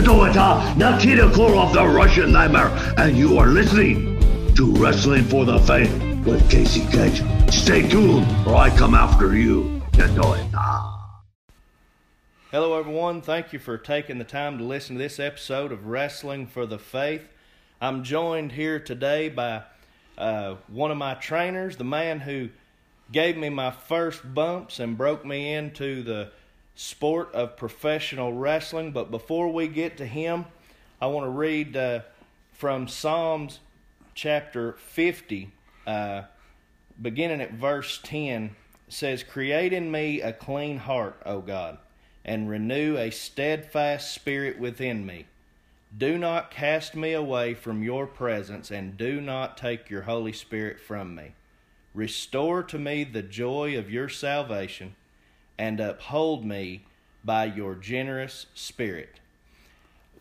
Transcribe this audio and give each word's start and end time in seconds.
Toyota 0.00 0.76
Nikita 0.76 1.28
Koloff, 1.28 1.72
the 1.72 1.86
Russian 1.86 2.32
Nightmare, 2.32 2.70
and 2.96 3.16
you 3.16 3.38
are 3.38 3.46
listening 3.46 4.18
to 4.54 4.72
Wrestling 4.76 5.24
for 5.24 5.44
the 5.44 5.58
Faith 5.60 5.92
with 6.24 6.50
Casey 6.50 6.86
Cage. 6.90 7.22
Stay 7.52 7.88
tuned, 7.88 8.26
or 8.46 8.56
I 8.56 8.70
come 8.76 8.94
after 8.94 9.36
you, 9.36 9.82
Toyota. 9.92 10.96
Hello, 12.50 12.78
everyone. 12.78 13.22
Thank 13.22 13.52
you 13.52 13.58
for 13.58 13.78
taking 13.78 14.18
the 14.18 14.24
time 14.24 14.58
to 14.58 14.64
listen 14.64 14.96
to 14.96 15.02
this 15.02 15.20
episode 15.20 15.70
of 15.70 15.86
Wrestling 15.86 16.46
for 16.46 16.66
the 16.66 16.78
Faith. 16.78 17.28
I'm 17.80 18.02
joined 18.02 18.52
here 18.52 18.80
today 18.80 19.28
by 19.28 19.62
uh, 20.18 20.56
one 20.66 20.90
of 20.90 20.96
my 20.96 21.14
trainers, 21.14 21.76
the 21.76 21.84
man 21.84 22.20
who 22.20 22.48
gave 23.12 23.36
me 23.36 23.50
my 23.50 23.70
first 23.70 24.34
bumps 24.34 24.80
and 24.80 24.98
broke 24.98 25.24
me 25.24 25.52
into 25.52 26.02
the 26.02 26.30
sport 26.74 27.32
of 27.34 27.56
professional 27.56 28.32
wrestling. 28.32 28.92
But 28.92 29.10
before 29.10 29.48
we 29.52 29.68
get 29.68 29.96
to 29.98 30.06
him, 30.06 30.46
I 31.00 31.06
want 31.06 31.26
to 31.26 31.30
read 31.30 31.76
uh, 31.76 32.00
from 32.52 32.88
Psalms 32.88 33.60
chapter 34.14 34.72
50, 34.74 35.50
uh, 35.86 36.22
beginning 37.00 37.40
at 37.40 37.52
verse 37.52 38.00
10. 38.02 38.56
Says, 38.88 39.22
Create 39.22 39.72
in 39.72 39.90
me 39.90 40.20
a 40.20 40.32
clean 40.32 40.78
heart, 40.78 41.22
O 41.24 41.40
God, 41.40 41.78
and 42.24 42.50
renew 42.50 42.96
a 42.96 43.10
steadfast 43.10 44.12
spirit 44.12 44.58
within 44.58 45.06
me. 45.06 45.26
Do 45.96 46.18
not 46.18 46.50
cast 46.50 46.94
me 46.94 47.12
away 47.12 47.54
from 47.54 47.82
your 47.82 48.06
presence, 48.06 48.70
and 48.70 48.96
do 48.96 49.20
not 49.20 49.56
take 49.56 49.90
your 49.90 50.02
Holy 50.02 50.32
Spirit 50.32 50.80
from 50.80 51.14
me. 51.14 51.34
Restore 51.94 52.62
to 52.64 52.78
me 52.78 53.04
the 53.04 53.22
joy 53.22 53.76
of 53.76 53.90
your 53.90 54.08
salvation 54.08 54.94
and 55.60 55.78
uphold 55.78 56.42
me 56.42 56.86
by 57.22 57.44
your 57.44 57.74
generous 57.74 58.46
spirit. 58.54 59.20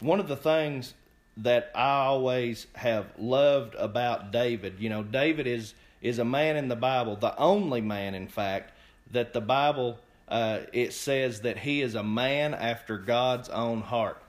One 0.02 0.20
of 0.20 0.28
the 0.28 0.36
things 0.36 0.94
that 1.38 1.72
I 1.74 2.02
always 2.08 2.68
have 2.76 3.06
loved 3.18 3.74
about 3.76 4.34
David, 4.34 4.76
you 4.80 4.90
know, 4.90 5.02
David 5.02 5.48
is 5.48 5.74
is 6.02 6.20
a 6.20 6.26
man 6.26 6.58
in 6.58 6.68
the 6.68 6.76
Bible, 6.76 7.16
the 7.16 7.38
only 7.38 7.80
man, 7.80 8.16
in 8.16 8.28
fact, 8.28 8.72
that 9.12 9.32
the 9.32 9.40
Bible 9.40 10.00
uh, 10.28 10.60
it 10.74 10.92
says 10.92 11.42
that 11.42 11.58
he 11.60 11.82
is 11.82 11.96
a 11.96 12.04
man 12.04 12.54
after 12.54 12.98
God's 12.98 13.48
own 13.48 13.80
heart, 13.82 14.22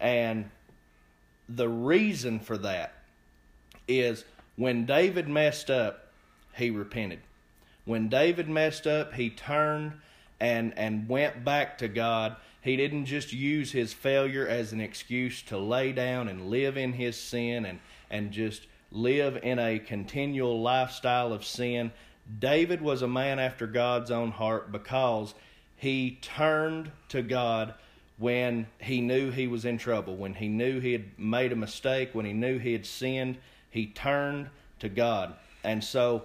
and 0.00 0.50
the 1.48 1.68
reason 1.68 2.40
for 2.40 2.58
that 2.58 2.94
is 3.86 4.24
when 4.56 4.86
David 4.86 5.28
messed 5.28 5.70
up, 5.70 6.08
he 6.56 6.68
repented. 6.70 7.20
When 7.84 8.08
David 8.08 8.48
messed 8.48 8.88
up, 8.88 9.14
he 9.14 9.30
turned 9.30 9.92
and 10.40 10.76
and 10.76 11.08
went 11.08 11.44
back 11.44 11.78
to 11.78 11.88
God. 11.88 12.36
He 12.60 12.76
didn't 12.76 13.06
just 13.06 13.32
use 13.32 13.72
his 13.72 13.92
failure 13.92 14.46
as 14.46 14.72
an 14.72 14.80
excuse 14.80 15.42
to 15.42 15.58
lay 15.58 15.92
down 15.92 16.28
and 16.28 16.50
live 16.50 16.76
in 16.76 16.92
his 16.92 17.16
sin 17.16 17.64
and 17.64 17.80
and 18.10 18.32
just 18.32 18.66
live 18.90 19.38
in 19.42 19.58
a 19.58 19.78
continual 19.78 20.60
lifestyle 20.62 21.32
of 21.32 21.44
sin. 21.44 21.92
David 22.38 22.80
was 22.80 23.02
a 23.02 23.08
man 23.08 23.38
after 23.38 23.66
God's 23.66 24.10
own 24.10 24.30
heart 24.30 24.72
because 24.72 25.34
he 25.76 26.18
turned 26.20 26.90
to 27.08 27.22
God 27.22 27.74
when 28.18 28.66
he 28.78 29.00
knew 29.00 29.30
he 29.30 29.46
was 29.46 29.64
in 29.64 29.78
trouble, 29.78 30.16
when 30.16 30.34
he 30.34 30.48
knew 30.48 30.80
he 30.80 30.92
had 30.92 31.18
made 31.18 31.52
a 31.52 31.56
mistake, 31.56 32.10
when 32.12 32.26
he 32.26 32.32
knew 32.32 32.58
he 32.58 32.72
had 32.72 32.84
sinned, 32.84 33.38
he 33.70 33.86
turned 33.86 34.50
to 34.80 34.88
God. 34.88 35.34
And 35.62 35.82
so 35.82 36.24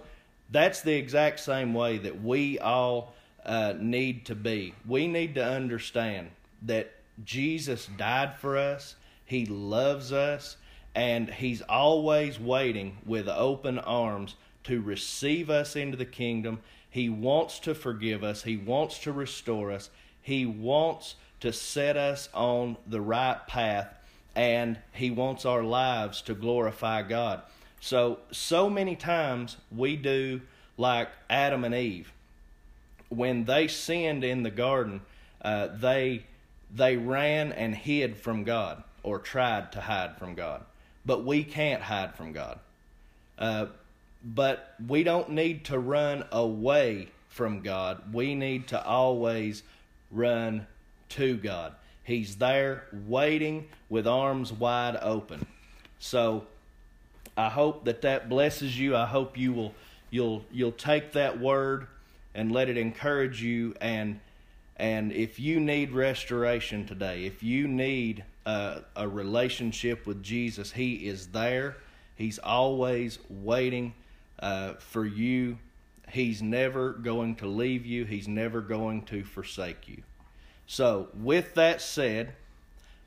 that's 0.50 0.82
the 0.82 0.94
exact 0.94 1.40
same 1.40 1.72
way 1.72 1.98
that 1.98 2.22
we 2.22 2.58
all 2.58 3.13
uh, 3.44 3.74
need 3.78 4.26
to 4.26 4.34
be. 4.34 4.74
We 4.86 5.06
need 5.06 5.34
to 5.34 5.44
understand 5.44 6.30
that 6.62 6.92
Jesus 7.24 7.88
died 7.98 8.36
for 8.38 8.56
us, 8.56 8.96
He 9.24 9.46
loves 9.46 10.12
us, 10.12 10.56
and 10.94 11.28
He's 11.30 11.62
always 11.62 12.40
waiting 12.40 12.98
with 13.04 13.28
open 13.28 13.78
arms 13.78 14.36
to 14.64 14.80
receive 14.80 15.50
us 15.50 15.76
into 15.76 15.96
the 15.96 16.04
kingdom. 16.06 16.60
He 16.88 17.08
wants 17.08 17.58
to 17.60 17.74
forgive 17.74 18.24
us, 18.24 18.42
He 18.42 18.56
wants 18.56 18.98
to 19.00 19.12
restore 19.12 19.70
us, 19.70 19.90
He 20.22 20.46
wants 20.46 21.16
to 21.40 21.52
set 21.52 21.96
us 21.96 22.28
on 22.32 22.76
the 22.86 23.00
right 23.00 23.46
path, 23.46 23.94
and 24.34 24.78
He 24.92 25.10
wants 25.10 25.44
our 25.44 25.62
lives 25.62 26.22
to 26.22 26.34
glorify 26.34 27.02
God. 27.02 27.42
So, 27.80 28.20
so 28.30 28.70
many 28.70 28.96
times 28.96 29.58
we 29.70 29.96
do 29.96 30.40
like 30.78 31.10
Adam 31.28 31.64
and 31.64 31.74
Eve 31.74 32.13
when 33.08 33.44
they 33.44 33.68
sinned 33.68 34.24
in 34.24 34.42
the 34.42 34.50
garden, 34.50 35.00
uh, 35.42 35.68
they 35.78 36.24
they 36.74 36.96
ran 36.96 37.52
and 37.52 37.74
hid 37.74 38.16
from 38.16 38.44
God 38.44 38.82
or 39.02 39.18
tried 39.18 39.72
to 39.72 39.80
hide 39.80 40.18
from 40.18 40.34
God. 40.34 40.62
But 41.06 41.24
we 41.24 41.44
can't 41.44 41.82
hide 41.82 42.14
from 42.16 42.32
God. 42.32 42.58
Uh, 43.38 43.66
but 44.24 44.74
we 44.86 45.04
don't 45.04 45.30
need 45.30 45.66
to 45.66 45.78
run 45.78 46.24
away 46.32 47.08
from 47.28 47.60
God. 47.60 48.12
We 48.12 48.34
need 48.34 48.68
to 48.68 48.84
always 48.84 49.62
run 50.10 50.66
to 51.10 51.36
God. 51.36 51.74
He's 52.02 52.36
there 52.36 52.84
waiting 53.06 53.68
with 53.88 54.06
arms 54.06 54.52
wide 54.52 54.96
open. 55.00 55.46
So 55.98 56.46
I 57.36 57.50
hope 57.50 57.84
that 57.84 58.02
that 58.02 58.28
blesses 58.28 58.78
you. 58.78 58.96
I 58.96 59.06
hope 59.06 59.36
you 59.36 59.52
will 59.52 59.74
you'll 60.10 60.44
you'll 60.52 60.72
take 60.72 61.12
that 61.12 61.40
word 61.40 61.86
and 62.34 62.52
let 62.52 62.68
it 62.68 62.76
encourage 62.76 63.42
you 63.42 63.74
and 63.80 64.20
and 64.76 65.12
if 65.12 65.38
you 65.38 65.60
need 65.60 65.92
restoration 65.92 66.84
today, 66.84 67.26
if 67.26 67.42
you 67.42 67.68
need 67.68 68.24
a, 68.44 68.80
a 68.96 69.08
relationship 69.08 70.06
with 70.06 70.22
Jesus, 70.22 70.72
He 70.72 71.06
is 71.06 71.28
there. 71.28 71.76
He's 72.16 72.38
always 72.38 73.18
waiting 73.28 73.94
uh, 74.40 74.74
for 74.74 75.06
you. 75.06 75.58
He's 76.10 76.42
never 76.42 76.92
going 76.92 77.36
to 77.36 77.46
leave 77.46 77.86
you. 77.86 78.04
He's 78.04 78.28
never 78.28 78.60
going 78.60 79.02
to 79.02 79.22
forsake 79.24 79.88
you. 79.88 80.02
So, 80.66 81.08
with 81.14 81.54
that 81.54 81.80
said, 81.80 82.34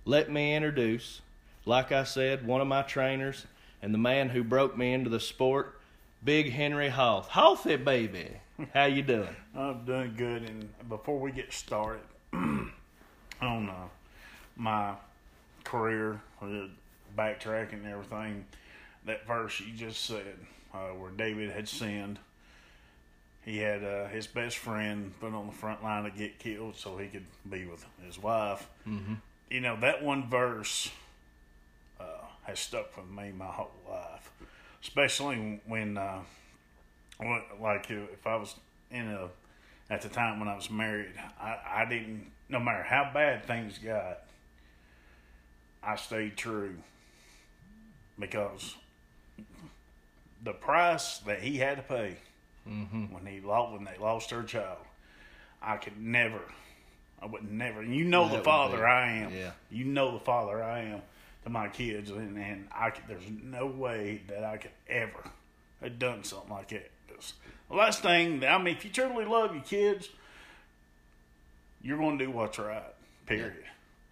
let 0.05 0.31
me 0.31 0.55
introduce, 0.55 1.21
like 1.65 1.91
I 1.91 2.03
said, 2.03 2.45
one 2.45 2.61
of 2.61 2.67
my 2.67 2.81
trainers 2.81 3.45
and 3.81 3.93
the 3.93 3.97
man 3.97 4.29
who 4.29 4.43
broke 4.43 4.77
me 4.77 4.93
into 4.93 5.09
the 5.09 5.19
sport, 5.19 5.79
Big 6.23 6.51
Henry 6.51 6.89
Hoss. 6.89 7.27
Hossy, 7.27 7.75
baby. 7.75 8.29
How 8.73 8.85
you 8.85 9.03
doing? 9.03 9.35
I'm 9.55 9.85
doing 9.85 10.13
good. 10.17 10.43
And 10.43 10.69
before 10.89 11.19
we 11.19 11.31
get 11.31 11.53
started 11.53 12.01
on 12.33 12.71
uh, 13.41 13.87
my 14.55 14.93
career, 15.63 16.21
backtracking 17.15 17.73
and 17.73 17.87
everything, 17.87 18.45
that 19.05 19.27
verse 19.27 19.59
you 19.59 19.73
just 19.73 20.05
said, 20.05 20.37
uh, 20.73 20.89
where 20.89 21.11
David 21.11 21.51
had 21.51 21.69
sinned, 21.69 22.19
he 23.45 23.59
had 23.59 23.83
uh, 23.83 24.07
his 24.07 24.27
best 24.27 24.57
friend 24.57 25.13
put 25.19 25.33
on 25.33 25.47
the 25.47 25.53
front 25.53 25.83
line 25.83 26.03
to 26.03 26.09
get 26.09 26.39
killed 26.39 26.75
so 26.75 26.97
he 26.97 27.07
could 27.07 27.25
be 27.49 27.65
with 27.65 27.85
his 28.05 28.21
wife. 28.21 28.67
Mm-hmm. 28.87 29.13
You 29.51 29.61
know, 29.61 29.77
that 29.79 30.03
one 30.03 30.29
verse 30.29 30.89
uh, 31.99 32.03
has 32.43 32.59
stuck 32.59 32.97
with 32.97 33.09
me 33.09 33.31
my 33.31 33.45
whole 33.45 33.71
life, 33.87 34.31
especially 34.81 35.61
when 35.65 35.97
uh, 35.97 36.19
like 37.19 37.89
if 37.89 38.25
I 38.25 38.35
was 38.35 38.55
in 38.91 39.07
a 39.07 39.29
at 39.89 40.01
the 40.01 40.09
time 40.09 40.39
when 40.39 40.49
I 40.49 40.55
was 40.55 40.69
married, 40.69 41.13
I, 41.39 41.57
I 41.81 41.85
didn't 41.85 42.31
no 42.49 42.59
matter 42.59 42.83
how 42.83 43.11
bad 43.13 43.45
things 43.45 43.77
got, 43.77 44.21
I 45.83 45.95
stayed 45.95 46.37
true 46.37 46.75
because 48.19 48.75
the 50.43 50.53
price 50.53 51.19
that 51.19 51.41
he 51.41 51.57
had 51.57 51.77
to 51.77 51.83
pay 51.83 52.17
mm-hmm. 52.67 53.13
when 53.13 53.25
he 53.25 53.41
lost 53.41 53.73
when 53.73 53.83
they 53.83 53.97
lost 53.99 54.29
their 54.29 54.43
child, 54.43 54.79
I 55.61 55.77
could 55.77 55.99
never, 55.99 56.41
I 57.21 57.25
would 57.25 57.49
never. 57.49 57.81
And 57.81 57.95
you 57.95 58.05
know 58.05 58.27
That 58.29 58.37
the 58.37 58.43
father 58.43 58.77
be- 58.77 58.83
I 58.83 59.11
am. 59.17 59.33
yeah. 59.33 59.51
You 59.69 59.85
know 59.85 60.13
the 60.13 60.23
father 60.23 60.61
I 60.63 60.81
am 60.81 61.01
to 61.43 61.49
my 61.49 61.67
kids, 61.67 62.09
and, 62.11 62.37
and 62.37 62.67
I 62.73 62.91
could, 62.91 63.03
there's 63.07 63.29
no 63.43 63.65
way 63.65 64.21
that 64.29 64.43
I 64.43 64.57
could 64.57 64.71
ever 64.89 65.31
have 65.81 65.99
done 65.99 66.23
something 66.23 66.49
like 66.51 66.69
that. 66.69 66.91
The 67.69 67.75
last 67.75 68.01
thing, 68.01 68.43
I 68.45 68.57
mean, 68.57 68.75
if 68.75 68.85
you 68.85 68.91
truly 68.91 69.25
love 69.25 69.53
your 69.53 69.63
kids, 69.63 70.09
you're 71.81 71.97
going 71.97 72.17
to 72.17 72.25
do 72.25 72.31
what's 72.31 72.59
right. 72.59 72.83
Period. 73.25 73.63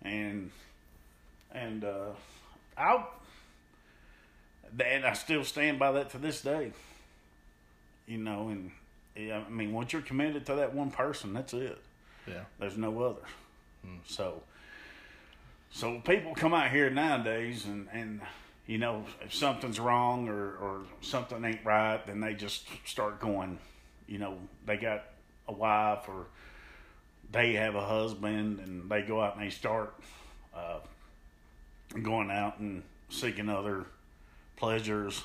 And 0.03 0.51
and 1.51 1.83
uh, 1.83 2.09
I 2.77 3.05
and 4.83 5.05
I 5.05 5.13
still 5.13 5.43
stand 5.43 5.79
by 5.79 5.91
that 5.93 6.09
to 6.11 6.17
this 6.17 6.41
day. 6.41 6.73
You 8.07 8.17
know, 8.17 8.49
and 8.49 8.71
yeah, 9.15 9.41
I 9.45 9.49
mean, 9.49 9.71
once 9.73 9.93
you're 9.93 10.01
committed 10.01 10.45
to 10.47 10.55
that 10.55 10.73
one 10.75 10.91
person, 10.91 11.33
that's 11.33 11.53
it. 11.53 11.79
Yeah. 12.27 12.43
There's 12.59 12.77
no 12.77 13.01
other. 13.01 13.21
So, 14.07 14.41
so 15.71 15.99
people 15.99 16.33
come 16.35 16.53
out 16.53 16.71
here 16.71 16.89
nowadays, 16.89 17.65
and 17.65 17.87
and 17.91 18.21
you 18.67 18.77
know, 18.77 19.05
if 19.21 19.33
something's 19.33 19.79
wrong 19.79 20.27
or 20.27 20.55
or 20.57 20.81
something 21.01 21.43
ain't 21.43 21.63
right, 21.65 22.05
then 22.05 22.19
they 22.19 22.33
just 22.33 22.67
start 22.85 23.19
going. 23.19 23.59
You 24.07 24.19
know, 24.19 24.37
they 24.65 24.77
got 24.77 25.05
a 25.47 25.53
wife 25.53 26.07
or 26.07 26.27
they 27.31 27.53
have 27.53 27.75
a 27.75 27.85
husband, 27.85 28.59
and 28.59 28.89
they 28.89 29.01
go 29.01 29.21
out 29.21 29.35
and 29.35 29.45
they 29.45 29.49
start 29.49 29.95
uh, 30.55 30.79
going 32.01 32.31
out 32.31 32.59
and 32.59 32.83
seeking 33.09 33.49
other 33.49 33.85
pleasures, 34.55 35.23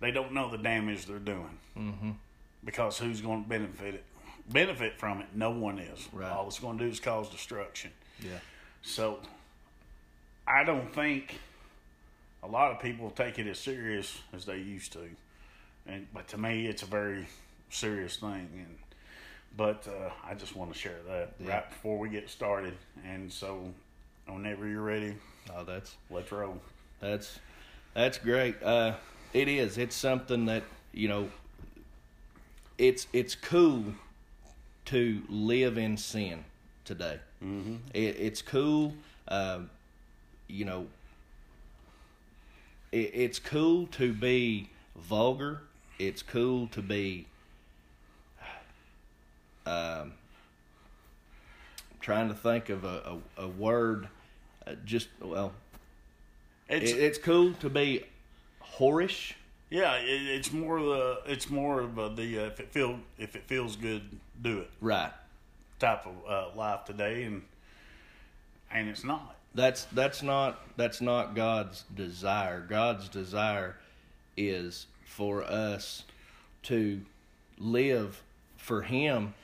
they 0.00 0.10
don't 0.10 0.32
know 0.32 0.50
the 0.50 0.58
damage 0.58 1.06
they're 1.06 1.18
doing. 1.18 1.58
Mm-hmm. 1.76 2.10
Because 2.64 2.98
who's 2.98 3.20
going 3.20 3.44
to 3.44 3.48
benefit 3.48 3.94
it? 3.94 4.04
Benefit 4.48 4.98
from 4.98 5.20
it? 5.20 5.28
No 5.34 5.50
one 5.50 5.78
is. 5.78 6.08
Right. 6.12 6.30
All 6.30 6.48
it's 6.48 6.58
going 6.58 6.78
to 6.78 6.84
do 6.84 6.90
is 6.90 7.00
cause 7.00 7.28
destruction. 7.28 7.90
Yeah. 8.20 8.38
So, 8.82 9.20
I 10.46 10.64
don't 10.64 10.92
think 10.92 11.38
a 12.42 12.48
lot 12.48 12.72
of 12.72 12.80
people 12.80 13.10
take 13.10 13.38
it 13.38 13.46
as 13.46 13.58
serious 13.58 14.18
as 14.32 14.44
they 14.44 14.58
used 14.58 14.92
to, 14.94 15.00
and 15.86 16.06
but 16.12 16.28
to 16.28 16.38
me, 16.38 16.66
it's 16.66 16.82
a 16.82 16.86
very 16.86 17.26
serious 17.70 18.16
thing. 18.16 18.48
And 18.52 18.78
but 19.56 19.86
uh, 19.86 20.10
I 20.24 20.34
just 20.34 20.56
want 20.56 20.72
to 20.72 20.78
share 20.78 20.98
that 21.08 21.34
Yeah. 21.40 21.48
right 21.54 21.68
before 21.70 21.98
we 21.98 22.08
get 22.08 22.28
started. 22.30 22.74
And 23.06 23.32
so, 23.32 23.72
whenever 24.26 24.66
you're 24.66 24.82
ready, 24.82 25.14
Oh, 25.54 25.64
that's 25.64 25.96
let's 26.10 26.30
roll. 26.32 26.60
That's 27.00 27.38
that's 27.94 28.18
great. 28.18 28.62
Uh, 28.62 28.94
it 29.32 29.48
is. 29.48 29.78
It's 29.78 29.96
something 29.96 30.46
that 30.46 30.62
you 30.92 31.08
know. 31.08 31.28
It's 32.78 33.06
it's 33.12 33.34
cool 33.34 33.84
to 34.86 35.22
live 35.28 35.78
in 35.78 35.96
sin 35.96 36.44
today. 36.84 37.18
Mm-hmm. 37.44 37.76
It, 37.94 38.16
it's 38.18 38.42
cool. 38.42 38.94
Um, 39.28 39.70
you 40.48 40.64
know. 40.64 40.86
It, 42.92 43.10
it's 43.14 43.38
cool 43.38 43.86
to 43.88 44.12
be 44.12 44.70
vulgar. 44.96 45.62
It's 45.98 46.22
cool 46.22 46.66
to 46.68 46.82
be. 46.82 47.26
Um, 49.64 50.14
trying 52.00 52.28
to 52.28 52.34
think 52.34 52.68
of 52.68 52.84
a, 52.84 53.18
a, 53.38 53.44
a 53.44 53.48
word. 53.48 54.08
Uh, 54.66 54.74
just 54.84 55.08
well, 55.20 55.52
It's 56.68 56.90
it, 56.90 56.98
it's 56.98 57.18
cool 57.18 57.52
to 57.54 57.70
be 57.70 58.04
whorish. 58.78 59.34
yeah, 59.70 59.94
it, 59.96 60.06
it's 60.28 60.52
more 60.52 60.80
the 60.80 61.20
it's 61.26 61.48
more 61.48 61.80
of 61.80 61.98
a, 61.98 62.08
the 62.08 62.40
uh, 62.40 62.46
if 62.46 62.58
it 62.60 62.72
feel 62.72 62.98
if 63.18 63.36
it 63.36 63.44
feels 63.44 63.76
good, 63.76 64.02
do 64.40 64.58
it 64.60 64.70
Right. 64.80 65.12
type 65.78 66.06
of 66.06 66.14
uh, 66.28 66.56
life 66.56 66.84
today, 66.84 67.22
and 67.22 67.42
and 68.72 68.88
it's 68.88 69.04
not. 69.04 69.36
That's 69.54 69.84
that's 69.86 70.22
not 70.22 70.60
that's 70.76 71.00
not 71.00 71.34
God's 71.34 71.84
desire. 71.94 72.60
God's 72.60 73.08
desire 73.08 73.76
is 74.36 74.86
for 75.04 75.44
us 75.44 76.04
to 76.64 77.02
live 77.58 78.22
for 78.56 78.82
him 78.82 79.34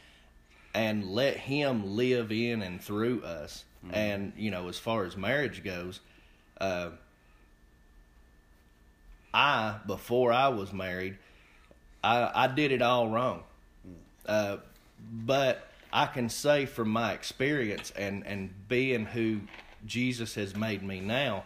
and 0.74 1.04
let 1.10 1.36
him 1.36 1.96
live 1.96 2.32
in 2.32 2.62
and 2.62 2.80
through 2.80 3.22
us. 3.22 3.64
And 3.92 4.32
you 4.36 4.50
know, 4.50 4.68
as 4.68 4.78
far 4.78 5.04
as 5.04 5.16
marriage 5.16 5.62
goes, 5.62 6.00
uh, 6.60 6.90
I 9.32 9.76
before 9.86 10.32
I 10.32 10.48
was 10.48 10.72
married, 10.72 11.18
I 12.02 12.30
I 12.34 12.46
did 12.48 12.72
it 12.72 12.82
all 12.82 13.08
wrong. 13.08 13.42
Uh, 14.26 14.58
but 15.12 15.68
I 15.92 16.06
can 16.06 16.28
say 16.28 16.66
from 16.66 16.90
my 16.90 17.12
experience 17.12 17.92
and, 17.96 18.26
and 18.26 18.50
being 18.68 19.06
who 19.06 19.40
Jesus 19.86 20.34
has 20.34 20.54
made 20.56 20.82
me 20.82 21.00
now 21.00 21.44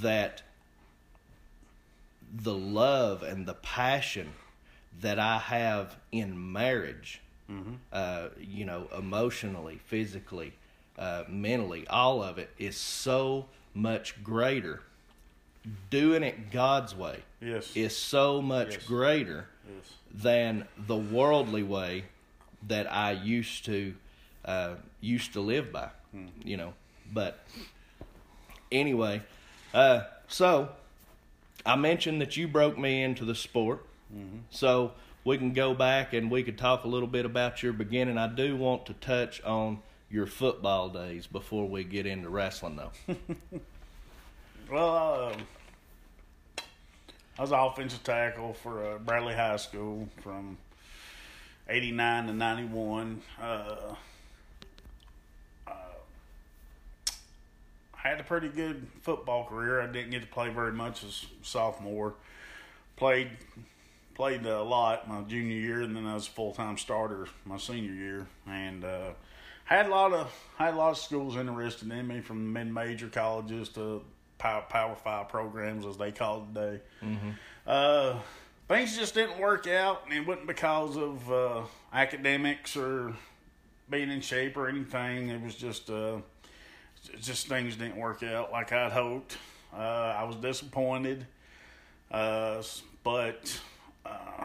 that 0.00 0.42
the 2.36 2.54
love 2.54 3.22
and 3.22 3.46
the 3.46 3.54
passion 3.54 4.32
that 5.00 5.18
I 5.18 5.38
have 5.38 5.96
in 6.12 6.52
marriage, 6.52 7.20
uh, 7.92 8.28
you 8.40 8.64
know, 8.64 8.88
emotionally, 8.96 9.78
physically, 9.86 10.52
uh, 10.98 11.24
mentally, 11.28 11.86
all 11.88 12.22
of 12.22 12.38
it 12.38 12.50
is 12.58 12.76
so 12.76 13.46
much 13.74 14.22
greater. 14.24 14.82
Doing 15.90 16.22
it 16.22 16.50
God's 16.50 16.94
way 16.94 17.20
Yes. 17.40 17.74
is 17.74 17.96
so 17.96 18.42
much 18.42 18.74
Yes. 18.74 18.86
greater 18.86 19.48
Yes. 19.66 19.92
than 20.12 20.68
the 20.76 20.96
worldly 20.96 21.62
way 21.62 22.04
that 22.66 22.90
I 22.92 23.12
used 23.12 23.64
to 23.66 23.94
uh, 24.44 24.74
used 25.00 25.32
to 25.32 25.40
live 25.40 25.72
by. 25.72 25.88
You 26.44 26.56
know, 26.58 26.74
but 27.12 27.44
anyway, 28.72 29.22
uh, 29.72 30.02
so 30.28 30.70
I 31.64 31.76
mentioned 31.76 32.20
that 32.20 32.36
you 32.36 32.48
broke 32.48 32.78
me 32.78 33.02
into 33.02 33.24
the 33.24 33.34
sport, 33.34 33.84
so 34.50 34.92
we 35.24 35.38
can 35.38 35.52
go 35.52 35.74
back 35.74 36.12
and 36.12 36.30
we 36.30 36.42
could 36.42 36.58
talk 36.58 36.84
a 36.84 36.88
little 36.88 37.08
bit 37.08 37.24
about 37.24 37.62
your 37.62 37.72
beginning. 37.72 38.18
I 38.18 38.28
do 38.28 38.56
want 38.56 38.86
to 38.86 38.92
touch 38.94 39.42
on 39.42 39.80
your 40.10 40.26
football 40.26 40.88
days 40.90 41.26
before 41.26 41.68
we 41.68 41.82
get 41.82 42.06
into 42.06 42.28
wrestling, 42.28 42.76
though. 42.76 43.16
Well, 44.70 45.34
um, 45.34 46.62
I 47.38 47.42
was 47.42 47.52
an 47.52 47.58
offensive 47.58 48.02
tackle 48.02 48.54
for 48.54 48.94
uh, 48.94 48.98
Bradley 48.98 49.34
High 49.34 49.56
School 49.56 50.08
from 50.22 50.56
'89 51.68 52.28
to 52.28 52.32
'91. 52.32 53.22
Uh, 53.38 53.44
uh, 53.44 53.94
I 58.04 58.08
had 58.08 58.20
a 58.20 58.24
pretty 58.24 58.48
good 58.48 58.86
football 59.00 59.46
career. 59.46 59.80
I 59.80 59.86
didn't 59.86 60.10
get 60.10 60.20
to 60.20 60.28
play 60.28 60.50
very 60.50 60.72
much 60.72 61.02
as 61.04 61.24
a 61.40 61.44
sophomore. 61.46 62.14
Played 62.96 63.30
played 64.14 64.46
a 64.46 64.62
lot 64.62 65.08
my 65.08 65.22
junior 65.22 65.56
year, 65.56 65.82
and 65.82 65.96
then 65.96 66.06
I 66.06 66.14
was 66.14 66.28
a 66.28 66.30
full 66.30 66.52
time 66.52 66.76
starter 66.76 67.26
my 67.44 67.56
senior 67.56 67.92
year, 67.92 68.26
and 68.46 68.84
uh, 68.84 69.10
had 69.64 69.86
a 69.86 69.88
lot 69.88 70.12
of 70.12 70.32
had 70.56 70.74
a 70.74 70.76
lot 70.76 70.90
of 70.90 70.98
schools 70.98 71.36
interested 71.36 71.90
in 71.90 72.06
me 72.06 72.20
from 72.20 72.52
mid 72.52 72.72
major 72.72 73.08
colleges 73.08 73.70
to 73.70 74.02
power, 74.38 74.62
power 74.68 74.94
five 74.94 75.28
programs 75.28 75.86
as 75.86 75.96
they 75.96 76.12
call 76.12 76.42
it 76.42 76.54
today. 76.54 76.80
Uh, 77.66 78.18
things 78.68 78.96
just 78.96 79.14
didn't 79.14 79.38
work 79.40 79.66
out, 79.66 80.02
and 80.04 80.14
it 80.14 80.26
wasn't 80.26 80.46
because 80.46 80.96
of 80.96 81.32
uh, 81.32 81.62
academics 81.92 82.76
or 82.76 83.14
being 83.90 84.10
in 84.10 84.20
shape 84.20 84.56
or 84.56 84.68
anything. 84.68 85.30
It 85.30 85.40
was 85.42 85.54
just 85.54 85.90
uh, 85.90 86.18
just 87.20 87.46
things 87.48 87.76
didn't 87.76 87.96
work 87.96 88.22
out 88.22 88.52
like 88.52 88.72
I'd 88.72 88.92
hoped. 88.92 89.36
Uh, 89.72 89.78
I 90.16 90.24
was 90.24 90.36
disappointed, 90.36 91.26
uh, 92.10 92.62
but 93.02 93.60
uh, 94.06 94.44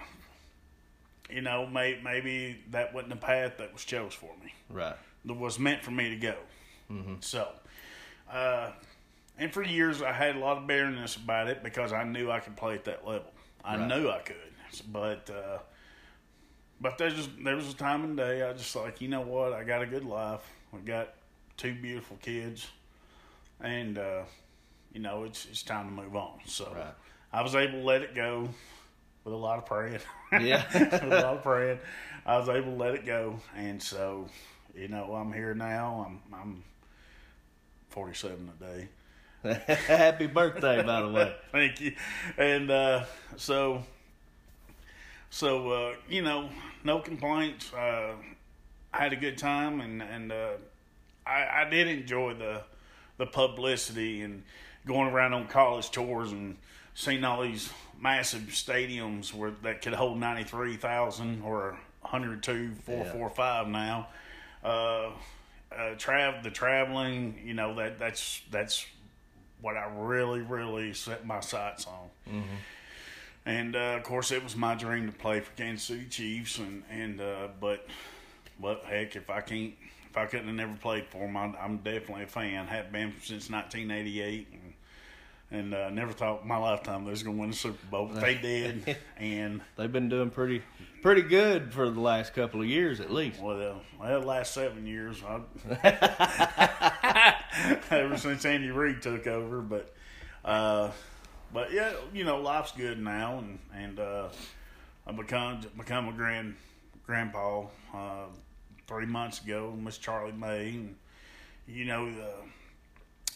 you 1.30 1.42
know, 1.42 1.68
may, 1.68 2.00
maybe 2.04 2.58
that 2.72 2.94
wasn't 2.94 3.12
the 3.12 3.16
path 3.18 3.58
that 3.60 3.72
was 3.74 3.86
chose 3.86 4.14
for 4.14 4.32
me 4.44 4.54
Right. 4.70 4.96
that 5.26 5.34
was 5.36 5.60
meant 5.60 5.84
for 5.84 5.92
me 5.92 6.10
to 6.10 6.16
go. 6.16 6.36
Mm-hmm. 6.92 7.16
So, 7.20 7.48
uh, 8.32 8.72
and 9.38 9.54
for 9.54 9.62
years 9.64 10.02
I 10.02 10.12
had 10.12 10.36
a 10.36 10.40
lot 10.40 10.58
of 10.58 10.66
bitterness 10.68 11.16
about 11.16 11.48
it 11.48 11.64
because 11.64 11.94
I 11.94 12.04
knew 12.04 12.32
I 12.32 12.40
could 12.40 12.56
play 12.58 12.74
at 12.74 12.86
that 12.86 13.08
level. 13.08 13.32
I 13.64 13.78
Right. 13.78 13.88
knew 13.88 14.10
I 14.10 14.20
could, 14.20 14.36
but 14.92 15.30
uh, 15.30 15.60
but 16.82 16.98
there's 16.98 17.14
just, 17.14 17.30
there 17.44 17.56
was 17.56 17.72
a 17.72 17.76
time 17.76 18.04
and 18.04 18.18
day 18.18 18.42
I 18.42 18.54
just 18.54 18.76
like 18.76 19.00
you 19.02 19.10
know 19.10 19.22
what 19.22 19.54
I 19.54 19.64
got 19.64 19.84
a 19.84 19.86
good 19.86 20.06
life. 20.06 20.42
I 20.74 20.78
got 20.80 21.10
two 21.60 21.76
beautiful 21.76 22.18
kids, 22.22 22.68
and 23.62 23.98
uh, 23.98 24.24
you 24.94 25.02
know 25.02 25.24
it's 25.26 25.46
it's 25.52 25.64
time 25.64 25.86
to 25.88 25.92
move 26.04 26.16
on. 26.16 26.40
So 26.46 26.72
Right. 26.76 26.94
I 27.34 27.42
was 27.44 27.56
able 27.56 27.80
to 27.80 27.86
let 27.86 28.02
it 28.02 28.16
go 28.16 28.50
with 29.24 29.34
a 29.34 29.38
lot 29.38 29.60
of 29.60 29.66
praying. 29.66 30.00
Yeah. 30.34 30.64
with 30.74 31.04
a 31.04 31.08
lot 31.08 31.38
of 31.38 31.44
praying, 31.44 31.80
I 32.26 32.38
was 32.38 32.50
able 32.50 32.72
to 32.74 32.78
let 32.78 32.96
it 32.96 33.06
go, 33.06 33.40
and 33.56 33.82
so 33.82 34.28
you 34.76 34.88
know 34.88 35.14
I'm 35.16 35.34
here 35.34 35.54
now. 35.56 36.06
I'm 36.08 36.40
I'm 36.40 36.64
47 37.90 38.52
today. 38.60 38.90
Happy 39.88 40.28
birthday, 40.28 40.84
by 40.84 41.02
the 41.02 41.10
way. 41.10 41.36
Thank 41.52 41.82
you. 41.82 41.96
And 42.38 42.70
uh, 42.70 43.06
so, 43.38 43.84
so 45.30 45.72
uh, 45.72 45.96
you 46.10 46.22
know, 46.22 46.50
no 46.84 47.00
complaints. 47.00 47.74
Uh, 47.74 48.14
I 48.94 48.98
had 48.98 49.14
a 49.14 49.18
good 49.18 49.38
time, 49.38 49.82
and 49.82 50.02
and 50.02 50.32
uh, 50.32 50.52
I, 51.30 51.62
I 51.62 51.70
did 51.70 51.88
enjoy 51.88 52.34
the 52.34 52.64
the 53.18 53.26
publicity 53.26 54.22
and 54.22 54.44
going 54.86 55.10
around 55.10 55.34
on 55.34 55.48
college 55.48 55.92
tours 55.92 56.32
and 56.32 56.58
seeing 56.96 57.24
all 57.26 57.42
these 57.44 57.70
massive 58.02 58.44
stadiums 58.44 59.34
where 59.34 59.52
that 59.64 59.82
could 59.82 59.94
hold 59.94 60.20
ninety 60.20 60.44
three 60.44 60.76
thousand 60.76 61.42
or 61.44 61.78
102, 62.02 62.72
445 62.86 63.68
now. 63.68 64.08
Uh, 64.64 64.68
uh, 64.68 65.96
trav 65.98 66.42
the 66.44 66.50
traveling, 66.50 67.40
you 67.46 67.54
know 67.54 67.76
that 67.76 68.00
that's 68.00 68.42
that's 68.50 68.86
what 69.62 69.78
I 69.78 69.88
really, 69.96 70.42
really 70.42 70.94
set 70.94 71.26
my 71.26 71.40
sights 71.42 71.86
on. 71.86 72.10
And 73.46 73.76
uh, 73.76 73.96
of 73.98 74.04
course, 74.04 74.32
it 74.32 74.44
was 74.44 74.56
my 74.56 74.76
dream 74.76 75.06
to 75.08 75.12
play 75.12 75.42
for 75.42 75.52
Kansas 75.52 75.86
City 75.86 76.06
Chiefs, 76.10 76.58
and 76.58 76.84
and 76.90 77.22
uh, 77.22 77.48
but 77.60 77.86
but 78.60 78.84
heck, 78.86 79.16
if 79.16 79.30
I 79.30 79.42
can't, 79.42 79.74
I 80.20 80.26
couldn't 80.26 80.48
have 80.48 80.56
never 80.56 80.76
played 80.76 81.08
for 81.08 81.20
them, 81.20 81.38
I'm, 81.38 81.56
I'm 81.60 81.78
definitely 81.78 82.24
a 82.24 82.28
fan. 82.28 82.68
Have 82.68 82.92
been 82.92 83.14
since 83.22 83.50
1988, 83.50 84.48
and 84.52 84.74
and 85.52 85.74
uh, 85.74 85.90
never 85.90 86.12
thought 86.12 86.44
in 86.44 86.48
my 86.48 86.58
lifetime 86.58 87.06
they 87.06 87.12
was 87.12 87.24
going 87.24 87.36
to 87.36 87.42
win 87.42 87.50
the 87.50 87.56
Super 87.56 87.86
Bowl. 87.88 88.12
But 88.14 88.22
they 88.22 88.36
did, 88.36 88.98
and 89.18 89.62
They've 89.78 89.92
been 89.92 90.10
doing 90.10 90.30
pretty 90.30 90.62
pretty 91.02 91.24
good 91.24 91.74
for 91.74 91.90
the 91.90 92.00
last 92.00 92.34
couple 92.34 92.62
of 92.62 92.68
years 92.68 93.00
at 93.00 93.12
least. 93.12 93.42
well, 93.42 93.82
well, 94.00 94.20
the 94.20 94.28
last 94.28 94.54
seven 94.54 94.86
years, 94.86 95.24
I, 95.24 95.42
ever 97.92 98.18
since 98.18 98.46
Andy 98.46 98.70
Reid 98.70 99.02
took 99.02 99.26
over. 99.28 99.62
But, 99.62 99.94
uh, 100.46 100.92
but 101.54 101.74
yeah, 101.74 101.94
you 102.14 102.26
know, 102.26 102.42
life's 102.42 102.74
good 102.74 103.00
now, 103.00 103.40
and 103.40 103.60
and 103.76 104.00
uh, 104.00 104.28
I 105.08 105.12
become 105.12 105.62
become 105.78 106.10
a 106.10 106.14
grand 106.14 106.56
grandpa 107.06 107.66
uh, 107.94 108.26
three 108.90 109.06
months 109.06 109.42
ago. 109.42 109.74
Miss 109.80 109.98
Charlie 109.98 110.32
May, 110.32 110.70
and 110.70 110.96
you 111.68 111.86
know, 111.86 112.12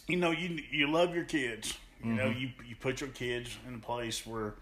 you 0.08 0.16
know, 0.16 0.32
you 0.32 0.60
you 0.70 0.90
love 0.90 1.14
your 1.14 1.24
kids. 1.24 1.78
You 2.04 2.12
know, 2.12 2.24
mm-hmm. 2.24 2.40
you 2.40 2.50
you 2.68 2.76
put 2.76 3.00
your 3.00 3.10
kids 3.10 3.56
in 3.66 3.76
a 3.76 3.78
place 3.78 4.26
where 4.26 4.54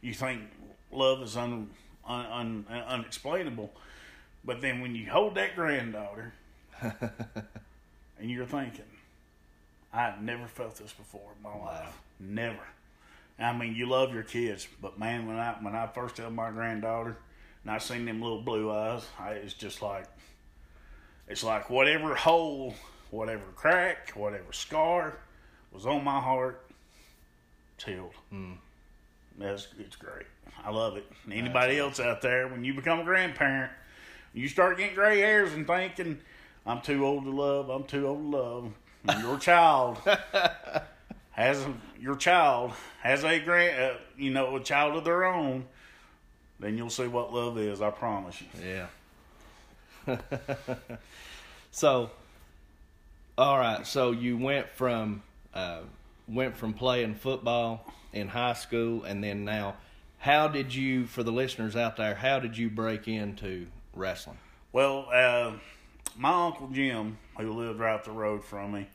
you 0.00 0.14
think 0.14 0.40
love 0.90 1.22
is 1.22 1.36
un, 1.36 1.68
un, 2.06 2.26
un, 2.26 2.64
unexplainable, 2.88 3.70
but 4.44 4.60
then 4.60 4.80
when 4.80 4.94
you 4.96 5.08
hold 5.08 5.34
that 5.36 5.54
granddaughter, 5.54 6.32
and 6.82 8.30
you're 8.30 8.46
thinking, 8.46 8.84
I've 9.92 10.22
never 10.22 10.46
felt 10.46 10.76
this 10.76 10.92
before 10.92 11.30
in 11.36 11.42
my 11.42 11.56
life, 11.56 12.00
never. 12.18 12.62
I 13.38 13.56
mean, 13.56 13.76
you 13.76 13.86
love 13.86 14.12
your 14.12 14.24
kids, 14.24 14.66
but 14.82 14.98
man, 14.98 15.26
when 15.26 15.36
I 15.36 15.52
when 15.60 15.76
I 15.76 15.86
first 15.86 16.16
held 16.16 16.32
my 16.32 16.50
granddaughter, 16.50 17.16
and 17.62 17.70
I 17.70 17.78
seen 17.78 18.06
them 18.06 18.20
little 18.20 18.40
blue 18.40 18.72
eyes, 18.72 19.04
I, 19.20 19.32
it's 19.32 19.54
just 19.54 19.82
like, 19.82 20.06
it's 21.28 21.44
like 21.44 21.70
whatever 21.70 22.14
hole, 22.14 22.74
whatever 23.10 23.44
crack, 23.54 24.10
whatever 24.14 24.52
scar 24.52 25.18
was 25.72 25.86
on 25.86 26.02
my 26.02 26.20
heart, 26.20 26.64
it's 27.76 27.84
healed. 27.84 28.14
That's 29.38 29.68
it's 29.78 29.96
great. 29.96 30.26
I 30.64 30.70
love 30.70 30.96
it. 30.96 31.06
And 31.24 31.32
anybody 31.32 31.78
else 31.78 32.00
out 32.00 32.22
there, 32.22 32.48
when 32.48 32.64
you 32.64 32.74
become 32.74 33.00
a 33.00 33.04
grandparent, 33.04 33.70
you 34.34 34.48
start 34.48 34.78
getting 34.78 34.94
gray 34.94 35.20
hairs 35.20 35.52
and 35.52 35.66
thinking, 35.66 36.18
"I'm 36.66 36.80
too 36.80 37.06
old 37.06 37.24
to 37.24 37.30
love. 37.30 37.68
I'm 37.70 37.84
too 37.84 38.06
old 38.08 38.32
to 38.32 38.36
love." 38.36 38.72
And 39.08 39.22
your 39.22 39.38
child 39.38 39.98
has 41.30 41.60
a, 41.60 41.74
your 42.00 42.16
child 42.16 42.72
has 43.00 43.24
a 43.24 43.38
grand, 43.38 43.80
uh, 43.80 43.98
you 44.16 44.30
know, 44.30 44.56
a 44.56 44.60
child 44.60 44.96
of 44.96 45.04
their 45.04 45.24
own. 45.24 45.66
Then 46.58 46.76
you'll 46.76 46.90
see 46.90 47.06
what 47.06 47.32
love 47.32 47.56
is. 47.58 47.80
I 47.80 47.90
promise 47.90 48.40
you. 48.40 48.48
Yeah. 48.66 48.86
so, 51.70 52.10
all 53.36 53.58
right. 53.58 53.86
So 53.86 54.12
you 54.12 54.36
went 54.36 54.68
from 54.70 55.22
uh, 55.54 55.80
went 56.28 56.56
from 56.56 56.74
playing 56.74 57.14
football 57.14 57.86
in 58.12 58.28
high 58.28 58.54
school, 58.54 59.04
and 59.04 59.22
then 59.22 59.44
now, 59.44 59.76
how 60.18 60.48
did 60.48 60.74
you, 60.74 61.06
for 61.06 61.22
the 61.22 61.32
listeners 61.32 61.76
out 61.76 61.96
there, 61.96 62.14
how 62.14 62.38
did 62.38 62.56
you 62.56 62.68
break 62.68 63.08
into 63.08 63.66
wrestling? 63.94 64.38
Well, 64.72 65.08
uh, 65.12 65.52
my 66.16 66.46
uncle 66.46 66.68
Jim, 66.68 67.18
who 67.38 67.52
lived 67.52 67.78
right 67.78 67.94
up 67.94 68.04
the 68.04 68.10
road 68.10 68.44
from 68.44 68.72
me, 68.72 68.88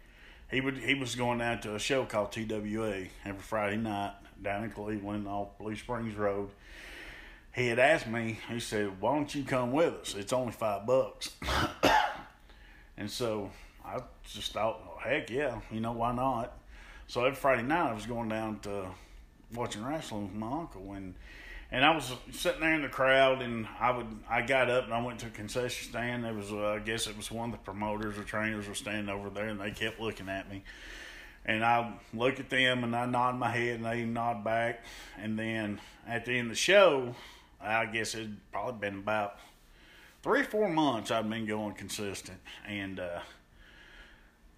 he 0.52 0.62
would 0.62 0.78
he 0.78 0.94
was 0.94 1.16
going 1.16 1.40
down 1.40 1.62
to 1.62 1.76
a 1.76 1.80
show 1.80 2.06
called 2.06 2.32
TWA 2.32 3.06
every 3.26 3.42
Friday 3.42 3.78
night 3.78 4.14
down 4.42 4.64
in 4.64 4.70
Cleveland 4.70 5.28
off 5.28 5.58
Blue 5.58 5.76
Springs 5.76 6.16
Road. 6.16 6.50
He 7.54 7.68
had 7.68 7.78
asked 7.78 8.08
me, 8.08 8.40
he 8.50 8.60
said, 8.60 9.00
"Why 9.00 9.16
don't 9.16 9.34
you 9.34 9.44
come 9.44 9.72
with 9.72 9.94
us? 9.94 10.16
It's 10.16 10.34
only 10.34 10.52
five 10.52 10.86
bucks." 10.86 11.32
and 12.98 13.10
so 13.10 13.52
I 13.86 14.00
just 14.24 14.54
thought, 14.54 14.82
well, 14.86 14.98
heck 15.04 15.30
yeah, 15.30 15.60
you 15.72 15.80
know 15.80 15.92
why 15.92 16.14
not? 16.14 16.58
So 17.08 17.22
every 17.26 17.36
Friday 17.36 17.64
night 17.64 17.92
I 17.92 17.94
was 17.94 18.06
going 18.06 18.30
down 18.30 18.60
to 18.62 18.88
watching 19.54 19.86
wrestling 19.86 20.24
with 20.24 20.36
my 20.36 20.52
uncle 20.52 20.94
and 20.94 21.14
and 21.74 21.84
I 21.84 21.90
was 21.96 22.14
sitting 22.32 22.62
there 22.62 22.76
in 22.76 22.84
the 22.84 22.88
crowd, 22.88 23.42
and 23.42 23.68
I 23.80 23.90
would 23.90 24.06
I 24.30 24.44
got 24.44 24.70
up 24.70 24.86
and 24.86 24.94
I 24.94 25.02
went 25.02 25.20
to 25.22 25.26
a 25.26 25.32
concession 25.32 25.90
stand. 25.90 26.24
There 26.24 26.34
was 26.34 26.52
uh, 26.52 26.68
I 26.68 26.80
guess 26.80 27.08
it 27.08 27.18
was 27.18 27.32
one 27.32 27.50
of 27.50 27.52
the 27.52 27.64
promoters 27.64 28.16
or 28.16 28.24
trainers 28.24 28.68
were 28.68 28.76
standing 28.76 29.10
over 29.10 29.32
there, 29.32 29.48
and 29.48 29.60
they 29.60 29.72
kept 29.72 30.00
looking 30.00 30.30
at 30.30 30.48
me. 30.52 30.62
And 31.46 31.66
I 31.66 31.94
look 32.14 32.40
at 32.40 32.52
them, 32.52 32.84
and 32.84 32.96
I 32.96 33.08
nod 33.08 33.38
my 33.40 33.50
head, 33.50 33.78
and 33.78 33.86
they 33.86 34.06
nod 34.06 34.44
back. 34.44 34.86
And 35.20 35.38
then 35.38 35.82
at 36.08 36.26
the 36.26 36.34
end 36.34 36.46
of 36.46 36.50
the 36.52 36.56
show, 36.56 37.16
I 37.64 37.86
guess 37.86 38.14
it'd 38.16 38.38
probably 38.52 38.90
been 38.90 39.00
about 39.00 39.38
three 40.22 40.44
four 40.44 40.70
months 40.70 41.12
I've 41.12 41.30
been 41.30 41.46
going 41.46 41.74
consistent, 41.74 42.40
and 42.68 43.00
uh, 43.00 43.20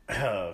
uh, 0.09 0.53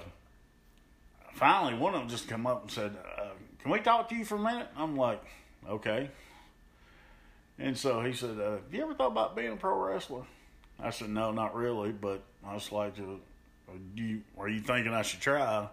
finally 1.33 1.73
one 1.75 1.93
of 1.93 2.01
them 2.01 2.09
just 2.09 2.27
come 2.27 2.45
up 2.45 2.63
and 2.63 2.71
said, 2.71 2.95
uh, 3.19 3.29
"Can 3.61 3.71
we 3.71 3.79
talk 3.79 4.09
to 4.09 4.15
you 4.15 4.25
for 4.25 4.35
a 4.35 4.39
minute?" 4.39 4.67
I'm 4.75 4.95
like, 4.95 5.23
"Okay." 5.67 6.09
And 7.59 7.77
so 7.77 8.01
he 8.01 8.13
said, 8.13 8.39
uh, 8.39 8.51
"Have 8.51 8.73
you 8.73 8.81
ever 8.83 8.93
thought 8.93 9.11
about 9.11 9.35
being 9.35 9.53
a 9.53 9.55
pro 9.55 9.77
wrestler?" 9.77 10.23
I 10.79 10.89
said, 10.89 11.09
"No, 11.09 11.31
not 11.31 11.55
really, 11.55 11.91
but 11.91 12.23
I 12.45 12.53
was 12.53 12.71
like, 12.71 12.93
uh, 12.97 13.73
do 13.95 14.03
you, 14.03 14.21
are 14.37 14.49
you 14.49 14.61
thinking 14.61 14.93
I 14.93 15.03
should 15.03 15.21
try?" 15.21 15.67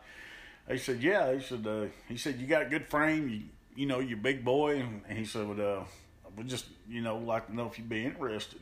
He 0.70 0.78
said, 0.78 1.02
"Yeah." 1.02 1.32
He 1.34 1.40
said, 1.40 1.66
uh, 1.66 1.86
"He 2.08 2.16
said 2.16 2.38
you 2.38 2.46
got 2.46 2.62
a 2.62 2.66
good 2.66 2.86
frame. 2.86 3.28
You, 3.28 3.42
you 3.74 3.86
know, 3.86 4.00
you're 4.00 4.18
big 4.18 4.44
boy." 4.44 4.84
And 5.08 5.18
he 5.18 5.24
said, 5.24 5.48
"Well, 5.48 5.80
uh, 5.80 5.84
we 6.38 6.44
just, 6.44 6.66
you 6.88 7.00
know, 7.00 7.18
like 7.18 7.46
to 7.48 7.54
know 7.54 7.66
if 7.66 7.78
you'd 7.78 7.88
be 7.88 8.04
interested." 8.04 8.60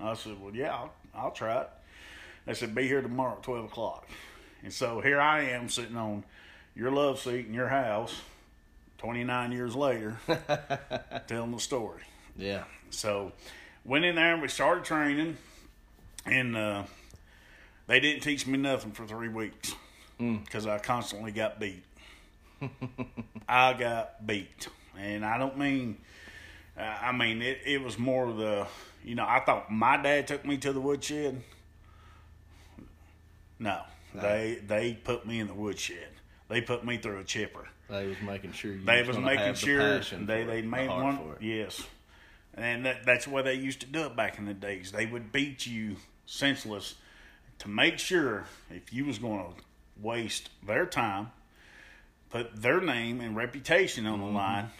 I 0.00 0.14
said, 0.14 0.40
"Well, 0.40 0.54
yeah, 0.54 0.74
I'll, 0.74 0.92
I'll 1.14 1.30
try 1.30 1.60
it." 1.62 1.70
They 2.46 2.54
said, 2.54 2.74
"Be 2.74 2.86
here 2.86 3.02
tomorrow 3.02 3.36
at 3.36 3.42
twelve 3.42 3.64
o'clock." 3.64 4.06
And 4.62 4.72
so 4.72 5.00
here 5.00 5.20
I 5.20 5.42
am 5.42 5.68
sitting 5.68 5.96
on 5.96 6.24
your 6.74 6.90
love 6.90 7.18
seat 7.18 7.46
in 7.46 7.54
your 7.54 7.68
house, 7.68 8.20
twenty 8.98 9.24
nine 9.24 9.52
years 9.52 9.74
later, 9.74 10.18
telling 11.26 11.50
the 11.52 11.58
story. 11.58 12.02
Yeah. 12.36 12.64
So 12.90 13.32
went 13.84 14.04
in 14.04 14.14
there 14.14 14.34
and 14.34 14.42
we 14.42 14.48
started 14.48 14.84
training, 14.84 15.36
and 16.26 16.56
uh, 16.56 16.82
they 17.86 18.00
didn't 18.00 18.22
teach 18.22 18.46
me 18.46 18.58
nothing 18.58 18.92
for 18.92 19.06
three 19.06 19.28
weeks 19.28 19.74
because 20.18 20.66
I 20.66 20.78
constantly 20.78 21.32
got 21.32 21.58
beat. 21.58 21.82
I 23.48 23.72
got 23.72 24.26
beat, 24.26 24.68
and 24.98 25.24
I 25.24 25.38
don't 25.38 25.58
mean. 25.58 25.98
Uh, 26.78 26.80
I 26.82 27.12
mean 27.12 27.42
it. 27.42 27.58
It 27.66 27.82
was 27.82 27.98
more 27.98 28.32
the. 28.32 28.66
You 29.04 29.14
know, 29.16 29.24
I 29.26 29.40
thought 29.44 29.70
my 29.70 29.96
dad 30.00 30.28
took 30.28 30.44
me 30.46 30.56
to 30.58 30.72
the 30.72 30.80
woodshed. 30.80 31.42
No, 33.58 33.80
they 34.14 34.58
they 34.66 34.94
put 34.94 35.26
me 35.26 35.40
in 35.40 35.46
the 35.46 35.54
woodshed. 35.54 36.08
They 36.48 36.60
put 36.60 36.84
me 36.84 36.98
through 36.98 37.18
a 37.20 37.24
chipper. 37.24 37.68
They 37.88 38.06
was 38.06 38.16
making 38.24 38.52
sure 38.52 38.72
you 38.72 38.84
They 38.84 39.02
was 39.02 39.18
making 39.18 39.52
the 39.52 39.54
sure 39.54 39.78
passion 39.80 40.26
they 40.26 40.44
they 40.44 40.58
it, 40.60 40.64
made 40.66 40.88
heart 40.88 41.04
one. 41.20 41.36
Yes, 41.40 41.82
and 42.54 42.86
that, 42.86 43.04
that's 43.04 43.24
the 43.26 43.30
way 43.30 43.42
they 43.42 43.54
used 43.54 43.80
to 43.80 43.86
do 43.86 44.02
it 44.06 44.16
back 44.16 44.38
in 44.38 44.46
the 44.46 44.54
days. 44.54 44.92
They 44.92 45.06
would 45.06 45.32
beat 45.32 45.66
you 45.66 45.96
senseless 46.26 46.94
to 47.58 47.68
make 47.68 47.98
sure 47.98 48.44
if 48.70 48.92
you 48.92 49.04
was 49.04 49.18
going 49.18 49.44
to 49.44 49.62
waste 50.00 50.50
their 50.66 50.86
time, 50.86 51.30
put 52.30 52.60
their 52.62 52.80
name 52.80 53.20
and 53.20 53.36
reputation 53.36 54.06
on 54.06 54.18
Mm-hmm. 54.20 54.26
the 54.28 54.32
line, 54.32 54.70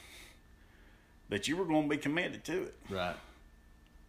that 1.32 1.48
you 1.48 1.56
were 1.56 1.64
going 1.64 1.84
to 1.84 1.88
be 1.88 1.96
committed 1.96 2.44
to 2.44 2.64
it. 2.64 2.74
Right. 2.90 3.16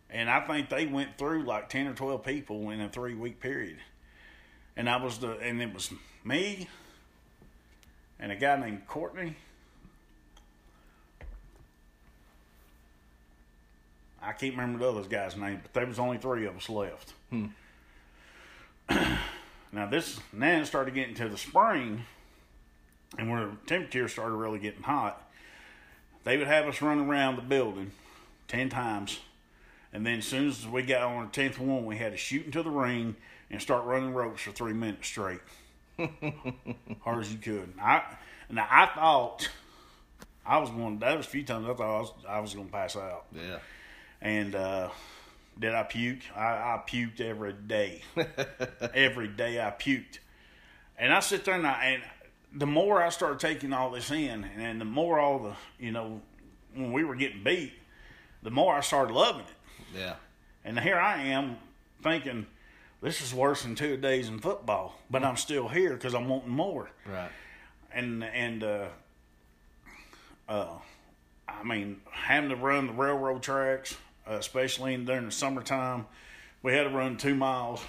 And 0.10 0.30
I 0.30 0.42
think 0.42 0.70
they 0.70 0.86
went 0.86 1.18
through 1.18 1.44
like 1.44 1.70
ten 1.70 1.88
or 1.88 1.94
twelve 1.94 2.26
people 2.26 2.70
in 2.70 2.82
a 2.82 2.90
three 2.90 3.16
week 3.16 3.40
period. 3.40 3.78
And 4.76 4.90
I 4.90 5.02
was 5.02 5.20
the 5.20 5.38
and 5.40 5.62
it 5.62 5.74
was 5.74 5.90
me 6.26 6.68
and 8.20 8.32
a 8.32 8.36
guy 8.36 8.58
named 8.58 8.88
Courtney. 8.88 9.38
I 14.22 14.34
can't 14.34 14.56
remember 14.56 14.80
the 14.80 14.90
other 14.90 15.08
guy's 15.08 15.38
name, 15.38 15.62
but 15.64 15.74
there 15.74 15.86
was 15.86 16.00
only 16.00 16.18
three 16.18 16.46
of 16.46 16.58
us 16.58 16.70
left. 16.70 17.14
Hmm. 17.30 17.48
now 19.72 19.90
this 19.90 20.20
then 20.34 20.62
it 20.62 20.66
started 20.66 20.94
getting 20.94 21.16
to 21.16 21.30
the 21.30 21.38
spring 21.38 22.04
and 23.18 23.32
where 23.32 23.46
the 23.46 23.56
temperature 23.66 24.10
started 24.10 24.36
really 24.36 24.60
getting 24.60 24.84
hot. 24.84 25.23
They 26.24 26.38
would 26.38 26.48
have 26.48 26.68
us 26.68 26.82
run 26.82 27.00
around 27.00 27.36
the 27.36 27.42
building 27.42 27.92
ten 28.48 28.70
times 28.70 29.20
and 29.94 30.06
then 30.06 30.18
as 30.18 30.26
soon 30.26 30.50
as 30.50 30.68
we 30.68 30.82
got 30.82 31.04
on 31.04 31.26
the 31.26 31.32
tenth 31.32 31.60
one, 31.60 31.86
we 31.86 31.98
had 31.98 32.12
to 32.12 32.18
shoot 32.18 32.48
into 32.48 32.64
the 32.64 32.72
ring 32.72 33.16
and 33.52 33.62
start 33.62 33.86
running 33.86 34.12
ropes 34.14 34.42
for 34.42 34.52
three 34.52 34.74
minutes 34.74 35.08
straight, 35.08 35.40
hard 37.02 37.22
as 37.22 37.32
you 37.32 37.38
could. 37.38 37.72
I 37.80 38.02
now 38.50 38.68
I 38.70 38.88
thought 38.88 39.50
I 40.44 40.58
was 40.58 40.72
going. 40.72 40.98
That 41.00 41.16
was 41.16 41.28
a 41.28 41.30
few 41.30 41.44
times 41.44 41.68
I 41.70 41.76
thought 41.76 41.98
I 41.98 42.00
was 42.00 42.12
I 42.28 42.40
was 42.40 42.54
going 42.56 42.66
to 42.66 42.72
pass 42.72 42.96
out. 42.96 43.26
Yeah. 43.32 43.60
And 44.20 44.56
uh, 44.56 44.90
did 45.60 45.76
I 45.76 45.84
puke? 45.84 46.22
I, 46.36 46.42
I 46.42 46.82
puked 46.88 47.22
every 47.22 47.54
day. 47.54 48.02
every 48.96 49.28
day 49.28 49.62
I 49.62 49.70
puked. 49.70 50.20
And 50.98 51.14
I 51.14 51.20
sit 51.20 51.44
there 51.46 51.56
and, 51.56 51.68
I, 51.68 51.84
and 51.84 52.04
the 52.56 52.66
more 52.66 53.02
I 53.02 53.10
started 53.10 53.40
taking 53.40 53.74
all 53.74 53.92
this 53.92 54.12
in, 54.12 54.44
and 54.44 54.80
the 54.80 54.86
more 54.86 55.20
all 55.20 55.40
the 55.40 55.56
you 55.80 55.92
know 55.92 56.22
when 56.76 56.92
we 56.92 57.04
were 57.04 57.16
getting 57.16 57.44
beat, 57.44 57.74
the 58.42 58.52
more 58.52 58.76
I 58.76 58.82
started 58.82 59.14
loving 59.14 59.42
it. 59.42 59.98
Yeah. 59.98 60.16
And 60.66 60.80
here 60.80 60.98
I 60.98 61.22
am 61.24 61.58
thinking, 62.02 62.48
this 63.02 63.22
is 63.22 63.34
worse 63.34 63.64
than 63.64 63.76
two 63.76 63.98
days 63.98 64.30
in 64.30 64.40
football, 64.40 64.98
but 65.10 65.24
I'm 65.24 65.38
still 65.38 65.68
here 65.68 65.94
because 65.94 66.16
I'm 66.16 66.28
wanting 66.28 66.50
more. 66.50 66.90
Right. 67.06 67.30
And 67.94 68.24
and 68.24 68.64
uh, 68.64 68.88
uh, 70.48 70.78
I 71.48 71.64
mean, 71.64 72.02
having 72.12 72.50
to 72.50 72.56
run 72.56 72.88
the 72.88 72.94
railroad 72.94 73.44
tracks, 73.44 73.98
uh, 74.28 74.34
especially 74.34 74.94
in, 74.94 75.06
during 75.06 75.26
the 75.26 75.32
summertime, 75.32 76.06
we 76.62 76.74
had 76.74 76.84
to 76.84 76.90
run 76.90 77.18
two 77.18 77.36
miles 77.36 77.82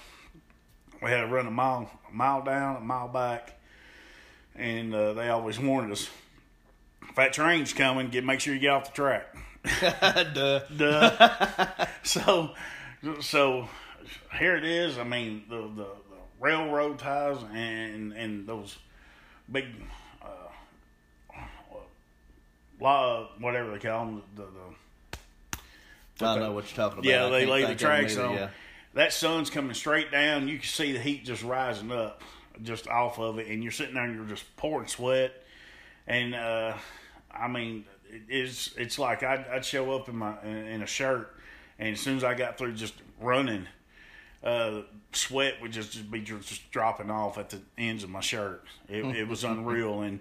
we 1.05 1.11
had 1.11 1.21
to 1.21 1.27
run 1.27 1.47
a 1.47 1.51
mile, 1.51 1.91
a 2.11 2.15
mile 2.15 2.43
down, 2.43 2.77
a 2.77 2.81
mile 2.81 3.09
back, 3.09 3.61
and 4.57 4.95
uh, 4.95 5.13
they 5.15 5.29
always 5.29 5.59
warned 5.59 5.93
us 5.93 6.09
if 7.09 7.15
that 7.17 7.33
train's 7.33 7.73
coming, 7.73 8.09
get 8.09 8.25
make 8.25 8.41
sure 8.41 8.55
you 8.55 8.61
get 8.61 8.71
off 8.71 8.93
the 8.95 9.03
track. 9.03 9.27
Duh. 10.35 10.61
Duh. 10.77 11.87
so, 12.03 12.51
so 13.21 13.69
here 14.39 14.57
it 14.57 14.65
is. 14.65 14.99
I 14.99 15.05
mean, 15.05 15.45
the 15.49 15.63
the, 15.63 15.85
the 15.85 15.87
railroad 16.41 16.99
ties 16.99 17.39
and 17.53 18.13
and 18.13 18.47
those 18.47 18.77
big, 19.51 19.67
uh, 20.23 20.27
law 22.81 23.29
whatever 23.39 23.71
they 23.73 23.79
call 23.79 24.05
them, 24.07 24.23
the, 24.37 24.43
the 24.43 25.59
I 26.27 26.35
don't 26.35 26.41
know 26.45 26.53
what 26.53 26.65
you're 26.67 26.77
talking 26.77 26.99
about. 27.01 27.05
yeah, 27.05 27.27
I 27.27 27.31
they 27.31 27.47
lay 27.47 27.63
the 27.63 27.69
think 27.69 27.81
of 27.81 27.87
'em 27.87 27.97
tracks 27.99 28.13
either, 28.15 28.25
on. 28.27 28.35
yeah. 28.35 28.49
That 28.95 29.13
sun's 29.13 29.51
coming 29.51 29.75
straight 29.75 30.13
down. 30.13 30.47
You 30.47 30.59
can 30.59 30.67
see 30.69 30.93
the 30.93 31.01
heat 31.01 31.25
just 31.25 31.43
rising 31.43 31.91
up, 31.91 32.23
just 32.63 32.89
off 32.89 33.19
of 33.19 33.39
it, 33.39 33.49
and 33.49 33.63
you're 33.63 33.73
sitting 33.73 33.95
there 33.95 34.05
and 34.05 34.15
you're 34.15 34.25
just 34.25 34.57
pouring 34.57 34.89
sweat. 34.89 35.33
And 36.07 36.35
uh, 36.35 36.75
I 37.31 37.49
mean, 37.49 37.85
it 38.09 38.23
is 38.29 38.75
it's 38.77 38.99
like 38.99 39.23
I'd, 39.23 39.47
I'd 39.51 39.65
show 39.65 39.93
up 39.93 40.09
in 40.09 40.17
my 40.17 40.41
in, 40.43 40.83
a 40.83 40.87
shirt, 40.87 41.35
and 41.79 41.91
as 41.91 42.01
soon 42.01 42.17
as 42.17 42.25
I 42.25 42.35
got 42.35 42.59
through 42.59 42.75
just 42.75 42.95
running, 43.21 43.67
uh, 44.43 44.83
sweat 45.13 45.61
would 45.63 45.73
just, 45.73 45.93
just 45.93 46.11
be 46.11 46.21
just, 46.21 46.49
just 46.49 46.71
dropping 46.71 47.11
off 47.11 47.39
at 47.39 47.51
the 47.51 47.61
ends 47.79 48.05
of 48.05 48.11
my 48.11 48.21
shirt. 48.21 48.65
It, 48.89 49.05
it 49.05 49.29
was 49.29 49.45
unreal, 49.45 50.03
and 50.03 50.21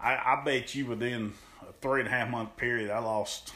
I, 0.00 0.14
I 0.14 0.42
bet 0.44 0.74
you 0.74 0.86
within 0.86 1.32
a 1.62 1.72
three 1.80 2.00
and 2.00 2.08
a 2.08 2.12
half 2.12 2.30
month 2.30 2.56
period, 2.56 2.90
I 2.90 3.00
lost 3.00 3.52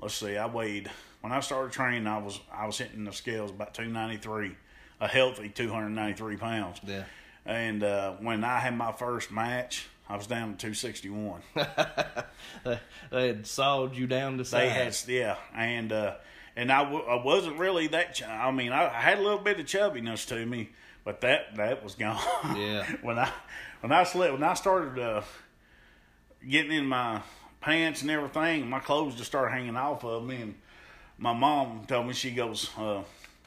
let's 0.00 0.14
see, 0.14 0.36
I 0.36 0.46
weighed 0.46 0.90
when 1.22 1.32
I 1.32 1.40
started 1.40 1.72
training. 1.72 2.06
I 2.06 2.18
was 2.18 2.40
I 2.52 2.66
was 2.66 2.78
hitting 2.78 3.04
the 3.04 3.12
scales 3.12 3.50
about 3.50 3.74
two 3.74 3.86
ninety 3.86 4.18
three, 4.18 4.54
a 5.00 5.08
healthy 5.08 5.48
two 5.48 5.72
hundred 5.72 5.90
ninety 5.90 6.16
three 6.16 6.36
pounds. 6.36 6.80
Yeah. 6.86 7.04
And 7.46 7.82
uh, 7.82 8.12
when 8.20 8.42
I 8.44 8.58
had 8.58 8.76
my 8.76 8.92
first 8.92 9.30
match, 9.30 9.86
I 10.08 10.16
was 10.16 10.26
down 10.26 10.56
to 10.56 10.66
two 10.68 10.74
sixty 10.74 11.10
one. 11.10 11.42
They, 12.64 12.78
they 13.10 13.26
had 13.28 13.46
sawed 13.46 13.96
you 13.96 14.06
down 14.06 14.32
to 14.38 14.44
they 14.44 14.68
size. 14.70 15.02
had 15.04 15.08
yeah, 15.12 15.36
and 15.54 15.92
uh, 15.92 16.14
and 16.56 16.70
I, 16.72 16.84
w- 16.84 17.04
I 17.04 17.22
wasn't 17.22 17.58
really 17.58 17.88
that. 17.88 18.14
Ch- 18.14 18.22
I 18.22 18.50
mean, 18.50 18.72
I, 18.72 18.86
I 18.86 19.00
had 19.00 19.18
a 19.18 19.22
little 19.22 19.38
bit 19.38 19.60
of 19.60 19.66
chubbiness 19.66 20.26
to 20.28 20.46
me, 20.46 20.70
but 21.04 21.20
that 21.22 21.56
that 21.56 21.82
was 21.84 21.94
gone. 21.94 22.18
Yeah. 22.56 22.84
when 23.02 23.18
I 23.18 23.30
when 23.80 23.92
I 23.92 24.04
slept 24.04 24.32
when 24.32 24.42
I 24.42 24.54
started 24.54 25.02
uh, 25.02 25.22
getting 26.48 26.72
in 26.72 26.86
my 26.86 27.20
pants 27.60 28.02
and 28.02 28.10
everything, 28.10 28.68
my 28.68 28.80
clothes 28.80 29.16
just 29.16 29.30
started 29.30 29.52
hanging 29.54 29.76
off 29.76 30.04
of 30.04 30.24
me. 30.24 30.36
And 30.36 30.54
my 31.18 31.32
mom 31.32 31.84
told 31.86 32.06
me 32.06 32.12
she 32.12 32.30
goes, 32.30 32.70
uh, 32.78 33.02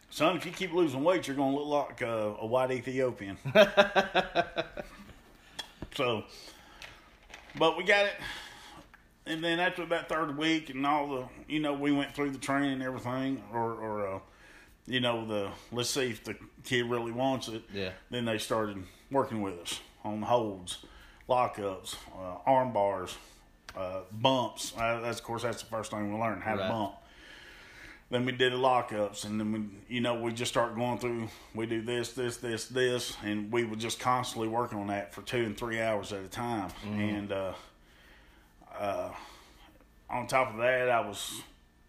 "Son, 0.09 0.35
if 0.37 0.45
you 0.45 0.51
keep 0.51 0.73
losing 0.73 1.03
weight, 1.03 1.27
you're 1.27 1.35
gonna 1.37 1.55
look 1.55 1.89
like 1.89 2.01
uh, 2.01 2.33
a 2.39 2.45
white 2.45 2.71
Ethiopian." 2.71 3.37
so, 5.95 6.23
but 7.57 7.77
we 7.77 7.83
got 7.83 8.05
it. 8.05 8.13
And 9.25 9.43
then 9.43 9.59
after 9.59 9.85
that 9.87 10.07
third 10.07 10.37
week 10.37 10.69
and 10.69 10.85
all 10.85 11.07
the, 11.09 11.25
you 11.53 11.59
know, 11.59 11.73
we 11.73 11.91
went 11.91 12.15
through 12.15 12.31
the 12.31 12.37
training 12.37 12.71
and 12.73 12.83
everything, 12.83 13.43
or, 13.51 13.73
or 13.73 14.07
uh, 14.15 14.19
you 14.85 15.01
know, 15.01 15.25
the 15.27 15.49
let's 15.71 15.89
see 15.89 16.11
if 16.11 16.23
the 16.23 16.35
kid 16.63 16.85
really 16.89 17.11
wants 17.11 17.49
it. 17.49 17.63
Yeah. 17.73 17.89
Then 18.09 18.23
they 18.25 18.37
started 18.37 18.77
working 19.11 19.41
with 19.41 19.59
us 19.59 19.81
on 20.05 20.21
holds, 20.21 20.77
lockups, 21.27 21.95
uh, 22.17 22.37
arm 22.45 22.71
bars, 22.71 23.17
uh, 23.75 24.01
bumps. 24.13 24.71
Uh, 24.77 25.01
that's 25.01 25.19
of 25.19 25.25
course 25.25 25.43
that's 25.43 25.61
the 25.61 25.69
first 25.69 25.91
thing 25.91 26.13
we 26.13 26.17
learned 26.19 26.41
how 26.43 26.55
Right. 26.55 26.63
to 26.63 26.69
bump. 26.69 26.93
Then 28.09 28.25
we 28.25 28.31
did 28.31 28.53
the 28.53 28.57
lockups, 28.57 29.25
and 29.25 29.37
then 29.37 29.51
we, 29.51 29.95
you 29.95 30.01
know, 30.01 30.15
we 30.15 30.31
just 30.31 30.49
start 30.49 30.75
going 30.75 30.97
through. 30.97 31.27
We 31.53 31.65
do 31.65 31.81
this, 31.81 32.13
this, 32.13 32.37
this, 32.37 32.67
this, 32.67 33.17
and 33.21 33.51
we 33.51 33.65
would 33.65 33.79
just 33.79 33.99
constantly 33.99 34.47
work 34.47 34.73
on 34.73 34.87
that 34.87 35.13
for 35.13 35.23
two 35.23 35.43
and 35.43 35.57
three 35.57 35.81
hours 35.81 36.13
at 36.13 36.23
a 36.23 36.29
time. 36.29 36.69
And 36.85 37.33
uh, 37.33 37.53
uh, 38.79 39.11
on 40.09 40.25
top 40.27 40.51
of 40.51 40.57
that, 40.59 40.89
I 40.89 41.01
was 41.01 41.41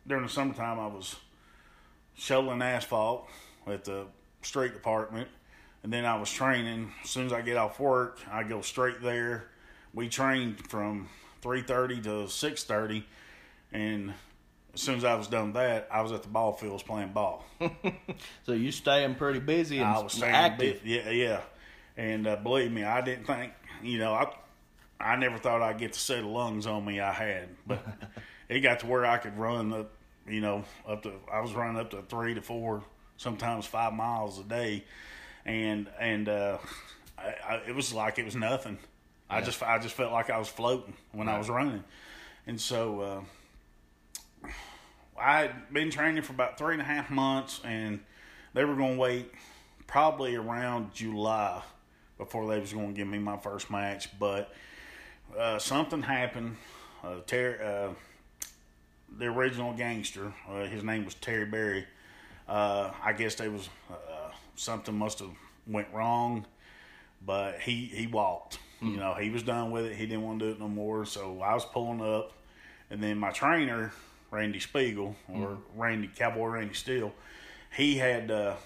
during 0.08 0.24
the 0.24 0.28
summertime. 0.28 0.80
I 0.80 0.88
was 0.88 1.14
shoveling 2.16 2.62
asphalt 2.62 3.28
at 3.68 3.84
the 3.84 4.06
street 4.42 4.72
department, 4.72 5.28
and 5.84 5.92
then 5.92 6.04
I 6.04 6.18
was 6.18 6.32
training. 6.32 6.90
As 7.04 7.10
soon 7.10 7.26
as 7.26 7.32
I 7.32 7.42
get 7.42 7.56
off 7.56 7.78
work, 7.78 8.18
I 8.28 8.42
go 8.42 8.60
straight 8.60 9.00
there. 9.02 9.50
We 9.94 10.08
trained 10.08 10.68
from 10.68 11.08
three 11.42 11.62
thirty 11.62 12.00
to 12.00 12.28
six 12.28 12.64
thirty, 12.64 13.06
and 13.72 14.14
as 14.78 14.84
soon 14.84 14.94
as 14.94 15.04
I 15.04 15.16
was 15.16 15.26
done 15.26 15.46
with 15.46 15.54
that, 15.54 15.88
I 15.90 16.02
was 16.02 16.12
at 16.12 16.22
the 16.22 16.28
ball 16.28 16.52
fields 16.52 16.84
playing 16.84 17.12
ball. 17.12 17.44
So 18.46 18.52
you 18.52 18.70
staying 18.70 19.16
pretty 19.16 19.40
busy 19.40 19.78
and 19.78 19.88
I 19.88 19.98
was 19.98 20.12
staying 20.12 20.32
active. 20.32 20.86
yeah, 20.86 21.10
yeah. 21.10 21.40
And 21.96 22.26
uh, 22.26 22.36
believe 22.36 22.70
me, 22.72 22.84
I 22.84 23.00
didn't 23.00 23.26
think, 23.26 23.52
you 23.82 23.98
know, 23.98 24.14
I 24.14 24.32
I 25.00 25.16
never 25.16 25.36
thought 25.36 25.60
I'd 25.62 25.78
get 25.78 25.92
the 25.92 25.98
set 25.98 26.20
of 26.20 26.26
lungs 26.26 26.66
on 26.66 26.84
me 26.84 27.00
I 27.00 27.12
had, 27.12 27.48
but 27.66 27.84
it 28.48 28.60
got 28.60 28.80
to 28.80 28.86
where 28.86 29.04
I 29.04 29.18
could 29.18 29.36
run 29.36 29.72
up, 29.72 29.90
you 30.28 30.40
know, 30.40 30.64
up 30.86 31.02
to 31.02 31.12
I 31.30 31.40
was 31.40 31.52
running 31.52 31.78
up 31.78 31.90
to 31.90 32.02
three 32.02 32.34
to 32.34 32.40
four, 32.40 32.84
sometimes 33.16 33.66
five 33.66 33.92
miles 33.92 34.38
a 34.38 34.44
day, 34.44 34.84
and 35.44 35.88
and 35.98 36.28
uh, 36.28 36.58
I, 37.18 37.34
I, 37.48 37.54
it 37.68 37.74
was 37.74 37.92
like 37.92 38.18
it 38.18 38.24
was 38.24 38.36
nothing. 38.36 38.78
I 39.28 39.40
just 39.40 39.60
I 39.62 39.78
just 39.78 39.94
felt 39.96 40.12
like 40.12 40.30
I 40.30 40.38
was 40.38 40.48
floating 40.48 40.94
when 41.12 41.28
I 41.28 41.36
was 41.36 41.50
running, 41.50 41.82
and 42.46 42.60
so. 42.60 43.00
Uh, 43.00 44.48
I 45.20 45.42
had 45.42 45.72
been 45.72 45.90
training 45.90 46.22
for 46.22 46.32
about 46.32 46.58
three 46.58 46.72
and 46.72 46.82
a 46.82 46.84
half 46.84 47.10
months, 47.10 47.60
and 47.64 48.00
they 48.54 48.64
were 48.64 48.74
going 48.74 48.94
to 48.94 49.00
wait 49.00 49.32
probably 49.86 50.36
around 50.36 50.94
July 50.94 51.62
before 52.18 52.46
they 52.48 52.60
was 52.60 52.72
going 52.72 52.88
to 52.88 52.92
give 52.94 53.08
me 53.08 53.18
my 53.18 53.36
first 53.36 53.70
match. 53.70 54.08
But 54.18 54.52
uh, 55.36 55.58
something 55.58 56.02
happened. 56.02 56.56
Uh, 57.02 57.16
Terry, 57.26 57.58
uh, 57.62 57.90
the 59.18 59.26
original 59.26 59.72
gangster, 59.72 60.32
uh, 60.50 60.64
his 60.64 60.82
name 60.82 61.04
was 61.04 61.14
Terry 61.14 61.46
Berry. 61.46 61.86
Uh, 62.48 62.90
I 63.02 63.12
guess 63.12 63.34
there 63.36 63.50
was 63.50 63.68
uh, 63.90 64.30
something 64.56 64.96
must 64.96 65.20
have 65.20 65.30
went 65.66 65.88
wrong, 65.92 66.46
but 67.24 67.60
he 67.60 67.86
he 67.86 68.06
walked. 68.06 68.58
You 68.80 68.96
know, 68.96 69.14
he 69.14 69.30
was 69.30 69.42
done 69.42 69.70
with 69.70 69.86
it. 69.86 69.96
He 69.96 70.06
didn't 70.06 70.22
want 70.22 70.38
to 70.38 70.46
do 70.46 70.52
it 70.52 70.60
no 70.60 70.68
more. 70.68 71.04
So 71.04 71.40
I 71.42 71.52
was 71.54 71.64
pulling 71.64 72.00
up, 72.00 72.32
and 72.90 73.02
then 73.02 73.18
my 73.18 73.30
trainer, 73.30 73.92
Randy 74.30 74.60
Spiegel 74.60 75.16
or 75.32 75.58
Randy 75.76 76.10
Cowboy 76.14 76.46
Randy 76.46 76.74
Steele, 76.74 77.12
he 77.74 77.96
had 77.96 78.30
uh, 78.30 78.56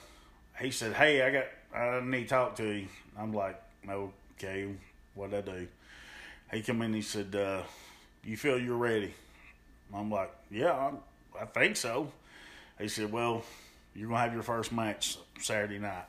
he 0.60 0.70
said, 0.70 0.94
"Hey, 0.94 1.22
I 1.22 1.30
got 1.30 1.44
I 1.74 2.00
need 2.00 2.24
to 2.24 2.28
talk 2.28 2.56
to 2.56 2.64
you." 2.64 2.88
I'm 3.18 3.32
like, 3.32 3.60
"Okay, 3.88 4.68
what 5.14 5.32
I 5.34 5.40
do?" 5.40 5.68
He 6.52 6.62
come 6.62 6.82
in. 6.82 6.92
He 6.92 7.02
said, 7.02 7.34
uh, 7.34 7.62
"You 8.24 8.36
feel 8.36 8.58
you're 8.58 8.76
ready?" 8.76 9.14
I'm 9.94 10.10
like, 10.10 10.32
"Yeah, 10.50 10.72
I, 10.72 11.42
I 11.42 11.44
think 11.46 11.76
so." 11.76 12.12
He 12.78 12.88
said, 12.88 13.12
"Well, 13.12 13.42
you're 13.94 14.08
gonna 14.08 14.20
have 14.20 14.34
your 14.34 14.42
first 14.42 14.72
match 14.72 15.18
Saturday 15.40 15.78
night," 15.78 16.06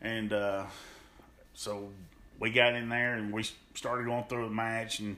and 0.00 0.32
uh, 0.32 0.64
so 1.54 1.90
we 2.38 2.50
got 2.50 2.74
in 2.74 2.88
there 2.88 3.14
and 3.14 3.32
we 3.32 3.44
started 3.74 4.06
going 4.06 4.24
through 4.24 4.44
the 4.44 4.54
match 4.54 5.00
and 5.00 5.16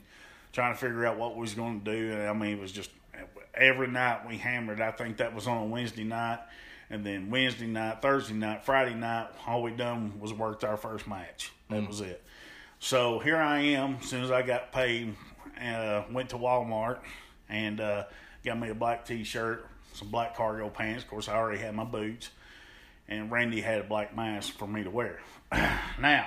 trying 0.56 0.72
to 0.72 0.78
figure 0.80 1.04
out 1.04 1.18
what 1.18 1.34
we 1.34 1.42
was 1.42 1.52
going 1.52 1.82
to 1.82 1.84
do. 1.84 2.12
And 2.12 2.22
I 2.22 2.32
mean, 2.32 2.56
it 2.56 2.60
was 2.60 2.72
just 2.72 2.88
every 3.54 3.88
night 3.88 4.26
we 4.26 4.38
hammered. 4.38 4.80
I 4.80 4.90
think 4.90 5.18
that 5.18 5.34
was 5.34 5.46
on 5.46 5.58
a 5.58 5.66
Wednesday 5.66 6.02
night, 6.02 6.38
and 6.88 7.04
then 7.04 7.28
Wednesday 7.28 7.66
night, 7.66 8.00
Thursday 8.00 8.32
night, 8.32 8.64
Friday 8.64 8.94
night, 8.94 9.28
all 9.46 9.62
we 9.62 9.72
done 9.72 10.18
was 10.18 10.32
worked 10.32 10.64
our 10.64 10.78
first 10.78 11.06
match. 11.06 11.52
That 11.68 11.86
was 11.86 12.00
it. 12.00 12.22
So 12.78 13.18
here 13.18 13.36
I 13.36 13.58
am. 13.58 13.98
As 14.00 14.08
soon 14.08 14.24
as 14.24 14.30
I 14.30 14.40
got 14.40 14.72
paid, 14.72 15.14
uh, 15.62 16.04
went 16.10 16.30
to 16.30 16.36
Walmart 16.36 17.00
and 17.50 17.78
uh, 17.78 18.04
got 18.42 18.58
me 18.58 18.70
a 18.70 18.74
black 18.74 19.04
T-shirt, 19.04 19.66
some 19.92 20.08
black 20.08 20.34
cargo 20.36 20.70
pants. 20.70 21.04
Of 21.04 21.10
course, 21.10 21.28
I 21.28 21.34
already 21.34 21.60
had 21.60 21.74
my 21.74 21.84
boots, 21.84 22.30
and 23.08 23.30
Randy 23.30 23.60
had 23.60 23.80
a 23.80 23.84
black 23.84 24.16
mask 24.16 24.54
for 24.54 24.66
me 24.66 24.84
to 24.84 24.90
wear. 24.90 25.20
now, 25.52 26.26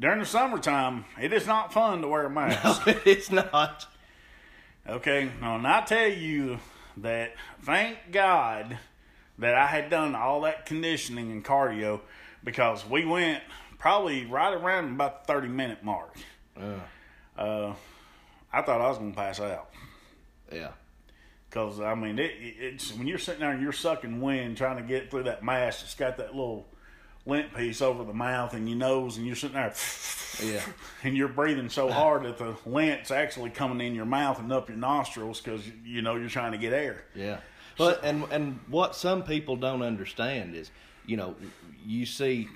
during 0.00 0.18
the 0.18 0.26
summertime, 0.26 1.04
it 1.20 1.32
is 1.32 1.46
not 1.46 1.72
fun 1.72 2.00
to 2.02 2.08
wear 2.08 2.24
a 2.24 2.30
mask. 2.30 2.86
No, 2.86 2.94
it's 3.04 3.30
not. 3.30 3.86
Okay, 4.88 5.30
now 5.40 5.56
and 5.56 5.66
I 5.66 5.82
tell 5.82 6.08
you 6.08 6.58
that 6.96 7.34
thank 7.62 7.98
God 8.10 8.78
that 9.38 9.54
I 9.54 9.66
had 9.66 9.90
done 9.90 10.14
all 10.14 10.40
that 10.42 10.66
conditioning 10.66 11.30
and 11.30 11.44
cardio 11.44 12.00
because 12.42 12.88
we 12.88 13.04
went 13.04 13.42
probably 13.78 14.24
right 14.26 14.54
around 14.54 14.94
about 14.94 15.26
the 15.26 15.32
30 15.32 15.48
minute 15.48 15.84
mark. 15.84 16.16
Uh, 17.36 17.74
I 18.52 18.62
thought 18.62 18.80
I 18.80 18.88
was 18.88 18.98
going 18.98 19.12
to 19.12 19.16
pass 19.16 19.38
out. 19.38 19.70
Yeah. 20.52 20.72
Because, 21.48 21.80
I 21.80 21.94
mean, 21.94 22.18
it, 22.18 22.32
it's 22.36 22.92
when 22.94 23.06
you're 23.06 23.18
sitting 23.18 23.40
there 23.40 23.50
and 23.50 23.62
you're 23.62 23.72
sucking 23.72 24.20
wind 24.20 24.56
trying 24.56 24.76
to 24.76 24.82
get 24.82 25.10
through 25.10 25.24
that 25.24 25.44
mask, 25.44 25.82
it's 25.84 25.94
got 25.94 26.16
that 26.18 26.34
little 26.34 26.66
lint 27.26 27.54
piece 27.54 27.82
over 27.82 28.02
the 28.04 28.14
mouth 28.14 28.54
and 28.54 28.68
your 28.68 28.78
nose, 28.78 29.16
and 29.16 29.26
you're 29.26 29.36
sitting 29.36 29.54
there 29.56 29.74
Yeah. 30.42 30.60
and 31.04 31.16
you're 31.16 31.28
breathing 31.28 31.68
so 31.68 31.90
hard 31.90 32.24
that 32.24 32.38
the 32.38 32.56
lint's 32.66 33.10
actually 33.10 33.50
coming 33.50 33.86
in 33.86 33.94
your 33.94 34.06
mouth 34.06 34.38
and 34.38 34.52
up 34.52 34.68
your 34.68 34.78
nostrils 34.78 35.40
because, 35.40 35.62
you 35.84 36.02
know, 36.02 36.16
you're 36.16 36.28
trying 36.28 36.52
to 36.52 36.58
get 36.58 36.72
air. 36.72 37.04
Yeah. 37.14 37.38
But 37.78 38.04
and 38.04 38.24
and 38.30 38.58
what 38.68 38.94
some 38.94 39.22
people 39.22 39.56
don't 39.56 39.82
understand 39.82 40.54
is, 40.54 40.70
you 41.06 41.16
know, 41.16 41.34
you 41.86 42.04
see 42.04 42.48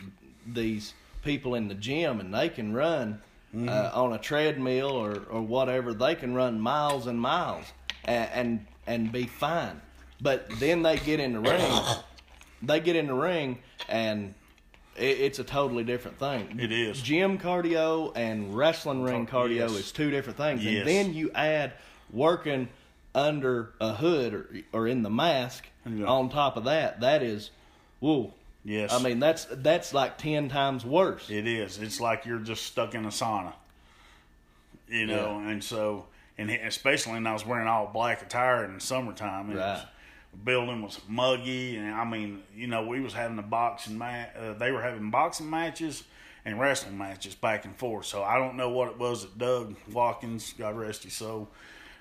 these 0.46 0.92
people 1.22 1.54
in 1.54 1.68
the 1.68 1.74
gym 1.74 2.20
and 2.20 2.32
they 2.34 2.48
can 2.48 2.72
run 2.72 3.20
Mm-hmm. 3.54 3.68
uh, 3.68 3.90
on 4.02 4.12
a 4.12 4.18
treadmill 4.18 4.90
or 4.90 5.22
or 5.30 5.40
whatever. 5.40 5.94
They 5.94 6.16
can 6.16 6.34
run 6.34 6.58
miles 6.58 7.06
and 7.06 7.20
miles 7.20 7.64
and 8.04 8.28
and, 8.34 8.66
and 8.88 9.12
be 9.12 9.26
fine. 9.26 9.80
But 10.20 10.48
then 10.58 10.82
they 10.82 10.96
get 10.96 11.20
in 11.20 11.34
the 11.34 11.38
ring. 11.38 11.72
They 12.62 12.80
get 12.80 12.96
in 12.96 13.06
the 13.06 13.14
ring 13.14 13.58
and. 13.88 14.34
It, 14.96 15.20
it's 15.20 15.38
a 15.38 15.44
totally 15.44 15.84
different 15.84 16.18
thing. 16.18 16.58
It 16.60 16.72
is. 16.72 17.00
Gym 17.02 17.38
cardio 17.38 18.12
and 18.14 18.56
wrestling 18.56 19.02
ring 19.02 19.26
cardio 19.26 19.56
yes. 19.56 19.70
is 19.72 19.92
two 19.92 20.10
different 20.10 20.36
things. 20.36 20.64
Yes. 20.64 20.80
And 20.80 20.88
then 20.88 21.14
you 21.14 21.30
add 21.34 21.72
working 22.12 22.68
under 23.14 23.70
a 23.80 23.94
hood 23.94 24.34
or, 24.34 24.46
or 24.72 24.86
in 24.88 25.02
the 25.02 25.10
mask 25.10 25.66
Yeah. 25.86 26.06
on 26.06 26.28
top 26.30 26.56
of 26.56 26.64
that, 26.64 27.00
that 27.00 27.22
is, 27.22 27.50
whoa. 28.00 28.32
Yes. 28.64 28.92
I 28.92 28.98
mean, 29.02 29.18
that's 29.20 29.46
that's 29.50 29.92
like 29.92 30.16
10 30.16 30.48
times 30.48 30.84
worse. 30.86 31.28
It 31.28 31.46
is. 31.46 31.78
It's 31.78 32.00
like 32.00 32.24
you're 32.24 32.38
just 32.38 32.62
stuck 32.64 32.94
in 32.94 33.04
a 33.04 33.08
sauna. 33.08 33.52
You 34.88 35.06
know, 35.06 35.38
and 35.38 35.62
so, 35.62 36.06
and 36.38 36.50
especially 36.50 37.12
when 37.14 37.26
I 37.26 37.32
was 37.32 37.44
wearing 37.46 37.66
all 37.68 37.86
black 37.92 38.22
attire 38.22 38.64
in 38.64 38.74
the 38.74 38.80
summertime, 38.80 39.50
it 39.50 39.56
Right. 39.56 39.76
the 39.76 39.88
building 40.44 40.82
was 40.82 41.00
muggy, 41.08 41.76
and 41.76 41.94
I 41.94 42.04
mean, 42.04 42.42
you 42.54 42.66
know, 42.66 42.86
we 42.86 43.00
was 43.00 43.12
having 43.12 43.38
a 43.38 43.42
boxing 43.42 43.98
match. 43.98 44.30
Uh, 44.36 44.54
they 44.54 44.72
were 44.72 44.82
having 44.82 45.10
boxing 45.10 45.48
matches 45.48 46.04
and 46.44 46.60
wrestling 46.60 46.98
matches 46.98 47.34
back 47.34 47.64
and 47.64 47.76
forth. 47.76 48.06
So 48.06 48.22
I 48.22 48.38
don't 48.38 48.56
know 48.56 48.70
what 48.70 48.88
it 48.88 48.98
was 48.98 49.22
that 49.22 49.38
Doug 49.38 49.76
Watkins, 49.90 50.54
God 50.58 50.76
rest 50.76 51.04
his 51.04 51.14
soul, 51.14 51.48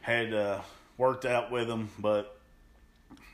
had 0.01 0.33
uh, 0.33 0.61
worked 0.97 1.25
out 1.25 1.51
with 1.51 1.67
them, 1.67 1.89
but 1.99 2.37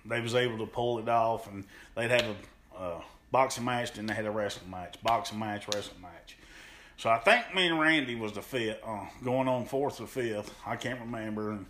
they 0.05 0.21
was 0.21 0.35
able 0.35 0.57
to 0.59 0.65
pull 0.65 0.99
it 0.99 1.09
off, 1.09 1.51
and 1.51 1.63
they'd 1.95 2.11
have 2.11 2.35
a 2.77 2.81
uh, 2.81 3.01
boxing 3.31 3.65
match, 3.65 3.93
then 3.93 4.05
they 4.05 4.13
had 4.13 4.25
a 4.25 4.31
wrestling 4.31 4.69
match, 4.69 4.95
boxing 5.03 5.39
match, 5.39 5.65
wrestling 5.73 6.01
match. 6.01 6.37
So 6.97 7.09
I 7.09 7.17
think 7.19 7.55
me 7.55 7.67
and 7.67 7.79
Randy 7.79 8.15
was 8.15 8.33
the 8.33 8.41
fifth, 8.41 8.79
uh, 8.85 9.05
going 9.23 9.47
on 9.47 9.65
fourth 9.65 10.01
or 10.01 10.07
fifth. 10.07 10.53
I 10.65 10.75
can't 10.75 10.99
remember, 10.99 11.51
and, 11.51 11.65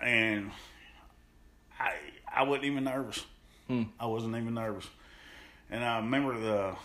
and 0.00 0.50
I 1.78 1.94
I 2.34 2.42
wasn't 2.42 2.66
even 2.66 2.84
nervous. 2.84 3.24
I 3.98 4.06
wasn't 4.06 4.36
even 4.36 4.54
nervous, 4.54 4.86
and 5.70 5.82
I 5.84 5.96
remember 5.98 6.38
the 6.38 6.76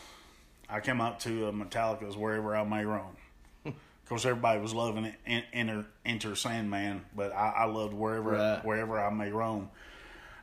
I 0.70 0.80
came 0.80 1.02
out 1.02 1.20
to 1.22 1.48
uh, 1.48 1.52
Metallica's 1.52 2.16
wherever 2.16 2.56
I 2.56 2.64
may 2.64 2.86
roam. 2.86 3.18
Of 3.66 3.74
course, 4.08 4.26
everybody 4.26 4.60
was 4.60 4.74
loving 4.74 5.06
it. 5.06 5.16
En- 5.28 5.44
Enter, 5.54 5.86
Enter 6.06 6.36
Sandman, 6.36 7.04
but 7.16 7.32
I, 7.34 7.50
I 7.58 7.66
loved 7.66 7.94
wherever 7.94 8.32
Right. 8.32 8.64
wherever 8.66 9.00
I 9.00 9.10
may 9.12 9.30
roam, 9.32 9.70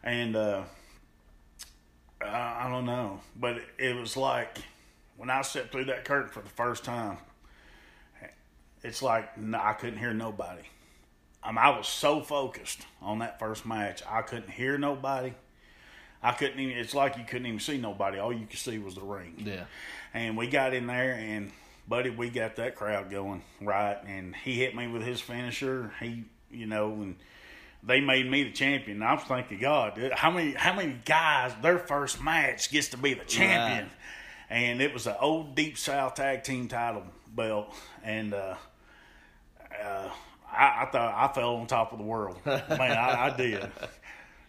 and 0.04 0.36
uh, 0.36 0.62
I, 2.20 2.66
I 2.66 2.68
don't 2.70 2.86
know, 2.86 3.20
but 3.34 3.56
it, 3.56 3.64
it 3.78 3.96
was 3.96 4.16
like 4.16 4.58
when 5.16 5.30
I 5.30 5.42
stepped 5.42 5.72
through 5.72 5.86
that 5.86 6.04
curtain 6.04 6.28
for 6.30 6.42
the 6.42 6.48
first 6.50 6.84
time. 6.84 7.16
It's 8.82 9.02
like 9.02 9.30
I 9.54 9.72
couldn't 9.72 9.98
hear 9.98 10.12
nobody. 10.14 10.62
I, 11.46 11.76
was 11.76 11.86
so 11.86 12.20
focused 12.20 12.80
on 13.00 13.20
that 13.20 13.38
first 13.38 13.64
match, 13.64 14.02
I 14.08 14.22
couldn't 14.22 14.50
hear 14.50 14.78
nobody. 14.78 15.32
I 16.22 16.32
couldn't 16.32 16.58
even. 16.58 16.76
It's 16.76 16.94
like 16.94 17.16
you 17.16 17.24
couldn't 17.24 17.46
even 17.46 17.60
see 17.60 17.78
nobody. 17.78 18.18
All 18.18 18.32
you 18.32 18.46
could 18.46 18.58
see 18.58 18.78
was 18.78 18.94
the 18.94 19.02
ring. 19.02 19.34
Yeah. 19.44 19.64
And 20.12 20.36
we 20.36 20.48
got 20.48 20.74
in 20.74 20.86
there, 20.86 21.14
and 21.14 21.52
buddy, 21.86 22.10
we 22.10 22.30
got 22.30 22.56
that 22.56 22.74
crowd 22.74 23.10
going 23.10 23.42
right. 23.60 23.98
And 24.06 24.34
he 24.34 24.54
hit 24.54 24.74
me 24.74 24.88
with 24.88 25.02
his 25.02 25.20
finisher. 25.20 25.92
He, 26.00 26.24
you 26.50 26.66
know, 26.66 26.92
and 26.94 27.16
they 27.82 28.00
made 28.00 28.28
me 28.28 28.44
the 28.44 28.50
champion. 28.50 29.02
I 29.02 29.14
was 29.14 29.22
thinking, 29.24 29.58
God, 29.58 29.94
dude, 29.94 30.12
how 30.12 30.30
many 30.30 30.52
how 30.52 30.74
many 30.74 30.96
guys 31.04 31.52
their 31.62 31.78
first 31.78 32.20
match 32.20 32.70
gets 32.70 32.88
to 32.88 32.96
be 32.96 33.14
the 33.14 33.24
champion? 33.24 33.84
Right. 33.84 33.92
And 34.48 34.80
it 34.80 34.92
was 34.92 35.06
an 35.06 35.16
old 35.20 35.54
Deep 35.54 35.78
South 35.78 36.14
Tag 36.14 36.42
Team 36.42 36.66
title 36.66 37.04
belt, 37.28 37.74
and 38.02 38.34
uh, 38.34 38.54
uh, 39.84 40.08
I, 40.56 40.82
I 40.82 40.86
thought 40.86 41.14
I 41.14 41.32
fell 41.34 41.56
on 41.56 41.66
top 41.66 41.92
of 41.92 41.98
the 41.98 42.04
world. 42.04 42.38
Man, 42.46 42.62
I, 42.80 43.26
I 43.26 43.36
did. 43.36 43.70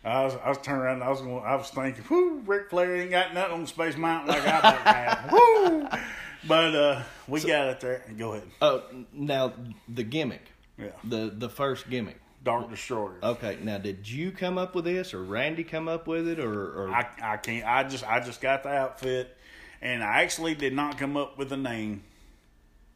I 0.04 0.24
was, 0.24 0.36
I 0.44 0.50
was 0.50 0.58
turning 0.60 0.82
around. 0.82 0.96
And 0.96 1.04
I 1.04 1.10
was 1.10 1.22
going. 1.22 1.44
I 1.44 1.56
was 1.56 1.70
thinking, 1.70 2.04
"Whoo, 2.10 2.40
Ric 2.46 2.70
Flair 2.70 2.96
ain't 2.96 3.12
got 3.12 3.34
nothing 3.34 3.54
on 3.54 3.68
Space 3.68 3.98
Mountain 3.98 4.30
like 4.30 4.44
I 4.46 4.62
don't 4.62 4.82
have." 4.82 5.32
Woo! 5.32 6.00
But 6.48 6.76
uh, 6.76 7.04
we 7.28 7.42
got 7.42 7.68
it 7.68 7.80
there. 7.82 8.04
Go 8.18 8.34
ahead. 8.34 8.48
Oh, 8.62 8.84
now 9.12 9.54
the 9.90 10.04
gimmick. 10.04 10.44
Yeah. 10.78 10.92
The 11.04 11.34
the 11.36 11.50
first 11.50 11.90
gimmick. 11.90 12.22
Dark 12.44 12.70
Destroyer. 12.70 13.18
Okay, 13.22 13.58
now 13.62 13.78
did 13.78 14.08
you 14.10 14.32
come 14.32 14.58
up 14.58 14.74
with 14.74 14.86
this 14.86 15.14
or 15.14 15.22
Randy 15.22 15.66
come 15.66 15.90
up 15.90 16.08
with 16.08 16.28
it 16.28 16.40
or, 16.40 16.84
or 16.84 16.90
I, 16.90 17.06
I 17.22 17.38
can't. 17.38 17.66
I 17.66 17.84
just 17.84 18.08
I 18.08 18.22
just 18.22 18.40
got 18.40 18.64
the 18.64 18.70
outfit, 18.70 19.36
and 19.82 20.02
I 20.02 20.22
actually 20.22 20.56
did 20.56 20.74
not 20.74 20.98
come 20.98 21.18
up 21.18 21.38
with 21.38 21.52
a 21.52 21.58
name 21.58 22.04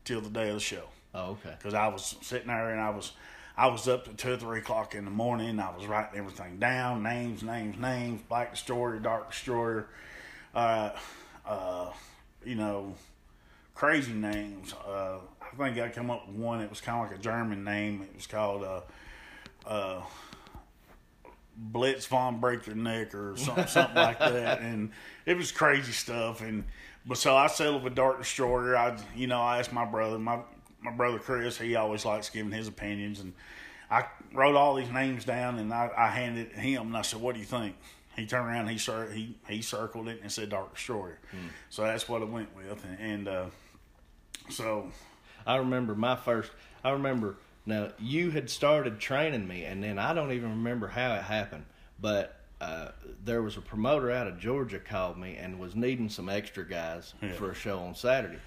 till 0.06 0.22
the 0.22 0.30
day 0.30 0.48
of 0.48 0.54
the 0.54 0.62
show 0.62 0.84
Oh, 1.14 1.32
okay. 1.32 1.54
because 1.58 1.74
I 1.74 1.88
was 1.88 2.16
sitting 2.22 2.48
there 2.48 2.70
and 2.70 2.80
I 2.80 2.90
was 2.90 3.12
I 3.58 3.68
was 3.68 3.88
up 3.88 4.06
to 4.06 4.14
two 4.14 4.34
or 4.34 4.38
three 4.38 4.60
o'clock 4.60 4.96
in 4.96 5.06
the 5.06 5.12
morning. 5.12 5.60
I 5.60 5.76
was 5.76 5.86
writing 5.86 6.18
everything 6.18 6.58
down, 6.58 7.04
names, 7.04 7.44
names, 7.44 7.78
names. 7.78 8.22
Black 8.30 8.52
Destroyer, 8.52 8.98
Dark 9.00 9.32
Destroyer, 9.32 9.88
uh, 10.56 10.92
uh, 11.46 11.92
you 12.46 12.56
know, 12.56 12.96
crazy 13.76 14.14
names. 14.14 14.74
Uh, 14.88 15.18
I 15.42 15.56
think 15.58 15.78
I 15.80 15.90
come 15.90 16.10
up 16.10 16.28
with 16.28 16.38
one. 16.38 16.62
It 16.62 16.70
was 16.70 16.80
kind 16.80 17.04
of 17.04 17.12
like 17.12 17.20
a 17.20 17.22
German 17.22 17.64
name. 17.64 18.02
It 18.04 18.16
was 18.16 18.28
called. 18.28 18.64
Uh, 18.64 18.82
uh, 19.68 20.02
Blitz 21.56 22.08
von 22.08 22.40
Break 22.40 22.64
Their 22.64 22.76
Neck 22.76 23.14
or 23.14 23.36
something, 23.38 23.68
something 23.68 23.96
like 23.96 24.20
that, 24.20 24.62
and 24.62 24.92
it 25.26 25.38
was 25.38 25.52
crazy 25.52 25.92
stuff. 25.92 26.42
And 26.42 26.64
but 27.06 27.18
so 27.18 27.36
I 27.36 27.48
settled 27.48 27.84
with 27.84 27.94
Dark 27.94 28.20
Destroyer. 28.20 28.76
I 28.76 28.98
you 29.16 29.28
know 29.28 29.42
I 29.42 29.60
asked 29.60 29.74
my 29.74 29.86
brother, 29.86 30.18
my 30.18 30.40
my 30.82 30.92
brother 30.92 31.20
Chris, 31.20 31.58
he 31.58 31.76
always 31.76 32.06
likes 32.06 32.30
giving 32.30 32.52
his 32.52 32.68
opinions, 32.68 33.20
and 33.20 33.34
I 33.90 34.06
wrote 34.34 34.56
all 34.56 34.76
these 34.76 34.90
names 34.90 35.26
down 35.26 35.60
and 35.60 35.74
I, 35.74 35.90
I 35.98 36.08
handed 36.08 36.48
it 36.48 36.54
him 36.56 36.88
and 36.88 36.98
I 36.98 37.02
said, 37.02 37.22
"What 37.22 37.34
do 37.36 37.40
you 37.40 37.46
think?" 37.46 37.76
He 38.16 38.26
turned 38.26 38.48
around, 38.48 38.68
he 38.68 38.78
cir- 38.78 39.10
he 39.12 39.36
he 39.48 39.62
circled 39.62 40.08
it 40.10 40.20
and 40.22 40.32
said 40.32 40.50
Dark 40.50 40.74
Destroyer. 40.76 41.20
So 41.70 41.84
that's 41.84 42.10
what 42.10 42.22
I 42.22 42.26
went 42.26 42.56
with, 42.56 42.84
and, 42.86 43.00
and 43.00 43.28
uh, 43.28 43.46
so 44.50 44.92
I 45.46 45.58
remember 45.58 45.96
my 45.96 46.16
first. 46.16 46.52
I 46.84 46.92
remember 46.92 47.38
now 47.66 47.90
you 48.00 48.32
had 48.32 48.50
started 48.50 49.00
training 49.00 49.48
me, 49.48 49.64
and 49.66 49.84
then 49.84 50.00
I 50.00 50.14
don't 50.14 50.32
even 50.32 50.50
remember 50.50 50.88
how 50.88 51.14
it 51.16 51.22
happened, 51.24 51.66
but 52.00 52.38
uh, 52.60 52.90
there 53.24 53.42
was 53.42 53.58
a 53.58 53.62
promoter 53.62 54.12
out 54.12 54.28
of 54.28 54.40
Georgia 54.40 54.80
called 54.80 55.18
me 55.18 55.36
and 55.38 55.60
was 55.60 55.76
needing 55.76 56.10
some 56.10 56.30
extra 56.30 56.68
guys 56.68 57.14
Yeah. 57.22 57.32
for 57.34 57.52
a 57.52 57.56
show 57.56 57.80
on 57.80 57.96
Saturday, 57.96 58.38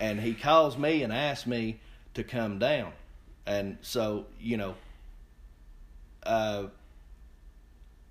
and 0.00 0.18
he 0.20 0.34
calls 0.34 0.76
me 0.78 1.02
and 1.02 1.12
asks 1.12 1.46
me 1.46 1.78
to 2.14 2.24
come 2.24 2.58
down, 2.58 2.92
and 3.46 3.76
so 3.82 4.26
you 4.40 4.56
know, 4.56 4.74
uh, 6.24 6.64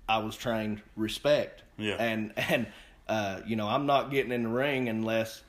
I 0.08 0.18
was 0.18 0.36
trained 0.36 0.82
respect, 0.96 1.62
Yeah. 1.78 1.96
and 1.98 2.32
and 2.36 2.66
uh, 3.08 3.40
you 3.46 3.56
know 3.56 3.68
I'm 3.68 3.86
not 3.86 4.10
getting 4.10 4.32
in 4.32 4.44
the 4.44 4.48
ring 4.48 4.88
unless 4.88 5.42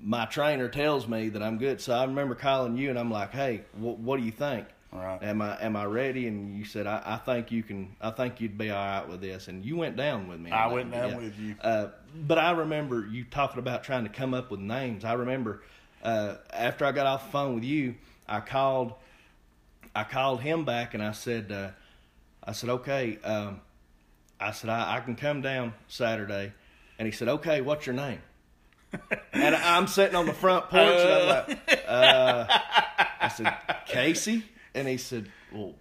my 0.00 0.26
trainer 0.26 0.68
tells 0.68 1.08
me 1.08 1.28
that 1.30 1.42
I'm 1.42 1.58
good. 1.58 1.80
So 1.80 1.92
I 1.94 2.04
remember 2.04 2.34
calling 2.34 2.76
you 2.76 2.90
and 2.90 2.98
I'm 2.98 3.10
like, 3.10 3.32
"Hey, 3.32 3.62
wh- 3.76 3.98
what 3.98 4.18
do 4.18 4.24
you 4.24 4.30
think? 4.32 4.66
Right. 4.92 5.22
Am 5.22 5.42
I 5.42 5.60
am 5.60 5.76
I 5.76 5.84
ready?" 5.84 6.26
And 6.28 6.56
you 6.56 6.64
said, 6.64 6.86
I, 6.86 7.02
"I 7.04 7.16
think 7.16 7.52
you 7.52 7.62
can. 7.62 7.94
I 8.00 8.10
think 8.10 8.40
you'd 8.40 8.56
be 8.56 8.70
all 8.70 8.84
right 8.84 9.08
with 9.08 9.20
this." 9.20 9.48
And 9.48 9.64
you 9.64 9.76
went 9.76 9.96
down 9.96 10.28
with 10.28 10.40
me. 10.40 10.50
I 10.50 10.68
went 10.68 10.90
down 10.90 11.10
yeah. 11.10 11.16
with 11.16 11.38
you. 11.38 11.56
Uh, 11.60 11.88
but 12.14 12.38
I 12.38 12.52
remember 12.52 13.06
you 13.06 13.24
talking 13.24 13.58
about 13.58 13.84
trying 13.84 14.04
to 14.04 14.10
come 14.10 14.32
up 14.32 14.50
with 14.50 14.60
names. 14.60 15.04
I 15.04 15.12
remember 15.12 15.62
uh, 16.02 16.36
after 16.52 16.84
I 16.84 16.92
got 16.92 17.06
off 17.06 17.26
the 17.26 17.32
phone 17.32 17.54
with 17.54 17.64
you, 17.64 17.96
I 18.26 18.40
called. 18.40 18.94
I 19.94 20.04
called 20.04 20.40
him 20.40 20.64
back 20.64 20.94
and 20.94 21.02
I 21.02 21.10
said, 21.10 21.50
uh, 21.50 21.70
I 22.44 22.52
said, 22.52 22.70
okay. 22.70 23.18
Um, 23.24 23.60
I 24.38 24.52
said, 24.52 24.70
I, 24.70 24.96
I 24.96 25.00
can 25.00 25.16
come 25.16 25.42
down 25.42 25.74
Saturday. 25.88 26.52
And 26.98 27.06
he 27.06 27.12
said, 27.12 27.28
okay, 27.28 27.60
what's 27.60 27.86
your 27.86 27.96
name? 27.96 28.20
and 29.32 29.54
I'm 29.56 29.86
sitting 29.86 30.14
on 30.14 30.26
the 30.26 30.32
front 30.32 30.70
porch 30.70 30.82
and 30.82 31.08
I'm 31.10 31.28
like, 31.28 31.84
uh, 31.86 32.46
I 33.20 33.28
said, 33.28 33.54
Casey? 33.86 34.44
And 34.78 34.88
he 34.88 34.96
said, 34.96 35.30
well, 35.52 35.74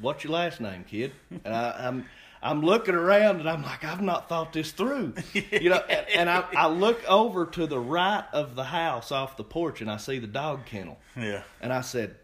what's 0.00 0.24
your 0.24 0.32
last 0.32 0.60
name, 0.60 0.84
kid? 0.84 1.12
And 1.44 1.54
I, 1.54 1.86
I'm, 1.88 2.04
I'm 2.42 2.62
looking 2.62 2.94
around 2.94 3.40
and 3.40 3.48
I'm 3.48 3.62
like, 3.62 3.82
I've 3.84 4.02
not 4.02 4.28
thought 4.28 4.52
this 4.52 4.70
through, 4.72 5.14
you 5.32 5.70
know. 5.70 5.82
And, 5.88 6.06
and 6.14 6.30
I, 6.30 6.44
I 6.54 6.66
look 6.68 7.02
over 7.08 7.46
to 7.46 7.66
the 7.66 7.78
right 7.80 8.24
of 8.32 8.54
the 8.54 8.64
house 8.64 9.10
off 9.10 9.36
the 9.36 9.44
porch 9.44 9.80
and 9.80 9.90
I 9.90 9.96
see 9.96 10.18
the 10.18 10.26
dog 10.26 10.66
kennel. 10.66 10.98
yeah, 11.16 11.42
And 11.60 11.72
I 11.72 11.80
said, 11.80 12.16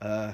uh, 0.00 0.32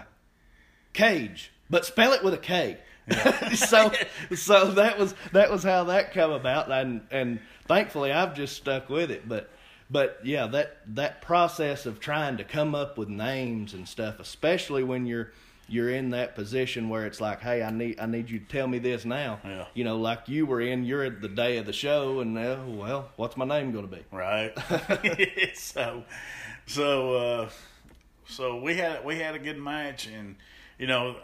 Cage, 0.93 1.53
but 1.71 1.85
spell 1.85 2.13
it 2.13 2.25
with 2.25 2.35
a 2.35 2.39
K. 2.39 2.79
Yeah. 3.07 3.49
so, 3.55 3.93
so 4.35 4.73
that 4.73 4.99
was 4.99 5.15
that 5.33 5.51
was 5.51 5.63
how 5.63 5.85
that 5.85 6.13
came 6.13 6.31
about, 6.31 6.71
and 6.71 7.03
and 7.11 7.41
thankfully 7.67 8.13
I've 8.13 8.35
just 8.35 8.57
stuck 8.57 8.89
with 8.89 9.11
it. 9.11 9.29
But 9.29 9.51
but 9.91 10.21
yeah, 10.25 10.47
that 10.49 10.79
that 10.95 11.23
process 11.23 11.87
of 11.87 12.01
trying 12.01 12.37
to 12.39 12.45
come 12.45 12.75
up 12.75 12.99
with 12.99 13.09
names 13.09 13.75
and 13.75 13.89
stuff, 13.89 14.21
especially 14.21 14.83
when 14.85 15.07
you're 15.07 15.33
you're 15.69 15.91
in 15.91 16.11
that 16.11 16.35
position 16.35 16.89
where 16.89 17.07
it's 17.07 17.21
like, 17.21 17.41
hey, 17.41 17.63
I 17.63 17.71
need 17.71 18.01
I 18.01 18.07
need 18.07 18.31
you 18.31 18.39
to 18.39 18.45
tell 18.47 18.67
me 18.67 18.79
this 18.79 19.05
now. 19.05 19.39
Yeah. 19.45 19.67
You 19.75 19.85
know, 19.85 19.99
like 19.99 20.29
you 20.29 20.47
were 20.47 20.61
in, 20.61 20.85
you're 20.85 21.05
at 21.05 21.21
the 21.21 21.29
day 21.29 21.59
of 21.59 21.67
the 21.67 21.73
show, 21.73 22.21
and 22.21 22.37
uh, 22.37 22.59
well, 22.67 23.11
what's 23.17 23.37
my 23.37 23.45
name 23.45 23.73
going 23.73 23.89
to 23.89 23.97
be? 23.97 24.05
right? 24.11 24.53
so, 25.55 26.05
so, 26.67 27.15
uh, 27.15 27.49
so 28.27 28.61
we 28.61 28.75
had 28.77 29.05
we 29.05 29.19
had 29.19 29.35
a 29.35 29.39
good 29.39 29.59
match, 29.59 30.07
and 30.07 30.37
you 30.79 30.87
know, 30.87 31.17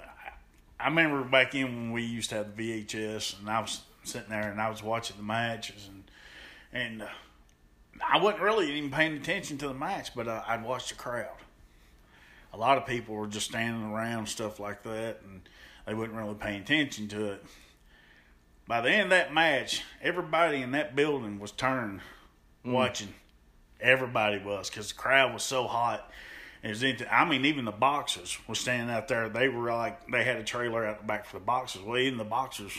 I 0.78 0.88
remember 0.88 1.22
back 1.22 1.54
in 1.54 1.66
when 1.66 1.92
we 1.92 2.02
used 2.02 2.30
to 2.30 2.36
have 2.36 2.56
the 2.56 2.84
VHS, 2.84 3.40
and 3.40 3.50
I 3.50 3.60
was 3.60 3.80
sitting 4.04 4.28
there 4.28 4.50
and 4.50 4.60
I 4.60 4.68
was 4.68 4.82
watching 4.82 5.16
the 5.16 5.22
matches, 5.22 5.88
and 5.88 6.04
and 6.72 7.02
uh, 7.02 7.08
I 8.10 8.18
wasn't 8.18 8.42
really 8.42 8.76
even 8.76 8.90
paying 8.90 9.16
attention 9.16 9.58
to 9.58 9.68
the 9.68 9.74
match, 9.74 10.14
but 10.14 10.28
uh, 10.28 10.42
I'd 10.46 10.62
watch 10.64 10.88
the 10.88 10.94
crowd. 10.94 11.36
A 12.52 12.58
lot 12.58 12.78
of 12.78 12.86
people 12.86 13.14
were 13.14 13.26
just 13.26 13.48
standing 13.48 13.90
around, 13.90 14.28
stuff 14.28 14.60
like 14.60 14.82
that, 14.84 15.20
and 15.24 15.40
they 15.86 15.94
wasn't 15.94 16.16
really 16.16 16.34
paying 16.34 16.62
attention 16.62 17.08
to 17.08 17.32
it. 17.32 17.44
By 18.66 18.80
the 18.80 18.90
end 18.90 19.04
of 19.04 19.10
that 19.10 19.34
match, 19.34 19.82
everybody 20.00 20.62
in 20.62 20.72
that 20.72 20.94
building 20.94 21.38
was 21.38 21.50
turned 21.50 22.00
watching. 22.64 23.14
Everybody 23.80 24.38
was 24.38 24.70
because 24.70 24.88
the 24.88 24.94
crowd 24.94 25.32
was 25.32 25.42
so 25.42 25.66
hot. 25.66 26.10
Was 26.62 26.82
into, 26.82 27.12
I 27.14 27.28
mean, 27.28 27.44
even 27.44 27.66
the 27.66 27.72
boxers 27.72 28.38
were 28.48 28.54
standing 28.54 28.94
out 28.94 29.06
there. 29.06 29.28
They 29.28 29.48
were 29.48 29.70
like 29.70 30.06
they 30.10 30.24
had 30.24 30.36
a 30.36 30.44
trailer 30.44 30.86
out 30.86 30.98
the 30.98 31.06
back 31.06 31.26
for 31.26 31.38
the 31.38 31.44
boxers. 31.44 31.82
Well, 31.82 31.98
even 31.98 32.16
the 32.16 32.24
boxers 32.24 32.72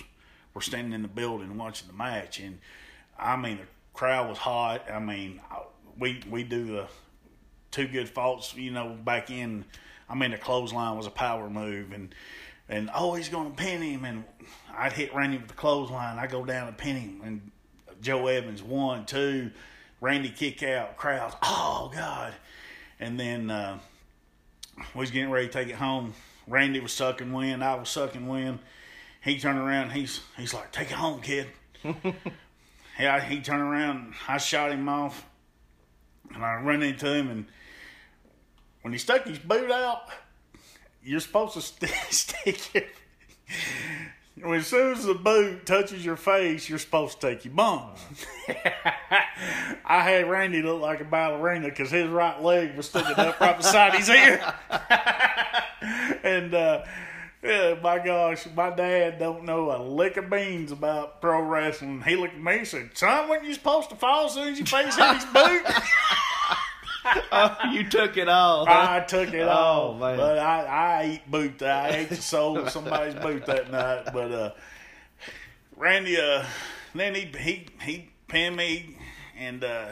were 0.55 0.61
standing 0.61 0.93
in 0.93 1.03
the 1.03 1.07
building 1.07 1.55
watching 1.55 1.87
the 1.87 1.93
match, 1.93 2.39
and 2.39 2.57
I 3.19 3.35
mean, 3.35 3.57
the 3.57 3.67
crowd 3.95 4.29
was 4.29 4.37
hot. 4.37 4.89
I 4.91 4.99
mean, 4.99 5.41
we 5.97 6.21
we 6.29 6.43
do 6.43 6.65
the 6.65 6.87
two 7.71 7.87
good 7.87 8.09
faults, 8.09 8.55
you 8.55 8.71
know, 8.71 8.95
back 9.03 9.29
in. 9.29 9.65
I 10.07 10.15
mean, 10.15 10.31
the 10.31 10.37
clothesline 10.37 10.97
was 10.97 11.07
a 11.07 11.11
power 11.11 11.49
move, 11.49 11.91
and 11.91 12.13
and 12.69 12.89
oh, 12.93 13.13
he's 13.15 13.29
going 13.29 13.51
to 13.51 13.55
pin 13.55 13.81
him, 13.81 14.05
and 14.05 14.23
I'd 14.77 14.93
hit 14.93 15.13
Randy 15.13 15.37
with 15.37 15.47
the 15.47 15.53
clothesline. 15.53 16.17
I 16.17 16.27
go 16.27 16.45
down 16.45 16.67
and 16.67 16.77
pin 16.77 16.95
him, 16.95 17.21
and 17.23 17.51
Joe 18.01 18.27
Evans 18.27 18.61
one, 18.61 19.05
two, 19.05 19.51
Randy 20.01 20.29
kick 20.29 20.61
out, 20.63 20.97
crowds, 20.97 21.35
oh 21.41 21.91
God, 21.93 22.33
and 22.99 23.19
then 23.19 23.49
uh, 23.49 23.79
we 24.93 24.99
was 24.99 25.11
getting 25.11 25.31
ready 25.31 25.47
to 25.47 25.53
take 25.53 25.69
it 25.69 25.75
home. 25.75 26.13
Randy 26.47 26.79
was 26.79 26.93
sucking 26.93 27.33
wind, 27.33 27.63
I 27.63 27.75
was 27.75 27.89
sucking 27.89 28.27
wind. 28.27 28.59
He 29.21 29.39
turned 29.39 29.57
around, 29.57 29.91
he's 29.91 30.21
he's 30.37 30.53
like, 30.53 30.71
take 30.71 30.91
it 30.91 30.97
home, 30.97 31.21
kid. 31.21 31.47
yeah, 32.99 33.21
he 33.21 33.39
turned 33.41 33.61
around, 33.61 34.13
I 34.27 34.37
shot 34.37 34.71
him 34.71 34.87
off, 34.87 35.25
and 36.33 36.43
I 36.43 36.55
run 36.55 36.81
into 36.83 37.13
him, 37.13 37.29
and 37.29 37.45
when 38.81 38.93
he 38.93 38.99
stuck 38.99 39.25
his 39.25 39.39
boot 39.39 39.71
out, 39.71 40.09
you're 41.03 41.19
supposed 41.19 41.53
to 41.53 41.61
st- 41.61 41.91
stick 42.09 42.75
it. 42.75 42.87
When 44.41 44.59
as 44.59 44.67
soon 44.67 44.91
as 44.91 45.05
the 45.05 45.13
boot 45.13 45.65
touches 45.65 46.03
your 46.03 46.17
face, 46.17 46.67
you're 46.67 46.79
supposed 46.79 47.21
to 47.21 47.27
take 47.29 47.45
your 47.45 47.53
bum. 47.53 47.91
I 49.85 50.01
had 50.01 50.29
Randy 50.29 50.61
look 50.61 50.81
like 50.81 50.99
a 50.99 51.05
ballerina 51.05 51.69
because 51.69 51.89
his 51.89 52.09
right 52.09 52.41
leg 52.41 52.75
was 52.75 52.89
sticking 52.89 53.15
up 53.15 53.39
right 53.39 53.55
beside 53.55 53.95
his 53.95 54.09
ear. 54.09 54.53
and 56.23 56.53
uh, 56.53 56.83
yeah, 57.45 57.75
my 57.81 57.99
gosh, 57.99 58.45
my 58.55 58.69
dad 58.71 59.19
don't 59.19 59.43
know 59.45 59.71
a 59.75 59.79
lick 59.81 60.17
of 60.17 60.29
beans 60.29 60.71
about 60.71 61.21
pro 61.21 61.41
wrestling. 61.41 62.01
He 62.01 62.15
looked 62.15 62.33
at 62.35 62.41
me 62.43 62.57
and 62.59 62.67
said, 62.67 62.97
"Son, 62.97 63.29
when 63.29 63.45
you 63.45 63.53
supposed 63.53 63.89
to 63.91 63.95
fall 63.95 64.25
as 64.25 64.33
soon 64.33 64.49
as 64.53 64.59
you 64.59 64.65
face 64.65 64.95
his 64.95 65.25
boot?" 65.25 65.63
oh, 67.31 67.57
you 67.71 67.87
took 67.89 68.17
it 68.17 68.27
all. 68.27 68.65
I 68.67 69.01
took 69.01 69.33
it 69.33 69.41
Oh, 69.43 69.49
all, 69.49 69.93
man. 69.93 70.17
but 70.17 70.39
I 70.39 70.63
I 70.65 71.01
ate 71.03 71.31
boot. 71.31 71.61
I 71.61 71.89
ate 71.89 72.09
the 72.09 72.15
soul 72.15 72.57
of 72.57 72.69
somebody's 72.69 73.15
boot 73.15 73.45
that 73.45 73.71
night. 73.71 74.05
But 74.13 74.31
uh, 74.31 74.51
Randy, 75.75 76.17
uh, 76.19 76.45
then 76.93 77.15
he 77.15 77.31
he 77.39 77.67
he 77.81 78.09
pinned 78.27 78.55
me, 78.55 78.97
and 79.37 79.63
uh, 79.63 79.89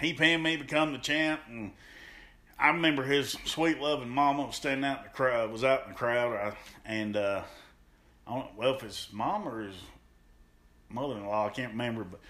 he 0.00 0.12
pinned 0.14 0.42
me, 0.42 0.56
become 0.56 0.92
the 0.92 0.98
champ, 0.98 1.40
and 1.48 1.72
I 2.58 2.68
remember 2.68 3.02
his 3.04 3.36
sweet 3.44 3.80
loving 3.80 4.08
mama 4.08 4.46
was 4.46 4.56
standing 4.56 4.84
out 4.84 4.98
in 4.98 5.04
the 5.04 5.10
crowd, 5.10 5.50
was 5.52 5.62
out 5.64 5.84
in 5.84 5.90
the 5.90 5.94
crowd, 5.98 6.54
and 6.84 7.16
uh, 7.16 7.42
I 8.26 8.34
don't 8.34 8.56
well 8.56 8.74
if 8.74 8.82
it's 8.82 9.12
mom 9.12 9.46
or 9.46 9.62
his 9.62 9.76
mother-in-law, 10.88 11.46
I 11.46 11.50
can't 11.50 11.72
remember, 11.72 12.04
but 12.04 12.20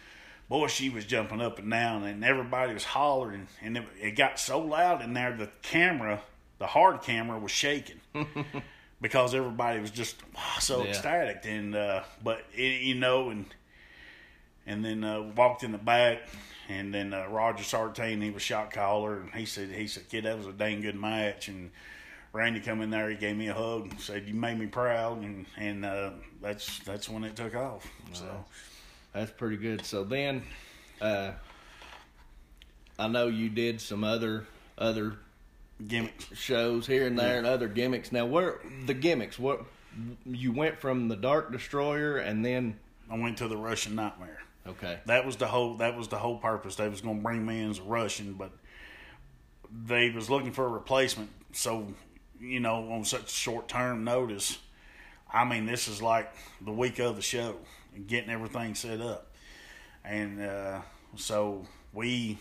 boy, 0.48 0.66
she 0.66 0.88
was 0.90 1.04
jumping 1.04 1.40
up 1.40 1.58
and 1.58 1.70
down, 1.70 2.04
and 2.04 2.24
everybody 2.24 2.72
was 2.74 2.84
hollering, 2.84 3.46
and 3.62 3.76
it, 3.76 3.84
it 4.00 4.10
got 4.12 4.38
so 4.40 4.58
loud 4.60 5.02
in 5.02 5.12
there 5.14 5.36
the 5.36 5.48
camera, 5.62 6.22
the 6.58 6.66
hard 6.66 7.02
camera, 7.02 7.38
was 7.38 7.50
shaking 7.52 8.00
because 9.00 9.34
everybody 9.34 9.78
was 9.80 9.90
just 9.90 10.16
so 10.58 10.82
Yeah. 10.82 10.88
ecstatic, 10.90 11.42
and 11.44 11.74
uh, 11.76 12.02
but 12.24 12.44
it, 12.54 12.80
you 12.82 12.94
know, 12.94 13.30
and 13.30 13.46
and 14.66 14.84
then 14.84 15.04
uh, 15.04 15.20
walked 15.36 15.62
in 15.62 15.70
the 15.72 15.78
back, 15.78 16.18
and 16.68 16.92
then 16.92 17.14
uh, 17.14 17.26
Roger 17.28 17.64
Sartain, 17.64 18.20
he 18.20 18.30
was 18.30 18.42
shot 18.42 18.72
caller, 18.72 19.20
and 19.20 19.30
he 19.32 19.46
said, 19.46 19.70
he 19.70 19.86
said, 19.86 20.08
kid, 20.08 20.24
that 20.24 20.36
was 20.36 20.46
a 20.46 20.52
dang 20.52 20.80
good 20.80 20.96
match, 20.96 21.48
and. 21.48 21.70
Randy 22.32 22.60
come 22.60 22.82
in 22.82 22.90
there, 22.90 23.08
he 23.08 23.16
gave 23.16 23.34
me 23.34 23.48
a 23.48 23.54
hug, 23.54 23.90
and 23.90 23.98
said, 23.98 24.26
"You 24.28 24.34
made 24.34 24.58
me 24.58 24.66
proud," 24.66 25.22
and 25.22 25.46
and 25.56 25.86
uh, 25.86 26.10
that's 26.42 26.80
that's 26.80 27.08
when 27.08 27.24
it 27.24 27.34
took 27.34 27.54
off. 27.56 27.90
So 28.12 28.44
That's 29.14 29.30
pretty 29.30 29.56
good. 29.56 29.86
So 29.86 30.04
then, 30.04 30.42
uh, 31.00 31.30
I 32.98 33.08
know 33.08 33.28
you 33.28 33.48
did 33.48 33.80
some 33.80 34.04
other 34.04 34.46
other 34.76 35.16
gimmicks. 35.88 36.26
shows 36.34 36.86
here 36.86 37.06
and 37.06 37.18
there 37.18 37.38
and 37.38 37.46
other 37.46 37.68
gimmicks. 37.68 38.12
Now, 38.12 38.26
where 38.26 38.60
the 38.84 38.94
gimmicks? 38.94 39.38
What 39.38 39.64
you 40.26 40.52
went 40.52 40.78
from 40.78 41.08
the 41.08 41.16
Dark 41.16 41.52
Destroyer 41.52 42.18
and 42.18 42.44
then 42.44 42.78
I 43.10 43.16
went 43.18 43.38
to 43.38 43.48
the 43.48 43.56
Russian 43.56 43.94
Nightmare. 43.94 44.42
Okay, 44.68 44.98
That 45.06 45.26
was 45.26 45.36
the 45.36 45.46
whole. 45.46 45.76
That 45.76 45.96
was 45.96 46.08
the 46.08 46.18
whole 46.18 46.38
purpose. 46.38 46.76
They 46.76 46.88
was 46.88 47.00
to 47.00 47.14
bring 47.14 47.44
me 47.44 47.60
in 47.60 47.70
as 47.70 47.78
a 47.78 47.82
Russian, 47.82 48.34
but 48.34 48.52
they 49.70 50.10
was 50.10 50.30
looking 50.30 50.52
for 50.52 50.66
a 50.66 50.68
replacement. 50.68 51.30
So, 51.52 51.88
you 52.40 52.60
know, 52.60 52.90
on 52.92 53.04
such 53.04 53.30
short 53.30 53.68
term 53.68 54.04
notice, 54.04 54.58
I 55.32 55.44
mean, 55.44 55.66
this 55.66 55.88
is 55.88 56.02
like 56.02 56.32
the 56.60 56.72
week 56.72 56.98
of 56.98 57.16
the 57.16 57.22
show 57.22 57.56
and 57.94 58.06
getting 58.06 58.30
everything 58.30 58.74
set 58.74 59.00
up, 59.00 59.32
and 60.04 60.40
uh, 60.40 60.80
so 61.16 61.66
we. 61.92 62.38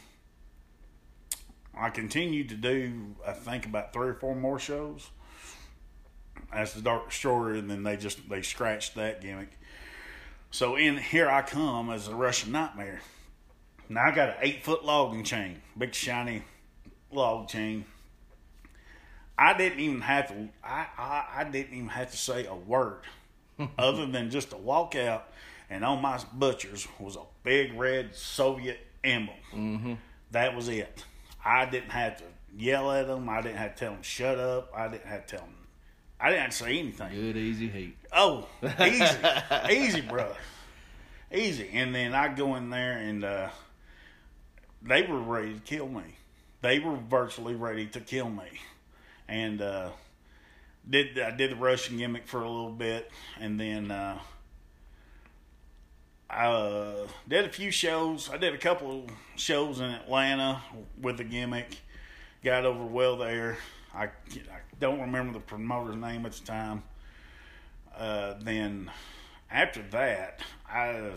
I 1.77 1.89
continued 1.89 2.47
to 2.49 2.55
do, 2.55 3.15
I 3.27 3.33
think, 3.33 3.65
about 3.65 3.91
three 3.91 4.07
or 4.07 4.13
four 4.13 4.33
more 4.33 4.57
shows 4.57 5.09
as 6.51 6.73
the 6.73 6.81
Dark 6.81 7.11
story, 7.11 7.59
and 7.59 7.69
then 7.69 7.83
they 7.83 7.97
just 7.97 8.29
they 8.29 8.41
scratched 8.41 8.95
that 8.95 9.21
gimmick. 9.21 9.59
So 10.51 10.75
in 10.75 10.97
here 10.97 11.29
I 11.29 11.41
come 11.41 11.89
as 11.89 12.07
a 12.07 12.15
Russian 12.15 12.51
nightmare. 12.51 13.01
Now 13.89 14.05
I 14.05 14.11
got 14.11 14.29
an 14.29 14.35
eight 14.41 14.63
foot 14.63 14.83
logging 14.83 15.23
chain, 15.23 15.61
big 15.77 15.93
shiny 15.93 16.43
log 17.11 17.47
chain. 17.47 17.85
I 19.37 19.53
didn't 19.55 19.79
even 19.79 20.01
have 20.01 20.29
to. 20.29 20.49
I 20.63 20.87
I, 20.97 21.25
I 21.37 21.43
didn't 21.43 21.73
even 21.75 21.89
have 21.89 22.11
to 22.11 22.17
say 22.17 22.45
a 22.45 22.55
word, 22.55 23.01
other 23.77 24.05
than 24.05 24.29
just 24.31 24.51
to 24.51 24.57
walk 24.57 24.95
out, 24.95 25.29
and 25.69 25.83
on 25.83 26.01
my 26.01 26.19
butchers 26.33 26.87
was 26.99 27.15
a 27.15 27.23
big 27.43 27.73
red 27.77 28.15
Soviet 28.15 28.79
emblem. 29.03 29.37
Mm-hmm. 29.53 29.93
That 30.31 30.55
was 30.55 30.69
it. 30.69 31.03
I 31.43 31.65
didn't 31.65 31.91
have 31.91 32.17
to 32.17 32.23
yell 32.57 32.91
at 32.91 33.07
them. 33.07 33.29
I 33.29 33.41
didn't 33.41 33.57
have 33.57 33.75
to 33.75 33.79
tell 33.79 33.93
them 33.93 34.01
shut 34.01 34.39
up. 34.39 34.71
I 34.75 34.87
didn't 34.87 35.07
have 35.07 35.27
to 35.27 35.37
tell 35.37 35.45
them. 35.45 35.55
I 36.19 36.31
didn't 36.31 36.53
say 36.53 36.79
anything. 36.79 37.09
good 37.13 37.37
easy 37.37 37.67
heat. 37.67 37.97
Oh, 38.11 38.47
easy, 38.81 39.17
easy, 39.69 40.01
brother, 40.01 40.37
easy. 41.33 41.69
And 41.73 41.93
then 41.93 42.13
I 42.13 42.29
go 42.29 42.55
in 42.55 42.69
there, 42.69 42.97
and 42.97 43.23
uh, 43.23 43.49
they 44.81 45.03
were 45.03 45.19
ready 45.19 45.53
to 45.53 45.59
kill 45.59 45.87
me. 45.87 46.03
They 46.61 46.79
were 46.79 46.95
virtually 46.95 47.55
ready 47.55 47.85
to 47.87 47.99
kill 47.99 48.29
me, 48.29 48.47
and 49.27 49.61
uh, 49.61 49.89
did 50.89 51.19
I 51.19 51.31
did 51.31 51.51
the 51.51 51.57
Russian 51.57 51.97
gimmick 51.97 52.27
for 52.27 52.41
a 52.41 52.49
little 52.49 52.71
bit, 52.71 53.11
and 53.39 53.59
then 53.59 53.91
uh, 53.91 54.19
I 56.29 56.47
uh, 56.47 57.07
did 57.27 57.45
a 57.45 57.49
few 57.49 57.71
shows. 57.71 58.29
I 58.29 58.37
did 58.37 58.53
a 58.53 58.57
couple 58.57 59.03
of 59.03 59.09
shows 59.35 59.79
in 59.79 59.85
Atlanta 59.85 60.61
with 60.99 61.17
the 61.17 61.23
gimmick. 61.23 61.77
Got 62.43 62.65
over 62.65 62.83
well 62.83 63.17
there. 63.17 63.57
I, 63.93 64.03
I 64.03 64.09
don't 64.79 65.01
remember 65.01 65.33
the 65.33 65.39
promoter's 65.39 65.95
name 65.95 66.25
at 66.25 66.33
the 66.33 66.45
time 66.45 66.83
uh, 67.97 68.33
then 68.41 68.91
after 69.49 69.81
that, 69.91 70.41
I 70.69 71.11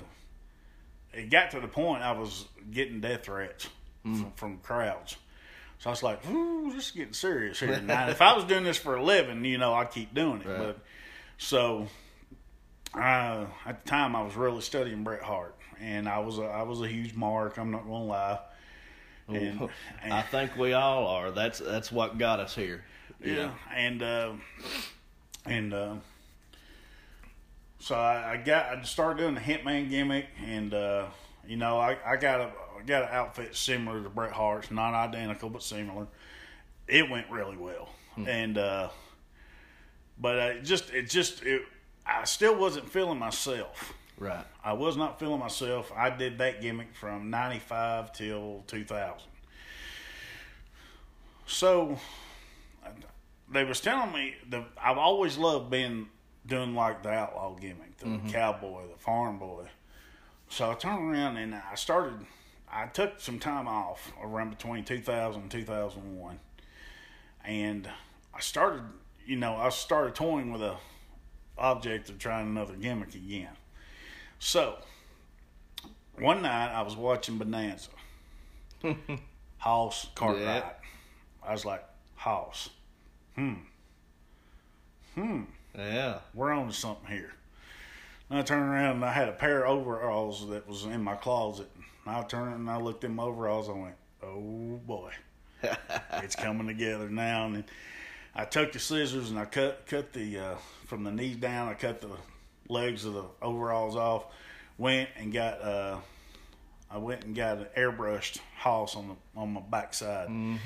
it 1.12 1.30
got 1.30 1.50
to 1.52 1.60
the 1.60 1.68
point 1.68 2.02
I 2.02 2.12
was 2.12 2.46
getting 2.70 3.00
death 3.00 3.24
threats 3.24 3.68
from, 4.02 4.32
from 4.36 4.58
crowds. 4.58 5.16
So 5.78 5.90
I 5.90 5.92
was 5.92 6.02
like, 6.02 6.28
"Ooh, 6.28 6.70
this 6.72 6.86
is 6.86 6.90
getting 6.92 7.12
serious 7.12 7.60
here." 7.60 7.80
Now, 7.80 8.08
if 8.08 8.20
I 8.20 8.34
was 8.34 8.44
doing 8.44 8.64
this 8.64 8.76
for 8.76 8.96
a 8.96 9.02
living, 9.02 9.44
you 9.44 9.58
know, 9.58 9.74
I'd 9.74 9.90
keep 9.90 10.14
doing 10.14 10.40
it. 10.42 10.46
Right. 10.46 10.58
But 10.58 10.78
so 11.38 11.88
uh, 12.94 13.46
at 13.66 13.82
the 13.82 13.88
time, 13.88 14.14
I 14.14 14.22
was 14.22 14.36
really 14.36 14.60
studying 14.60 15.02
Bret 15.02 15.22
Hart, 15.22 15.56
and 15.80 16.08
I 16.08 16.18
was 16.18 16.38
a, 16.38 16.44
I 16.44 16.62
was 16.62 16.80
a 16.80 16.88
huge 16.88 17.14
mark. 17.14 17.58
I'm 17.58 17.70
not 17.70 17.84
gonna 17.84 18.04
lie. 18.04 18.38
And, 19.28 19.68
and 20.02 20.12
I 20.12 20.22
think 20.22 20.56
we 20.56 20.72
all 20.72 21.06
are. 21.06 21.30
That's 21.30 21.58
that's 21.58 21.92
what 21.92 22.18
got 22.18 22.40
us 22.40 22.54
here. 22.54 22.84
yeah, 23.22 23.52
and 23.74 24.02
uh, 24.02 24.32
and 25.44 25.74
uh, 25.74 25.94
so 27.78 27.94
I, 27.94 28.32
I 28.32 28.36
got 28.38 28.76
I 28.76 28.82
started 28.82 29.18
doing 29.20 29.34
the 29.34 29.40
Hitman 29.40 29.90
gimmick, 29.90 30.26
and 30.44 30.72
uh, 30.72 31.06
you 31.46 31.56
know 31.56 31.78
I, 31.78 31.96
I 32.06 32.16
got 32.16 32.40
a 32.40 32.50
I 32.78 32.82
got 32.86 33.02
an 33.02 33.08
outfit 33.12 33.54
similar 33.54 34.02
to 34.02 34.08
Bret 34.08 34.32
Hart's, 34.32 34.70
not 34.70 34.94
identical 34.94 35.50
but 35.50 35.62
similar. 35.62 36.06
It 36.86 37.10
went 37.10 37.30
really 37.30 37.56
well, 37.56 37.90
and 38.26 38.56
uh, 38.56 38.88
but 40.18 40.38
uh, 40.38 40.42
it 40.56 40.62
just 40.64 40.90
it 40.90 41.10
just 41.10 41.42
it 41.42 41.62
I 42.06 42.24
still 42.24 42.56
wasn't 42.56 42.88
feeling 42.90 43.18
myself. 43.18 43.92
Right. 44.18 44.44
I 44.64 44.72
was 44.72 44.96
not 44.96 45.20
feeling 45.20 45.38
myself. 45.38 45.92
I 45.94 46.10
did 46.10 46.38
that 46.38 46.60
gimmick 46.60 46.94
from 46.94 47.30
'95 47.30 48.12
till 48.12 48.64
2000. 48.66 49.22
So 51.46 51.98
they 53.50 53.64
was 53.64 53.80
telling 53.80 54.12
me 54.12 54.34
that 54.50 54.64
I've 54.82 54.98
always 54.98 55.38
loved 55.38 55.70
being 55.70 56.08
doing 56.46 56.74
like 56.74 57.02
the 57.02 57.10
outlaw 57.10 57.54
gimmick, 57.54 57.96
the 57.98 58.06
mm-hmm. 58.06 58.28
cowboy, 58.28 58.82
the 58.90 58.98
farm 58.98 59.38
boy. 59.38 59.66
So 60.48 60.70
I 60.70 60.74
turned 60.74 61.12
around 61.12 61.36
and 61.36 61.54
I 61.54 61.74
started. 61.74 62.26
I 62.70 62.86
took 62.86 63.20
some 63.20 63.38
time 63.38 63.66
off 63.66 64.12
around 64.22 64.50
between 64.50 64.84
2000 64.84 65.42
and 65.42 65.50
2001, 65.50 66.40
and 67.44 67.88
I 68.34 68.40
started. 68.40 68.82
You 69.24 69.36
know, 69.36 69.56
I 69.56 69.68
started 69.68 70.14
toying 70.14 70.52
with 70.52 70.62
a 70.62 70.76
object 71.58 72.08
of 72.08 72.18
trying 72.18 72.46
another 72.46 72.74
gimmick 72.74 73.14
again. 73.14 73.57
So 74.38 74.78
one 76.18 76.42
night 76.42 76.72
I 76.72 76.82
was 76.82 76.96
watching 76.96 77.38
Bonanza, 77.38 77.90
Hoss 79.58 80.08
Cartwright. 80.14 80.44
Yeah. 80.44 80.70
I 81.42 81.52
was 81.52 81.64
like, 81.64 81.84
Hoss, 82.16 82.70
Hmm. 83.34 83.54
Hmm. 85.14 85.42
Yeah. 85.76 86.18
we're 86.34 86.52
on 86.52 86.68
to 86.68 86.72
something 86.72 87.10
here. 87.10 87.32
And 88.30 88.38
I 88.38 88.42
turned 88.42 88.68
around 88.68 88.96
and 88.96 89.04
I 89.04 89.12
had 89.12 89.28
a 89.28 89.32
pair 89.32 89.64
of 89.64 89.70
overalls 89.78 90.48
that 90.48 90.68
was 90.68 90.84
in 90.84 91.02
my 91.02 91.14
closet. 91.14 91.70
And 92.04 92.16
I 92.16 92.22
turned 92.22 92.54
and 92.54 92.70
I 92.70 92.78
looked 92.78 93.04
at 93.04 93.10
my 93.10 93.22
overalls. 93.22 93.68
I 93.68 93.72
went, 93.72 93.94
oh 94.22 94.80
boy, 94.86 95.12
it's 96.14 96.36
coming 96.36 96.66
together 96.66 97.08
now. 97.08 97.46
And 97.46 97.64
I 98.34 98.44
took 98.44 98.72
the 98.72 98.78
scissors 98.78 99.30
and 99.30 99.38
I 99.38 99.44
cut 99.44 99.86
cut 99.86 100.12
the 100.12 100.38
uh, 100.38 100.54
from 100.86 101.04
the 101.04 101.10
knees 101.12 101.36
down. 101.36 101.68
I 101.68 101.74
cut 101.74 102.00
the 102.00 102.08
legs 102.68 103.04
of 103.04 103.14
the 103.14 103.24
overalls 103.42 103.96
off. 103.96 104.24
Went 104.76 105.08
and 105.16 105.32
got 105.32 105.60
uh, 105.60 105.98
I 106.90 106.98
went 106.98 107.24
and 107.24 107.34
got 107.34 107.58
an 107.58 107.66
airbrushed 107.76 108.38
hoss 108.56 108.96
on 108.96 109.08
the 109.08 109.40
on 109.40 109.52
my 109.52 109.60
backside. 109.60 110.28
And 110.28 110.58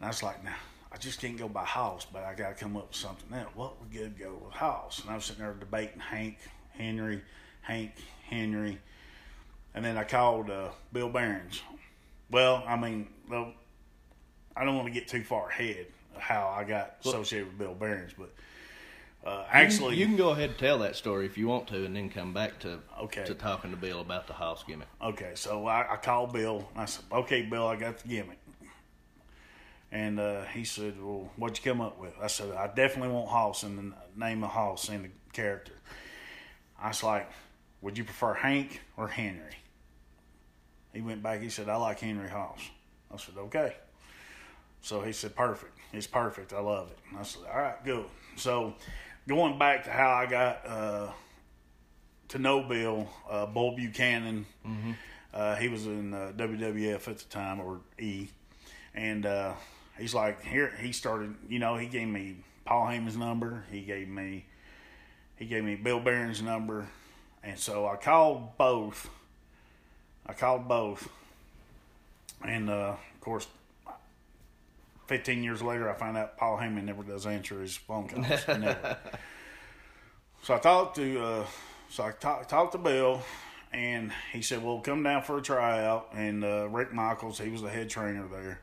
I 0.00 0.08
was 0.08 0.22
like, 0.22 0.42
now 0.42 0.56
I 0.92 0.96
just 0.98 1.20
can't 1.20 1.38
go 1.38 1.48
by 1.48 1.64
Hoss, 1.64 2.04
but 2.04 2.22
I 2.24 2.34
got 2.34 2.50
to 2.50 2.54
come 2.54 2.76
up 2.76 2.88
with 2.88 2.96
something 2.96 3.36
else. 3.36 3.48
What 3.54 3.80
would 3.80 3.90
good 3.90 4.18
go 4.18 4.42
with 4.44 4.52
Hoss? 4.52 5.00
And 5.00 5.10
I 5.10 5.14
was 5.14 5.24
sitting 5.24 5.42
there 5.42 5.54
debating 5.54 6.00
Hank, 6.00 6.38
Henry, 6.70 7.22
Hank, 7.62 7.92
Henry, 8.28 8.78
and 9.74 9.84
then 9.84 9.96
I 9.96 10.04
called 10.04 10.50
uh, 10.50 10.68
Bill 10.92 11.08
Behrens. 11.08 11.62
Well, 12.30 12.62
I 12.66 12.76
mean, 12.76 13.08
I 13.30 14.64
don't 14.64 14.76
want 14.76 14.86
to 14.86 14.92
get 14.92 15.08
too 15.08 15.22
far 15.22 15.48
ahead 15.48 15.86
of 16.14 16.20
how 16.20 16.48
I 16.48 16.64
got 16.64 16.96
associated 17.04 17.48
with 17.48 17.58
Bill 17.58 17.74
Behrens, 17.74 18.12
but 18.18 18.30
uh, 19.24 19.44
actually, 19.50 19.96
you 19.96 20.06
can 20.06 20.16
go 20.16 20.30
ahead 20.30 20.50
and 20.50 20.58
tell 20.58 20.78
that 20.80 20.96
story 20.96 21.26
if 21.26 21.38
you 21.38 21.46
want 21.48 21.68
to, 21.68 21.84
and 21.84 21.94
then 21.94 22.08
come 22.10 22.32
back 22.32 22.58
to 22.60 22.80
Okay. 23.00 23.24
to 23.24 23.34
talking 23.34 23.70
to 23.70 23.76
Bill 23.76 24.00
about 24.00 24.26
the 24.26 24.32
Hoss 24.32 24.64
gimmick. 24.64 24.88
Okay, 25.00 25.32
so 25.34 25.66
I, 25.66 25.92
I 25.92 25.96
called 25.96 26.32
Bill. 26.32 26.68
I 26.74 26.84
said, 26.86 27.04
"Okay, 27.12 27.42
Bill, 27.42 27.66
I 27.66 27.76
got 27.76 27.98
the 27.98 28.08
gimmick." 28.08 28.38
And 29.90 30.18
uh, 30.18 30.44
he 30.46 30.64
said, 30.64 30.94
"Well, 31.00 31.30
what'd 31.36 31.58
you 31.62 31.70
come 31.70 31.80
up 31.80 31.98
with?" 31.98 32.14
I 32.20 32.26
said, 32.26 32.50
"I 32.54 32.66
definitely 32.68 33.14
want 33.14 33.28
Hoss 33.28 33.62
in 33.62 33.76
the 33.76 33.92
name 34.16 34.42
of 34.42 34.50
Hoss 34.50 34.88
in 34.88 35.02
the 35.02 35.10
character." 35.32 35.74
I 36.80 36.88
was 36.88 37.02
like, 37.02 37.30
"Would 37.82 37.98
you 37.98 38.04
prefer 38.04 38.34
Hank 38.34 38.80
or 38.96 39.08
Henry?" 39.08 39.56
He 40.92 41.00
went 41.00 41.22
back. 41.22 41.40
He 41.42 41.48
said, 41.50 41.68
"I 41.68 41.76
like 41.76 42.00
Henry 42.00 42.28
Hoss." 42.30 42.60
I 43.12 43.18
said, 43.18 43.34
"Okay." 43.36 43.76
So 44.80 45.02
he 45.02 45.12
said, 45.12 45.36
"Perfect. 45.36 45.78
It's 45.92 46.06
perfect. 46.06 46.52
I 46.54 46.60
love 46.60 46.90
it." 46.90 46.98
And 47.10 47.18
I 47.18 47.22
said, 47.22 47.42
"All 47.52 47.60
right, 47.60 47.84
good." 47.84 48.06
So 48.36 48.74
going 49.28 49.58
back 49.58 49.84
to 49.84 49.90
how 49.90 50.10
I 50.10 50.26
got. 50.26 50.66
Uh, 50.66 51.08
to 52.32 52.38
know 52.38 52.62
Bill, 52.62 53.06
uh, 53.30 53.44
Bull 53.44 53.76
Buchanan. 53.76 54.46
Uh, 55.34 55.54
he 55.56 55.68
was 55.68 55.84
in 55.84 56.14
uh, 56.14 56.32
WWF 56.34 57.06
at 57.06 57.18
the 57.18 57.24
time, 57.26 57.60
or 57.60 57.80
E, 57.98 58.28
and 58.94 59.26
uh, 59.26 59.52
he's 59.98 60.14
like, 60.14 60.42
here 60.42 60.72
he 60.80 60.92
started. 60.92 61.34
You 61.46 61.58
know, 61.58 61.76
he 61.76 61.86
gave 61.86 62.08
me 62.08 62.36
Paul 62.64 62.86
Heyman's 62.86 63.18
number. 63.18 63.64
He 63.70 63.82
gave 63.82 64.08
me, 64.08 64.46
he 65.36 65.44
gave 65.44 65.62
me 65.62 65.74
Bill 65.74 66.00
Behrens' 66.00 66.40
number, 66.40 66.88
and 67.42 67.58
so 67.58 67.86
I 67.86 67.96
called 67.96 68.56
both. 68.56 69.10
I 70.26 70.32
called 70.32 70.66
both, 70.66 71.08
and 72.42 72.70
uh, 72.70 72.96
of 73.14 73.20
course. 73.20 73.46
15 75.12 75.42
years 75.42 75.60
later, 75.60 75.90
I 75.90 75.92
find 75.92 76.16
out 76.16 76.38
Paul 76.38 76.56
Heyman 76.56 76.84
never 76.84 77.02
does 77.02 77.26
answer 77.26 77.60
his 77.60 77.76
phone 77.76 78.08
calls. 78.08 78.26
So 80.44 80.54
I 80.54 80.58
talked 80.58 80.96
to 80.96 81.22
uh, 81.22 81.46
so 81.88 82.02
I 82.02 82.10
talked 82.10 82.48
talked 82.48 82.72
to 82.72 82.78
Bill, 82.78 83.22
and 83.72 84.10
he 84.32 84.42
said, 84.42 84.64
"Well, 84.64 84.80
come 84.80 85.04
down 85.04 85.22
for 85.22 85.38
a 85.38 85.42
tryout." 85.42 86.08
And 86.14 86.42
uh, 86.42 86.68
Rick 86.68 86.92
Michaels, 86.92 87.38
he 87.38 87.48
was 87.48 87.62
the 87.62 87.68
head 87.68 87.90
trainer 87.90 88.26
there. 88.26 88.60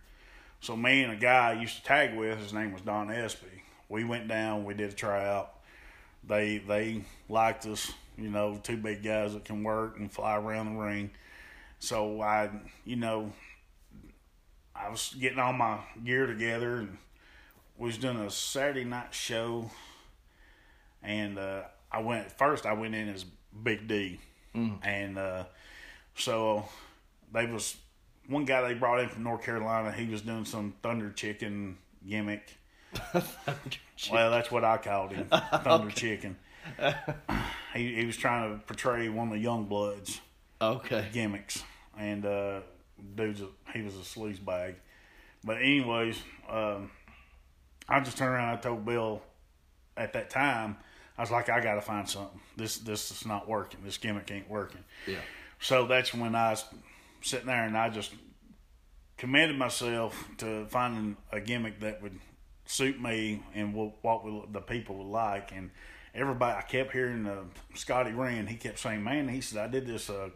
So 0.60 0.76
me 0.76 1.04
and 1.04 1.14
a 1.14 1.16
guy 1.16 1.52
I 1.52 1.54
used 1.54 1.78
to 1.78 1.84
tag 1.84 2.18
with, 2.18 2.38
his 2.38 2.52
name 2.52 2.74
was 2.74 2.82
Don 2.82 3.10
Espy. 3.10 3.64
We 3.88 4.04
went 4.04 4.28
down, 4.28 4.66
we 4.66 4.74
did 4.74 4.90
a 4.90 4.94
tryout. 4.94 5.54
They 6.28 6.58
they 6.58 7.06
liked 7.30 7.66
us, 7.66 7.94
you 8.18 8.30
know, 8.30 8.60
two 8.62 8.76
big 8.76 9.04
guys 9.04 9.36
that 9.36 9.46
can 9.46 9.64
work 9.64 10.00
and 10.00 10.12
fly 10.12 10.36
around 10.36 10.74
the 10.74 10.82
ring. 10.82 11.12
So 11.80 12.22
I, 12.22 12.50
you 12.84 12.98
know, 12.98 13.32
I 14.80 14.90
was 14.90 15.14
getting 15.20 15.40
all 15.40 15.54
my 15.54 15.80
gear 16.04 16.26
together 16.26 16.76
and 16.78 16.98
we 17.78 17.88
was 17.88 17.98
doing 17.98 18.18
a 18.20 18.30
Saturday 18.32 18.84
night 18.86 19.14
show 19.14 19.70
and 21.04 21.38
uh, 21.38 21.62
I 21.92 22.02
went 22.02 22.32
first. 22.32 22.66
I 22.66 22.74
went 22.74 22.96
in 22.96 23.10
as 23.10 23.26
Big 23.64 23.88
D, 23.88 24.20
and 24.54 25.18
uh, 25.18 25.46
so 26.16 26.66
they 27.34 27.46
was 27.46 27.78
one 28.28 28.46
guy 28.46 28.62
they 28.68 28.74
brought 28.74 29.00
in 29.00 29.10
from 29.10 29.24
North 29.24 29.44
Carolina. 29.44 29.92
He 29.92 30.06
was 30.08 30.22
doing 30.22 30.46
some 30.46 30.74
Thunder 30.84 31.10
Chicken 31.12 31.78
gimmick. 32.08 32.58
Well, 34.12 34.32
that's 34.32 34.50
what 34.50 34.64
I 34.64 34.78
called 34.78 35.12
him, 35.12 35.28
Thunder 35.64 35.92
Chicken. 35.92 36.38
he 37.74 37.96
he 37.96 38.06
was 38.06 38.16
trying 38.18 38.58
to 38.58 38.66
portray 38.66 39.10
one 39.10 39.28
of 39.28 39.34
the 39.34 39.40
young 39.40 39.66
bloods 39.66 40.22
Okay. 40.62 41.08
gimmicks, 41.12 41.64
and 41.98 42.26
uh, 42.26 42.60
dude's 43.16 43.42
a, 43.42 43.48
he 43.74 43.82
was 43.82 43.96
a 43.96 44.00
sleaze 44.00 44.44
bag. 44.44 44.76
But 45.44 45.58
anyways, 45.58 46.18
um, 46.50 46.92
I 47.88 48.00
just 48.02 48.18
turned 48.18 48.34
around. 48.34 48.58
I 48.58 48.62
told 48.62 48.86
Bill 48.86 49.22
at 49.96 50.14
that 50.14 50.30
time, 50.30 50.78
I 51.18 51.22
was 51.22 51.32
like, 51.32 51.50
I 51.50 51.60
got 51.62 51.76
to 51.76 51.82
find 51.82 52.08
something. 52.08 52.40
This 52.56 52.78
this 52.78 53.12
is 53.12 53.26
not 53.26 53.48
working. 53.48 53.82
This 53.84 53.98
gimmick 53.98 54.32
ain't 54.32 54.50
working. 54.50 54.84
Yeah. 55.08 55.20
So 55.60 55.86
that's 55.88 56.14
when 56.14 56.36
I 56.36 56.52
was 56.52 56.66
sitting 57.22 57.48
there 57.48 57.66
and 57.66 57.78
I 57.78 57.90
just 57.90 58.14
committed 59.18 59.58
myself 59.58 60.28
to 60.38 60.66
finding 60.68 61.18
a 61.32 61.42
gimmick 61.42 61.82
that 61.82 62.02
would 62.02 62.18
suit 62.66 63.02
me 63.02 63.44
and 63.54 63.74
what, 63.74 64.54
the 64.54 64.62
people 64.62 64.98
would 64.98 65.08
like. 65.08 65.52
And 65.52 65.72
everybody, 66.16 66.58
I 66.58 66.62
kept 66.62 66.94
hearing 66.94 67.28
uh, 67.28 67.44
Scotty 67.76 68.12
Rand. 68.12 68.48
He 68.48 68.56
kept 68.56 68.80
saying, 68.80 69.04
"Man," 69.04 69.28
he 69.28 69.42
said, 69.42 69.60
"I 69.60 69.68
did 69.68 69.86
this 69.86 70.10
uh, 70.10 70.30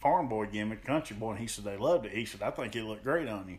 farm 0.00 0.28
boy 0.28 0.46
gimmick, 0.46 0.84
country 0.84 1.16
boy." 1.16 1.32
And 1.32 1.40
he 1.40 1.46
said 1.46 1.64
they 1.64 1.76
loved 1.76 2.06
it. 2.06 2.12
He 2.12 2.24
said, 2.24 2.42
"I 2.42 2.50
think 2.50 2.74
it 2.74 2.84
looked 2.84 3.04
great 3.04 3.28
on 3.28 3.48
you." 3.48 3.58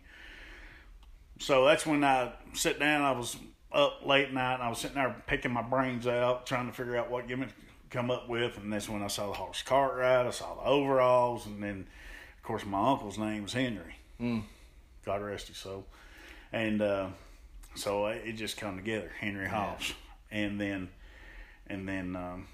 So 1.39 1.65
that's 1.65 1.85
when 1.85 2.03
I 2.03 2.33
sit 2.53 2.79
down. 2.79 3.01
I 3.01 3.11
was 3.11 3.37
up 3.71 4.05
late 4.05 4.25
at 4.25 4.33
night. 4.33 4.55
And 4.55 4.63
I 4.63 4.69
was 4.69 4.79
sitting 4.79 4.95
there 4.95 5.15
picking 5.27 5.51
my 5.51 5.61
brains 5.61 6.07
out, 6.07 6.45
trying 6.45 6.67
to 6.67 6.73
figure 6.73 6.97
out 6.97 7.09
what 7.09 7.27
gimmick 7.27 7.49
to 7.49 7.55
come 7.89 8.11
up 8.11 8.27
with. 8.27 8.57
And 8.57 8.71
that's 8.73 8.89
when 8.89 9.01
I 9.01 9.07
saw 9.07 9.27
the 9.27 9.33
Hoss 9.33 9.61
Cartwright. 9.61 10.25
I 10.25 10.31
saw 10.31 10.55
the 10.55 10.63
overalls, 10.63 11.45
and 11.45 11.61
then, 11.63 11.87
of 12.37 12.43
course, 12.43 12.65
my 12.65 12.91
uncle's 12.91 13.17
name 13.17 13.43
was 13.43 13.53
Henry. 13.53 13.95
God 15.05 15.21
rest 15.21 15.47
his 15.47 15.57
soul. 15.57 15.85
And 16.51 16.81
uh, 16.81 17.07
so 17.75 18.07
it 18.07 18.33
just 18.33 18.57
come 18.57 18.75
together, 18.75 19.11
Henry 19.19 19.47
Hoss. 19.47 19.93
And 20.31 20.59
then, 20.59 20.89
and 21.67 21.87
then 21.87 22.15
um, 22.15 22.47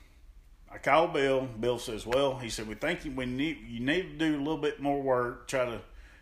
I 0.76 0.78
called 0.78 1.14
Bill. 1.14 1.48
Bill 1.58 1.80
says, 1.80 2.06
"Well, 2.06 2.38
he 2.38 2.50
said 2.50 2.68
we 2.68 2.76
think 2.76 3.06
you, 3.06 3.12
we 3.12 3.26
need 3.26 3.66
you 3.66 3.80
need 3.80 4.20
to 4.20 4.30
do 4.30 4.36
a 4.36 4.40
little 4.40 4.58
bit 4.58 4.82
more 4.82 5.02
work, 5.02 5.48
try 5.48 5.64
to 5.64 5.80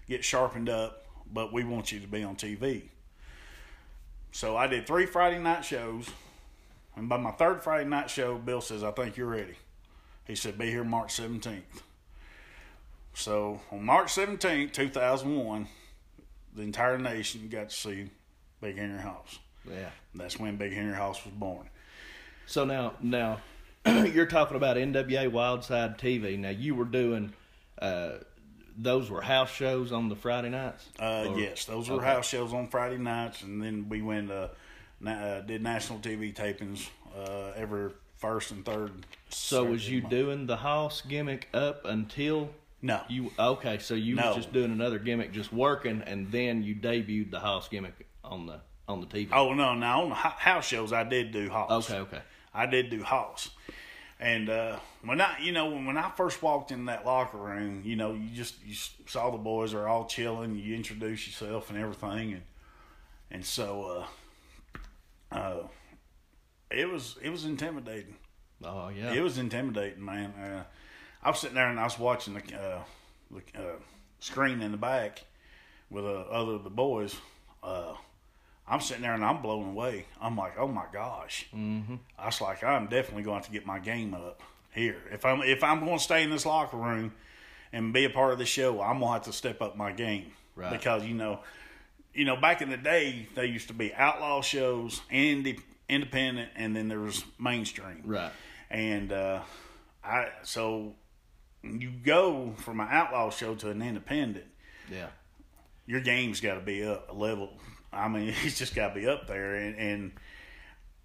get 0.07 0.23
sharpened 0.23 0.69
up, 0.69 1.07
but 1.31 1.51
we 1.51 1.63
want 1.63 1.91
you 1.91 1.99
to 1.99 2.07
be 2.07 2.23
on 2.23 2.35
TV." 2.35 2.83
So 4.31 4.55
I 4.55 4.67
did 4.67 4.85
three 4.85 5.07
Friday 5.07 5.39
night 5.39 5.65
shows, 5.65 6.07
and 6.95 7.09
by 7.09 7.17
my 7.17 7.31
third 7.31 7.63
Friday 7.63 7.89
night 7.89 8.11
show, 8.11 8.37
Bill 8.37 8.61
says, 8.61 8.83
"I 8.83 8.91
think 8.91 9.17
you're 9.17 9.27
ready." 9.27 9.55
He 10.25 10.35
said, 10.35 10.59
"Be 10.59 10.69
here 10.69 10.83
March 10.83 11.11
17th." 11.11 11.81
so 13.15 13.59
on 13.71 13.83
March 13.83 14.11
seventeenth, 14.11 14.71
2001, 14.73 15.67
the 16.53 16.61
entire 16.61 16.99
nation 16.99 17.49
got 17.49 17.69
to 17.69 17.75
see 17.75 18.11
Big 18.61 18.77
Henry 18.77 19.01
Hoss. 19.01 19.39
Yeah. 19.67 19.89
That's 20.13 20.37
when 20.37 20.57
Big 20.57 20.73
Henry 20.73 20.95
Hoss 20.95 21.25
was 21.25 21.33
born. 21.33 21.69
So 22.45 22.65
now, 22.65 22.93
now 23.01 23.39
you're 24.13 24.25
talking 24.25 24.57
about 24.57 24.77
NWA 24.77 25.29
Wildside 25.31 25.97
TV. 25.99 26.37
Now 26.37 26.49
you 26.49 26.75
were 26.75 26.85
doing, 26.85 27.33
uh, 27.81 28.11
those 28.77 29.09
were 29.09 29.21
house 29.21 29.51
shows 29.51 29.91
on 29.91 30.09
the 30.09 30.15
Friday 30.15 30.49
nights. 30.49 30.87
Uh, 30.99 31.25
Or- 31.29 31.39
yes, 31.39 31.65
those 31.65 31.89
were 31.89 31.97
okay. 31.97 32.05
house 32.05 32.27
shows 32.27 32.53
on 32.53 32.67
Friday 32.67 32.97
nights, 32.97 33.41
and 33.43 33.61
then 33.61 33.87
we 33.89 34.01
went 34.01 34.31
uh, 34.31 34.47
na- 34.99 35.11
uh, 35.11 35.41
did 35.41 35.61
national 35.61 35.99
TV 35.99 36.33
tapings 36.33 36.87
uh, 37.17 37.51
every 37.55 37.91
first 38.17 38.51
and 38.51 38.65
third. 38.65 39.05
So 39.29 39.65
was 39.65 39.89
you 39.89 40.01
month. 40.01 40.11
doing 40.11 40.45
the 40.47 40.55
Hoss 40.57 41.01
gimmick 41.01 41.49
up 41.53 41.83
until 41.85 42.51
No, 42.81 43.01
you? 43.09 43.31
Okay, 43.37 43.79
so 43.79 43.95
you 43.95 44.15
No. 44.15 44.27
was 44.27 44.37
just 44.37 44.53
doing 44.53 44.71
another 44.71 44.97
gimmick, 44.99 45.33
just 45.33 45.51
working, 45.51 46.01
and 46.05 46.31
then 46.31 46.63
you 46.63 46.73
debuted 46.75 47.31
the 47.31 47.39
Hoss 47.41 47.67
gimmick 47.67 48.07
on 48.23 48.45
the 48.45 48.61
on 48.87 48.99
the 49.01 49.07
TV. 49.07 49.29
oh 49.33 49.53
no, 49.53 49.73
no 49.73 50.03
on 50.03 50.09
the 50.09 50.15
house 50.15 50.65
shows 50.67 50.91
I 50.93 51.03
did 51.03 51.31
do 51.31 51.49
Hoss. 51.49 51.89
okay, 51.89 51.99
okay. 51.99 52.21
I 52.53 52.65
did 52.65 52.89
do 52.89 53.03
Hoss. 53.03 53.49
And 54.19 54.49
uh, 54.49 54.77
when 55.03 55.19
I, 55.19 55.39
you 55.41 55.51
know, 55.51 55.69
when 55.69 55.97
I 55.97 56.09
first 56.11 56.41
walked 56.41 56.71
in 56.71 56.85
that 56.85 57.05
locker 57.05 57.37
room, 57.37 57.81
you 57.83 57.95
know, 57.95 58.13
you 58.13 58.29
just 58.33 58.55
you 58.65 58.75
saw 59.05 59.31
the 59.31 59.37
boys 59.37 59.73
are 59.73 59.87
all 59.87 60.05
chilling. 60.05 60.55
You 60.55 60.75
introduce 60.75 61.27
yourself 61.27 61.69
and 61.69 61.77
everything, 61.77 62.33
and 62.33 62.41
and 63.31 63.45
so 63.45 64.05
uh, 65.33 65.35
uh, 65.35 65.67
it 66.71 66.89
was 66.89 67.17
it 67.21 67.29
was 67.29 67.43
intimidating. 67.43 68.15
Oh 68.63 68.89
yeah. 68.89 69.13
It 69.13 69.21
was 69.21 69.37
intimidating, 69.37 70.03
man. 70.05 70.31
Uh, 70.31 70.63
I 71.21 71.29
was 71.29 71.39
sitting 71.39 71.55
there 71.55 71.69
and 71.69 71.79
I 71.79 71.83
was 71.83 71.97
watching 71.97 72.33
the, 72.33 72.41
uh, 72.55 72.79
the 73.31 73.59
uh, 73.59 73.75
screen 74.19 74.61
in 74.61 74.71
the 74.71 74.77
back 74.77 75.23
with 75.89 76.05
uh, 76.05 76.21
other 76.31 76.53
of 76.53 76.63
the 76.63 76.69
boys. 76.69 77.15
Uh, 77.61 77.93
I'm 78.67 78.79
sitting 78.79 79.03
there 79.03 79.13
and 79.13 79.25
I'm 79.25 79.41
blown 79.41 79.69
away. 79.71 80.05
I'm 80.21 80.37
like, 80.37 80.57
oh 80.57 80.67
my 80.67 80.85
gosh. 80.93 81.47
Mm-hmm. 81.53 81.95
I 82.17 82.25
was 82.27 82.39
like, 82.41 82.63
I'm 82.63 82.87
definitely 82.87 83.23
going 83.23 83.43
to 83.43 83.51
get 83.51 83.65
my 83.65 83.79
game 83.79 84.13
up 84.13 84.41
here. 84.73 84.97
If 85.11 85.25
I'm 85.25 85.41
if 85.41 85.63
I'm 85.63 85.81
going 85.81 85.97
to 85.97 86.03
stay 86.03 86.23
in 86.23 86.29
this 86.29 86.45
locker 86.45 86.77
room 86.77 87.13
and 87.73 87.91
be 87.93 88.05
a 88.05 88.09
part 88.09 88.31
of 88.31 88.39
the 88.39 88.45
show, 88.45 88.81
I'm 88.81 88.99
gonna 88.99 89.13
have 89.13 89.23
to 89.23 89.33
step 89.33 89.61
up 89.61 89.75
my 89.75 89.91
game 89.91 90.31
Right. 90.55 90.71
because 90.71 91.03
you 91.05 91.13
know, 91.15 91.39
you 92.13 92.23
know, 92.25 92.35
back 92.35 92.61
in 92.61 92.69
the 92.69 92.77
day, 92.77 93.27
there 93.35 93.43
used 93.45 93.67
to 93.69 93.73
be 93.73 93.93
outlaw 93.93 94.41
shows, 94.41 95.01
indie, 95.11 95.59
independent, 95.89 96.49
and 96.55 96.75
then 96.75 96.87
there 96.87 96.99
was 96.99 97.25
mainstream 97.39 98.01
right. 98.05 98.31
and 98.69 99.11
uh, 99.11 99.41
I 100.03 100.27
so 100.43 100.93
you 101.63 101.91
go 102.03 102.53
from 102.57 102.79
an 102.79 102.87
outlaw 102.91 103.29
show 103.31 103.55
to 103.55 103.69
an 103.71 103.81
independent, 103.81 104.45
Yeah. 104.91 105.07
your 105.87 106.01
game's 106.01 106.39
got 106.39 106.53
to 106.55 106.59
be 106.61 106.83
up 106.85 107.09
a 107.09 107.13
level. 107.13 107.49
I 107.93 108.07
mean, 108.07 108.33
he's 108.41 108.57
just 108.57 108.75
got 108.75 108.93
to 108.93 108.99
be 108.99 109.07
up 109.07 109.27
there. 109.27 109.55
And, 109.55 109.77
and 109.77 110.11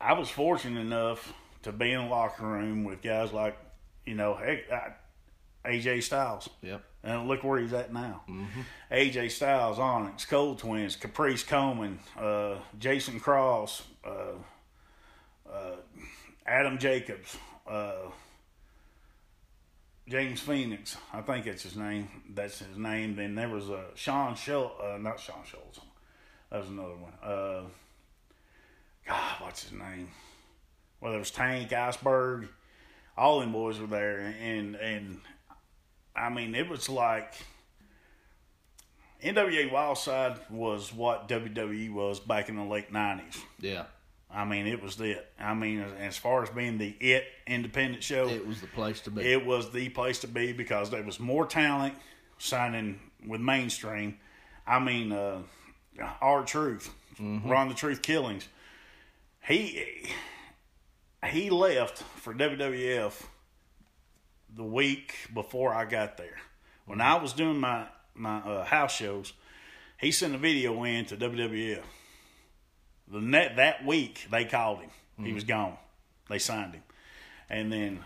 I 0.01 0.15
was 0.15 0.29
fortunate 0.29 0.81
enough 0.81 1.33
to 1.63 1.73
be 1.73 1.93
in 1.93 2.05
the 2.05 2.09
locker 2.09 2.47
room 2.47 2.85
with 2.85 3.03
guys 3.03 3.33
like, 3.33 3.57
you 4.07 4.15
know, 4.15 4.35
hey, 4.35 4.65
I, 4.73 4.93
AJ 5.69 6.03
Styles. 6.03 6.49
Yep. 6.63 6.83
And 7.05 7.29
look 7.29 7.45
where 7.45 7.61
he's 7.61 7.73
at 7.73 7.93
now. 7.93 8.23
AJ 8.91 9.31
Styles, 9.31 9.79
Onyx, 9.79 10.25
Cold 10.25 10.59
Twins, 10.59 10.97
Caprice 10.97 11.45
Coleman, 11.45 12.01
uh, 12.19 12.57
Jason 12.79 13.21
Cross, 13.21 13.83
uh, 14.05 14.33
uh, 15.51 15.77
Adam 16.47 16.79
Jacobs, 16.79 17.37
uh, 17.69 18.11
James 20.09 20.41
Phoenix. 20.41 20.97
I 21.13 21.21
think 21.21 21.45
that's 21.45 21.63
his 21.63 21.77
name. 21.77 22.09
That's 22.31 22.59
his 22.59 22.77
name. 22.77 23.17
Then 23.17 23.35
there 23.35 23.49
was 23.49 23.71
uh, 23.71 23.85
Sean 23.95 24.35
Schultz, 24.35 24.75
uh, 24.83 24.99
not 24.99 25.21
Sean 25.21 25.45
Schultz. 25.45 25.81
That 26.51 26.61
was 26.61 26.69
another 26.69 26.95
one. 26.97 27.13
Uh, 27.23 27.63
God, 29.07 29.35
what's 29.43 29.63
his 29.65 29.73
name? 29.73 30.09
Well, 31.01 31.13
there 31.13 31.19
was 31.19 31.31
Tank 31.31 31.73
Iceberg. 31.73 32.49
All 33.17 33.41
them 33.41 33.53
boys 33.53 33.79
were 33.79 33.87
there, 33.87 34.21
and 34.41 34.77
and 34.77 35.21
I 36.15 36.31
mean, 36.31 36.55
it 36.55 36.69
was 36.69 36.89
like 36.89 37.35
NWA 39.23 39.71
Wildside 39.71 40.39
was 40.51 40.93
what 40.93 41.29
WWE 41.29 41.93
was 41.93 42.21
back 42.21 42.49
in 42.49 42.57
the 42.57 42.65
late 42.65 42.93
nineties. 42.93 43.41
Yeah. 43.61 43.85
I 44.31 44.45
mean, 44.45 44.67
it 44.67 44.83
was 44.83 45.01
it. 45.01 45.27
I 45.41 45.55
mean, 45.55 45.81
as, 45.81 45.93
as 46.01 46.17
far 46.19 46.43
as 46.43 46.51
being 46.51 46.77
the 46.79 46.95
it 47.01 47.25
independent 47.47 48.03
show, 48.05 48.29
It 48.29 48.47
was 48.47 48.61
the 48.61 48.67
place 48.69 49.01
to 49.03 49.11
be. 49.11 49.23
it 49.23 49.45
was 49.45 49.73
the 49.73 49.89
place 49.89 50.19
to 50.21 50.29
be 50.29 50.53
because 50.53 50.91
there 50.91 51.03
was 51.03 51.19
more 51.19 51.47
talent 51.47 51.95
signing 52.39 53.01
with 53.27 53.41
mainstream. 53.41 54.19
I 54.67 54.79
mean, 54.81 55.13
uh, 55.13 55.39
R-Truth, 56.21 56.93
Ron 57.21 57.69
the 57.69 57.75
Truth 57.75 58.03
Killings. 58.03 58.49
He 59.47 60.07
he 61.27 61.51
left 61.51 61.99
for 61.99 62.35
WWF 62.35 63.23
the 64.55 64.65
week 64.65 65.15
before 65.35 65.75
I 65.75 65.85
got 65.85 66.17
there. 66.17 66.39
When 66.87 67.01
I 67.01 67.17
was 67.17 67.33
doing 67.33 67.59
my 67.59 67.87
my 68.15 68.39
uh, 68.39 68.65
house 68.65 68.95
shows, 68.95 69.33
he 69.99 70.11
sent 70.11 70.35
a 70.35 70.39
video 70.39 70.83
in 70.85 71.05
to 71.07 71.17
WWF. 71.17 71.83
The 73.11 73.21
net 73.21 73.57
that 73.57 73.85
week 73.85 74.27
they 74.31 74.45
called 74.45 74.81
him. 74.81 74.91
He 75.21 75.33
was 75.33 75.43
gone. 75.45 75.77
They 76.29 76.39
signed 76.39 76.75
him, 76.75 76.83
and 77.51 77.73
then 77.73 78.05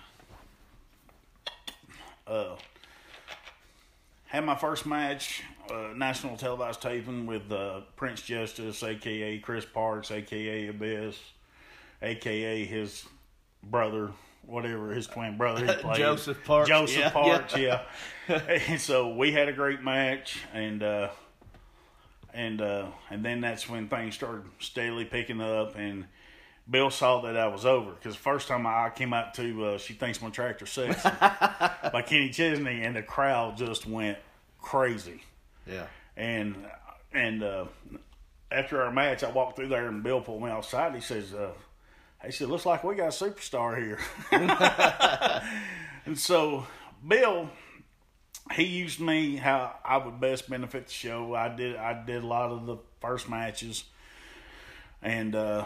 uh, 2.26 2.56
had 4.32 4.46
my 4.46 4.54
first 4.54 4.86
match, 4.86 5.42
uh, 5.70 5.88
national 5.94 6.38
televised 6.38 6.80
taping 6.80 7.26
with 7.26 7.52
uh, 7.52 7.82
Prince 7.96 8.22
Justice, 8.22 8.82
aka 8.82 9.38
Chris 9.40 9.66
Parks, 9.66 10.10
aka 10.10 10.68
Abyss, 10.68 11.18
aka 12.00 12.64
his 12.64 13.04
brother, 13.62 14.10
whatever 14.46 14.90
his 14.94 15.06
twin 15.06 15.36
brother, 15.36 15.66
he 15.66 15.72
played. 15.82 15.98
Joseph 15.98 16.42
Parks, 16.44 16.66
Joseph 16.66 16.96
yeah, 16.96 17.10
Parks, 17.10 17.56
yeah. 17.58 17.82
and 18.28 18.80
so 18.80 19.14
we 19.14 19.32
had 19.32 19.50
a 19.50 19.52
great 19.52 19.82
match, 19.82 20.40
and 20.54 20.82
uh, 20.82 21.10
and 22.32 22.62
uh, 22.62 22.86
and 23.10 23.22
then 23.22 23.42
that's 23.42 23.68
when 23.68 23.88
things 23.88 24.14
started 24.14 24.44
steadily 24.60 25.04
picking 25.04 25.42
up, 25.42 25.76
and 25.76 26.06
Bill 26.70 26.90
saw 26.90 27.22
that 27.22 27.36
I 27.36 27.48
was 27.48 27.66
over 27.66 27.90
because 27.90 28.14
first 28.14 28.48
time 28.48 28.66
I 28.66 28.90
came 28.94 29.12
out 29.12 29.34
to 29.34 29.64
uh, 29.64 29.78
"She 29.78 29.94
Thinks 29.94 30.22
My 30.22 30.30
Tractor 30.30 30.66
Sexy" 30.66 31.08
by 31.20 32.02
Kenny 32.06 32.30
Chesney, 32.30 32.82
and 32.82 32.94
the 32.94 33.02
crowd 33.02 33.56
just 33.56 33.86
went 33.86 34.18
crazy, 34.60 35.22
yeah. 35.66 35.86
and 36.16 36.56
and 37.12 37.42
uh, 37.42 37.64
after 38.50 38.82
our 38.82 38.92
match, 38.92 39.24
I 39.24 39.30
walked 39.30 39.56
through 39.56 39.68
there, 39.68 39.88
and 39.88 40.02
Bill 40.02 40.20
pulled 40.20 40.42
me 40.42 40.50
outside. 40.50 40.94
He 40.94 41.00
says. 41.00 41.34
Uh, 41.34 41.52
he 42.24 42.30
said, 42.30 42.48
"Looks 42.48 42.66
like 42.66 42.84
we 42.84 42.94
got 42.94 43.06
a 43.08 43.24
superstar 43.24 43.76
here." 43.76 43.98
and 46.06 46.16
so, 46.16 46.66
Bill, 47.06 47.50
he 48.52 48.64
used 48.64 49.00
me 49.00 49.36
how 49.36 49.74
I 49.84 49.96
would 49.96 50.20
best 50.20 50.48
benefit 50.48 50.86
the 50.86 50.92
show. 50.92 51.34
I 51.34 51.48
did 51.48 51.76
I 51.76 52.04
did 52.04 52.22
a 52.22 52.26
lot 52.26 52.50
of 52.50 52.66
the 52.66 52.76
first 53.00 53.28
matches, 53.28 53.84
and 55.02 55.34
uh, 55.34 55.64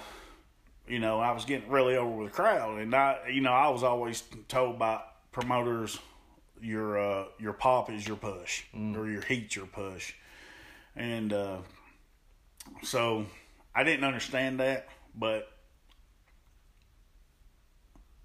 you 0.86 0.98
know 0.98 1.18
I 1.20 1.32
was 1.32 1.44
getting 1.44 1.68
really 1.68 1.96
over 1.96 2.10
with 2.10 2.28
the 2.28 2.34
crowd, 2.34 2.78
and 2.80 2.94
I 2.94 3.28
you 3.32 3.40
know 3.40 3.52
I 3.52 3.68
was 3.68 3.82
always 3.82 4.22
told 4.48 4.78
by 4.78 5.00
promoters, 5.32 5.98
your 6.60 6.98
uh, 6.98 7.24
your 7.38 7.52
pop 7.52 7.90
is 7.90 8.06
your 8.06 8.16
push, 8.16 8.64
or 8.74 9.08
your 9.08 9.22
heat 9.22 9.54
your 9.56 9.66
push, 9.66 10.14
and 10.94 11.32
uh, 11.32 11.58
so 12.82 13.26
I 13.74 13.84
didn't 13.84 14.04
understand 14.04 14.60
that, 14.60 14.88
but 15.14 15.50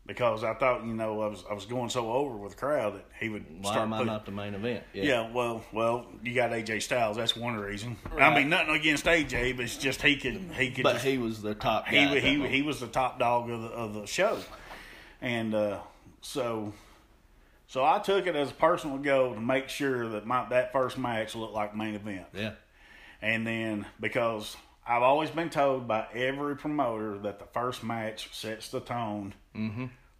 because 0.05 0.43
I 0.43 0.53
thought, 0.55 0.83
you 0.85 0.93
know, 0.93 1.21
I 1.21 1.27
was 1.27 1.43
I 1.49 1.53
was 1.53 1.65
going 1.65 1.89
so 1.89 2.11
over 2.11 2.35
with 2.35 2.53
the 2.53 2.57
crowd 2.57 2.95
that 2.95 3.05
he 3.19 3.29
would 3.29 3.45
Why 3.61 3.71
start 3.71 3.83
am 3.83 3.93
I 3.93 3.97
putting, 3.99 4.13
not 4.13 4.25
the 4.25 4.31
main 4.31 4.53
event? 4.55 4.83
yeah, 4.93 5.03
yeah. 5.03 5.31
well, 5.31 5.63
well, 5.71 6.07
you 6.23 6.33
got 6.33 6.51
AJ 6.51 6.81
Styles. 6.81 7.17
That's 7.17 7.35
one 7.35 7.55
reason. 7.55 7.97
I 8.17 8.33
mean, 8.35 8.49
nothing 8.49 8.75
against 8.75 9.05
AJ, 9.05 9.55
but 9.57 9.65
it's 9.65 9.77
just 9.77 10.01
he 10.01 10.17
could 10.17 10.35
he 10.57 10.71
could 10.71 10.83
But 10.83 10.93
just, 10.93 11.05
he 11.05 11.17
was 11.17 11.41
the 11.41 11.53
top 11.55 11.87
he 11.87 11.97
guy. 11.97 12.19
he 12.19 12.47
he 12.47 12.61
was 12.61 12.79
the 12.79 12.87
top 12.87 13.19
dog 13.19 13.49
of 13.49 13.61
the 13.61 13.67
of 13.69 13.93
the 13.93 14.05
show, 14.07 14.39
and 15.21 15.53
uh, 15.53 15.79
so 16.21 16.73
so 17.67 17.85
I 17.85 17.99
took 17.99 18.27
it 18.27 18.35
as 18.35 18.49
a 18.51 18.53
personal 18.55 18.97
goal 18.97 19.33
to 19.35 19.39
make 19.39 19.69
sure 19.69 20.09
that 20.09 20.25
my 20.25 20.47
that 20.49 20.73
first 20.73 20.97
match 20.97 21.35
looked 21.35 21.53
like 21.53 21.75
main 21.75 21.95
event. 21.95 22.25
yeah. 22.33 22.51
And 23.21 23.45
then 23.45 23.85
because 23.99 24.57
I've 24.85 25.03
always 25.03 25.29
been 25.29 25.49
told 25.49 25.87
by 25.87 26.07
every 26.13 26.55
promoter 26.55 27.17
that 27.19 27.39
the 27.39 27.45
first 27.45 27.83
match 27.83 28.29
sets 28.33 28.69
the 28.69 28.79
tone 28.79 29.33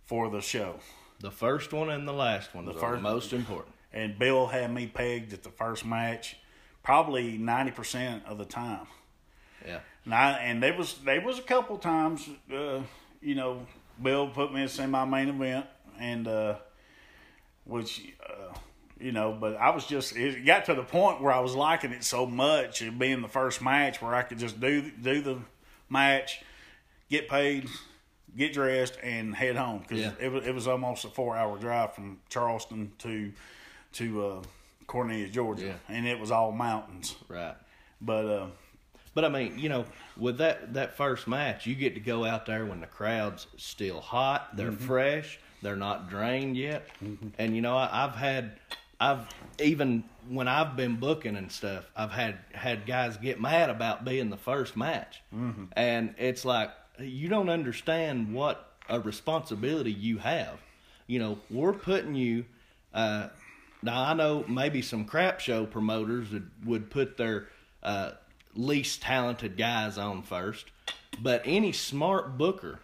for 0.06 0.30
the 0.30 0.42
show. 0.42 0.76
The 1.20 1.32
first 1.32 1.74
one 1.74 1.90
and 1.90 2.08
the 2.08 2.14
last 2.14 2.54
one 2.56 2.66
the 2.66 2.72
are 2.72 2.80
first- 2.80 2.96
the 2.96 3.02
most 3.02 3.34
important. 3.34 3.76
And 3.94 4.18
Bill 4.18 4.48
had 4.48 4.74
me 4.74 4.88
pegged 4.88 5.34
at 5.34 5.44
the 5.44 5.50
first 5.50 5.86
match 5.86 6.38
probably 6.84 7.38
90% 7.38 8.26
of 8.26 8.38
the 8.38 8.46
time. 8.46 8.88
Yeah. 9.66 9.80
And, 10.06 10.14
I, 10.16 10.32
and 10.40 10.64
there 10.64 10.76
was 10.76 10.96
there 11.06 11.22
was 11.22 11.38
a 11.38 11.44
couple 11.44 11.78
times, 11.78 12.28
uh, 12.52 12.82
you 13.22 13.36
know, 13.36 13.68
Bill 14.02 14.28
put 14.30 14.52
me 14.54 14.68
in 14.80 14.90
my 14.90 15.06
main 15.06 15.30
event, 15.30 15.68
and 16.00 16.28
uh, 16.28 16.56
which 17.66 18.02
uh, 18.28 18.54
you 19.02 19.12
know, 19.12 19.32
but 19.32 19.56
I 19.58 19.70
was 19.72 19.86
just 19.86 20.16
it 20.16 20.46
got 20.46 20.66
to 20.66 20.74
the 20.76 20.84
point 20.84 21.22
where 21.22 21.34
I 21.34 21.40
was 21.40 21.56
liking 21.56 21.92
it 21.92 22.04
so 22.04 22.26
much, 22.26 22.82
it 22.82 22.98
being 22.98 23.22
the 23.22 23.28
first 23.28 23.62
match 23.62 24.02
where 24.02 24.14
I 24.16 24.22
could 24.24 24.40
just 24.40 24.60
do 24.60 24.90
do 24.92 25.22
the 25.22 25.40
match, 25.90 26.42
get 27.10 27.28
paid, 27.30 27.68
get 28.38 28.54
dressed, 28.54 28.98
and 29.04 29.36
head 29.36 29.56
home 29.56 29.80
because 29.80 30.00
Yeah. 30.00 30.12
it 30.20 30.32
was 30.32 30.46
it 30.46 30.54
was 30.54 30.68
almost 30.68 31.06
a 31.06 31.10
four 31.10 31.36
hour 31.38 31.58
drive 31.58 31.94
from 31.96 32.20
Charleston 32.30 32.92
to 33.00 33.32
to 33.94 34.26
uh, 34.26 34.42
Cornelia, 34.88 35.28
Georgia, 35.30 35.66
Yeah. 35.66 35.74
and 35.96 36.08
it 36.08 36.20
was 36.20 36.32
all 36.32 36.52
mountains. 36.52 37.16
Right. 37.28 37.56
But 38.00 38.26
uh, 38.26 38.48
But 39.14 39.26
I 39.26 39.30
mean, 39.30 39.60
you 39.60 39.68
know, 39.70 39.86
with 40.18 40.38
that 40.38 40.74
that 40.74 40.96
first 40.96 41.28
match, 41.28 41.66
you 41.66 41.76
get 41.76 41.94
to 41.96 42.00
go 42.00 42.24
out 42.26 42.46
there 42.46 42.66
when 42.66 42.80
the 42.82 42.88
crowd's 42.88 43.48
still 43.58 44.00
hot, 44.00 44.56
they're 44.56 44.72
fresh, 44.72 45.40
they're 45.62 45.76
not 45.76 46.10
drained 46.10 46.56
yet, 46.58 46.88
and 47.38 47.56
you 47.56 47.62
know, 47.62 47.76
I, 47.78 48.06
I've 48.06 48.16
had, 48.16 48.58
I've 49.02 49.26
even 49.60 50.04
when 50.30 50.48
I've 50.48 50.76
been 50.78 50.98
booking 50.98 51.36
and 51.36 51.52
stuff, 51.52 51.90
I've 51.96 52.12
had 52.12 52.38
had 52.54 52.86
guys 52.86 53.18
get 53.18 53.42
mad 53.42 53.70
about 53.72 54.06
being 54.06 54.30
the 54.30 54.38
first 54.38 54.78
match, 54.78 55.22
and 55.76 56.14
it's 56.20 56.46
like 56.46 56.70
you 57.00 57.28
don't 57.28 57.50
understand 57.50 58.34
what 58.34 58.72
a 58.88 59.00
responsibility 59.00 59.92
you 59.92 60.20
have. 60.20 60.60
You 61.08 61.20
know, 61.20 61.40
we're 61.50 61.74
putting 61.74 62.14
you. 62.16 62.46
Uh, 62.94 63.30
now 63.82 64.04
I 64.04 64.14
know 64.14 64.46
maybe 64.48 64.84
some 64.84 65.06
crap 65.06 65.40
show 65.40 65.66
promoters 65.66 66.32
would, 66.32 66.52
would 66.66 66.90
put 66.92 67.18
their 67.18 67.48
uh, 67.82 68.12
least 68.56 69.02
talented 69.02 69.58
guys 69.58 69.98
on 69.98 70.22
first, 70.22 70.66
but 71.20 71.42
any 71.46 71.72
smart 71.72 72.38
booker 72.38 72.80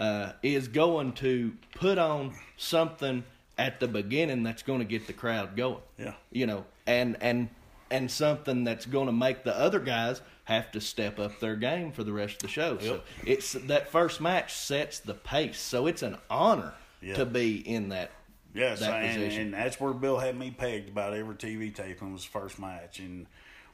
uh, 0.00 0.32
is 0.42 0.68
going 0.68 1.12
to 1.14 1.52
put 1.74 1.98
on 1.98 2.34
something 2.56 3.24
at 3.58 3.80
the 3.80 3.88
beginning 3.88 4.44
that's 4.44 4.62
going 4.62 4.78
to 4.78 4.84
get 4.84 5.06
the 5.06 5.12
crowd 5.12 5.56
going. 5.56 5.82
Yeah. 5.98 6.14
you 6.30 6.46
know, 6.46 6.64
and 6.86 7.16
and 7.20 7.48
and 7.90 8.10
something 8.10 8.64
that's 8.64 8.86
going 8.86 9.06
to 9.06 9.12
make 9.12 9.44
the 9.44 9.56
other 9.58 9.80
guys 9.80 10.20
have 10.44 10.70
to 10.72 10.80
step 10.80 11.18
up 11.18 11.40
their 11.40 11.56
game 11.56 11.90
for 11.92 12.04
the 12.04 12.12
rest 12.12 12.34
of 12.34 12.38
the 12.40 12.48
show. 12.48 12.78
So 12.78 13.00
it's 13.24 13.52
that 13.52 13.88
first 13.90 14.20
match 14.20 14.54
sets 14.54 15.00
the 15.00 15.14
pace. 15.14 15.58
So 15.58 15.86
it's 15.86 16.02
an 16.02 16.16
honor 16.30 16.72
Yeah. 17.02 17.14
to 17.16 17.26
be 17.26 17.56
in 17.56 17.90
that 17.90 18.10
Yes, 18.54 18.80
that 18.80 19.04
and, 19.04 19.22
and 19.22 19.54
that's 19.54 19.78
where 19.78 19.92
Bill 19.92 20.18
had 20.18 20.36
me 20.36 20.50
pegged 20.50 20.88
about 20.88 21.12
every 21.12 21.34
TV 21.34 21.72
taping 21.74 22.12
was 22.14 22.24
first 22.24 22.58
match, 22.58 22.98
and 22.98 23.26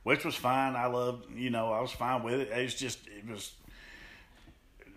which 0.03 0.25
was 0.25 0.35
fine. 0.35 0.75
I 0.75 0.87
loved, 0.87 1.27
you 1.35 1.49
know, 1.49 1.73
I 1.73 1.81
was 1.81 1.93
fine 1.93 2.23
with 2.25 2.35
it. 2.41 2.49
It 2.51 2.63
was 2.65 2.75
just, 2.75 2.99
it 3.07 3.27
was, 3.27 3.53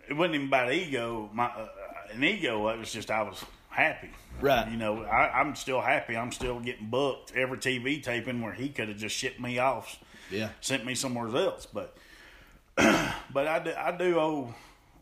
it 0.10 0.14
wasn't 0.14 0.36
even 0.36 0.48
about 0.48 0.74
ego, 0.74 1.30
my 1.32 1.46
uh, 1.46 1.68
an 2.12 2.24
ego. 2.24 2.68
It 2.70 2.80
was 2.80 2.92
just 2.92 3.12
I 3.12 3.22
was 3.22 3.44
happy, 3.78 4.10
Right. 4.42 4.70
You 4.70 4.78
know, 4.78 5.04
I, 5.04 5.40
I'm 5.40 5.56
still 5.56 5.82
happy. 5.82 6.16
I'm 6.18 6.32
still 6.32 6.60
getting 6.60 6.88
booked 6.90 7.34
every 7.36 7.58
TV 7.58 8.02
taping 8.04 8.42
where 8.42 8.54
he 8.54 8.70
could 8.70 8.88
have 8.90 8.98
just 8.98 9.16
shipped 9.16 9.40
me 9.40 9.60
off, 9.60 9.98
Yeah. 10.32 10.50
sent 10.62 10.86
me 10.86 10.96
somewhere 10.96 11.28
else, 11.36 11.66
but. 11.66 11.96
but 12.76 13.48
I 13.48 13.58
do, 13.60 13.74
I 13.76 13.92
do 13.98 14.20
owe 14.20 14.54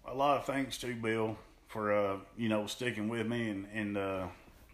a 0.08 0.14
lot 0.14 0.38
of 0.38 0.46
thanks 0.46 0.78
to 0.78 0.94
Bill 0.96 1.38
for 1.68 1.92
uh, 1.92 2.18
you 2.38 2.48
know 2.48 2.68
sticking 2.68 3.10
with 3.10 3.28
me 3.28 3.50
and 3.50 3.68
and 3.74 3.98
uh, 3.98 4.28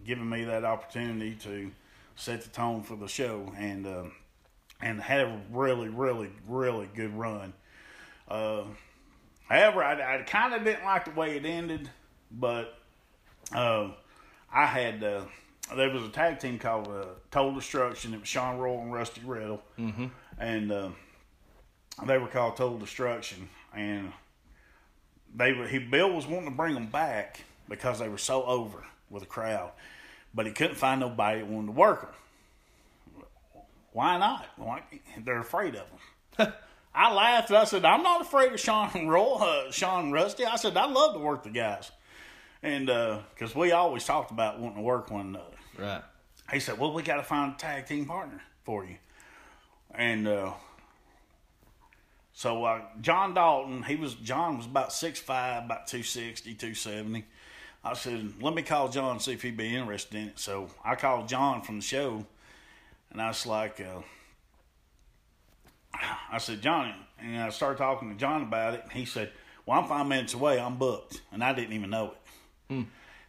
giving 0.05 0.29
me 0.29 0.43
that 0.43 0.63
opportunity 0.63 1.33
to 1.35 1.71
set 2.15 2.43
the 2.43 2.49
tone 2.49 2.83
for 2.83 2.95
the 2.95 3.07
show 3.07 3.51
and 3.57 3.87
uh, 3.87 4.03
and 4.83 5.01
had 5.01 5.21
a 5.21 5.41
really 5.51 5.89
really 5.89 6.29
really 6.47 6.87
good 6.95 7.11
run. 7.17 7.53
Uh, 8.27 8.65
however, 9.49 9.83
I, 9.83 10.17
I 10.17 10.21
kind 10.21 10.53
of 10.53 10.63
didn't 10.63 10.83
like 10.85 11.05
the 11.05 11.19
way 11.19 11.37
it 11.37 11.45
ended, 11.45 11.89
but 12.29 12.77
uh, 13.53 13.89
I 14.53 14.65
had 14.65 15.03
uh, 15.03 15.21
there 15.75 15.89
was 15.89 16.03
a 16.03 16.09
tag 16.09 16.39
team 16.39 16.59
called 16.59 16.87
uh, 16.87 17.05
Total 17.29 17.53
Destruction. 17.53 18.13
It 18.13 18.19
was 18.19 18.29
Sean 18.29 18.57
Roll 18.57 18.81
and 18.81 18.93
Rusty 18.93 19.21
Riddle, 19.25 19.61
mm-hmm. 19.79 20.07
and 20.37 20.71
uh, 20.71 20.89
they 22.05 22.17
were 22.17 22.27
called 22.27 22.57
Total 22.57 22.77
Destruction, 22.77 23.49
and 23.75 24.11
they 25.35 25.53
were, 25.53 25.67
he 25.67 25.79
Bill 25.79 26.11
was 26.11 26.27
wanting 26.27 26.49
to 26.49 26.55
bring 26.55 26.73
them 26.73 26.87
back 26.87 27.41
because 27.69 27.99
they 27.99 28.09
were 28.09 28.17
so 28.17 28.43
over 28.43 28.83
with 29.09 29.23
the 29.23 29.27
crowd, 29.27 29.71
but 30.33 30.45
he 30.45 30.51
couldn't 30.51 30.75
find 30.75 30.99
nobody 30.99 31.39
that 31.39 31.47
wanted 31.47 31.67
to 31.67 31.73
work 31.73 32.01
them. 32.01 33.25
Why 33.93 34.17
not? 34.17 34.45
Why, 34.57 34.83
they're 35.23 35.39
afraid 35.39 35.75
of 35.75 35.85
them. 36.37 36.53
I 36.95 37.13
laughed. 37.13 37.49
and 37.49 37.57
I 37.57 37.63
said, 37.63 37.85
"I'm 37.85 38.03
not 38.03 38.21
afraid 38.21 38.51
of 38.51 38.59
Sean 38.59 39.07
Roll, 39.07 39.41
uh, 39.41 39.71
Sean 39.71 40.11
Rusty." 40.11 40.45
I 40.45 40.57
said, 40.57 40.75
"I 40.75 40.85
love 40.85 41.13
to 41.13 41.19
work 41.19 41.43
the 41.43 41.49
guys," 41.49 41.91
and 42.63 42.85
because 42.85 43.55
we 43.55 43.71
always 43.71 44.05
talked 44.05 44.31
about 44.31 44.59
wanting 44.59 44.77
to 44.77 44.83
work 44.83 45.09
one 45.09 45.27
another. 45.27 45.45
Right. 45.77 46.03
He 46.51 46.59
said, 46.59 46.77
"Well, 46.77 46.93
we 46.93 47.03
got 47.03 47.17
to 47.17 47.23
find 47.23 47.53
a 47.53 47.57
tag 47.57 47.87
team 47.87 48.05
partner 48.05 48.41
for 48.63 48.85
you." 48.85 48.97
And 49.93 50.27
uh, 50.27 50.53
so 52.33 52.63
uh, 52.63 52.81
John 53.01 53.33
Dalton, 53.33 53.83
he 53.83 53.95
was 53.95 54.15
John 54.15 54.57
was 54.57 54.65
about 54.65 54.89
6'5", 54.89 55.65
about 55.65 55.87
260, 55.87 56.53
270. 56.55 57.25
I 57.83 57.93
said, 57.93 58.33
"Let 58.41 58.53
me 58.53 58.61
call 58.61 58.89
John 58.89 59.11
and 59.11 59.21
see 59.21 59.33
if 59.33 59.41
he'd 59.41 59.57
be 59.57 59.75
interested 59.75 60.17
in 60.17 60.27
it." 60.29 60.39
So 60.39 60.69
I 60.83 60.95
called 60.95 61.27
John 61.27 61.61
from 61.61 61.77
the 61.77 61.85
show, 61.85 62.25
and 63.11 63.21
I 63.21 63.29
was 63.29 63.45
like, 63.45 63.81
uh, 63.81 64.01
"I 66.31 66.37
said, 66.37 66.61
John," 66.61 66.93
and 67.19 67.41
I 67.41 67.49
started 67.49 67.77
talking 67.77 68.09
to 68.09 68.15
John 68.15 68.43
about 68.43 68.75
it, 68.75 68.83
and 68.83 68.91
he 68.91 69.05
said, 69.05 69.31
"Well, 69.65 69.79
I'm 69.79 69.87
five 69.87 70.07
minutes 70.07 70.33
away. 70.33 70.59
I'm 70.59 70.77
booked," 70.77 71.21
and 71.31 71.43
I 71.43 71.53
didn't 71.53 71.73
even 71.73 71.89
know 71.89 72.11
it. 72.11 72.17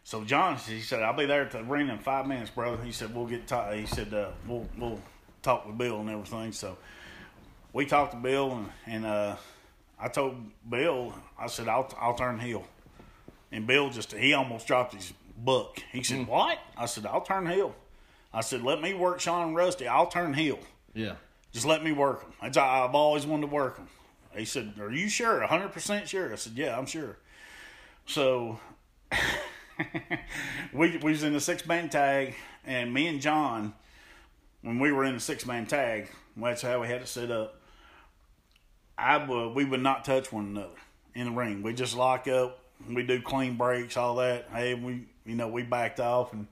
So 0.03 0.23
John, 0.23 0.57
he 0.57 0.81
said, 0.81 1.01
"I'll 1.01 1.15
be 1.15 1.25
there 1.25 1.43
at 1.43 1.51
the 1.51 1.59
arena 1.59 1.93
in 1.93 1.99
five 1.99 2.27
minutes, 2.27 2.49
brother." 2.49 2.81
He 2.83 2.91
said, 2.91 3.15
"We'll 3.15 3.25
get 3.25 3.47
ta-. 3.47 3.71
He 3.71 3.85
said, 3.85 4.13
uh, 4.13 4.31
"We'll 4.47 4.67
we'll 4.77 4.99
talk 5.41 5.65
with 5.65 5.77
Bill 5.77 5.99
and 6.01 6.09
everything." 6.09 6.51
So 6.51 6.77
we 7.71 7.85
talked 7.85 8.11
to 8.11 8.17
Bill, 8.17 8.51
and, 8.51 8.69
and 8.85 9.05
uh, 9.05 9.35
I 9.99 10.09
told 10.09 10.35
Bill, 10.69 11.13
I 11.39 11.47
said, 11.47 11.67
"I'll 11.69 11.91
I'll 11.97 12.15
turn 12.15 12.39
heel," 12.39 12.65
and 13.51 13.65
Bill 13.65 13.89
just 13.89 14.11
he 14.11 14.33
almost 14.33 14.67
dropped 14.67 14.93
his 14.93 15.13
book. 15.37 15.81
He 15.91 16.03
said, 16.03 16.27
"What?" 16.27 16.59
I 16.77 16.85
said, 16.85 17.05
"I'll 17.05 17.21
turn 17.21 17.47
heel." 17.47 17.73
I 18.33 18.41
said, 18.41 18.61
"Let 18.61 18.81
me 18.81 18.93
work 18.93 19.21
Sean 19.21 19.47
and 19.47 19.55
Rusty. 19.55 19.87
I'll 19.87 20.07
turn 20.07 20.33
heel. 20.33 20.59
Yeah. 20.93 21.15
Just 21.53 21.65
let 21.65 21.83
me 21.83 21.91
work 21.91 22.21
them. 22.21 22.33
That's, 22.41 22.57
I've 22.57 22.95
always 22.95 23.25
wanted 23.25 23.47
to 23.47 23.53
work 23.53 23.77
them." 23.77 23.87
He 24.35 24.43
said, 24.45 24.73
"Are 24.79 24.91
you 24.91 25.07
sure? 25.07 25.41
hundred 25.41 25.71
percent 25.71 26.09
sure?" 26.09 26.33
I 26.33 26.35
said, 26.35 26.53
"Yeah, 26.57 26.77
I'm 26.77 26.87
sure." 26.87 27.17
So 28.05 28.59
we 30.73 30.97
we 30.97 31.11
was 31.11 31.23
in 31.23 31.33
the 31.33 31.39
six 31.39 31.65
man 31.65 31.89
tag, 31.89 32.35
and 32.65 32.93
me 32.93 33.07
and 33.07 33.21
John, 33.21 33.73
when 34.61 34.79
we 34.79 34.91
were 34.91 35.03
in 35.03 35.15
the 35.15 35.19
six 35.19 35.45
man 35.45 35.65
tag, 35.65 36.09
that's 36.37 36.61
how 36.61 36.81
we 36.81 36.87
had 36.87 37.01
it 37.01 37.07
set 37.07 37.31
up. 37.31 37.59
I 38.97 39.17
would 39.17 39.55
we 39.55 39.65
would 39.65 39.81
not 39.81 40.05
touch 40.05 40.31
one 40.31 40.45
another 40.45 40.75
in 41.15 41.25
the 41.27 41.31
ring. 41.31 41.61
We 41.63 41.73
just 41.73 41.95
lock 41.95 42.27
up. 42.27 42.59
We 42.87 43.03
do 43.03 43.21
clean 43.21 43.55
breaks, 43.55 43.97
all 43.97 44.15
that. 44.15 44.47
Hey, 44.51 44.73
we 44.73 45.05
you 45.25 45.35
know 45.35 45.47
we 45.47 45.63
backed 45.63 45.99
off, 45.99 46.33
and 46.33 46.47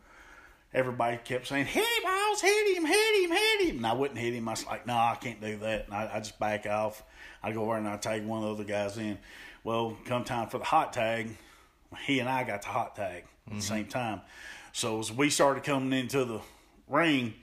everybody 0.74 1.18
kept 1.18 1.47
saying, 1.47 1.66
"Hit 1.66 1.84
him, 1.84 2.03
Miles! 2.03 2.41
Hit 2.41 2.78
him! 2.78 2.86
Hit 2.86 3.24
him! 3.24 3.32
Hit 3.32 3.62
him!" 3.68 3.78
And 3.78 3.88
I 3.88 3.93
wouldn't 3.93 4.20
hit 4.20 4.34
him. 4.34 4.47
I 4.47 4.51
was 4.51 4.66
like, 4.66 4.88
"No, 4.88 4.93
I 4.93 5.18
can't 5.20 5.41
do 5.41 5.57
that." 5.57 5.86
And 5.86 5.93
I, 5.93 6.12
I 6.16 6.20
just 6.20 6.39
back 6.39 6.66
off. 6.66 7.03
I 7.43 7.51
go 7.51 7.64
over 7.64 7.76
and 7.76 7.88
I 7.88 7.97
tag 7.97 8.26
one 8.26 8.43
of 8.43 8.57
the 8.57 8.64
other 8.64 8.72
guys 8.72 8.97
in. 8.97 9.18
Well, 9.64 9.97
come 10.05 10.24
time 10.24 10.47
for 10.47 10.57
the 10.57 10.66
hot 10.66 10.93
tag, 10.93 11.38
he 12.06 12.20
and 12.20 12.30
I 12.30 12.44
got 12.44 12.62
the 12.62 12.70
hot 12.70 12.96
tag 12.96 13.26
at 13.48 13.54
the 13.56 13.62
same 13.62 13.86
time. 13.86 14.22
So 14.74 15.00
as 15.00 15.12
we 15.12 15.30
started 15.30 15.64
coming 15.64 15.98
into 15.98 16.24
the 16.26 16.39
ring, 16.88 17.34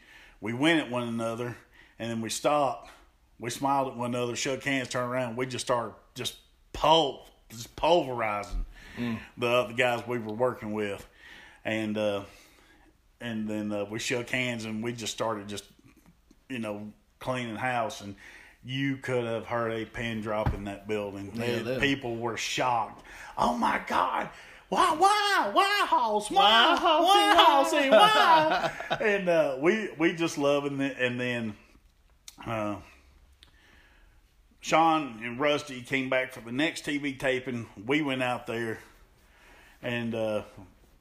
we 0.40 0.52
went 0.54 0.80
at 0.80 0.90
one 0.90 1.06
another, 1.08 1.56
and 1.98 2.10
then 2.10 2.20
we 2.20 2.30
stopped. 2.30 2.90
We 3.38 3.50
smiled 3.50 3.88
at 3.88 3.96
one 3.96 4.14
another, 4.14 4.34
shook 4.36 4.64
hands, 4.64 4.88
turned 4.88 5.10
around. 5.10 5.36
We 5.36 5.46
just 5.46 5.66
started 5.66 5.94
just 6.14 6.36
pul- 6.72 7.26
just 7.50 7.74
pulverizing 7.76 8.64
the 9.36 9.46
other 9.46 9.74
guys 9.74 10.02
we 10.06 10.18
were 10.18 10.32
working 10.32 10.72
with, 10.72 11.06
and 11.64 11.96
uh, 11.96 12.22
and 13.20 13.48
then 13.48 13.70
uh, 13.72 13.84
we 13.84 13.98
shook 14.00 14.28
hands 14.30 14.64
and 14.64 14.82
we 14.82 14.92
just 14.92 15.12
started 15.12 15.48
just 15.48 15.64
you 16.48 16.58
know 16.58 16.92
cleaning 17.20 17.56
house 17.56 18.00
and. 18.00 18.16
You 18.68 18.98
could 18.98 19.24
have 19.24 19.46
heard 19.46 19.72
a 19.72 19.86
pin 19.86 20.20
drop 20.20 20.52
in 20.52 20.64
that 20.64 20.86
building. 20.86 21.32
And 21.40 21.66
they- 21.66 21.78
people 21.78 22.16
were 22.16 22.36
shocked. 22.36 23.02
Oh 23.38 23.56
my 23.56 23.80
God! 23.86 24.28
Why? 24.68 24.94
Why? 24.94 25.50
Why, 25.54 25.86
Hoss? 25.86 26.30
Why? 26.30 26.74
Why, 26.74 26.76
Hossy? 26.76 27.88
Why, 27.88 28.08
Hossy? 28.08 28.90
Why? 28.90 28.98
and 29.00 29.26
uh, 29.26 29.56
we 29.58 29.88
we 29.96 30.12
just 30.12 30.36
loving 30.36 30.82
it. 30.82 30.98
And 30.98 31.18
then 31.18 31.54
uh, 32.46 32.76
Sean 34.60 35.18
and 35.24 35.40
Rusty 35.40 35.80
came 35.80 36.10
back 36.10 36.32
for 36.34 36.40
the 36.40 36.52
next 36.52 36.84
TV 36.84 37.18
taping. 37.18 37.68
We 37.86 38.02
went 38.02 38.22
out 38.22 38.46
there, 38.46 38.80
and 39.82 40.14
uh, 40.14 40.42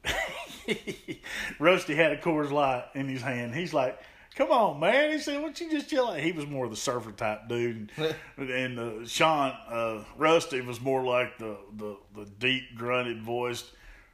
Rusty 1.59 1.95
had 1.95 2.13
a 2.13 2.18
Coors 2.18 2.49
Light 2.49 2.86
in 2.95 3.09
his 3.09 3.22
hand. 3.22 3.53
He's 3.53 3.74
like, 3.74 3.99
"Come 4.38 4.52
on, 4.52 4.80
man!" 4.80 5.12
He 5.12 5.20
said, 5.20 5.42
"What 5.42 5.60
you 5.60 5.70
just 5.72 5.90
chill 5.90 6.08
out?" 6.08 6.20
He 6.20 6.32
was 6.32 6.46
more 6.46 6.66
of 6.66 6.72
the 6.72 6.78
surfer 6.78 7.12
type 7.12 7.50
dude, 7.50 7.92
and, 8.38 8.50
and 8.50 8.80
uh, 8.80 9.06
Sean 9.08 9.52
uh, 9.68 10.04
Rusty 10.16 10.62
was 10.62 10.80
more 10.80 11.04
like 11.04 11.40
the 11.40 11.58
the, 11.76 11.98
the 12.16 12.26
deep 12.38 12.76
grunted 12.78 13.22
voice. 13.22 13.70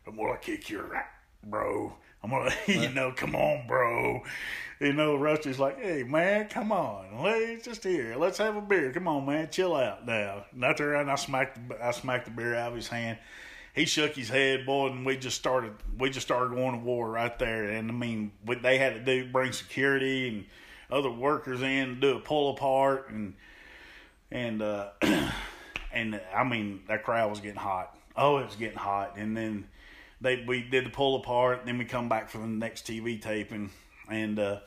I'm 0.08 0.16
gonna 0.16 0.38
kick 0.38 0.70
your 0.70 0.84
rat, 0.84 1.12
bro. 1.44 1.94
I'm 2.24 2.30
gonna, 2.30 2.54
you 2.68 2.90
know, 2.90 3.12
come 3.12 3.36
on, 3.36 3.68
bro. 3.68 4.24
You 4.80 4.94
know, 4.94 5.16
Rusty's 5.16 5.60
like, 5.60 5.82
hey, 5.82 6.04
man, 6.04 6.48
come 6.48 6.72
on. 6.72 7.22
Let's 7.22 7.66
just 7.66 7.84
here. 7.84 8.16
Let's 8.16 8.38
have 8.38 8.56
a 8.56 8.62
beer. 8.62 8.92
Come 8.94 9.08
on, 9.08 9.26
man. 9.26 9.50
Chill 9.52 9.76
out 9.76 10.06
now. 10.06 10.46
And 10.54 10.66
I 10.66 10.74
turned 10.74 10.92
around, 10.92 11.10
I 11.10 11.16
smacked, 11.16 11.70
the, 11.70 11.86
I 11.86 11.92
smacked 11.92 12.26
the 12.26 12.32
beer 12.32 12.56
out 12.56 12.70
of 12.70 12.76
his 12.76 12.88
hand. 12.88 13.18
He 13.74 13.86
shook 13.86 14.16
his 14.16 14.30
head, 14.30 14.66
boy, 14.68 14.88
and 14.88 15.06
we 15.06 15.18
just 15.18 15.36
started, 15.36 15.74
we 15.98 16.12
just 16.12 16.28
started 16.28 16.54
going 16.54 16.74
to 16.74 16.86
war 16.86 17.10
right 17.10 17.38
there. 17.40 17.70
And 17.70 17.90
I 17.90 17.94
mean, 17.94 18.32
what 18.46 18.62
they 18.62 18.78
had 18.78 18.94
to 18.94 19.00
do, 19.00 19.32
bring 19.32 19.52
security 19.52 20.28
and 20.28 20.46
other 20.92 21.10
workers 21.10 21.62
in, 21.64 22.00
do 22.00 22.18
a 22.18 22.20
pull 22.20 22.52
apart, 22.52 23.10
and 23.10 23.34
and 24.32 24.62
uh, 24.62 24.90
and 25.92 26.22
I 26.36 26.44
mean, 26.44 26.82
that 26.88 27.04
crowd 27.04 27.32
was 27.32 27.40
getting 27.40 27.58
hot. 27.58 27.98
Oh, 28.16 28.38
it 28.38 28.46
was 28.46 28.56
getting 28.56 28.78
hot, 28.78 29.18
and 29.18 29.36
then 29.36 29.68
they 30.22 30.44
we 30.48 30.62
did 30.62 30.86
the 30.86 30.92
pull 30.92 31.16
apart. 31.16 31.62
Then 31.66 31.80
we 31.80 31.86
come 31.86 32.10
back 32.10 32.30
for 32.30 32.38
the 32.38 32.48
next 32.48 32.86
TV 32.86 33.20
taping, 33.20 33.72
and 34.08 34.38
uh, 34.38 34.60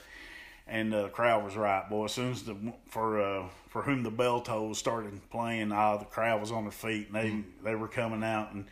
and 0.67 0.93
uh, 0.93 1.03
the 1.05 1.09
crowd 1.11 1.45
was 1.45 1.57
right, 1.57 1.89
boy. 1.89 2.07
As 2.07 2.13
soon 2.13 2.33
as 2.33 2.43
the 2.43 2.57
for 2.87 3.21
uh, 3.21 3.45
for 3.69 3.83
whom 3.83 4.03
the 4.03 4.11
bell 4.11 4.41
tolls 4.41 4.79
started 4.79 5.21
playing, 5.31 5.71
ah, 5.71 5.97
the 5.97 6.05
crowd 6.07 6.41
was 6.41 6.51
on 6.51 6.65
their 6.65 6.73
feet, 6.73 7.07
and 7.07 7.15
they 7.15 7.31
mm. 7.31 7.45
they 7.63 7.77
were 7.77 7.89
coming 7.89 8.25
out, 8.25 8.53
and 8.53 8.67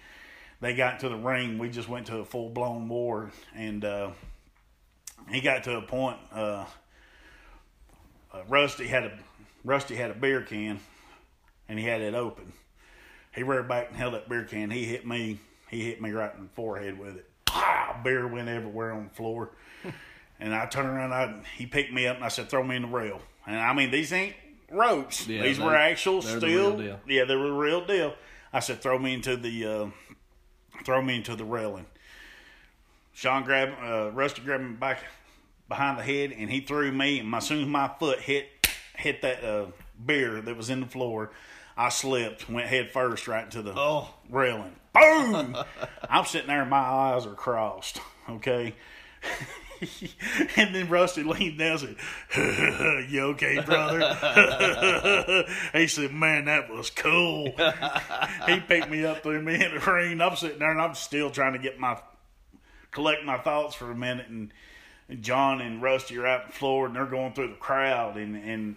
they 0.64 0.74
got 0.74 1.00
to 1.00 1.10
the 1.10 1.16
ring. 1.16 1.58
We 1.58 1.68
just 1.68 1.90
went 1.90 2.06
to 2.06 2.18
a 2.18 2.24
full 2.24 2.48
blown 2.48 2.88
war, 2.88 3.30
and 3.54 3.84
uh, 3.84 4.10
he 5.30 5.42
got 5.42 5.64
to 5.64 5.76
a 5.76 5.82
point. 5.82 6.16
Uh, 6.32 6.64
uh, 8.32 8.42
Rusty 8.48 8.86
had 8.86 9.04
a 9.04 9.18
Rusty 9.62 9.94
had 9.94 10.10
a 10.10 10.14
beer 10.14 10.40
can, 10.40 10.80
and 11.68 11.78
he 11.78 11.84
had 11.84 12.00
it 12.00 12.14
open. 12.14 12.54
He 13.34 13.42
reared 13.42 13.68
back 13.68 13.88
and 13.88 13.96
held 13.96 14.14
that 14.14 14.26
beer 14.26 14.44
can. 14.44 14.70
He 14.70 14.86
hit 14.86 15.06
me 15.06 15.38
he 15.68 15.82
hit 15.84 16.00
me 16.00 16.12
right 16.12 16.34
in 16.34 16.44
the 16.44 16.50
forehead 16.54 16.98
with 16.98 17.16
it. 17.16 17.28
Pow! 17.44 18.00
Beer 18.02 18.26
went 18.26 18.48
everywhere 18.48 18.92
on 18.92 19.04
the 19.04 19.14
floor. 19.14 19.50
and 20.40 20.54
I 20.54 20.64
turned 20.64 20.88
around. 20.88 21.12
I 21.12 21.42
he 21.58 21.66
picked 21.66 21.92
me 21.92 22.06
up 22.06 22.16
and 22.16 22.24
I 22.24 22.28
said, 22.28 22.48
"Throw 22.48 22.64
me 22.64 22.76
in 22.76 22.82
the 22.82 22.88
rail." 22.88 23.20
And 23.46 23.60
I 23.60 23.74
mean, 23.74 23.90
these 23.90 24.14
ain't 24.14 24.34
ropes. 24.70 25.28
Yeah, 25.28 25.42
these 25.42 25.60
were 25.60 25.76
actual 25.76 26.22
steel. 26.22 26.78
The 26.78 26.98
yeah, 27.06 27.26
they 27.26 27.36
were 27.36 27.48
the 27.48 27.52
real 27.52 27.84
deal. 27.84 28.14
I 28.50 28.60
said, 28.60 28.80
"Throw 28.80 28.98
me 28.98 29.12
into 29.12 29.36
the 29.36 29.66
uh, 29.66 29.86
throw 30.84 31.02
me 31.02 31.16
into 31.16 31.36
the 31.36 31.44
railing." 31.44 31.86
Sean 33.12 33.44
grabbed 33.44 33.72
uh, 33.82 34.10
Rusty 34.12 34.42
grabbed 34.42 34.64
me 34.64 34.72
back 34.72 35.04
behind 35.68 35.98
the 35.98 36.02
head 36.02 36.32
and 36.36 36.50
he 36.50 36.60
threw 36.60 36.90
me. 36.92 37.20
And 37.20 37.34
as 37.34 37.46
soon 37.46 37.62
as 37.62 37.68
my 37.68 37.90
foot 37.98 38.20
hit 38.20 38.68
hit 38.96 39.22
that 39.22 39.44
uh, 39.44 39.66
beer 40.04 40.40
that 40.40 40.56
was 40.56 40.70
in 40.70 40.80
the 40.80 40.86
floor, 40.86 41.30
I 41.76 41.88
slipped, 41.88 42.48
went 42.48 42.68
head 42.68 42.90
first 42.92 43.26
right 43.28 43.44
into 43.44 43.62
the 43.62 43.72
oh. 43.76 44.08
railing. 44.28 44.76
Boom! 44.92 45.56
I'm 46.10 46.24
sitting 46.24 46.48
there 46.48 46.62
and 46.62 46.70
my 46.70 46.76
eyes 46.78 47.26
are 47.26 47.34
crossed. 47.34 48.00
Okay. 48.28 48.74
and 50.56 50.74
then 50.74 50.88
Rusty 50.88 51.22
leaned 51.22 51.58
down 51.58 51.78
and 51.78 51.96
said, 52.30 53.10
You 53.10 53.22
okay, 53.32 53.60
brother? 53.60 55.44
he 55.72 55.86
said, 55.86 56.12
Man, 56.12 56.46
that 56.46 56.70
was 56.70 56.90
cool. 56.90 57.52
he 58.46 58.60
picked 58.60 58.90
me 58.90 59.04
up, 59.04 59.22
threw 59.22 59.40
me 59.42 59.54
in 59.54 59.74
the 59.74 59.80
ring. 59.80 60.20
I'm 60.20 60.36
sitting 60.36 60.58
there 60.58 60.70
and 60.70 60.80
I'm 60.80 60.94
still 60.94 61.30
trying 61.30 61.54
to 61.54 61.58
get 61.58 61.78
my 61.78 61.98
collect 62.90 63.24
my 63.24 63.38
thoughts 63.38 63.74
for 63.74 63.90
a 63.90 63.94
minute 63.94 64.28
and, 64.28 64.52
and 65.08 65.22
John 65.22 65.60
and 65.60 65.82
Rusty 65.82 66.16
are 66.16 66.26
out 66.26 66.46
the 66.46 66.52
floor 66.52 66.86
and 66.86 66.94
they're 66.94 67.06
going 67.06 67.32
through 67.32 67.48
the 67.48 67.54
crowd 67.54 68.16
and, 68.16 68.36
and 68.36 68.76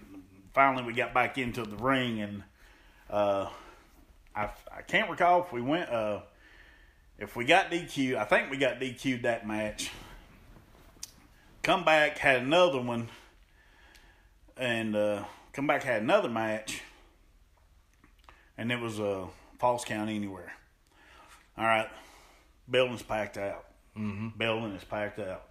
finally 0.54 0.84
we 0.84 0.94
got 0.94 1.14
back 1.14 1.38
into 1.38 1.64
the 1.64 1.76
ring 1.76 2.20
and 2.20 2.44
uh, 3.12 3.48
I, 4.36 4.50
I 4.76 4.82
can't 4.88 5.10
recall 5.10 5.44
if 5.44 5.54
we 5.54 5.62
went 5.62 5.90
uh, 5.90 6.22
if 7.18 7.36
we 7.36 7.46
got 7.46 7.72
DQ. 7.72 8.16
I 8.16 8.26
think 8.26 8.52
we 8.52 8.58
got 8.58 8.80
DQ'd 8.80 9.24
that 9.24 9.48
match. 9.48 9.92
Come 11.68 11.84
back 11.84 12.18
had 12.18 12.44
another 12.44 12.80
one, 12.80 13.10
and 14.56 14.96
uh, 14.96 15.26
come 15.52 15.68
back 15.68 15.84
had 15.84 16.02
another 16.02 16.30
match, 16.30 16.82
and 18.58 18.72
it 18.72 18.80
was 18.80 19.00
a 19.00 19.06
uh, 19.06 19.28
false 19.60 19.84
count 19.84 20.10
anywhere. 20.10 20.54
All 21.58 21.66
right, 21.66 21.90
building's 22.72 23.02
packed 23.02 23.36
out. 23.36 23.66
Mm-hmm. 23.98 24.38
Building 24.38 24.72
is 24.78 24.86
packed 24.86 25.20
out, 25.20 25.44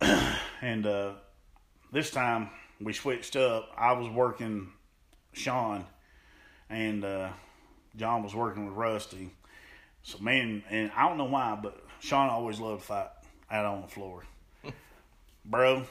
and 0.62 0.86
uh, 0.86 1.12
this 1.92 2.10
time 2.10 2.48
we 2.80 2.94
switched 2.94 3.36
up. 3.36 3.72
I 3.76 3.92
was 3.92 4.08
working 4.08 4.68
Sean 5.34 5.84
and 6.70 7.04
uh, 7.04 7.28
John 7.94 8.22
was 8.22 8.34
working 8.34 8.64
with 8.64 8.74
Rusty. 8.74 9.32
So 10.02 10.16
man, 10.20 10.64
and 10.70 10.90
I 10.96 11.06
don't 11.06 11.18
know 11.18 11.24
why, 11.24 11.58
but 11.62 11.84
Sean 12.00 12.30
always 12.30 12.58
loved 12.58 12.80
to 12.80 12.86
fight 12.86 13.08
out 13.50 13.66
on 13.66 13.82
the 13.82 13.88
floor, 13.88 14.22
bro. 15.44 15.84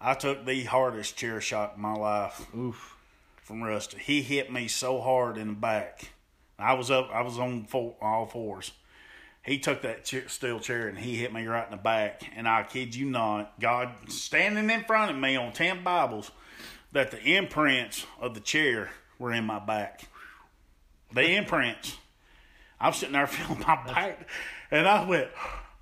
I 0.00 0.14
took 0.14 0.44
the 0.44 0.64
hardest 0.64 1.16
chair 1.16 1.40
shot 1.40 1.74
in 1.76 1.82
my 1.82 1.94
life 1.94 2.46
Oof. 2.56 2.96
from 3.36 3.62
Rusty. 3.62 3.98
He 3.98 4.22
hit 4.22 4.52
me 4.52 4.66
so 4.66 5.00
hard 5.00 5.38
in 5.38 5.48
the 5.48 5.54
back. 5.54 6.10
I 6.58 6.74
was 6.74 6.90
up. 6.90 7.10
I 7.12 7.22
was 7.22 7.38
on 7.38 7.64
four, 7.64 7.94
all 8.00 8.26
fours. 8.26 8.72
He 9.44 9.58
took 9.58 9.82
that 9.82 10.06
steel 10.28 10.60
chair 10.60 10.88
and 10.88 10.98
he 10.98 11.16
hit 11.16 11.32
me 11.32 11.46
right 11.46 11.64
in 11.64 11.72
the 11.72 11.82
back. 11.82 12.22
And 12.36 12.48
I 12.48 12.62
kid 12.62 12.94
you 12.94 13.06
not, 13.06 13.58
God 13.60 13.90
standing 14.08 14.70
in 14.70 14.84
front 14.84 15.10
of 15.10 15.16
me 15.16 15.36
on 15.36 15.52
ten 15.52 15.82
Bibles, 15.82 16.30
that 16.92 17.10
the 17.10 17.36
imprints 17.36 18.06
of 18.20 18.34
the 18.34 18.40
chair 18.40 18.90
were 19.18 19.32
in 19.32 19.44
my 19.44 19.58
back. 19.58 20.02
The 21.12 21.36
imprints. 21.36 21.96
I'm 22.80 22.92
sitting 22.92 23.12
there 23.12 23.26
feeling 23.28 23.60
my 23.60 23.84
back, 23.86 24.28
and 24.70 24.88
I 24.88 25.04
went. 25.04 25.28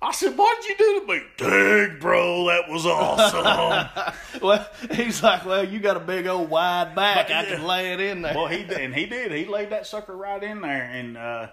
I 0.01 0.11
said, 0.11 0.37
"What'd 0.37 0.65
you 0.65 0.77
do 0.77 1.01
to 1.01 1.07
me?" 1.07 1.21
Dang, 1.37 1.99
bro, 1.99 2.47
that 2.47 2.69
was 2.69 2.85
awesome. 2.85 4.13
well, 4.41 4.67
he's 4.91 5.21
like, 5.21 5.45
"Well, 5.45 5.63
you 5.63 5.79
got 5.79 5.97
a 5.97 6.01
big 6.01 6.27
old 6.27 6.49
wide 6.49 6.95
back. 6.95 7.27
But, 7.27 7.35
I 7.35 7.45
can 7.45 7.65
lay 7.65 7.93
it 7.93 7.99
in 7.99 8.21
there." 8.21 8.33
Well, 8.33 8.47
he 8.47 8.63
did, 8.63 8.77
and 8.77 8.95
he 8.95 9.05
did. 9.05 9.31
He 9.31 9.45
laid 9.45 9.69
that 9.69 9.85
sucker 9.85 10.15
right 10.15 10.41
in 10.41 10.61
there, 10.61 10.83
and 10.83 11.17
uh, 11.17 11.47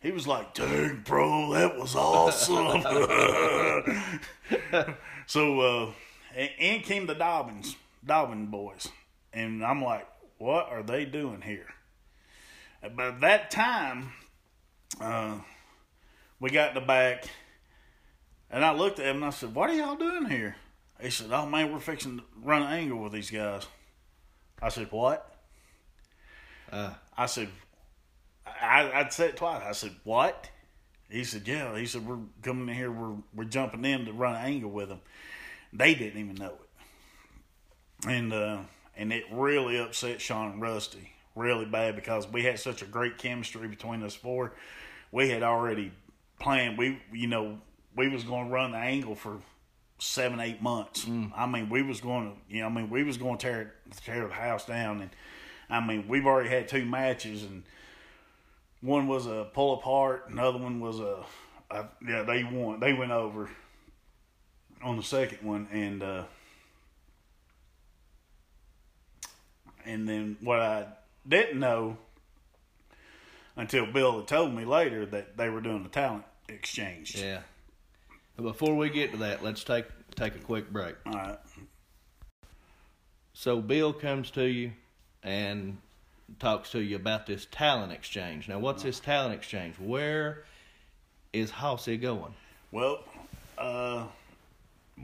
he 0.00 0.10
was 0.10 0.26
like, 0.26 0.54
"Dang, 0.54 1.02
bro, 1.04 1.52
that 1.52 1.78
was 1.78 1.94
awesome." 1.96 2.82
so, 5.26 5.60
uh, 5.60 5.92
in 6.58 6.80
came 6.80 7.06
the 7.06 7.14
Dobbins, 7.14 7.76
Dobbin 8.04 8.46
boys, 8.46 8.88
and 9.32 9.64
I'm 9.64 9.82
like, 9.82 10.06
what 10.38 10.68
are 10.68 10.82
they 10.82 11.04
doing 11.04 11.42
here? 11.42 11.68
By 12.94 13.12
that 13.20 13.50
time, 13.50 14.12
uh, 15.00 15.38
we 16.38 16.50
got 16.50 16.70
in 16.70 16.74
the 16.74 16.80
back, 16.80 17.24
and 18.54 18.64
I 18.64 18.72
looked 18.72 19.00
at 19.00 19.06
him 19.06 19.16
and 19.16 19.24
I 19.24 19.30
said, 19.30 19.52
What 19.52 19.68
are 19.68 19.74
y'all 19.74 19.96
doing 19.96 20.26
here? 20.26 20.54
He 21.02 21.10
said, 21.10 21.32
Oh 21.32 21.44
man, 21.44 21.72
we're 21.72 21.80
fixing 21.80 22.18
to 22.18 22.24
run 22.40 22.62
an 22.62 22.72
angle 22.72 23.02
with 23.02 23.12
these 23.12 23.28
guys. 23.28 23.66
I 24.62 24.68
said, 24.68 24.92
What? 24.92 25.28
Uh, 26.70 26.94
I 27.18 27.26
said, 27.26 27.48
I, 28.46 28.92
I'd 28.94 29.12
said 29.12 29.30
it 29.30 29.36
twice. 29.36 29.60
I 29.66 29.72
said, 29.72 29.96
What? 30.04 30.48
He 31.10 31.24
said, 31.24 31.48
Yeah. 31.48 31.76
He 31.76 31.86
said, 31.86 32.06
We're 32.06 32.20
coming 32.42 32.68
in 32.68 32.76
here, 32.76 32.92
we're, 32.92 33.16
we're 33.34 33.44
jumping 33.44 33.84
in 33.84 34.04
to 34.04 34.12
run 34.12 34.36
an 34.36 34.44
angle 34.44 34.70
with 34.70 34.88
them. 34.88 35.00
They 35.72 35.96
didn't 35.96 36.20
even 36.20 36.36
know 36.36 36.54
it. 36.54 38.08
And 38.08 38.32
uh, 38.32 38.58
and 38.96 39.12
it 39.12 39.24
really 39.32 39.78
upset 39.78 40.20
Sean 40.20 40.52
and 40.52 40.62
Rusty 40.62 41.10
really 41.34 41.64
bad 41.64 41.96
because 41.96 42.28
we 42.28 42.44
had 42.44 42.60
such 42.60 42.82
a 42.82 42.84
great 42.84 43.18
chemistry 43.18 43.66
between 43.66 44.04
us 44.04 44.14
four. 44.14 44.52
We 45.10 45.30
had 45.30 45.42
already 45.42 45.90
planned. 46.38 46.78
We 46.78 47.00
you 47.12 47.26
know 47.26 47.58
we 47.96 48.08
was 48.08 48.24
going 48.24 48.46
to 48.46 48.52
run 48.52 48.72
the 48.72 48.78
angle 48.78 49.14
for 49.14 49.38
seven 49.98 50.40
eight 50.40 50.60
months. 50.62 51.04
Mm. 51.04 51.32
I 51.36 51.46
mean 51.46 51.68
we 51.68 51.82
was 51.82 52.00
going 52.00 52.30
to 52.32 52.54
you 52.54 52.60
know 52.60 52.66
I 52.66 52.70
mean 52.70 52.90
we 52.90 53.04
was 53.04 53.16
going 53.16 53.38
to 53.38 53.46
tear 53.46 53.74
tear 54.04 54.26
the 54.26 54.34
house 54.34 54.66
down 54.66 55.00
and 55.00 55.10
I 55.70 55.84
mean 55.84 56.06
we've 56.08 56.26
already 56.26 56.48
had 56.50 56.68
two 56.68 56.84
matches 56.84 57.42
and 57.42 57.62
one 58.80 59.06
was 59.06 59.26
a 59.26 59.48
pull 59.54 59.74
apart, 59.74 60.28
another 60.28 60.58
one 60.58 60.78
was 60.80 61.00
a, 61.00 61.24
a 61.70 61.86
yeah 62.06 62.22
they 62.22 62.44
won 62.44 62.80
they 62.80 62.92
went 62.92 63.12
over 63.12 63.48
on 64.82 64.96
the 64.96 65.02
second 65.02 65.38
one 65.42 65.68
and. 65.72 66.02
uh 66.02 66.24
And 69.86 70.08
then 70.08 70.36
what 70.40 70.60
I 70.60 70.86
didn't 71.28 71.60
know 71.60 71.98
until 73.56 73.86
Bill 73.86 74.16
had 74.18 74.26
told 74.26 74.54
me 74.54 74.64
later 74.64 75.04
that 75.06 75.36
they 75.36 75.48
were 75.48 75.60
doing 75.60 75.82
the 75.82 75.88
talent 75.88 76.24
exchange. 76.48 77.14
Yeah. 77.14 77.40
But 78.36 78.42
before 78.42 78.76
we 78.76 78.90
get 78.90 79.12
to 79.12 79.18
that, 79.18 79.42
let's 79.42 79.64
take 79.64 79.86
take 80.14 80.34
a 80.34 80.38
quick 80.38 80.72
break. 80.72 80.96
All 81.06 81.12
right. 81.12 81.38
So 83.32 83.60
Bill 83.60 83.92
comes 83.92 84.30
to 84.32 84.44
you 84.44 84.72
and 85.22 85.78
talks 86.38 86.70
to 86.70 86.80
you 86.80 86.96
about 86.96 87.26
this 87.26 87.46
talent 87.50 87.92
exchange. 87.92 88.48
Now, 88.48 88.58
what's 88.58 88.82
this 88.82 89.00
talent 89.00 89.34
exchange? 89.34 89.76
Where 89.78 90.44
is 91.32 91.50
Hossy 91.50 92.00
going? 92.00 92.34
Well, 92.70 93.04
uh, 93.58 94.06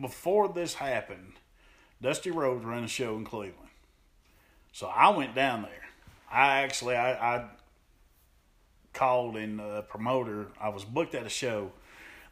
before 0.01 0.49
this 0.49 0.74
happened, 0.74 1.35
Dusty 2.01 2.31
Rhodes 2.31 2.64
ran 2.64 2.85
a 2.85 2.89
show 2.89 3.16
in 3.16 3.24
Cleveland. 3.24 3.57
So 4.72 4.87
I 4.87 5.11
went 5.11 5.35
down 5.35 5.62
there. 5.62 5.89
I 6.31 6.62
actually 6.62 6.95
I, 6.95 7.37
I 7.37 7.45
called 8.93 9.37
in 9.37 9.61
a 9.61 9.83
promoter. 9.83 10.47
I 10.61 10.68
was 10.68 10.85
booked 10.85 11.14
at 11.14 11.26
a 11.26 11.31
show. 11.31 11.72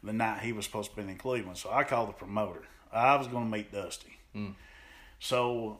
The 0.03 0.13
night 0.13 0.41
he 0.41 0.53
was 0.53 0.65
supposed 0.65 0.91
to 0.91 0.95
be 0.95 1.09
in 1.09 1.17
Cleveland. 1.17 1.57
So 1.57 1.69
I 1.71 1.83
called 1.83 2.09
the 2.09 2.13
promoter. 2.13 2.63
I 2.91 3.15
was 3.15 3.27
going 3.27 3.51
to 3.51 3.57
meet 3.57 3.71
Dusty. 3.71 4.17
So 5.19 5.79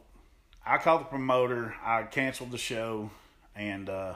I 0.66 0.78
called 0.78 1.02
the 1.02 1.06
promoter. 1.06 1.76
I 1.84 2.04
canceled 2.04 2.52
the 2.52 2.58
show 2.58 3.10
and 3.56 3.90
uh, 3.90 4.16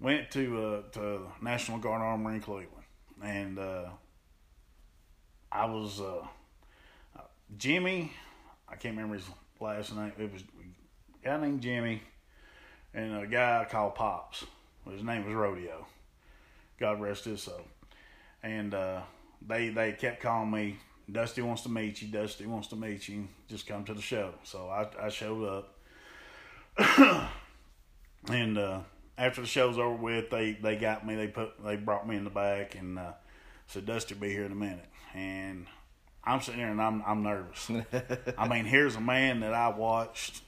went 0.00 0.30
to 0.32 0.64
uh, 0.64 0.82
to 0.92 1.20
National 1.40 1.78
Guard 1.78 2.02
Armory 2.02 2.36
in 2.36 2.40
Cleveland. 2.40 2.84
And 3.22 3.58
uh, 3.58 3.84
I 5.50 5.66
was 5.66 6.00
uh, 6.00 6.26
Jimmy. 7.56 8.12
I 8.68 8.76
can't 8.76 8.96
remember 8.96 9.14
his 9.16 9.26
last 9.60 9.94
name. 9.94 10.12
It 10.18 10.32
was 10.32 10.42
a 10.42 11.24
guy 11.24 11.40
named 11.40 11.60
Jimmy 11.60 12.02
and 12.94 13.16
a 13.16 13.26
guy 13.26 13.66
called 13.70 13.94
Pops. 13.94 14.44
His 14.90 15.02
name 15.02 15.24
was 15.24 15.34
Rodeo. 15.34 15.86
God 16.78 17.00
rest 17.00 17.24
his 17.24 17.42
soul. 17.42 17.62
And 18.42 18.74
uh, 18.74 19.02
they 19.46 19.68
they 19.68 19.92
kept 19.92 20.22
calling 20.22 20.50
me. 20.50 20.78
Dusty 21.10 21.42
wants 21.42 21.62
to 21.62 21.68
meet 21.68 22.00
you. 22.00 22.08
Dusty 22.08 22.46
wants 22.46 22.68
to 22.68 22.76
meet 22.76 23.08
you. 23.08 23.28
Just 23.48 23.66
come 23.66 23.84
to 23.84 23.94
the 23.94 24.02
show. 24.02 24.34
So 24.44 24.68
I, 24.68 24.88
I 25.06 25.08
showed 25.08 25.44
up. 25.44 25.78
and 28.28 28.56
uh, 28.56 28.80
after 29.18 29.42
the 29.42 29.46
show's 29.46 29.78
over 29.78 29.94
with, 29.94 30.30
they, 30.30 30.52
they 30.52 30.76
got 30.76 31.06
me. 31.06 31.16
They 31.16 31.28
put 31.28 31.62
they 31.64 31.76
brought 31.76 32.08
me 32.08 32.16
in 32.16 32.24
the 32.24 32.30
back 32.30 32.76
and 32.76 32.98
uh, 32.98 33.12
said 33.66 33.86
Dusty 33.86 34.14
will 34.14 34.22
be 34.22 34.30
here 34.30 34.44
in 34.44 34.52
a 34.52 34.56
minute. 34.56 34.88
And 35.14 35.66
I'm 36.24 36.40
sitting 36.40 36.60
there 36.60 36.70
and 36.70 36.80
I'm 36.80 37.02
I'm 37.06 37.22
nervous. 37.22 37.70
I 38.38 38.48
mean, 38.48 38.64
here's 38.64 38.96
a 38.96 39.00
man 39.00 39.40
that 39.40 39.54
I 39.54 39.68
watched. 39.68 40.42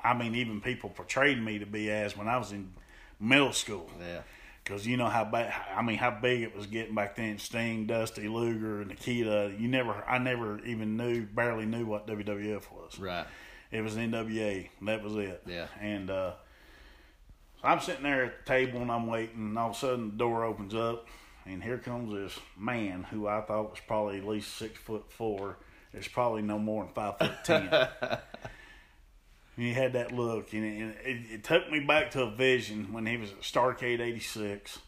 I 0.00 0.14
mean, 0.14 0.34
even 0.36 0.60
people 0.60 0.90
portrayed 0.90 1.42
me 1.42 1.58
to 1.58 1.66
be 1.66 1.90
as 1.90 2.16
when 2.16 2.28
I 2.28 2.38
was 2.38 2.52
in 2.52 2.72
middle 3.20 3.52
school. 3.52 3.90
Yeah. 4.00 4.22
Because 4.68 4.86
you 4.86 4.98
know 4.98 5.06
how 5.06 5.24
bad, 5.24 5.54
I 5.74 5.80
mean, 5.80 5.96
how 5.96 6.10
big 6.10 6.42
it 6.42 6.54
was 6.54 6.66
getting 6.66 6.94
back 6.94 7.16
then. 7.16 7.38
Sting, 7.38 7.86
Dusty, 7.86 8.28
Luger, 8.28 8.84
Nikita. 8.84 9.54
You 9.58 9.66
never, 9.66 10.04
I 10.06 10.18
never 10.18 10.62
even 10.66 10.98
knew, 10.98 11.24
barely 11.24 11.64
knew 11.64 11.86
what 11.86 12.06
WWF 12.06 12.70
was. 12.70 12.98
Right. 12.98 13.26
It 13.72 13.80
was 13.80 13.94
NWA. 13.94 14.68
That 14.82 15.02
was 15.02 15.16
it. 15.16 15.42
Yeah. 15.46 15.68
And 15.80 16.10
uh, 16.10 16.32
so 17.62 17.68
I'm 17.68 17.80
sitting 17.80 18.02
there 18.02 18.26
at 18.26 18.44
the 18.44 18.52
table 18.52 18.82
and 18.82 18.92
I'm 18.92 19.06
waiting. 19.06 19.36
And 19.36 19.58
all 19.58 19.70
of 19.70 19.76
a 19.76 19.78
sudden, 19.78 20.10
the 20.10 20.16
door 20.18 20.44
opens 20.44 20.74
up, 20.74 21.06
and 21.46 21.62
here 21.62 21.78
comes 21.78 22.12
this 22.12 22.38
man 22.58 23.04
who 23.04 23.26
I 23.26 23.40
thought 23.40 23.70
was 23.70 23.80
probably 23.86 24.18
at 24.18 24.26
least 24.26 24.54
six 24.58 24.78
foot 24.78 25.10
four. 25.10 25.56
It's 25.94 26.08
probably 26.08 26.42
no 26.42 26.58
more 26.58 26.84
than 26.84 26.92
five 26.92 27.18
foot 27.18 27.32
ten. 27.42 27.70
And 29.58 29.66
he 29.66 29.72
had 29.72 29.94
that 29.94 30.12
look, 30.12 30.52
and 30.52 30.64
it, 30.64 30.96
it, 31.04 31.18
it 31.32 31.44
took 31.44 31.68
me 31.68 31.80
back 31.80 32.12
to 32.12 32.22
a 32.22 32.30
vision 32.30 32.92
when 32.92 33.06
he 33.06 33.16
was 33.16 33.32
at 33.32 33.40
Starcade 33.40 33.98
'86 33.98 34.78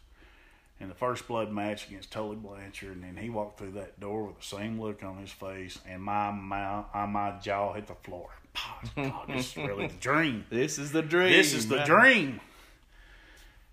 in 0.78 0.88
the 0.88 0.94
first 0.94 1.26
blood 1.26 1.50
match 1.50 1.88
against 1.88 2.12
Tully 2.12 2.36
Blanchard, 2.36 2.92
and 2.92 3.02
then 3.02 3.16
he 3.16 3.30
walked 3.30 3.58
through 3.58 3.72
that 3.72 3.98
door 3.98 4.22
with 4.22 4.38
the 4.38 4.46
same 4.46 4.80
look 4.80 5.02
on 5.02 5.18
his 5.18 5.32
face, 5.32 5.80
and 5.88 6.00
my 6.00 6.30
mouth, 6.30 6.86
uh, 6.94 7.04
my 7.04 7.32
jaw 7.42 7.72
hit 7.72 7.88
the 7.88 7.96
floor. 7.96 8.28
God, 8.96 9.26
this 9.26 9.50
is 9.50 9.56
really 9.56 9.88
the 9.88 9.94
dream. 9.94 10.44
This 10.50 10.78
is 10.78 10.92
the 10.92 11.02
dream. 11.02 11.32
This 11.32 11.52
is 11.52 11.66
the 11.66 11.78
man. 11.78 11.86
dream. 11.86 12.40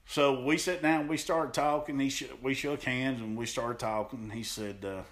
So 0.08 0.42
we 0.42 0.58
sat 0.58 0.82
down, 0.82 1.08
we 1.08 1.18
started 1.18 1.54
talking. 1.54 2.00
He 2.00 2.10
sh- 2.10 2.34
we 2.42 2.56
shook 2.56 2.82
hands 2.82 3.22
and 3.22 3.38
we 3.38 3.46
started 3.46 3.78
talking. 3.78 4.32
He 4.32 4.42
said, 4.42 4.84
uh, 4.84 5.04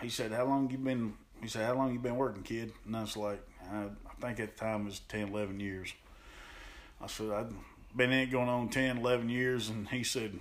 he 0.00 0.08
said, 0.08 0.30
how 0.30 0.44
long 0.44 0.70
you 0.70 0.78
been? 0.78 1.14
He 1.40 1.48
said, 1.48 1.66
how 1.66 1.74
long 1.74 1.92
you 1.92 1.98
been 1.98 2.14
working, 2.14 2.44
kid? 2.44 2.72
And 2.86 2.96
I 2.96 3.00
was 3.00 3.16
like, 3.16 3.40
I 3.68 3.86
think 4.22 4.38
at 4.38 4.56
the 4.56 4.64
time 4.64 4.82
it 4.82 4.84
was 4.84 5.00
10, 5.00 5.28
11 5.28 5.58
years. 5.58 5.92
I 7.00 7.08
said, 7.08 7.30
I've 7.30 7.52
been 7.94 8.12
in 8.12 8.20
it 8.20 8.30
going 8.30 8.48
on 8.48 8.68
10, 8.68 8.98
11 8.98 9.28
years. 9.28 9.68
And 9.68 9.88
he 9.88 10.04
said, 10.04 10.38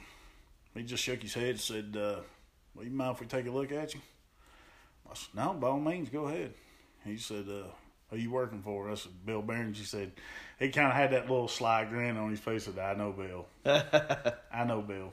he 0.75 0.83
just 0.83 1.03
shook 1.03 1.21
his 1.21 1.33
head 1.33 1.49
and 1.49 1.59
said, 1.59 1.97
uh, 1.97 2.21
well, 2.75 2.85
you 2.85 2.91
mind 2.91 3.15
if 3.15 3.21
we 3.21 3.27
take 3.27 3.47
a 3.47 3.51
look 3.51 3.71
at 3.71 3.95
you? 3.95 4.01
I 5.09 5.15
said, 5.15 5.29
no, 5.33 5.53
by 5.53 5.67
all 5.67 5.79
means, 5.79 6.09
go 6.09 6.27
ahead. 6.27 6.53
He 7.03 7.17
said, 7.17 7.45
uh, 7.49 7.67
who 8.09 8.17
you 8.17 8.29
working 8.29 8.61
for? 8.61 8.89
I 8.91 8.93
said, 8.93 9.11
Bill 9.25 9.41
Behrens. 9.41 9.79
He 9.79 9.85
said, 9.85 10.11
he 10.59 10.69
kind 10.69 10.87
of 10.87 10.93
had 10.93 11.11
that 11.11 11.23
little 11.23 11.47
sly 11.47 11.85
grin 11.85 12.17
on 12.17 12.29
his 12.29 12.39
face. 12.39 12.65
Said, 12.65 12.77
I 12.77 12.93
know 12.93 13.11
Bill. 13.11 13.47
I 14.53 14.63
know 14.63 14.81
Bill. 14.81 15.11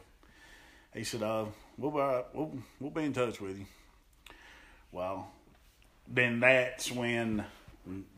He 0.93 1.05
said, 1.05 1.23
uh, 1.23 1.47
we'll, 1.79 1.91
be, 1.91 2.27
we'll, 2.35 2.59
we'll 2.81 2.91
be 2.91 3.05
in 3.05 3.15
touch 3.15 3.41
with 3.41 3.59
you. 3.59 3.67
Well, 4.93 5.31
then 6.07 6.41
that's 6.41 6.93
when 6.93 7.45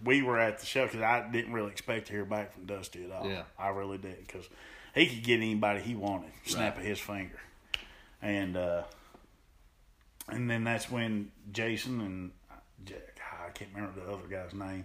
we 0.04 0.22
were 0.22 0.38
at 0.38 0.58
the 0.58 0.66
show 0.66 0.86
because 0.86 1.02
I 1.02 1.28
didn't 1.30 1.52
really 1.52 1.70
expect 1.70 2.06
to 2.08 2.12
hear 2.12 2.24
back 2.24 2.52
from 2.54 2.66
Dusty 2.66 3.04
at 3.04 3.10
all. 3.12 3.26
Yeah. 3.26 3.42
I 3.58 3.68
really 3.68 3.98
didn't 3.98 4.26
because 4.26 4.48
he 4.94 5.06
could 5.06 5.22
get 5.22 5.36
anybody 5.36 5.80
he 5.80 5.94
wanted, 5.94 6.30
snap 6.44 6.74
Right. 6.76 6.80
of 6.82 6.86
his 6.88 6.98
finger, 7.00 7.38
and 8.22 8.56
uh, 8.56 8.82
and 10.28 10.50
then 10.50 10.64
that's 10.64 10.90
when 10.90 11.30
Jason 11.52 12.00
and 12.00 12.30
I 12.88 13.50
can't 13.52 13.70
remember 13.74 14.00
the 14.00 14.12
other 14.12 14.26
guy's 14.28 14.54
name. 14.54 14.84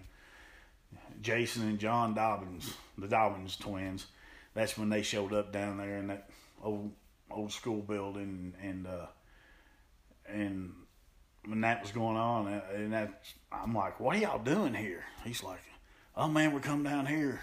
Jason 1.22 1.62
and 1.68 1.78
John 1.78 2.14
Dobbins, 2.14 2.74
the 2.98 3.08
Dobbins 3.08 3.56
twins. 3.56 4.06
That's 4.54 4.76
when 4.78 4.88
they 4.88 5.02
showed 5.02 5.32
up 5.32 5.52
down 5.52 5.78
there 5.78 5.98
in 5.98 6.08
that 6.08 6.28
old 6.62 6.92
old 7.30 7.52
school 7.52 7.80
building, 7.82 8.54
and 8.62 8.86
uh, 8.86 9.06
and 10.28 10.72
when 11.46 11.60
that 11.62 11.82
was 11.82 11.92
going 11.92 12.16
on, 12.16 12.46
uh, 12.48 12.60
and 12.74 12.92
that 12.92 13.22
I'm 13.52 13.74
like, 13.74 14.00
"What 14.00 14.16
are 14.16 14.18
y'all 14.18 14.38
doing 14.42 14.74
here?" 14.74 15.04
He's 15.24 15.42
like, 15.42 15.60
"Oh 16.16 16.28
man, 16.28 16.52
we're 16.52 16.60
coming 16.60 16.84
down 16.90 17.06
here 17.06 17.40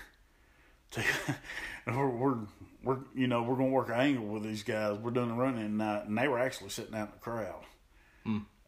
to 0.91 1.03
we're, 1.87 2.09
we're 2.09 2.37
we're 2.83 2.97
you 3.15 3.27
know 3.27 3.43
we're 3.43 3.55
gonna 3.55 3.69
work 3.69 3.89
an 3.89 3.95
angle 3.95 4.25
with 4.25 4.43
these 4.43 4.63
guys. 4.63 4.97
We're 4.99 5.11
doing 5.11 5.31
a 5.31 5.35
running 5.35 5.77
night, 5.77 6.05
and 6.05 6.17
they 6.17 6.27
were 6.27 6.39
actually 6.39 6.69
sitting 6.69 6.95
out 6.95 7.07
in 7.09 7.13
the 7.13 7.19
crowd." 7.19 7.63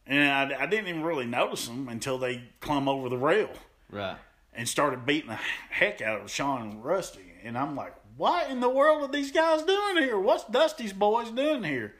And 0.08 0.54
I, 0.54 0.64
I 0.64 0.66
didn't 0.68 0.88
even 0.90 1.02
really 1.04 1.26
notice 1.26 1.68
them 1.68 1.88
until 1.90 2.18
they 2.20 2.44
clumb 2.60 2.88
over 2.88 3.10
the 3.10 3.18
rail 3.18 3.50
Right. 3.90 4.18
and 4.54 4.70
started 4.70 5.04
beating 5.06 5.30
the 5.30 5.40
heck 5.70 6.00
out 6.02 6.22
of 6.22 6.30
Sean 6.30 6.62
and 6.62 6.86
Rusty. 6.86 7.34
And 7.44 7.58
I'm 7.58 7.76
like, 7.76 7.96
what 8.18 8.50
in 8.52 8.60
the 8.60 8.70
world 8.70 9.02
are 9.02 9.12
these 9.12 9.32
guys 9.32 9.64
doing 9.64 9.98
here? 9.98 10.20
What's 10.20 10.44
Dusty's 10.44 10.94
boys 10.94 11.32
doing 11.32 11.64
here? 11.64 11.96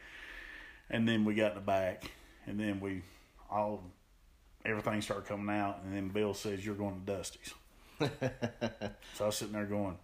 And 0.90 1.08
then 1.10 1.26
we 1.26 1.34
got 1.34 1.52
in 1.54 1.56
the 1.56 1.62
back, 1.62 2.12
and 2.46 2.60
then 2.60 2.80
we 2.80 3.02
all 3.50 3.84
everything 4.66 5.02
started 5.02 5.28
coming 5.28 5.56
out, 5.56 5.82
and 5.84 5.96
then 5.96 6.10
Bill 6.10 6.34
says, 6.34 6.66
"You're 6.66 6.76
going 6.76 7.02
to 7.06 7.14
Dusty's." 7.14 7.54
so 8.00 9.24
I 9.24 9.26
was 9.26 9.38
sitting 9.38 9.54
there 9.54 9.66
going, 9.66 9.98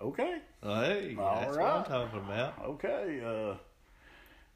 "Okay, 0.00 0.38
Hey, 0.62 1.16
All 1.18 1.40
that's 1.40 1.56
what. 1.56 1.66
I'm 1.66 1.84
talking 1.84 2.18
about. 2.20 2.54
okay." 2.64 3.20
Uh, 3.24 3.56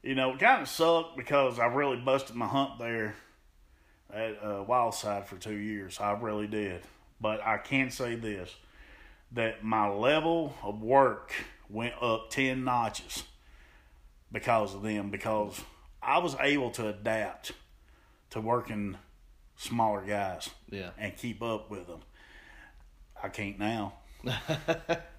you 0.03 0.15
know, 0.15 0.33
it 0.33 0.39
kind 0.39 0.61
of 0.61 0.69
sucked 0.69 1.17
because 1.17 1.59
I 1.59 1.65
really 1.65 1.97
busted 1.97 2.35
my 2.35 2.47
hump 2.47 2.79
there 2.79 3.15
at 4.13 4.37
uh, 4.41 4.63
Wildside 4.67 5.25
for 5.25 5.35
two 5.35 5.55
years. 5.57 5.99
I 5.99 6.11
really 6.13 6.47
did. 6.47 6.81
But 7.19 7.41
I 7.45 7.57
can 7.57 7.89
say 7.89 8.15
this 8.15 8.53
that 9.33 9.63
my 9.63 9.89
level 9.89 10.55
of 10.63 10.81
work 10.81 11.33
went 11.69 11.93
up 12.01 12.29
10 12.29 12.63
notches 12.63 13.23
because 14.31 14.73
of 14.73 14.83
them, 14.83 15.09
because 15.09 15.59
I 16.01 16.19
was 16.19 16.35
able 16.39 16.71
to 16.71 16.87
adapt 16.87 17.51
to 18.31 18.41
working 18.41 18.97
smaller 19.55 20.01
guys 20.05 20.49
Yeah. 20.69 20.91
and 20.97 21.15
keep 21.15 21.41
up 21.41 21.69
with 21.69 21.87
them. 21.87 21.99
I 23.21 23.29
can't 23.29 23.57
now. 23.59 23.93
you 24.23 24.31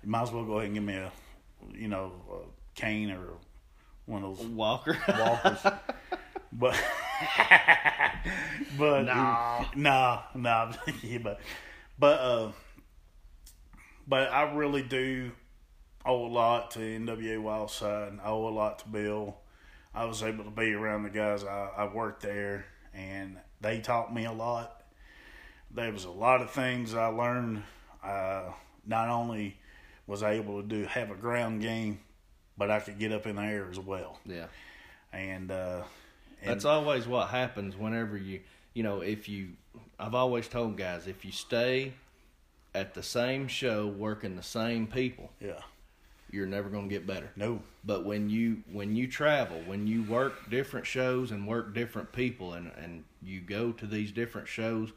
might 0.05 0.23
as 0.23 0.31
well 0.33 0.45
go 0.45 0.55
ahead 0.55 0.67
and 0.67 0.75
give 0.75 0.85
me 0.85 0.95
a, 0.95 1.11
you 1.73 1.89
know, 1.89 2.13
a 2.33 2.79
cane 2.81 3.11
or 3.11 3.35
one 4.07 4.23
of 4.25 4.39
those 4.39 4.47
Walker. 4.47 4.97
walkers. 5.09 5.59
but 6.53 6.81
but 8.79 9.03
Nah. 9.05 9.65
nah, 9.77 10.23
nah. 10.35 10.73
yeah, 11.03 11.19
but 11.19 11.41
but 11.99 12.21
uh, 12.21 12.53
but 14.07 14.31
I 14.33 14.53
really 14.55 14.83
do 14.83 15.33
owe 16.05 16.27
a 16.27 16.29
lot 16.29 16.71
to 16.73 16.79
NWA 16.81 17.39
Wildside. 17.43 18.19
I 18.23 18.29
owe 18.29 18.49
a 18.49 18.51
lot 18.51 18.79
to 18.81 18.89
Bill. 18.89 19.37
I 19.95 20.05
was 20.05 20.23
able 20.23 20.45
to 20.45 20.51
be 20.51 20.73
around 20.73 21.03
the 21.05 21.11
guys 21.11 21.45
I, 21.45 21.71
I 21.77 21.93
worked 21.93 22.23
there, 22.23 22.67
and 22.95 23.37
they 23.61 23.81
taught 23.81 24.15
me 24.15 24.25
a 24.25 24.33
lot. 24.33 24.83
There 25.71 25.93
was 25.93 26.05
a 26.05 26.11
lot 26.11 26.41
of 26.41 26.51
things 26.51 26.95
I 26.95 27.07
learned. 27.07 27.63
Uh, 28.03 28.53
not 28.87 29.09
only 29.09 29.57
was 30.07 30.23
I 30.23 30.33
able 30.33 30.63
to 30.63 30.67
do 30.67 30.85
have 30.85 31.11
a 31.11 31.15
ground 31.15 31.61
game, 31.61 32.01
but 32.57 32.71
I 32.71 32.81
could 32.81 32.99
get 32.99 33.13
up 33.13 33.27
in 33.27 33.37
the 33.37 33.43
air 33.43 33.69
as 33.71 33.79
well. 33.79 34.19
yeah. 34.25 34.47
And 35.13 35.51
uh, 35.51 35.83
and 36.43 36.51
That's 36.51 36.65
always 36.65 37.07
what 37.07 37.29
happens 37.29 37.77
whenever 37.77 38.17
you, 38.17 38.41
you 38.75 38.83
know, 38.83 39.01
if 39.01 39.29
you, 39.29 39.51
I've 39.99 40.15
always 40.15 40.49
told 40.49 40.77
guys, 40.77 41.07
if 41.07 41.25
you 41.25 41.33
stay 41.33 41.95
at 42.75 42.95
the 42.95 43.03
same 43.03 43.49
show 43.49 43.87
working 43.87 44.37
the 44.37 44.43
same 44.43 44.87
people, 44.87 45.31
yeah, 45.41 45.61
you're 46.31 46.47
never 46.47 46.69
going 46.69 46.89
to 46.89 46.95
get 46.95 47.07
better. 47.07 47.31
no, 47.37 47.61
But 47.85 48.05
when 48.05 48.29
you 48.29 48.63
when 48.73 48.95
you 48.95 49.07
travel, 49.07 49.61
when 49.67 49.87
you 49.87 50.03
work 50.05 50.51
different 50.51 50.87
shows 50.87 51.31
and 51.31 51.47
work 51.47 51.75
different 51.75 52.13
people, 52.13 52.55
and 52.55 52.71
and 52.77 53.05
you 53.23 53.41
go 53.41 53.73
to 53.73 53.87
these 53.87 54.13
different 54.13 54.49
shows, 54.49 54.91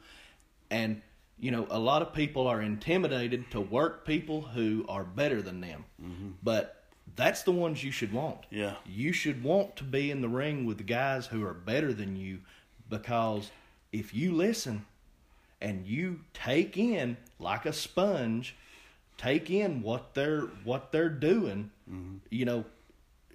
and 0.69 1.01
you 1.39 1.51
know 1.51 1.67
a 1.69 1.79
lot 1.79 2.01
of 2.01 2.13
people 2.13 2.47
are 2.47 2.61
intimidated 2.61 3.49
to 3.51 3.61
work 3.61 4.05
people 4.05 4.41
who 4.41 4.85
are 4.89 5.03
better 5.03 5.41
than 5.41 5.61
them, 5.61 5.85
mm-hmm. 6.01 6.29
but 6.43 6.83
that's 7.15 7.43
the 7.43 7.51
ones 7.51 7.83
you 7.83 7.91
should 7.91 8.13
want. 8.13 8.39
Yeah. 8.49 8.75
You 8.85 9.13
should 9.13 9.43
want 9.43 9.75
to 9.77 9.83
be 9.83 10.11
in 10.11 10.21
the 10.21 10.29
ring 10.29 10.65
with 10.65 10.77
the 10.77 10.83
guys 10.83 11.27
who 11.27 11.43
are 11.45 11.53
better 11.53 11.93
than 11.93 12.15
you 12.15 12.39
because 12.89 13.51
if 13.91 14.13
you 14.13 14.33
listen 14.33 14.85
and 15.61 15.85
you 15.85 16.21
take 16.33 16.77
in 16.77 17.17
like 17.39 17.65
a 17.65 17.73
sponge, 17.73 18.55
take 19.21 19.49
in 19.49 19.81
what 19.83 20.13
they're 20.13 20.41
what 20.63 20.91
they're 20.91 21.09
doing, 21.09 21.69
you 22.29 22.45
know, 22.45 22.65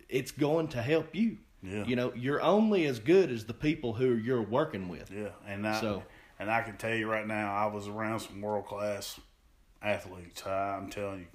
it's 0.08 0.30
going 0.32 0.68
to 0.68 0.82
help 0.82 1.14
you. 1.14 1.38
Yeah. 1.62 1.84
You 1.84 1.96
know, 1.96 2.12
you're 2.14 2.40
only 2.42 2.86
as 2.86 2.98
good 2.98 3.30
as 3.30 3.44
the 3.44 3.54
people 3.54 3.92
who 3.94 4.14
you're 4.14 4.42
working 4.42 4.88
with. 4.88 5.10
Yeah, 5.10 5.30
and 5.46 5.66
I 5.66 5.80
So- 5.80 6.02
and 6.38 6.50
I 6.50 6.62
can 6.62 6.76
tell 6.76 6.94
you 6.94 7.10
right 7.10 7.26
now, 7.26 7.54
I 7.54 7.66
was 7.66 7.88
around 7.88 8.20
some 8.20 8.40
world 8.42 8.66
class 8.66 9.18
athletes. 9.82 10.46
I'm 10.46 10.90
telling 10.90 11.20
you, 11.20 11.26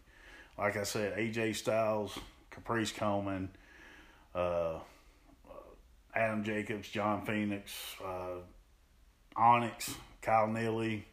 like 0.58 0.78
I 0.78 0.84
said, 0.84 1.18
AJ 1.18 1.54
Styles, 1.56 2.18
Caprice 2.52 2.92
Coleman, 2.92 3.50
uh, 4.36 4.38
uh, 4.40 4.80
Adam 6.14 6.44
Jacobs, 6.44 6.88
John 6.90 7.26
Phoenix, 7.26 7.74
uh, 8.04 8.42
Onyx, 9.36 9.96
Kyle 10.22 10.48
Neely. 10.48 11.06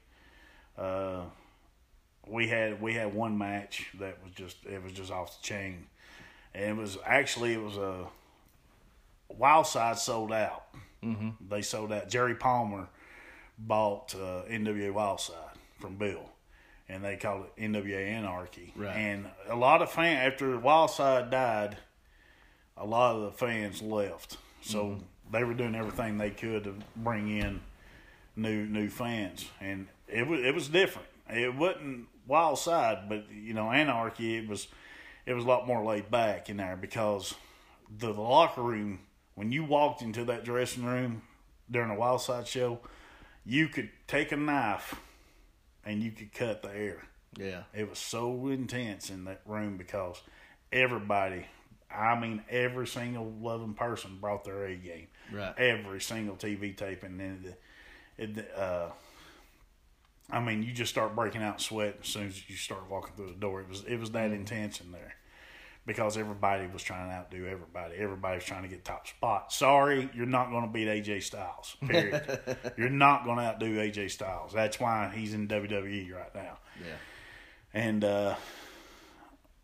Uh, 0.76 1.22
we 2.28 2.48
had 2.48 2.80
we 2.80 2.94
had 2.94 3.14
one 3.14 3.38
match 3.38 3.88
that 3.98 4.22
was 4.22 4.32
just 4.34 4.56
it 4.66 4.82
was 4.82 4.92
just 4.92 5.10
off 5.10 5.40
the 5.40 5.46
chain, 5.46 5.86
and 6.54 6.64
it 6.64 6.76
was 6.76 6.98
actually 7.04 7.54
it 7.54 7.62
was 7.62 7.76
a 7.76 8.06
Wild 9.28 9.66
Side 9.66 9.98
sold 9.98 10.32
out. 10.32 10.64
Mm-hmm. 11.02 11.30
They 11.48 11.62
sold 11.62 11.92
out. 11.92 12.08
Jerry 12.08 12.34
Palmer 12.34 12.88
bought 13.58 14.14
uh, 14.14 14.42
NWA 14.50 14.92
Wild 14.92 15.20
Side 15.20 15.34
from 15.80 15.96
Bill, 15.96 16.30
and 16.88 17.04
they 17.04 17.16
called 17.16 17.46
it 17.56 17.62
NWA 17.62 18.06
Anarchy. 18.06 18.72
Right. 18.76 18.96
And 18.96 19.26
a 19.48 19.56
lot 19.56 19.82
of 19.82 19.90
fans 19.90 20.32
after 20.32 20.58
Wild 20.58 20.90
Side 20.90 21.30
died, 21.30 21.76
a 22.76 22.86
lot 22.86 23.16
of 23.16 23.22
the 23.22 23.32
fans 23.32 23.82
left. 23.82 24.38
So 24.60 24.98
they 25.30 25.44
were 25.44 25.54
doing 25.54 25.74
everything 25.74 26.18
they 26.18 26.30
could 26.30 26.64
to 26.64 26.74
bring 26.96 27.36
in 27.36 27.60
new 28.36 28.66
new 28.66 28.88
fans, 28.88 29.46
and 29.60 29.88
it 30.06 30.26
was 30.26 30.40
it 30.40 30.54
was 30.54 30.68
different. 30.68 31.08
It 31.30 31.54
wasn't 31.54 32.08
Wild 32.26 32.58
Side, 32.58 33.08
but 33.08 33.26
you 33.30 33.54
know 33.54 33.70
Anarchy. 33.70 34.36
It 34.36 34.48
was 34.48 34.68
it 35.26 35.34
was 35.34 35.44
a 35.44 35.48
lot 35.48 35.66
more 35.66 35.84
laid 35.84 36.10
back 36.10 36.48
in 36.48 36.56
there 36.56 36.76
because 36.76 37.34
the, 37.98 38.12
the 38.12 38.20
locker 38.20 38.62
room 38.62 39.00
when 39.38 39.52
you 39.52 39.64
walked 39.64 40.02
into 40.02 40.24
that 40.24 40.44
dressing 40.44 40.84
room 40.84 41.22
during 41.70 41.90
a 41.90 41.94
Wild 41.94 42.20
Side 42.20 42.48
show, 42.48 42.80
you 43.46 43.68
could 43.68 43.88
take 44.08 44.32
a 44.32 44.36
knife 44.36 44.96
and 45.84 46.02
you 46.02 46.10
could 46.10 46.32
cut 46.32 46.62
the 46.62 46.74
air. 46.74 47.04
Yeah. 47.36 47.62
It 47.72 47.88
was 47.88 48.00
so 48.00 48.48
intense 48.48 49.10
in 49.10 49.26
that 49.26 49.42
room 49.46 49.76
because 49.76 50.20
everybody, 50.72 51.46
I 51.88 52.18
mean, 52.18 52.42
every 52.50 52.88
single 52.88 53.32
loving 53.40 53.74
person 53.74 54.18
brought 54.20 54.42
their 54.42 54.66
A 54.66 54.74
game. 54.74 55.06
Right. 55.32 55.56
Every 55.56 56.00
single 56.00 56.34
TV 56.34 56.76
taping. 56.76 57.20
And 57.20 57.54
it, 58.16 58.34
the, 58.34 58.60
uh, 58.60 58.90
I 60.30 60.40
mean, 60.40 60.62
you 60.62 60.72
just 60.72 60.90
start 60.90 61.16
breaking 61.16 61.42
out 61.42 61.60
sweat 61.60 61.98
as 62.02 62.08
soon 62.08 62.26
as 62.26 62.48
you 62.50 62.56
start 62.56 62.90
walking 62.90 63.14
through 63.16 63.28
the 63.28 63.40
door. 63.40 63.60
It 63.60 63.68
was 63.68 63.84
it 63.84 63.98
was 63.98 64.10
that 64.10 64.30
intense 64.30 64.80
in 64.80 64.92
there 64.92 65.14
because 65.88 66.18
everybody 66.18 66.66
was 66.66 66.82
trying 66.82 67.08
to 67.08 67.14
outdo 67.14 67.46
everybody. 67.46 67.94
Everybody 67.96 68.36
was 68.36 68.44
trying 68.44 68.62
to 68.62 68.68
get 68.68 68.84
top 68.84 69.08
spot. 69.08 69.52
Sorry, 69.52 70.10
you're 70.14 70.26
not 70.26 70.50
going 70.50 70.66
to 70.66 70.70
beat 70.70 70.86
AJ 70.86 71.22
Styles. 71.22 71.76
Period. 71.86 72.40
you're 72.76 72.90
not 72.90 73.24
going 73.24 73.38
to 73.38 73.44
outdo 73.44 73.76
AJ 73.78 74.10
Styles. 74.10 74.52
That's 74.52 74.78
why 74.78 75.10
he's 75.14 75.32
in 75.32 75.48
WWE 75.48 76.14
right 76.14 76.34
now. 76.34 76.58
Yeah. 76.78 76.94
And 77.72 78.04
uh, 78.04 78.34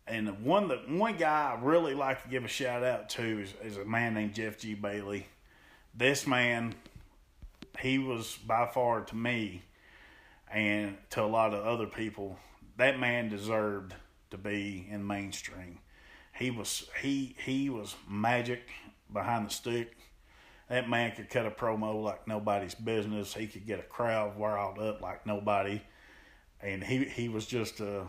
and 0.07 0.43
one 0.43 0.67
that 0.69 0.89
one 0.89 1.17
guy 1.17 1.55
I 1.55 1.63
really 1.63 1.93
like 1.93 2.23
to 2.23 2.29
give 2.29 2.43
a 2.43 2.47
shout 2.47 2.83
out 2.83 3.09
to 3.11 3.41
is, 3.41 3.53
is 3.63 3.77
a 3.77 3.85
man 3.85 4.15
named 4.15 4.33
Jeff 4.33 4.57
G 4.57 4.73
Bailey. 4.73 5.27
This 5.95 6.25
man, 6.25 6.73
he 7.79 7.99
was 7.99 8.37
by 8.47 8.65
far 8.65 9.01
to 9.01 9.15
me, 9.15 9.61
and 10.51 10.97
to 11.11 11.23
a 11.23 11.25
lot 11.25 11.53
of 11.53 11.65
other 11.65 11.87
people, 11.87 12.37
that 12.77 12.99
man 12.99 13.29
deserved 13.29 13.93
to 14.31 14.37
be 14.37 14.87
in 14.89 15.05
mainstream. 15.05 15.79
He 16.33 16.51
was 16.51 16.89
he 17.01 17.35
he 17.43 17.69
was 17.69 17.95
magic 18.09 18.69
behind 19.11 19.47
the 19.47 19.53
stick. 19.53 19.97
That 20.69 20.89
man 20.89 21.15
could 21.15 21.29
cut 21.29 21.45
a 21.45 21.51
promo 21.51 22.03
like 22.03 22.27
nobody's 22.27 22.75
business. 22.75 23.33
He 23.33 23.47
could 23.47 23.65
get 23.65 23.79
a 23.79 23.83
crowd 23.83 24.39
riled 24.39 24.79
up 24.79 25.01
like 25.01 25.25
nobody 25.25 25.81
and 26.65 26.83
he 26.83 27.05
he 27.05 27.29
was 27.29 27.45
just 27.45 27.79
uh 27.79 28.03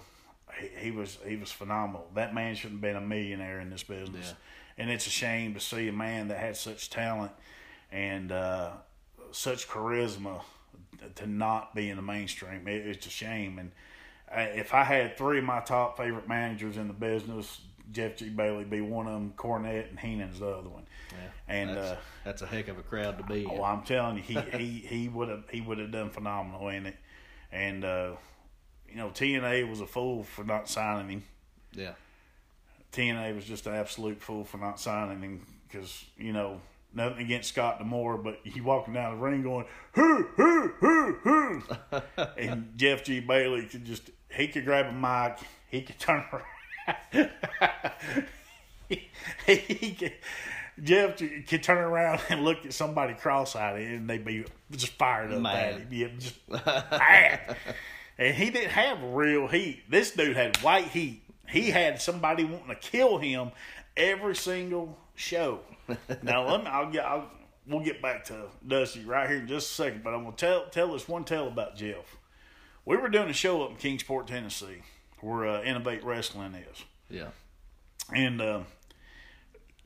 he, 0.59 0.87
he 0.87 0.91
was 0.91 1.19
he 1.27 1.37
was 1.37 1.53
phenomenal. 1.53 2.09
That 2.15 2.35
man 2.35 2.55
shouldn't 2.55 2.83
have 2.83 2.95
been 2.95 2.97
a 2.97 3.07
millionaire 3.07 3.61
in 3.61 3.71
this 3.71 3.83
business, 3.83 4.35
and 4.79 4.91
it's 4.91 5.07
a 5.07 5.11
shame 5.11 5.55
to 5.55 5.61
see 5.61 5.89
a 5.89 5.93
man 5.93 6.29
that 6.29 6.39
had 6.39 6.57
such 6.57 6.91
talent 6.91 7.33
and 7.93 8.33
uh, 8.33 8.73
such 9.31 9.69
charisma 9.69 10.43
to 11.17 11.27
not 11.27 11.75
be 11.75 11.89
in 11.91 11.97
the 11.97 12.03
mainstream. 12.03 12.67
It, 12.67 12.87
it's 12.87 13.07
a 13.07 13.11
shame. 13.11 13.59
And 13.59 13.73
uh, 14.31 14.59
if 14.59 14.75
I 14.75 14.85
had 14.85 15.17
three 15.17 15.39
of 15.39 15.45
my 15.45 15.61
top 15.61 15.97
favorite 15.97 16.29
managers 16.29 16.77
in 16.77 16.89
the 16.89 16.95
business, 16.95 17.61
Jeff 17.93 18.17
G. 18.17 18.29
Bailey 18.29 18.65
be 18.65 18.81
one 18.81 19.07
of 19.07 19.15
them, 19.15 19.33
Cornette 19.37 19.89
and 19.89 19.99
Heenan's 19.99 20.41
the 20.41 20.49
other 20.49 20.69
one. 20.69 20.87
Yeah. 21.13 21.29
And 21.49 21.71
that's, 21.71 21.91
uh, 21.91 21.97
that's 22.25 22.43
a 22.43 22.47
heck 22.47 22.69
of 22.69 22.79
a 22.79 22.83
crowd 22.83 23.19
to 23.19 23.25
be 23.25 23.45
in. 23.45 23.51
Oh, 23.51 23.63
I'm 23.63 23.83
telling 23.83 24.17
you, 24.17 24.23
he 24.23 24.35
he 24.59 24.67
he 24.87 25.09
would 25.09 25.29
have 25.29 25.45
he 25.51 25.61
would 25.61 25.79
have 25.79 25.93
done 25.93 26.11
phenomenal 26.11 26.69
in 26.69 26.87
it, 26.87 26.97
and 27.53 27.85
uh, 27.85 28.13
you 28.89 28.97
know 28.97 29.11
TNA 29.11 29.69
was 29.69 29.81
a 29.81 29.87
fool 29.87 30.25
for 30.25 30.45
not 30.45 30.69
signing 30.69 31.09
him. 31.09 31.25
yeah. 31.73 31.93
TNA 32.93 33.35
was 33.35 33.45
just 33.45 33.67
an 33.67 33.75
absolute 33.75 34.23
fool 34.23 34.43
for 34.45 34.57
not 34.57 34.81
signing 34.81 35.21
him 35.21 35.47
because 35.69 36.05
you 36.17 36.33
know 36.33 36.61
nothing 36.97 37.25
against 37.25 37.51
Scott 37.51 37.79
D'Amore, 37.79 38.17
but 38.17 38.41
he 38.45 38.61
walking 38.61 38.95
down 38.95 39.17
the 39.17 39.23
ring 39.23 39.43
going 39.43 39.67
hoo 39.93 40.23
hoo 40.37 40.73
hoo 40.81 41.13
hoo, 41.23 41.63
and 42.39 42.73
Jeff 42.77 43.05
G 43.05 43.21
Bailey 43.21 43.67
could 43.67 43.85
just 43.85 44.11
he 44.31 44.49
could 44.49 44.65
grab 44.65 44.87
a 44.87 44.93
mic, 44.93 45.39
he 45.69 45.83
could 45.83 45.99
turn 45.99 46.25
around. 46.33 46.47
he, 48.89 49.09
he 49.47 49.93
could, 49.93 50.13
Jeff 50.83 51.17
could 51.17 51.63
turn 51.63 51.79
around 51.79 52.21
and 52.29 52.45
look 52.45 52.65
at 52.67 52.73
somebody 52.73 53.15
cross-eyed 53.15 53.81
and 53.81 54.09
they'd 54.09 54.25
be 54.25 54.45
just 54.73 54.93
fired 54.93 55.33
up 55.33 55.41
Mad. 55.41 55.75
at 55.75 55.81
him. 55.81 55.89
Yeah, 55.91 56.09
just 56.19 56.49
mad. 56.49 57.57
And 58.19 58.35
he 58.35 58.51
didn't 58.51 58.71
have 58.71 59.03
real 59.03 59.47
heat. 59.47 59.91
This 59.91 60.11
dude 60.11 60.37
had 60.37 60.57
white 60.59 60.89
heat. 60.89 61.23
He 61.49 61.71
had 61.71 62.01
somebody 62.01 62.45
wanting 62.45 62.69
to 62.69 62.75
kill 62.75 63.19
him 63.19 63.53
every 63.97 64.35
single 64.35 64.97
show. 65.15 65.61
Now 66.23 66.49
let 66.49 66.65
me. 66.65 66.67
I'll 66.69 66.91
get. 66.91 67.05
I'll, 67.05 67.31
we'll 67.67 67.85
get 67.85 68.01
back 68.03 68.25
to 68.27 68.47
Dusty 68.67 69.05
right 69.05 69.29
here 69.29 69.39
in 69.39 69.47
just 69.47 69.71
a 69.71 69.75
second. 69.75 70.05
But 70.05 70.15
I'm 70.15 70.25
gonna 70.25 70.37
tell 70.37 70.67
tell 70.67 70.93
this 70.93 71.09
one 71.09 71.25
tale 71.25 71.49
about 71.49 71.77
Jeff. 71.77 72.17
We 72.85 72.97
were 72.97 73.09
doing 73.09 73.29
a 73.29 73.33
show 73.35 73.63
up 73.65 73.71
in 73.71 73.77
Kingsport, 73.77 74.29
Tennessee, 74.29 74.83
where 75.21 75.47
uh, 75.47 75.63
Innovate 75.63 76.05
Wrestling 76.05 76.55
is. 76.55 76.85
Yeah. 77.11 77.29
And 78.15 78.41
uh, 78.41 78.61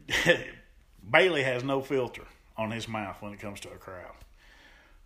Bailey 1.10 1.42
has 1.42 1.64
no 1.64 1.80
filter 1.80 2.24
on 2.56 2.70
his 2.70 2.86
mouth 2.88 3.16
when 3.20 3.32
it 3.32 3.40
comes 3.40 3.60
to 3.60 3.70
a 3.70 3.76
crowd. 3.76 4.12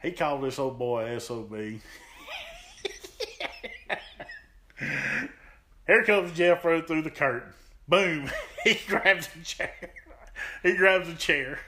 He 0.02 0.10
called 0.10 0.42
this 0.42 0.58
old 0.58 0.78
boy 0.78 1.18
SOB. 1.18 1.54
Here 5.86 6.02
comes 6.04 6.32
Jeff 6.32 6.64
right 6.64 6.86
through 6.86 7.02
the 7.02 7.10
curtain. 7.10 7.52
Boom. 7.88 8.30
He 8.64 8.78
grabs 8.86 9.28
a 9.38 9.44
chair. 9.44 9.92
He 10.64 10.74
grabs 10.74 11.08
a 11.08 11.14
chair. 11.14 11.60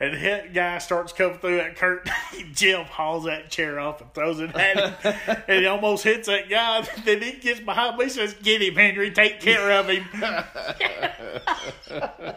And 0.00 0.14
the 0.14 0.48
guy 0.54 0.78
starts 0.78 1.12
coming 1.12 1.38
through 1.38 1.58
that 1.58 1.76
curtain. 1.76 2.10
Jeff 2.54 2.88
hauls 2.88 3.26
that 3.26 3.50
chair 3.50 3.78
off 3.78 4.00
and 4.00 4.12
throws 4.14 4.40
it 4.40 4.56
at 4.56 5.04
him. 5.04 5.42
and 5.46 5.60
he 5.60 5.66
almost 5.66 6.02
hits 6.02 6.26
that 6.26 6.48
guy. 6.48 6.80
Then 7.04 7.20
he 7.20 7.32
gets 7.32 7.60
behind 7.60 7.98
me 7.98 8.04
and 8.04 8.12
says, 8.12 8.34
Get 8.42 8.62
him, 8.62 8.74
Henry. 8.74 9.10
Take 9.10 9.40
care 9.40 9.70
of 9.72 9.88
him. 9.88 10.04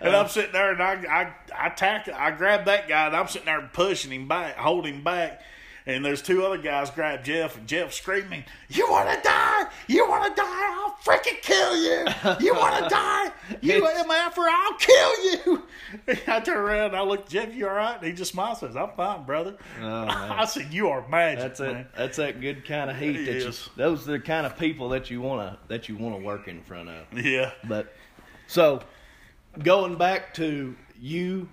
And 0.00 0.16
I'm 0.16 0.28
sitting 0.28 0.52
there, 0.52 0.72
and 0.72 0.82
I, 0.82 1.34
I, 1.54 1.66
I 1.66 1.68
tackle, 1.68 2.14
I 2.14 2.30
grab 2.30 2.64
that 2.64 2.88
guy, 2.88 3.06
and 3.06 3.14
I'm 3.14 3.28
sitting 3.28 3.44
there 3.44 3.68
pushing 3.70 4.10
him 4.10 4.26
back, 4.26 4.56
holding 4.56 4.94
him 4.94 5.04
back. 5.04 5.42
And 5.86 6.04
there's 6.04 6.22
two 6.22 6.44
other 6.44 6.58
guys 6.58 6.90
grab 6.90 7.24
Jeff, 7.24 7.56
and 7.56 7.66
Jeff 7.66 7.92
screaming, 7.92 8.44
"You 8.68 8.88
want 8.90 9.08
to 9.10 9.20
die? 9.28 9.64
You 9.88 10.08
want 10.08 10.34
to 10.34 10.40
die? 10.40 10.46
I'll 10.74 10.92
freaking 11.04 11.40
kill 11.42 11.76
you! 11.76 12.06
You 12.44 12.54
want 12.54 12.84
to 12.84 12.88
die? 12.88 13.30
You 13.60 13.82
mf'er, 13.82 14.48
I'll 14.48 14.74
kill 14.78 15.24
you!" 15.32 15.62
I 16.28 16.40
turn 16.40 16.56
around, 16.56 16.86
and 16.86 16.96
I 16.96 17.02
look, 17.02 17.28
Jeff, 17.28 17.54
you 17.54 17.66
all 17.68 17.74
right? 17.74 17.96
And 17.96 18.06
he 18.06 18.12
just 18.12 18.32
smiles, 18.32 18.62
and 18.62 18.70
says, 18.72 18.76
"I'm 18.76 18.94
fine, 18.96 19.24
brother." 19.24 19.56
Oh. 19.80 19.84
I 20.08 20.44
said, 20.44 20.72
"You 20.72 20.88
are 20.88 21.06
magic, 21.08 21.40
That's 21.40 21.60
man." 21.60 21.76
it. 21.76 21.86
That's 21.96 22.16
that 22.16 22.40
good 22.40 22.64
kind 22.64 22.90
of 22.90 22.96
heat 22.96 23.24
that 23.24 23.34
you. 23.34 23.52
Those 23.76 24.08
are 24.08 24.12
the 24.12 24.20
kind 24.20 24.46
of 24.46 24.56
people 24.58 24.90
that 24.90 25.10
you 25.10 25.20
wanna 25.20 25.58
that 25.68 25.88
you 25.88 25.96
wanna 25.96 26.18
work 26.18 26.46
in 26.48 26.62
front 26.62 26.88
of. 26.88 27.06
Yeah, 27.12 27.52
But 27.64 27.92
so 28.46 28.82
going 29.62 29.96
back 29.96 30.34
to 30.34 30.76
you 31.00 31.48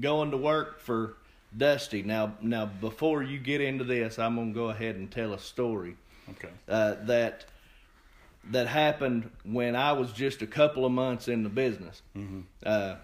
going 0.00 0.30
to 0.30 0.36
work 0.36 0.80
for 0.80 1.16
Dusty. 1.56 2.02
Now, 2.02 2.34
now 2.40 2.66
before 2.66 3.22
you 3.22 3.38
get 3.38 3.60
into 3.60 3.84
this, 3.84 4.18
I'm 4.18 4.36
gonna 4.36 4.52
go 4.52 4.70
ahead 4.70 4.96
and 4.96 5.10
tell 5.10 5.32
a 5.34 5.38
story 5.38 5.96
okay, 6.30 6.48
uh, 6.68 6.94
that 7.04 7.44
that 8.50 8.66
happened 8.66 9.30
when 9.44 9.74
I 9.76 9.92
was 9.92 10.12
just 10.12 10.42
a 10.42 10.46
couple 10.46 10.84
of 10.84 10.92
months 10.92 11.28
in 11.28 11.42
the 11.44 11.48
business. 11.48 12.02
Mm-hmm. 12.16 12.40
Uh, 12.64 12.96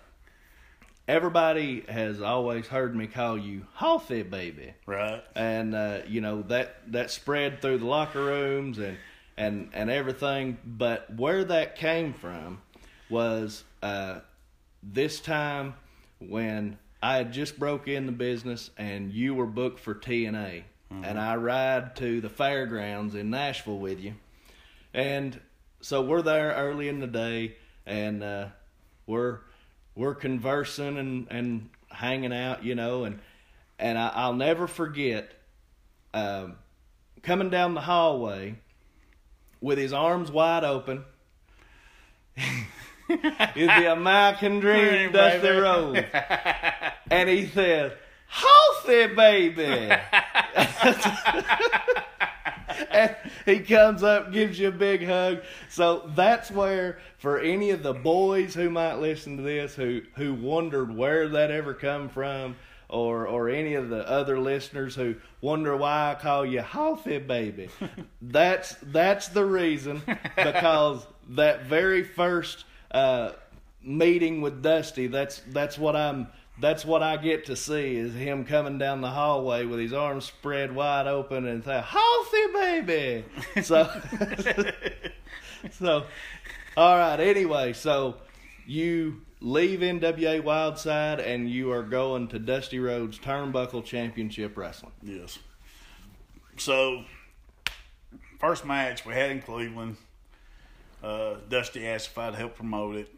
everybody 1.08 1.82
has 1.88 2.20
always 2.20 2.66
heard 2.66 2.94
me 2.94 3.06
call 3.06 3.38
you 3.38 3.66
Hossy 3.76 4.22
baby, 4.22 4.74
Right. 4.86 5.22
and 5.34 5.74
uh, 5.74 5.98
you 6.06 6.20
know 6.20 6.42
that 6.42 6.76
that 6.92 7.10
spread 7.10 7.62
through 7.62 7.78
the 7.78 7.86
locker 7.86 8.24
rooms 8.24 8.78
and 8.78 8.96
and 9.36 9.70
and 9.72 9.90
everything. 9.90 10.58
But 10.64 11.14
where 11.14 11.44
that 11.44 11.76
came 11.76 12.12
from 12.12 12.60
was 13.08 13.64
uh, 13.82 14.20
this 14.82 15.20
time 15.20 15.74
when 16.20 16.78
I 17.02 17.16
had 17.16 17.32
just 17.32 17.58
broke 17.58 17.88
in 17.88 18.06
the 18.06 18.12
business 18.12 18.70
and 18.76 19.12
you 19.12 19.34
were 19.34 19.46
booked 19.46 19.80
for 19.80 19.94
TNA, 19.94 20.64
and 21.04 21.18
I 21.18 21.36
ride 21.36 21.96
to 21.96 22.20
the 22.20 22.28
fairgrounds 22.28 23.14
in 23.14 23.30
Nashville 23.30 23.78
with 23.78 24.00
you, 24.00 24.14
and 24.92 25.40
so 25.80 26.02
we're 26.02 26.22
there 26.22 26.52
early 26.52 26.88
in 26.88 27.00
the 27.00 27.06
day, 27.06 27.56
and 27.86 28.22
uh, 28.22 28.46
we're 29.06 29.38
we're 29.94 30.14
conversing 30.14 30.98
and 30.98 31.26
and 31.30 31.70
hanging 31.90 32.32
out, 32.32 32.64
you 32.64 32.74
know, 32.74 33.04
and 33.04 33.20
and 33.78 33.98
I, 33.98 34.08
I'll 34.14 34.34
never 34.34 34.66
forget 34.66 35.32
um, 36.12 36.56
coming 37.22 37.50
down 37.50 37.74
the 37.74 37.80
hallway 37.80 38.56
with 39.60 39.78
his 39.78 39.92
arms 39.92 40.30
wide 40.30 40.64
open. 40.64 41.04
is 43.56 43.66
the 43.66 43.92
American 43.92 44.60
dream, 44.60 44.88
Dream, 44.88 45.12
Dusty. 45.12 45.48
Rhodes, 45.48 46.06
and 47.10 47.28
he 47.28 47.46
said, 47.46 47.96
"Healthy 48.28 49.14
baby." 49.14 49.90
and 52.90 53.16
he 53.46 53.58
comes 53.60 54.02
up, 54.02 54.32
gives 54.32 54.58
you 54.58 54.68
a 54.68 54.72
big 54.72 55.04
hug. 55.04 55.42
So 55.68 56.10
that's 56.14 56.50
where, 56.50 56.98
for 57.18 57.38
any 57.38 57.70
of 57.70 57.82
the 57.82 57.94
boys 57.94 58.54
who 58.54 58.70
might 58.70 58.94
listen 58.94 59.36
to 59.38 59.42
this, 59.42 59.74
who 59.74 60.02
who 60.16 60.34
wondered 60.34 60.94
where 60.96 61.28
that 61.28 61.50
ever 61.50 61.74
come 61.74 62.08
from, 62.08 62.54
or 62.88 63.26
or 63.26 63.48
any 63.48 63.74
of 63.74 63.88
the 63.88 64.08
other 64.08 64.38
listeners 64.38 64.94
who 64.94 65.16
wonder 65.40 65.76
why 65.76 66.12
I 66.12 66.14
call 66.14 66.46
you 66.46 66.60
Healthy 66.60 67.18
baby, 67.18 67.70
that's 68.22 68.76
that's 68.82 69.28
the 69.28 69.44
reason 69.44 70.02
because 70.36 71.06
that 71.30 71.64
very 71.64 72.04
first 72.04 72.64
uh, 72.90 73.32
meeting 73.82 74.40
with 74.40 74.62
Dusty, 74.62 75.06
that's 75.06 75.42
that's 75.48 75.78
what 75.78 75.96
I'm. 75.96 76.28
That's 76.60 76.84
what 76.84 77.02
I 77.02 77.16
get 77.16 77.46
to 77.46 77.56
see 77.56 77.96
is 77.96 78.14
him 78.14 78.44
coming 78.44 78.76
down 78.76 79.00
the 79.00 79.08
hallway 79.08 79.64
with 79.64 79.80
his 79.80 79.94
arms 79.94 80.26
spread 80.26 80.74
wide 80.74 81.06
open 81.06 81.46
and 81.46 81.64
say, 81.64 81.82
"Healthy 81.82 82.52
baby." 82.52 83.24
So, 83.62 83.88
so, 85.70 86.04
all 86.76 86.98
right. 86.98 87.18
Anyway, 87.18 87.72
so 87.72 88.16
you 88.66 89.22
leave 89.40 89.80
NWA 89.80 90.42
Wildside 90.42 91.26
and 91.26 91.48
you 91.50 91.72
are 91.72 91.82
going 91.82 92.28
to 92.28 92.38
Dusty 92.38 92.78
Rhodes 92.78 93.18
Turnbuckle 93.18 93.84
Championship 93.84 94.56
Wrestling. 94.56 94.92
Yes. 95.02 95.38
So, 96.58 97.04
first 98.38 98.66
match 98.66 99.06
we 99.06 99.14
had 99.14 99.30
in 99.30 99.40
Cleveland. 99.40 99.96
Uh, 101.02 101.34
Dusty 101.48 101.86
asked 101.86 102.08
if 102.08 102.18
I'd 102.18 102.34
help 102.34 102.56
promote 102.56 102.96
it. 102.96 103.08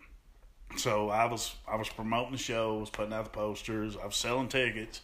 So 0.76 1.10
I 1.10 1.26
was 1.26 1.54
I 1.68 1.76
was 1.76 1.88
promoting 1.88 2.32
the 2.32 2.38
show, 2.38 2.78
was 2.78 2.90
putting 2.90 3.12
out 3.12 3.24
the 3.24 3.30
posters, 3.30 3.96
I 4.00 4.06
was 4.06 4.16
selling 4.16 4.48
tickets. 4.48 5.02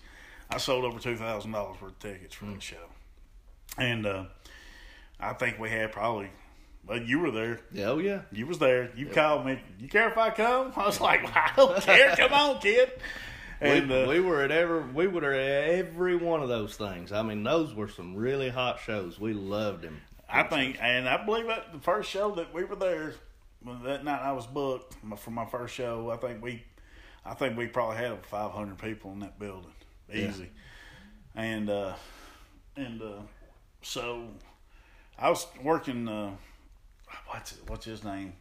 I 0.51 0.57
sold 0.59 0.85
over 0.85 0.99
two 0.99 1.17
thousand 1.17 1.53
dollars 1.53 1.81
worth 1.81 1.93
of 1.93 1.99
tickets 1.99 2.35
for 2.35 2.47
the 2.47 2.59
show, 2.61 2.77
and 3.77 4.07
uh, 4.07 4.25
I 5.21 5.35
think 5.35 5.59
we 5.59 5.69
had 5.69 5.93
probably. 5.93 6.31
But 6.87 7.07
you 7.07 7.19
were 7.19 7.31
there. 7.31 7.61
Oh 7.85 7.99
yeah, 7.99 8.23
You 8.33 8.47
was 8.47 8.59
there. 8.59 8.91
You 8.97 9.07
called 9.07 9.45
me. 9.45 9.61
You 9.79 9.89
care 9.89 10.09
if 10.09 10.17
I 10.17 10.31
come? 10.31 10.73
I 10.77 10.87
was 10.87 11.03
like, 11.03 11.21
I 11.37 11.51
don't 11.55 11.79
care. 11.83 12.17
Come 12.17 12.33
on, 12.33 12.61
kid. 12.61 12.91
And 13.61 13.91
we, 13.91 14.03
uh, 14.05 14.09
we 14.09 14.21
were 14.21 14.41
at 14.41 14.51
every 14.51 14.85
we 14.85 15.07
were 15.07 15.35
at 15.35 15.69
every 15.69 16.17
one 16.17 16.43
of 16.43 16.49
those 16.49 16.77
things. 16.77 17.13
I 17.13 17.21
mean, 17.23 17.43
those 17.43 17.75
were 17.75 17.89
some 17.89 18.15
really 18.17 18.49
hot 18.49 18.81
shows. 18.81 19.21
We 19.21 19.35
loved 19.35 19.83
them. 19.83 20.01
I 20.29 20.43
think, 20.43 20.77
and 20.81 21.09
I 21.09 21.25
believe 21.25 21.47
that 21.47 21.73
the 21.73 21.81
first 21.81 22.11
show 22.11 22.35
that 22.35 22.53
we 22.53 22.65
were 22.65 22.77
there, 22.77 23.15
that 23.85 24.05
night 24.05 24.21
I 24.21 24.33
was 24.33 24.47
booked 24.47 24.97
for 25.19 25.31
my 25.31 25.47
first 25.47 25.75
show. 25.75 26.11
I 26.11 26.17
think 26.17 26.43
we, 26.43 26.65
I 27.25 27.35
think 27.35 27.57
we 27.57 27.67
probably 27.67 27.97
had 27.97 28.25
five 28.27 28.51
hundred 28.51 28.79
people 28.79 29.13
in 29.13 29.21
that 29.21 29.39
building, 29.39 29.73
easy. 30.13 30.51
And 31.35 31.71
uh, 31.71 31.95
and 32.77 33.01
uh, 33.01 33.21
so 33.83 34.29
I 35.19 35.31
was 35.31 35.47
working. 35.63 36.09
Uh, 36.09 36.33
what's 37.29 37.57
what's 37.67 37.87
his 37.87 38.05
name? 38.05 38.35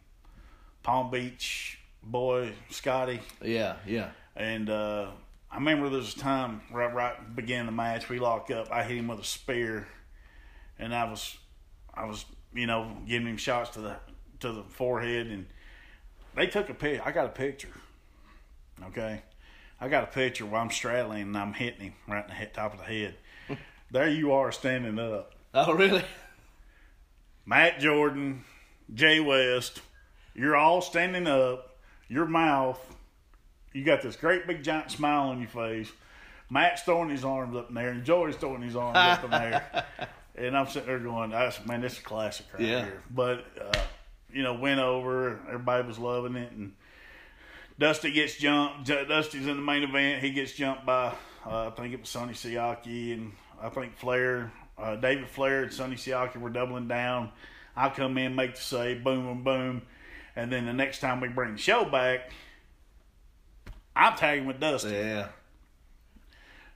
Palm 0.84 1.10
Beach 1.10 1.80
boy 2.04 2.54
Scotty. 2.70 3.20
Yeah, 3.42 3.78
yeah. 3.86 4.10
And 4.36 4.70
uh, 4.70 5.12
I 5.52 5.56
remember 5.56 5.90
there 5.90 6.00
was 6.00 6.16
a 6.16 6.20
time 6.20 6.62
right 6.72 6.94
right 6.94 7.36
beginning 7.36 7.66
the 7.66 7.72
match 7.72 8.10
we 8.10 8.20
lock 8.20 8.52
up. 8.52 8.72
I 8.72 8.84
hit 8.84 8.98
him 8.98 9.08
with 9.08 9.20
a 9.20 9.24
spear, 9.24 9.88
and 10.78 10.94
I 10.94 11.06
was 11.10 11.38
I 11.98 12.06
was 12.06 12.26
you 12.54 12.68
know 12.68 12.96
giving 13.08 13.28
him 13.28 13.38
shots 13.38 13.72
to 13.72 13.82
the 13.82 13.96
to 14.42 14.52
the 14.52 14.64
forehead, 14.64 15.28
and 15.28 15.46
they 16.36 16.48
took 16.48 16.70
a 16.70 16.74
pic. 16.74 17.06
I 17.06 17.12
got 17.12 17.26
a 17.26 17.30
picture. 17.30 17.70
Okay, 18.86 19.22
I 19.82 19.88
got 19.88 20.04
a 20.04 20.08
picture 20.08 20.46
where 20.46 20.62
I'm 20.62 20.70
straddling 20.70 21.24
and 21.24 21.38
I'm 21.38 21.54
hitting 21.54 21.82
him 21.82 21.94
right 22.08 22.24
in 22.24 22.30
the 22.30 22.36
head, 22.36 22.54
top 22.54 22.74
of 22.74 22.80
the 22.80 22.86
head. 22.86 23.16
there 23.92 24.08
you 24.08 24.34
are 24.34 24.52
standing 24.52 25.00
up, 25.00 25.34
Oh 25.54 25.74
really? 25.74 26.04
Matt 27.46 27.80
Jordan, 27.80 28.44
Jay 28.94 29.20
West. 29.20 29.82
You're 30.36 30.56
all 30.56 30.82
standing 30.82 31.26
up. 31.26 31.78
Your 32.10 32.26
mouth. 32.26 32.80
You 33.74 33.84
got 33.84 34.02
this 34.02 34.16
great 34.16 34.46
big 34.46 34.64
giant 34.64 34.92
smile 34.92 35.30
on 35.30 35.40
your 35.40 35.50
face. 35.50 35.92
Matt's 36.50 36.84
throwing 36.84 37.10
his 37.10 37.26
arms 37.26 37.56
up 37.56 37.70
in 37.70 37.76
there, 37.76 37.90
and 37.90 38.04
Joey's 38.04 38.36
throwing 38.36 38.62
his 38.62 38.76
arms 38.76 38.98
up 38.98 39.24
in 39.26 39.32
there. 39.32 39.86
And 40.38 40.56
I'm 40.56 40.68
sitting 40.68 40.88
there 40.88 41.00
going, 41.00 41.32
"That's 41.32 41.66
man, 41.66 41.82
this 41.82 41.94
is 41.94 42.00
a 42.00 42.04
classic 42.04 42.46
right 42.54 42.62
Yeah. 42.62 42.84
here." 42.86 43.02
But 43.10 43.46
uh, 43.60 43.80
you 44.32 44.44
know, 44.44 44.54
went 44.54 44.80
over. 44.80 45.40
Everybody 45.48 45.88
was 45.88 45.98
loving 45.98 46.36
it, 46.36 46.52
and 46.52 46.74
Dusty 47.80 48.12
gets 48.12 48.38
jumped. 48.38 48.86
Dusty's 48.88 49.48
in 49.48 49.56
the 49.56 49.62
main 49.64 49.84
event. 49.84 50.22
He 50.24 50.32
gets 50.32 50.52
jumped 50.54 50.86
by 50.86 51.14
uh, 51.46 51.68
I 51.68 51.70
think 51.72 51.94
it 51.94 52.00
was 52.02 52.10
Sonny 52.10 52.34
Siaki, 52.34 53.14
and 53.14 53.32
I 53.62 53.70
think 53.70 53.96
Flair, 53.98 54.52
uh, 54.78 54.96
David 54.98 55.28
Flair, 55.30 55.64
and 55.64 55.74
Sonny 55.74 55.96
Siaki 55.96 56.38
were 56.38 56.50
doubling 56.50 56.88
down. 56.88 57.32
I 57.76 57.90
come 57.90 58.18
in, 58.18 58.36
make 58.36 58.56
the 58.56 58.62
save, 58.62 59.04
boom, 59.04 59.24
boom, 59.26 59.44
boom, 59.44 59.82
and 60.36 60.52
then 60.52 60.66
the 60.66 60.74
next 60.74 61.00
time 61.00 61.22
we 61.22 61.28
bring 61.30 61.54
the 61.54 61.58
show 61.60 61.86
back, 61.86 62.32
I'm 63.96 64.16
tagging 64.18 64.46
with 64.46 64.60
Dusty 64.60 64.90
Yeah. 64.90 65.28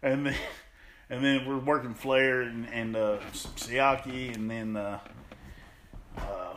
and 0.02 0.26
then 0.28 0.36
and 1.12 1.24
then 1.24 1.46
we're 1.46 1.60
working 1.60 1.94
Flair 1.94 2.42
and, 2.42 2.68
and 2.72 2.96
uh, 2.96 3.18
Siaki, 3.34 4.34
and 4.34 4.50
then 4.50 4.78
uh, 4.78 5.00
uh, 6.18 6.54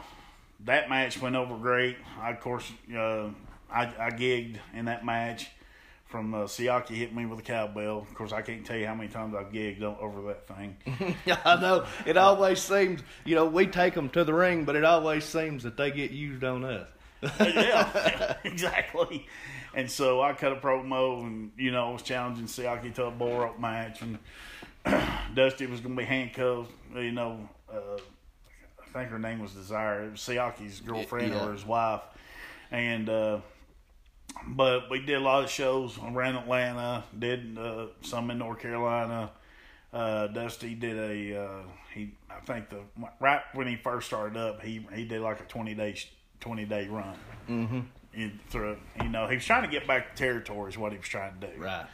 that 0.64 0.88
match 0.88 1.20
went 1.20 1.34
over 1.34 1.56
great. 1.56 1.96
I, 2.20 2.30
of 2.30 2.40
course, 2.40 2.70
uh, 2.96 3.30
I, 3.70 3.92
I 3.98 4.10
gigged 4.10 4.58
in 4.72 4.86
that 4.86 5.04
match. 5.04 5.48
From 6.06 6.32
uh, 6.32 6.44
Siaki 6.44 6.90
hit 6.90 7.12
me 7.12 7.26
with 7.26 7.40
a 7.40 7.42
cowbell. 7.42 7.98
Of 7.98 8.14
course, 8.14 8.30
I 8.30 8.40
can't 8.42 8.64
tell 8.64 8.76
you 8.76 8.86
how 8.86 8.94
many 8.94 9.08
times 9.08 9.34
I've 9.34 9.50
gigged 9.50 9.82
over 9.82 10.22
that 10.28 10.46
thing. 10.46 10.76
Yeah, 11.26 11.40
I 11.44 11.60
know. 11.60 11.86
It 12.06 12.16
always 12.16 12.60
seems, 12.62 13.00
you 13.24 13.34
know, 13.34 13.46
we 13.46 13.66
take 13.66 13.94
them 13.94 14.08
to 14.10 14.22
the 14.22 14.32
ring, 14.32 14.64
but 14.64 14.76
it 14.76 14.84
always 14.84 15.24
seems 15.24 15.64
that 15.64 15.76
they 15.76 15.90
get 15.90 16.12
used 16.12 16.44
on 16.44 16.62
us. 16.64 16.86
yeah, 17.40 18.36
exactly. 18.44 19.26
And 19.76 19.90
so 19.90 20.20
I 20.22 20.32
cut 20.34 20.52
a 20.52 20.56
promo, 20.56 21.22
and 21.22 21.50
you 21.56 21.70
know, 21.72 21.88
I 21.88 21.92
was 21.92 22.02
challenging 22.02 22.46
Siaki 22.46 22.94
to 22.94 23.06
a 23.06 23.10
bull 23.10 23.38
rope 23.38 23.58
match, 23.58 24.02
and 24.02 24.18
Dusty 25.34 25.66
was 25.66 25.80
going 25.80 25.96
to 25.96 26.00
be 26.00 26.06
handcuffed. 26.06 26.70
You 26.94 27.12
know, 27.12 27.48
uh, 27.72 27.96
I 28.82 28.86
think 28.92 29.10
her 29.10 29.18
name 29.18 29.40
was 29.40 29.52
Desire. 29.52 30.04
It 30.04 30.10
was 30.12 30.20
Siaki's 30.20 30.80
girlfriend 30.80 31.32
Yeah. 31.32 31.44
or 31.46 31.52
his 31.52 31.66
wife, 31.66 32.02
and 32.70 33.08
uh, 33.08 33.38
but 34.46 34.90
we 34.90 35.00
did 35.00 35.16
a 35.16 35.20
lot 35.20 35.42
of 35.44 35.50
shows 35.50 35.98
around 35.98 36.36
Atlanta. 36.36 37.02
Did 37.18 37.58
uh, 37.58 37.86
some 38.02 38.30
in 38.30 38.38
North 38.38 38.60
Carolina. 38.60 39.30
Uh, 39.92 40.26
Dusty 40.28 40.74
did 40.74 40.96
a 40.96 41.42
uh, 41.44 41.62
he. 41.92 42.12
I 42.30 42.40
think 42.40 42.68
the 42.68 42.80
right 43.20 43.40
when 43.54 43.66
he 43.66 43.76
first 43.76 44.06
started 44.06 44.36
up, 44.36 44.62
he 44.62 44.86
he 44.94 45.04
did 45.04 45.20
like 45.20 45.40
a 45.40 45.44
twenty 45.44 45.74
day 45.74 45.96
twenty 46.40 46.64
day 46.64 46.86
run. 46.88 47.14
Mm-hmm. 47.48 47.80
Through 48.50 48.78
you 49.02 49.08
know 49.08 49.26
he 49.26 49.36
was 49.36 49.44
trying 49.44 49.62
to 49.62 49.68
get 49.68 49.86
back 49.86 50.14
to 50.14 50.22
territory 50.22 50.70
is 50.70 50.78
what 50.78 50.92
he 50.92 50.98
was 50.98 51.08
trying 51.08 51.38
to 51.40 51.46
do. 51.46 51.60
Right. 51.60 51.86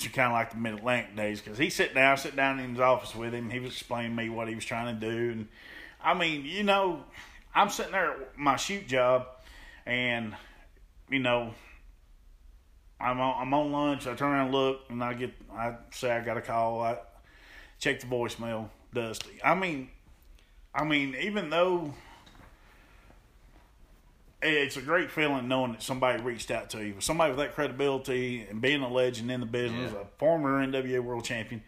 To 0.00 0.08
kind 0.08 0.26
of 0.26 0.32
like 0.32 0.50
the 0.50 0.56
Mid 0.56 0.74
Atlantic 0.74 1.16
days 1.16 1.40
because 1.40 1.56
he 1.56 1.70
sit 1.70 1.94
down, 1.94 2.16
sit 2.16 2.34
down 2.34 2.58
in 2.58 2.70
his 2.70 2.80
office 2.80 3.14
with 3.14 3.32
him. 3.32 3.48
He 3.48 3.60
was 3.60 3.70
explaining 3.70 4.16
to 4.16 4.22
me 4.22 4.28
what 4.28 4.48
he 4.48 4.54
was 4.54 4.64
trying 4.64 4.98
to 4.98 5.10
do, 5.10 5.30
and 5.30 5.48
I 6.02 6.14
mean, 6.14 6.44
you 6.44 6.64
know, 6.64 7.04
I'm 7.54 7.70
sitting 7.70 7.92
there 7.92 8.10
at 8.10 8.38
my 8.38 8.56
shoot 8.56 8.88
job, 8.88 9.26
and 9.86 10.34
you 11.10 11.20
know, 11.20 11.54
I'm 13.00 13.20
on, 13.20 13.34
I'm 13.40 13.54
on 13.54 13.72
lunch. 13.72 14.06
I 14.06 14.14
turn 14.14 14.32
around 14.32 14.46
and 14.46 14.54
look, 14.54 14.80
and 14.90 15.02
I 15.02 15.14
get 15.14 15.32
I 15.52 15.76
say 15.90 16.10
I 16.10 16.24
got 16.24 16.36
a 16.36 16.42
call. 16.42 16.80
I 16.82 16.98
check 17.78 18.00
the 18.00 18.06
voicemail. 18.06 18.68
Dusty. 18.92 19.40
I 19.44 19.54
mean, 19.54 19.90
I 20.74 20.84
mean, 20.84 21.16
even 21.20 21.50
though 21.50 21.94
it's 24.44 24.76
a 24.76 24.82
great 24.82 25.10
feeling 25.10 25.48
knowing 25.48 25.72
that 25.72 25.82
somebody 25.82 26.22
reached 26.22 26.50
out 26.50 26.70
to 26.70 26.84
you, 26.84 26.94
somebody 27.00 27.30
with 27.30 27.38
that 27.38 27.54
credibility 27.54 28.42
and 28.48 28.60
being 28.60 28.82
a 28.82 28.88
legend 28.88 29.30
in 29.30 29.40
the 29.40 29.46
business, 29.46 29.92
Yeah. 29.92 30.00
a 30.02 30.04
former 30.18 30.60
NWA 30.64 31.00
World 31.02 31.24
Champion, 31.24 31.62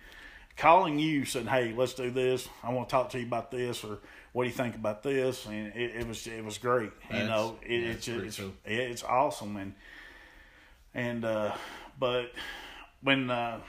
calling 0.57 0.99
you 0.99 1.25
saying, 1.25 1.47
"Hey, 1.47 1.73
let's 1.77 1.95
do 1.95 2.11
this. 2.11 2.49
I 2.63 2.73
want 2.73 2.89
to 2.89 2.93
talk 2.93 3.11
to 3.11 3.19
you 3.21 3.27
about 3.27 3.51
this," 3.51 3.83
or 3.85 3.99
"What 4.33 4.45
do 4.45 4.49
you 4.49 4.55
think 4.55 4.75
about 4.75 5.03
this?" 5.03 5.47
And 5.47 5.69
it, 5.75 5.97
it 5.97 6.07
was 6.07 6.27
it 6.27 6.45
was 6.45 6.59
great. 6.59 6.93
you 7.11 7.25
know, 7.25 7.57
it, 7.63 7.71
yeah, 7.71 7.89
it's 7.91 8.09
it's 8.09 8.27
it's, 8.27 8.37
cool. 8.39 8.53
it's 8.65 9.03
awesome 9.05 9.57
and 9.57 9.75
and 10.95 11.25
uh, 11.25 11.53
but 11.99 12.33
when 13.03 13.31
uh, 13.31 13.61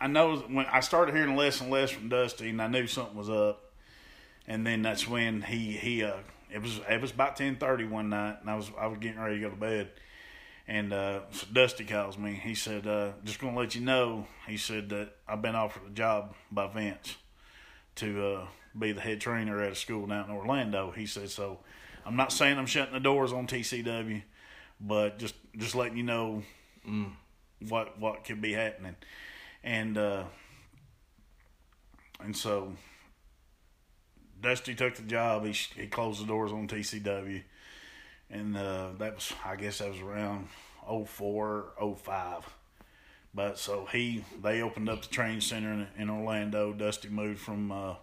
I 0.00 0.06
know 0.06 0.36
when 0.36 0.66
I 0.66 0.80
started 0.80 1.14
hearing 1.14 1.36
less 1.36 1.60
and 1.60 1.70
less 1.70 1.90
from 1.90 2.08
Dusty, 2.08 2.50
and 2.50 2.60
I 2.62 2.68
knew 2.68 2.86
something 2.86 3.16
was 3.16 3.30
up, 3.30 3.72
and 4.46 4.66
then 4.66 4.82
that's 4.82 5.08
when 5.08 5.42
he 5.42 5.72
he 5.72 6.04
uh, 6.04 6.18
it 6.52 6.62
was 6.62 6.80
it 6.88 7.00
was 7.00 7.10
about 7.10 7.36
ten 7.36 7.56
thirty 7.56 7.84
one 7.84 8.08
night, 8.08 8.38
and 8.40 8.50
I 8.50 8.56
was 8.56 8.70
I 8.78 8.86
was 8.86 8.98
getting 8.98 9.20
ready 9.20 9.36
to 9.36 9.40
go 9.40 9.50
to 9.50 9.56
bed, 9.56 9.90
and 10.66 10.92
uh, 10.92 11.20
so 11.30 11.46
Dusty 11.52 11.84
calls 11.84 12.18
me. 12.18 12.40
He 12.42 12.54
said, 12.54 12.86
uh, 12.86 13.12
"Just 13.24 13.40
gonna 13.40 13.58
let 13.58 13.74
you 13.74 13.80
know," 13.80 14.26
he 14.46 14.56
said 14.56 14.88
that 14.90 15.16
I've 15.26 15.42
been 15.42 15.54
offered 15.54 15.82
a 15.86 15.90
job 15.90 16.34
by 16.50 16.66
Vince 16.68 17.16
to 17.96 18.26
uh, 18.26 18.46
be 18.78 18.92
the 18.92 19.00
head 19.00 19.20
trainer 19.20 19.62
at 19.62 19.72
a 19.72 19.74
school 19.74 20.06
down 20.06 20.30
in 20.30 20.36
Orlando. 20.36 20.90
He 20.90 21.06
said, 21.06 21.30
"So 21.30 21.60
I'm 22.04 22.16
not 22.16 22.32
saying 22.32 22.58
I'm 22.58 22.66
shutting 22.66 22.94
the 22.94 23.00
doors 23.00 23.32
on 23.32 23.46
TCW, 23.46 24.22
but 24.80 25.18
just 25.18 25.34
just 25.56 25.74
letting 25.74 25.96
you 25.96 26.04
know 26.04 26.42
what 27.68 27.98
what 27.98 28.24
could 28.24 28.40
be 28.40 28.52
happening." 28.52 28.96
And 29.62 29.96
uh, 29.96 30.24
and 32.20 32.36
so 32.36 32.74
Dusty 34.44 34.74
took 34.74 34.94
the 34.94 35.02
job. 35.02 35.44
He 35.44 35.52
he 35.52 35.86
closed 35.86 36.22
the 36.22 36.26
doors 36.26 36.52
on 36.52 36.68
TCW, 36.68 37.42
and 38.30 38.56
uh, 38.56 38.90
that 38.98 39.14
was 39.16 39.32
I 39.44 39.56
guess 39.56 39.78
that 39.78 39.90
was 39.90 40.00
around 40.00 40.48
04, 40.86 41.72
05. 41.96 42.54
But 43.34 43.58
so 43.58 43.86
he 43.90 44.24
they 44.42 44.62
opened 44.62 44.88
up 44.88 45.02
the 45.02 45.08
training 45.08 45.40
center 45.40 45.72
in, 45.72 45.86
in 45.98 46.10
Orlando. 46.10 46.72
Dusty 46.72 47.08
moved 47.08 47.40
from 47.40 47.72
uh, 47.72 47.94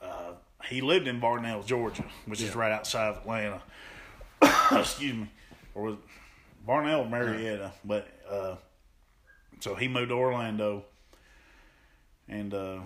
uh, 0.00 0.32
he 0.64 0.80
lived 0.80 1.08
in 1.08 1.20
Barnell, 1.20 1.62
Georgia, 1.62 2.04
which 2.26 2.42
is 2.42 2.54
right 2.54 2.72
outside 2.72 3.08
of 3.08 3.16
Atlanta. 3.18 3.62
Excuse 4.72 5.14
me, 5.14 5.28
or 5.74 5.82
was 5.82 5.96
Barnell 6.64 7.04
Marietta? 7.04 7.72
But 7.84 8.08
uh, 8.28 8.54
so 9.58 9.74
he 9.74 9.88
moved 9.88 10.10
to 10.10 10.14
Orlando, 10.14 10.84
and 12.28 12.54
uh, 12.54 12.78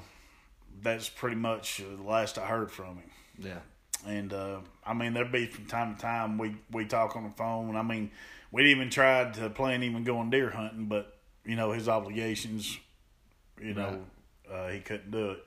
that's 0.83 1.09
pretty 1.09 1.37
much 1.37 1.79
the 1.79 2.03
last 2.03 2.39
I 2.39 2.47
heard 2.47 2.71
from 2.71 2.97
him. 2.97 3.11
Yeah. 3.39 3.59
And 4.07 4.33
uh, 4.33 4.59
I 4.85 4.95
mean, 4.95 5.15
there'd 5.15 5.33
be 5.33 5.47
from 5.47 5.67
time 5.67 5.95
to 5.95 6.01
time 6.01 6.39
we 6.39 6.57
we 6.71 6.85
talk 6.85 7.17
on 7.17 7.25
the 7.25 7.31
phone. 7.31 7.77
I 7.77 7.83
mean, 7.83 8.11
we'd 8.53 8.69
even 8.69 8.91
tried 8.91 9.35
to 9.35 9.51
plan 9.51 9.83
even 9.83 10.05
going 10.05 10.31
deer 10.31 10.51
hunting, 10.51 10.87
but 10.87 11.17
you 11.45 11.57
know 11.57 11.73
his 11.73 11.89
obligations, 11.89 12.79
you 13.61 13.75
know, 13.75 14.01
uh, 14.51 14.69
he 14.69 14.81
couldn't 14.81 15.11
do 15.11 15.31
it. 15.31 15.45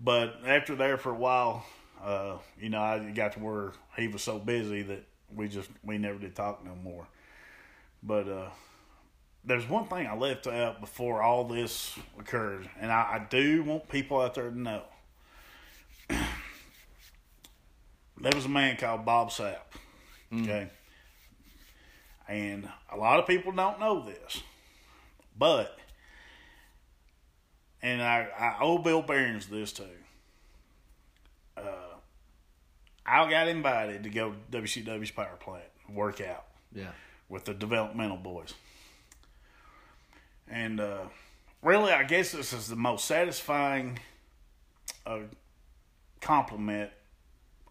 But 0.00 0.40
after 0.46 0.74
there 0.74 0.96
for 0.96 1.10
a 1.10 1.16
while, 1.16 1.64
uh, 2.02 2.38
you 2.58 2.70
know, 2.70 2.80
I 2.80 3.10
got 3.10 3.32
to 3.32 3.40
where 3.40 3.72
he 3.96 4.08
was 4.08 4.22
so 4.22 4.38
busy 4.38 4.82
that 4.82 5.04
we 5.34 5.48
just 5.48 5.68
we 5.84 5.98
never 5.98 6.18
did 6.18 6.34
talk 6.34 6.64
no 6.64 6.74
more. 6.74 7.06
But 8.02 8.28
uh, 8.28 8.48
there's 9.44 9.68
one 9.68 9.86
thing 9.86 10.06
I 10.06 10.14
left 10.16 10.46
out 10.46 10.80
before 10.80 11.22
all 11.22 11.44
this 11.44 11.96
occurred, 12.18 12.68
and 12.80 12.90
I, 12.92 13.20
I 13.20 13.26
do 13.30 13.62
want 13.62 13.88
people 13.88 14.20
out 14.20 14.34
there 14.34 14.50
to 14.50 14.58
know. 14.60 14.82
there 16.08 16.26
was 18.34 18.44
a 18.44 18.48
man 18.50 18.76
called 18.76 19.04
Bob 19.04 19.30
Sapp. 19.30 19.56
Okay. 20.32 20.68
And 22.28 22.68
a 22.92 22.96
lot 22.96 23.18
of 23.18 23.26
people 23.26 23.50
don't 23.52 23.80
know 23.80 24.04
this. 24.04 24.42
But 25.36 25.76
and 27.82 28.00
I, 28.02 28.28
I 28.38 28.56
owe 28.60 28.78
Bill 28.78 29.02
Behrens 29.02 29.46
this 29.46 29.72
too. 29.72 29.84
Uh, 31.56 31.62
I 33.06 33.28
got 33.28 33.48
invited 33.48 34.04
to 34.04 34.10
go 34.10 34.34
to 34.52 34.58
WCW's 34.58 35.10
power 35.10 35.36
plant, 35.40 35.64
work 35.88 36.20
out 36.20 36.44
Yeah. 36.72 36.90
with 37.28 37.46
the 37.46 37.54
developmental 37.54 38.18
boys. 38.18 38.54
And 40.50 40.80
uh, 40.80 41.04
really, 41.62 41.92
I 41.92 42.02
guess 42.02 42.32
this 42.32 42.52
is 42.52 42.68
the 42.68 42.76
most 42.76 43.04
satisfying 43.04 43.98
uh, 45.06 45.20
compliment 46.20 46.90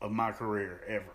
of 0.01 0.11
my 0.11 0.31
career 0.31 0.81
ever. 0.87 1.11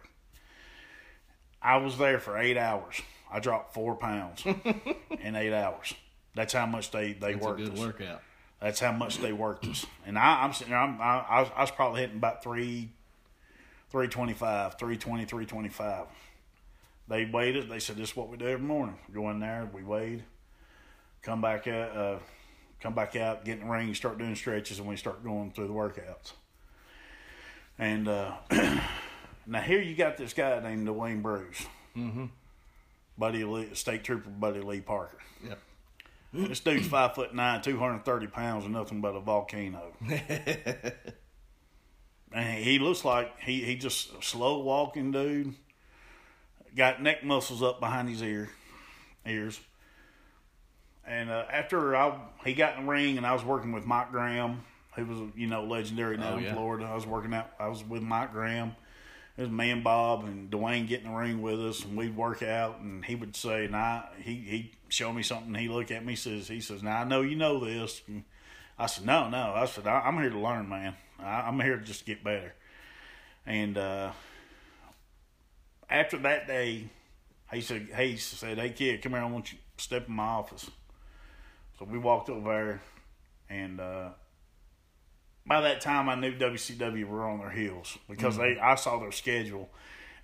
I 1.62 1.78
was 1.78 1.96
there 1.96 2.20
for 2.20 2.36
eight 2.36 2.58
hours. 2.58 3.00
I 3.32 3.40
dropped 3.40 3.72
four 3.72 3.96
pounds 3.96 4.44
in 5.20 5.34
eight 5.34 5.54
hours. 5.54 5.94
That's 6.34 6.52
how 6.52 6.66
much 6.66 6.90
they 6.90 7.14
they 7.14 7.32
a 7.32 7.38
worked 7.38 7.58
good 7.58 7.72
us. 7.72 7.78
workout. 7.78 8.22
That's 8.60 8.80
how 8.80 8.92
much 8.92 9.18
they 9.18 9.32
worked 9.32 9.66
us. 9.66 9.86
And 10.06 10.18
I, 10.18 10.42
I'm 10.42 10.52
sitting 10.52 10.70
there, 10.72 10.80
I'm, 10.80 11.00
I, 11.00 11.24
I, 11.28 11.40
was, 11.40 11.50
I 11.56 11.60
was 11.62 11.70
probably 11.70 12.00
hitting 12.02 12.16
about 12.16 12.42
three, 12.42 12.90
325, 13.90 14.78
320, 14.78 15.24
325. 15.24 16.06
They 17.08 17.24
weighed 17.26 17.56
it. 17.56 17.68
They 17.68 17.78
said, 17.78 17.96
this 17.96 18.10
is 18.10 18.16
what 18.16 18.28
we 18.28 18.36
do 18.36 18.46
every 18.46 18.66
morning. 18.66 18.96
Go 19.12 19.28
in 19.30 19.40
there, 19.40 19.68
we 19.72 19.82
weighed, 19.82 20.24
come 21.24 21.40
back 21.40 21.66
out, 21.66 21.96
uh, 21.96 22.18
come 22.80 22.94
back 22.94 23.16
out, 23.16 23.44
get 23.44 23.58
in 23.58 23.64
the 23.64 23.70
ring, 23.70 23.92
start 23.94 24.18
doing 24.18 24.34
stretches, 24.36 24.78
and 24.78 24.86
we 24.86 24.96
start 24.96 25.24
going 25.24 25.50
through 25.50 25.66
the 25.66 25.72
workouts. 25.72 26.32
And 27.78 28.06
uh, 28.06 28.34
now 29.46 29.60
here 29.60 29.80
you 29.80 29.96
got 29.96 30.16
this 30.16 30.32
guy 30.32 30.60
named 30.60 30.86
Dwayne 30.86 31.22
Bruce. 31.22 31.66
Mm-hmm. 31.96 32.26
Buddy 33.16 33.44
Lee, 33.44 33.74
State 33.74 34.04
Trooper 34.04 34.30
Buddy 34.30 34.60
Lee 34.60 34.80
Parker. 34.80 35.18
Yep. 35.46 35.58
This 36.34 36.58
dude's 36.58 36.88
five 36.88 37.14
foot 37.14 37.32
nine, 37.32 37.62
two 37.62 37.78
hundred 37.78 38.04
thirty 38.04 38.26
pounds, 38.26 38.64
and 38.64 38.74
nothing 38.74 39.00
but 39.00 39.14
a 39.14 39.20
volcano. 39.20 39.92
and 42.32 42.64
he 42.64 42.80
looks 42.80 43.04
like 43.04 43.38
he 43.38 43.62
he 43.62 43.76
just 43.76 44.12
a 44.18 44.20
slow 44.20 44.58
walking 44.58 45.12
dude. 45.12 45.54
Got 46.74 47.00
neck 47.00 47.22
muscles 47.22 47.62
up 47.62 47.78
behind 47.78 48.08
his 48.08 48.20
ear, 48.20 48.50
ears. 49.24 49.60
And 51.06 51.30
uh, 51.30 51.44
after 51.50 51.94
I 51.96 52.18
he 52.44 52.54
got 52.54 52.76
in 52.78 52.86
the 52.86 52.90
ring, 52.90 53.18
and 53.18 53.26
I 53.26 53.32
was 53.32 53.44
working 53.44 53.72
with 53.72 53.84
Mike 53.84 54.10
Graham, 54.10 54.62
who 54.96 55.04
was 55.04 55.18
you 55.36 55.46
know 55.46 55.64
legendary 55.64 56.16
now 56.16 56.34
Oh, 56.34 56.38
in 56.38 56.44
yeah. 56.44 56.54
Florida. 56.54 56.86
I 56.86 56.94
was 56.94 57.06
working 57.06 57.34
out. 57.34 57.50
I 57.58 57.68
was 57.68 57.84
with 57.84 58.02
Mike 58.02 58.32
Graham. 58.32 58.74
It 59.36 59.42
was 59.42 59.50
me 59.50 59.70
and 59.70 59.82
Bob 59.82 60.24
and 60.24 60.48
Dwayne 60.50 60.86
get 60.86 61.02
in 61.02 61.08
the 61.10 61.14
ring 61.16 61.42
with 61.42 61.60
us, 61.60 61.84
and 61.84 61.96
we'd 61.96 62.16
work 62.16 62.42
out. 62.42 62.78
And 62.78 63.04
he 63.04 63.16
would 63.16 63.34
say, 63.36 63.66
"Nah," 63.68 64.02
he 64.18 64.34
he 64.34 64.72
show 64.88 65.12
me 65.12 65.22
something. 65.22 65.54
He 65.54 65.68
look 65.68 65.90
at 65.90 66.04
me, 66.04 66.14
says, 66.14 66.48
"He 66.48 66.60
says, 66.60 66.82
now 66.82 67.00
I 67.00 67.04
know 67.04 67.20
you 67.20 67.36
know 67.36 67.64
this." 67.64 68.00
And 68.06 68.24
I 68.78 68.86
said, 68.86 69.04
"No, 69.04 69.28
no." 69.28 69.52
I 69.54 69.66
said, 69.66 69.86
I, 69.86 70.00
"I'm 70.00 70.14
here 70.18 70.30
to 70.30 70.38
learn, 70.38 70.68
man. 70.68 70.94
I, 71.18 71.42
I'm 71.42 71.60
here 71.60 71.76
to 71.76 71.84
just 71.84 72.06
get 72.06 72.22
better." 72.24 72.54
And 73.44 73.76
uh, 73.76 74.12
after 75.90 76.16
that 76.18 76.46
day, 76.46 76.88
he 77.52 77.60
said, 77.60 77.88
"Hey," 77.94 78.12
he 78.12 78.16
said, 78.16 78.58
"Hey 78.58 78.70
kid, 78.70 79.02
come 79.02 79.12
here. 79.12 79.20
I 79.20 79.26
want 79.26 79.52
you 79.52 79.58
to 79.76 79.82
step 79.82 80.08
in 80.08 80.14
my 80.14 80.24
office." 80.24 80.70
So 81.78 81.84
we 81.84 81.98
walked 81.98 82.30
over 82.30 82.48
there, 82.48 82.82
and 83.50 83.80
uh, 83.80 84.10
by 85.46 85.60
that 85.62 85.80
time, 85.80 86.08
I 86.08 86.14
knew 86.14 86.32
WCW 86.36 87.04
were 87.08 87.24
on 87.24 87.38
their 87.38 87.50
heels 87.50 87.98
because 88.08 88.36
they 88.36 88.58
I 88.58 88.74
saw 88.76 88.98
their 89.00 89.12
schedule, 89.12 89.68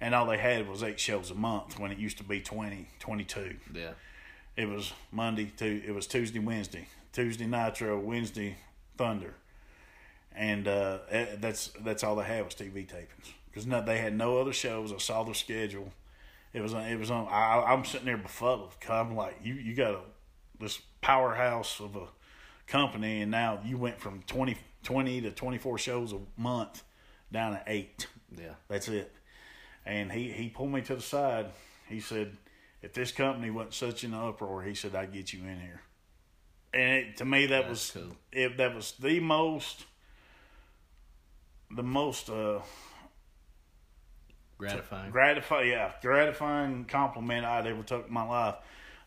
and 0.01 0.15
all 0.15 0.27
they 0.27 0.39
had 0.39 0.69
was 0.69 0.83
eight 0.83 1.01
shows 1.01 1.31
a 1.31 1.35
month 1.35 1.79
when 1.79 1.91
it 1.91 1.99
used 1.99 2.19
to 2.19 2.25
be 2.25 2.41
20, 2.41 2.89
22. 3.01 3.57
Yeah. 3.75 3.91
It 4.57 4.69
was 4.69 4.93
Monday 5.11 5.53
to 5.59 5.83
it 5.87 5.93
was 5.95 6.07
Tuesday, 6.07 6.39
Wednesday, 6.39 6.87
Tuesday 7.13 7.47
Nitro, 7.47 7.99
Wednesday 7.99 8.57
Thunder, 8.97 9.35
and 10.35 10.69
uh, 10.69 10.99
eh, 11.11 11.27
that's 11.39 11.69
that's 11.81 12.05
all 12.05 12.17
they 12.17 12.25
had 12.25 12.45
was 12.45 12.55
TV 12.55 12.87
tapings 12.87 13.33
because 13.47 13.67
no, 13.67 13.81
they 13.83 13.99
had 13.99 14.15
no 14.17 14.39
other 14.39 14.53
shows. 14.53 14.93
I 14.93 14.99
saw 14.99 15.23
their 15.25 15.35
schedule. 15.35 15.93
It 16.53 16.61
was 16.61 16.75
on- 16.75 16.85
it 16.85 16.99
was 16.99 17.11
on. 17.11 17.27
I, 17.31 17.63
I'm 17.69 17.85
sitting 17.85 18.07
there 18.07 18.17
befuddled. 18.17 18.73
'cause 18.81 18.91
I'm 18.91 19.15
like, 19.17 19.37
you 19.43 19.55
you 19.55 19.75
gotta 19.75 20.01
this 20.59 20.81
powerhouse 21.01 21.81
of 21.81 21.97
a 21.97 22.07
company, 22.67 23.23
and 23.23 23.31
now 23.31 23.61
you 23.65 23.77
went 23.79 24.01
from 24.01 24.23
20, 24.27 24.57
20 24.83 25.21
to 25.23 25.31
twenty 25.31 25.59
four 25.59 25.79
shows 25.79 26.13
a 26.13 26.19
month 26.37 26.83
down 27.33 27.53
to 27.53 27.63
eight. 27.67 28.07
Yeah. 28.37 28.55
That's 28.69 28.89
it. 28.89 29.13
And 29.87 30.13
he, 30.13 30.31
he 30.31 30.49
pulled 30.49 30.71
me 30.73 30.83
to 30.83 30.95
the 30.97 31.03
side. 31.03 31.47
He 31.89 32.01
said, 32.01 32.37
if 32.83 32.93
this 32.93 33.13
company 33.13 33.51
wasn't 33.51 33.75
such 33.75 34.05
an 34.05 34.15
uproar, 34.15 34.63
he 34.63 34.75
said, 34.75 34.95
I'd 34.95 35.13
get 35.13 35.33
you 35.33 35.41
in 35.41 35.59
here. 35.61 35.81
And 36.73 36.93
it, 36.93 37.17
to 37.17 37.25
me, 37.25 37.47
that 37.47 37.67
That's 37.67 37.95
was 37.95 38.03
cool. 38.05 38.17
it, 38.31 38.57
that 38.59 38.75
was 38.75 38.93
the 39.01 39.19
most, 39.21 39.85
the 41.75 41.83
most 41.83 42.31
uh, 42.31 42.61
Gratifying. 44.59 45.11
gratifying, 45.11 45.71
yeah, 45.71 45.93
gratifying 46.03 46.85
compliment 46.85 47.47
I'd 47.47 47.67
ever 47.67 47.83
took 47.83 48.07
in 48.09 48.13
my 48.13 48.25
life. 48.25 48.57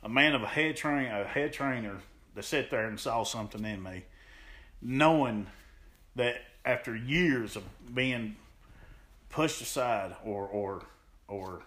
A 0.03 0.09
man 0.09 0.35
of 0.35 0.43
a 0.43 0.47
head 0.47 0.75
train, 0.75 1.07
a 1.07 1.23
head 1.23 1.53
trainer 1.53 1.97
that 2.35 2.43
sat 2.43 2.69
there 2.69 2.87
and 2.87 2.99
saw 2.99 3.23
something 3.23 3.63
in 3.63 3.81
me, 3.81 4.03
knowing 4.81 5.47
that 6.15 6.35
after 6.65 6.95
years 6.95 7.55
of 7.55 7.63
being 7.93 8.35
pushed 9.29 9.61
aside 9.61 10.15
or 10.23 10.45
or 10.45 10.83
or 11.27 11.63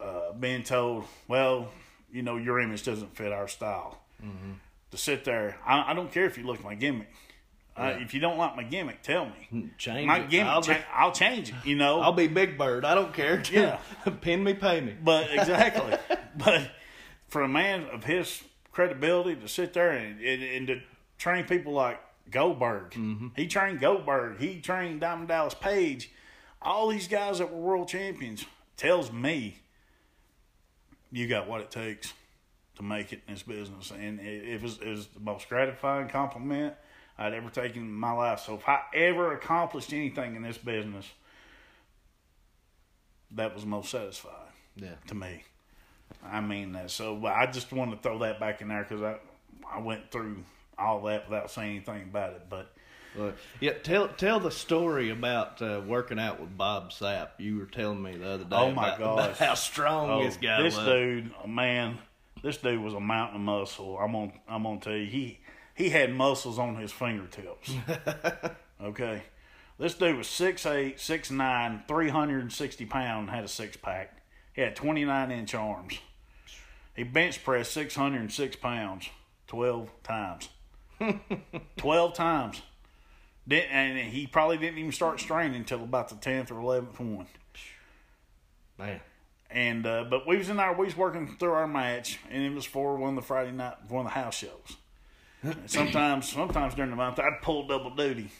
uh, 0.00 0.32
being 0.32 0.62
told, 0.62 1.04
well, 1.28 1.68
you 2.12 2.22
know, 2.22 2.36
your 2.36 2.60
image 2.60 2.84
doesn't 2.84 3.16
fit 3.16 3.32
our 3.32 3.48
style. 3.48 3.98
Mm-hmm. 4.24 4.52
To 4.92 4.96
sit 4.96 5.24
there, 5.24 5.56
I, 5.64 5.92
I, 5.92 5.94
don't 5.94 6.10
care 6.10 6.24
if 6.24 6.36
you 6.36 6.44
look 6.44 6.64
my 6.64 6.74
gimmick. 6.74 7.08
Yeah. 7.76 7.84
Uh, 7.84 7.98
if 8.00 8.12
you 8.12 8.20
don't 8.20 8.38
like 8.38 8.56
my 8.56 8.64
gimmick, 8.64 9.02
tell 9.02 9.26
me. 9.26 9.46
Hmm, 9.50 9.66
change 9.78 10.06
my 10.06 10.18
it. 10.18 10.30
gimmick. 10.30 10.48
I'll, 10.48 10.62
cha- 10.62 10.74
be, 10.74 10.80
I'll 10.92 11.12
change 11.12 11.50
it. 11.50 11.54
You 11.64 11.76
know, 11.76 12.00
I'll 12.00 12.12
be 12.12 12.26
Big 12.26 12.58
Bird. 12.58 12.84
I 12.84 12.94
don't 12.94 13.14
care. 13.14 13.42
Yeah, 13.52 13.78
pin 14.20 14.42
me, 14.42 14.54
pay 14.54 14.80
me. 14.80 14.96
But 15.02 15.30
exactly. 15.30 15.96
but 16.36 16.70
for 17.30 17.42
a 17.42 17.48
man 17.48 17.84
of 17.92 18.04
his 18.04 18.42
credibility 18.72 19.36
to 19.40 19.48
sit 19.48 19.72
there 19.72 19.92
and, 19.92 20.20
and, 20.20 20.42
and 20.42 20.66
to 20.66 20.80
train 21.16 21.44
people 21.44 21.72
like 21.72 22.00
Goldberg, 22.30 22.90
mm-hmm. 22.90 23.28
he 23.34 23.46
trained 23.46 23.80
Goldberg. 23.80 24.38
He 24.38 24.60
trained 24.60 25.00
Diamond 25.00 25.28
Dallas 25.28 25.54
Page. 25.54 26.10
All 26.60 26.88
these 26.88 27.08
guys 27.08 27.38
that 27.38 27.50
were 27.50 27.58
world 27.58 27.88
champions 27.88 28.44
tells 28.76 29.10
me 29.12 29.58
you 31.10 31.26
got 31.26 31.48
what 31.48 31.60
it 31.60 31.70
takes 31.70 32.12
to 32.76 32.82
make 32.82 33.12
it 33.12 33.22
in 33.26 33.34
this 33.34 33.42
business. 33.42 33.90
And 33.90 34.20
it, 34.20 34.48
it, 34.48 34.62
was, 34.62 34.78
it 34.78 34.88
was 34.88 35.06
the 35.08 35.20
most 35.20 35.48
gratifying 35.48 36.08
compliment 36.08 36.74
I'd 37.18 37.34
ever 37.34 37.50
taken 37.50 37.82
in 37.82 37.92
my 37.92 38.12
life. 38.12 38.40
So 38.40 38.54
if 38.54 38.68
I 38.68 38.80
ever 38.94 39.32
accomplished 39.32 39.92
anything 39.92 40.36
in 40.36 40.42
this 40.42 40.58
business, 40.58 41.06
that 43.32 43.54
was 43.54 43.64
most 43.64 43.90
satisfying 43.90 44.34
yeah. 44.76 44.94
to 45.06 45.14
me. 45.14 45.44
I 46.24 46.40
mean 46.40 46.72
that. 46.72 46.90
So 46.90 47.26
I 47.26 47.46
just 47.46 47.72
wanted 47.72 47.96
to 47.96 48.02
throw 48.02 48.18
that 48.20 48.40
back 48.40 48.60
in 48.60 48.68
there 48.68 48.86
because 48.88 49.02
I, 49.02 49.16
I 49.70 49.80
went 49.80 50.10
through 50.10 50.44
all 50.78 51.02
that 51.02 51.28
without 51.28 51.50
saying 51.50 51.76
anything 51.76 52.02
about 52.02 52.32
it. 52.32 52.42
But 52.48 52.72
yeah, 53.60 53.72
tell 53.72 54.08
tell 54.08 54.40
the 54.40 54.50
story 54.50 55.10
about 55.10 55.60
uh, 55.60 55.80
working 55.86 56.18
out 56.18 56.40
with 56.40 56.56
Bob 56.56 56.90
Sapp. 56.90 57.30
You 57.38 57.58
were 57.58 57.66
telling 57.66 58.02
me 58.02 58.16
the 58.16 58.28
other 58.30 58.44
day. 58.44 58.56
Oh 58.56 58.70
my 58.70 58.94
about 58.94 59.36
how 59.38 59.54
strong 59.54 60.10
oh, 60.10 60.24
this 60.24 60.36
guy 60.36 60.62
this 60.62 60.76
was. 60.76 60.86
dude, 60.86 61.32
man, 61.46 61.98
this 62.42 62.58
dude 62.58 62.80
was 62.80 62.94
a 62.94 63.00
mountain 63.00 63.36
of 63.36 63.42
muscle. 63.42 63.98
I'm 63.98 64.12
gonna 64.12 64.32
I'm 64.48 64.62
gonna 64.62 64.80
tell 64.80 64.94
you, 64.94 65.06
he 65.06 65.40
he 65.74 65.90
had 65.90 66.14
muscles 66.14 66.58
on 66.58 66.76
his 66.76 66.92
fingertips. 66.92 67.72
okay, 68.82 69.22
this 69.78 69.94
dude 69.94 70.16
was 70.16 70.26
6'8", 70.26 70.96
6'9", 70.96 71.88
360 71.88 72.86
pound, 72.86 73.30
had 73.30 73.44
a 73.44 73.48
six 73.48 73.76
pack. 73.76 74.19
He 74.52 74.62
had 74.62 74.76
twenty 74.76 75.04
nine 75.04 75.30
inch 75.30 75.54
arms. 75.54 75.98
He 76.94 77.02
bench 77.02 77.42
pressed 77.44 77.72
six 77.72 77.94
hundred 77.94 78.20
and 78.20 78.32
six 78.32 78.56
pounds 78.56 79.08
twelve 79.46 79.90
times. 80.02 80.48
twelve 81.76 82.14
times. 82.14 82.62
Didn't, 83.48 83.70
and 83.70 83.98
he 83.98 84.26
probably 84.26 84.58
didn't 84.58 84.78
even 84.78 84.92
start 84.92 85.18
straining 85.18 85.56
until 85.56 85.82
about 85.82 86.08
the 86.08 86.16
tenth 86.16 86.50
or 86.50 86.60
eleventh 86.60 87.00
one. 87.00 87.26
Man. 88.78 89.00
And 89.50 89.84
uh, 89.84 90.04
but 90.08 90.26
we 90.26 90.36
was 90.36 90.48
in 90.48 90.60
our 90.60 90.74
we 90.76 90.84
was 90.84 90.96
working 90.96 91.36
through 91.38 91.52
our 91.52 91.66
match, 91.66 92.20
and 92.30 92.42
it 92.42 92.54
was 92.54 92.64
for 92.64 92.96
one 92.96 93.10
of 93.10 93.16
the 93.16 93.22
Friday 93.22 93.50
night 93.50 93.74
one 93.88 94.06
of 94.06 94.12
the 94.12 94.18
house 94.20 94.36
shows. 94.36 94.76
sometimes 95.66 96.30
sometimes 96.30 96.74
during 96.74 96.90
the 96.90 96.96
month 96.96 97.18
I'd 97.18 97.42
pull 97.42 97.66
double 97.66 97.90
duty. 97.90 98.30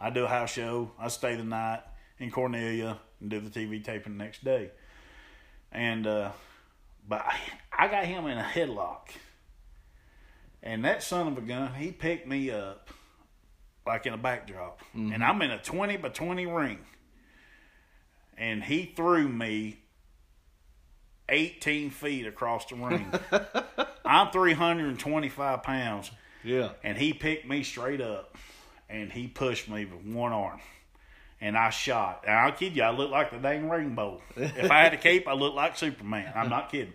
I'd 0.00 0.14
do 0.14 0.24
a 0.24 0.28
house 0.28 0.52
show. 0.52 0.90
I'd 0.98 1.12
stay 1.12 1.34
the 1.34 1.44
night 1.44 1.80
in 2.18 2.30
Cornelia 2.30 2.98
and 3.20 3.30
do 3.30 3.40
the 3.40 3.50
TV 3.50 3.82
taping 3.82 4.16
the 4.16 4.24
next 4.24 4.44
day. 4.44 4.70
And 5.72 6.06
uh, 6.06 6.30
but 7.08 7.24
I 7.76 7.88
got 7.88 8.04
him 8.04 8.26
in 8.26 8.38
a 8.38 8.42
headlock, 8.42 9.08
and 10.62 10.84
that 10.84 11.02
son 11.02 11.28
of 11.28 11.38
a 11.38 11.40
gun, 11.40 11.74
he 11.74 11.90
picked 11.90 12.26
me 12.26 12.50
up 12.50 12.90
like 13.86 14.06
in 14.06 14.12
a 14.12 14.18
backdrop, 14.18 14.80
mm-hmm. 14.94 15.12
and 15.12 15.24
I'm 15.24 15.40
in 15.42 15.50
a 15.50 15.58
twenty 15.58 15.96
by 15.96 16.10
twenty 16.10 16.46
ring, 16.46 16.78
and 18.36 18.62
he 18.62 18.92
threw 18.94 19.28
me 19.28 19.80
eighteen 21.28 21.90
feet 21.90 22.26
across 22.26 22.66
the 22.66 22.76
ring. 22.76 23.12
I'm 24.04 24.30
three 24.30 24.54
hundred 24.54 24.88
and 24.88 24.98
twenty 24.98 25.28
five 25.28 25.62
pounds. 25.62 26.10
Yeah, 26.44 26.70
and 26.84 26.96
he 26.96 27.12
picked 27.12 27.48
me 27.48 27.62
straight 27.62 28.00
up, 28.00 28.36
and 28.88 29.10
he 29.10 29.26
pushed 29.26 29.68
me 29.68 29.84
with 29.84 30.04
one 30.04 30.32
arm. 30.32 30.60
And 31.42 31.58
I 31.58 31.70
shot. 31.70 32.24
And 32.26 32.34
I'll 32.34 32.52
kid 32.52 32.76
you, 32.76 32.84
I 32.84 32.90
look 32.90 33.10
like 33.10 33.32
the 33.32 33.38
dang 33.38 33.68
rainbow. 33.68 34.22
if 34.36 34.70
I 34.70 34.82
had 34.84 34.94
a 34.94 34.96
cape, 34.96 35.26
I 35.26 35.34
look 35.34 35.54
like 35.54 35.76
Superman. 35.76 36.32
I'm 36.34 36.48
not 36.48 36.70
kidding. 36.70 36.94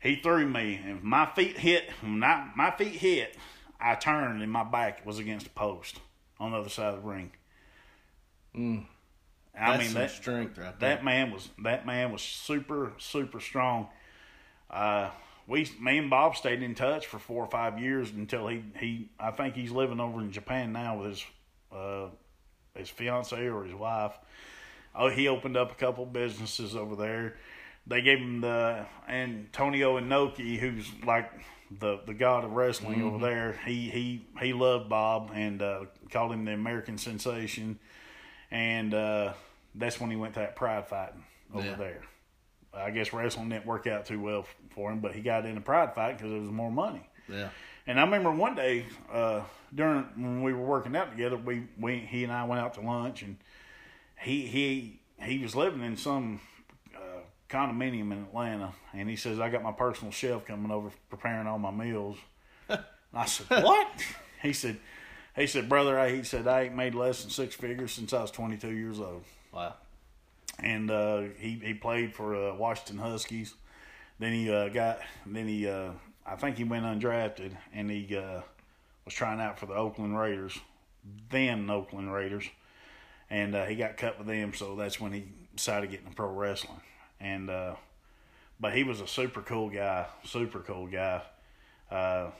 He 0.00 0.16
threw 0.16 0.46
me, 0.48 0.80
and 0.84 1.02
my 1.02 1.26
feet 1.26 1.58
hit. 1.58 1.90
When 2.00 2.24
I, 2.24 2.50
my 2.56 2.70
feet 2.70 2.94
hit, 2.94 3.36
I 3.80 3.94
turned, 3.94 4.42
and 4.42 4.50
my 4.50 4.64
back 4.64 5.04
was 5.04 5.18
against 5.18 5.44
the 5.44 5.50
post 5.50 6.00
on 6.40 6.52
the 6.52 6.58
other 6.58 6.68
side 6.68 6.94
of 6.94 7.02
the 7.02 7.08
ring. 7.08 7.32
Mm. 8.56 8.86
I 9.58 9.76
That's 9.76 9.84
mean 9.84 9.94
that 9.94 10.10
strength 10.10 10.58
right 10.58 10.78
there. 10.78 10.96
That 10.96 11.04
man 11.04 11.30
was 11.30 11.48
that 11.62 11.86
man 11.86 12.12
was 12.12 12.22
super 12.22 12.92
super 12.98 13.40
strong. 13.40 13.88
Uh, 14.70 15.10
we 15.46 15.70
me 15.80 15.98
and 15.98 16.10
Bob 16.10 16.36
stayed 16.36 16.62
in 16.62 16.74
touch 16.74 17.06
for 17.06 17.18
four 17.18 17.44
or 17.44 17.50
five 17.50 17.78
years 17.78 18.10
until 18.10 18.48
he 18.48 18.62
he 18.78 19.08
I 19.18 19.30
think 19.30 19.54
he's 19.54 19.70
living 19.70 20.00
over 20.00 20.20
in 20.20 20.30
Japan 20.30 20.72
now 20.72 20.98
with 20.98 21.10
his 21.10 21.24
uh, 21.72 22.06
his 22.78 22.88
fiance 22.88 23.48
or 23.48 23.64
his 23.64 23.74
wife. 23.74 24.12
Oh, 24.94 25.08
he 25.08 25.28
opened 25.28 25.56
up 25.56 25.72
a 25.72 25.74
couple 25.74 26.06
businesses 26.06 26.74
over 26.74 26.96
there. 26.96 27.34
They 27.86 28.02
gave 28.02 28.18
him 28.18 28.40
the 28.40 28.86
Antonio 29.08 30.00
Inoki, 30.00 30.58
who's 30.58 30.90
like 31.04 31.30
the 31.80 32.00
the 32.06 32.14
god 32.14 32.44
of 32.44 32.52
wrestling 32.52 32.98
mm-hmm. 32.98 33.14
over 33.14 33.26
there. 33.26 33.58
He 33.64 33.90
he 33.90 34.26
he 34.40 34.52
loved 34.52 34.88
Bob 34.88 35.30
and 35.34 35.62
uh, 35.62 35.84
called 36.10 36.32
him 36.32 36.44
the 36.44 36.52
American 36.52 36.98
sensation, 36.98 37.78
and 38.50 38.94
uh, 38.94 39.32
that's 39.74 40.00
when 40.00 40.10
he 40.10 40.16
went 40.16 40.34
to 40.34 40.40
that 40.40 40.56
pride 40.56 40.88
fighting 40.88 41.24
over 41.54 41.66
yeah. 41.66 41.74
there. 41.76 42.02
I 42.74 42.90
guess 42.90 43.12
wrestling 43.12 43.48
didn't 43.48 43.66
work 43.66 43.86
out 43.86 44.04
too 44.06 44.20
well 44.20 44.46
for 44.70 44.92
him, 44.92 45.00
but 45.00 45.14
he 45.14 45.22
got 45.22 45.46
in 45.46 45.56
a 45.56 45.60
pride 45.60 45.94
fight 45.94 46.18
because 46.18 46.30
there 46.30 46.40
was 46.40 46.50
more 46.50 46.70
money. 46.70 47.08
Yeah. 47.28 47.48
And 47.86 47.98
I 47.98 48.02
remember 48.04 48.30
one 48.32 48.54
day 48.54 48.84
uh, 49.10 49.42
during 49.74 50.04
when 50.16 50.42
we 50.42 50.52
were 50.52 50.64
working 50.64 50.94
out 50.96 51.10
together, 51.10 51.36
we, 51.36 51.64
we 51.78 51.98
he 51.98 52.24
and 52.24 52.32
I 52.32 52.44
went 52.44 52.60
out 52.60 52.74
to 52.74 52.80
lunch, 52.80 53.22
and 53.22 53.36
he 54.20 54.46
he 54.46 55.00
he 55.20 55.38
was 55.38 55.54
living 55.54 55.82
in 55.82 55.96
some 55.96 56.40
condominium 57.48 58.12
in 58.12 58.24
Atlanta, 58.24 58.72
and 58.92 59.08
he 59.08 59.16
says, 59.16 59.38
I 59.38 59.48
got 59.48 59.62
my 59.62 59.72
personal 59.72 60.12
chef 60.12 60.44
coming 60.44 60.70
over 60.70 60.90
preparing 61.08 61.46
all 61.46 61.58
my 61.58 61.70
meals. 61.70 62.16
I 63.14 63.26
said, 63.26 63.62
What? 63.62 63.88
he 64.42 64.52
said, 64.52 64.78
he 65.34 65.46
said, 65.46 65.68
brother, 65.68 65.98
I, 65.98 66.16
he 66.16 66.22
said, 66.22 66.46
I 66.46 66.62
ain't 66.62 66.74
made 66.74 66.94
less 66.94 67.22
than 67.22 67.30
six 67.30 67.54
figures 67.54 67.92
since 67.92 68.12
I 68.12 68.22
was 68.22 68.30
22 68.30 68.70
years 68.70 69.00
old. 69.00 69.22
Wow. 69.52 69.74
And 70.58 70.90
uh, 70.90 71.22
he 71.38 71.60
he 71.62 71.74
played 71.74 72.14
for 72.14 72.34
uh, 72.34 72.54
Washington 72.54 72.96
Huskies. 72.98 73.54
Then 74.18 74.32
he 74.32 74.50
uh, 74.50 74.68
got 74.68 75.00
then 75.26 75.46
he 75.46 75.68
uh, 75.68 75.90
I 76.24 76.36
think 76.36 76.56
he 76.56 76.64
went 76.64 76.86
undrafted 76.86 77.54
and 77.74 77.90
he 77.90 78.16
uh, 78.16 78.40
was 79.06 79.14
trying 79.14 79.40
out 79.40 79.58
for 79.58 79.64
the 79.64 79.74
Oakland 79.74 80.18
Raiders, 80.18 80.58
then 81.30 81.70
Oakland 81.70 82.12
Raiders, 82.12 82.44
and 83.30 83.54
uh, 83.54 83.64
he 83.64 83.76
got 83.76 83.96
cut 83.96 84.18
with 84.18 84.26
them. 84.26 84.52
So 84.52 84.76
that's 84.76 85.00
when 85.00 85.12
he 85.12 85.28
decided 85.54 85.86
to 85.86 85.96
get 85.96 86.04
into 86.04 86.14
pro 86.14 86.28
wrestling 86.28 86.82
and 87.20 87.50
uh, 87.50 87.74
but 88.58 88.74
he 88.74 88.84
was 88.84 89.00
a 89.00 89.06
super 89.06 89.42
cool 89.42 89.68
guy, 89.68 90.06
super 90.24 90.60
cool 90.60 90.86
guy. 90.86 91.22
Uh, 91.90 92.30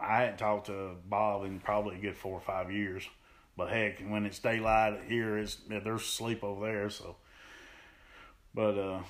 I 0.00 0.20
hadn't 0.20 0.38
talked 0.38 0.66
to 0.66 0.96
Bob 1.08 1.44
in 1.44 1.60
probably 1.60 1.96
a 1.96 2.00
good 2.00 2.16
four 2.16 2.34
or 2.34 2.40
five 2.40 2.70
years, 2.70 3.08
but 3.56 3.68
heck, 3.68 4.00
when 4.00 4.26
it's 4.26 4.38
daylight 4.38 5.00
here, 5.08 5.38
it's 5.38 5.58
there's 5.68 6.04
sleep 6.04 6.44
over 6.44 6.66
there. 6.66 6.90
So, 6.90 7.16
but 8.54 8.78
uh, 8.78 9.00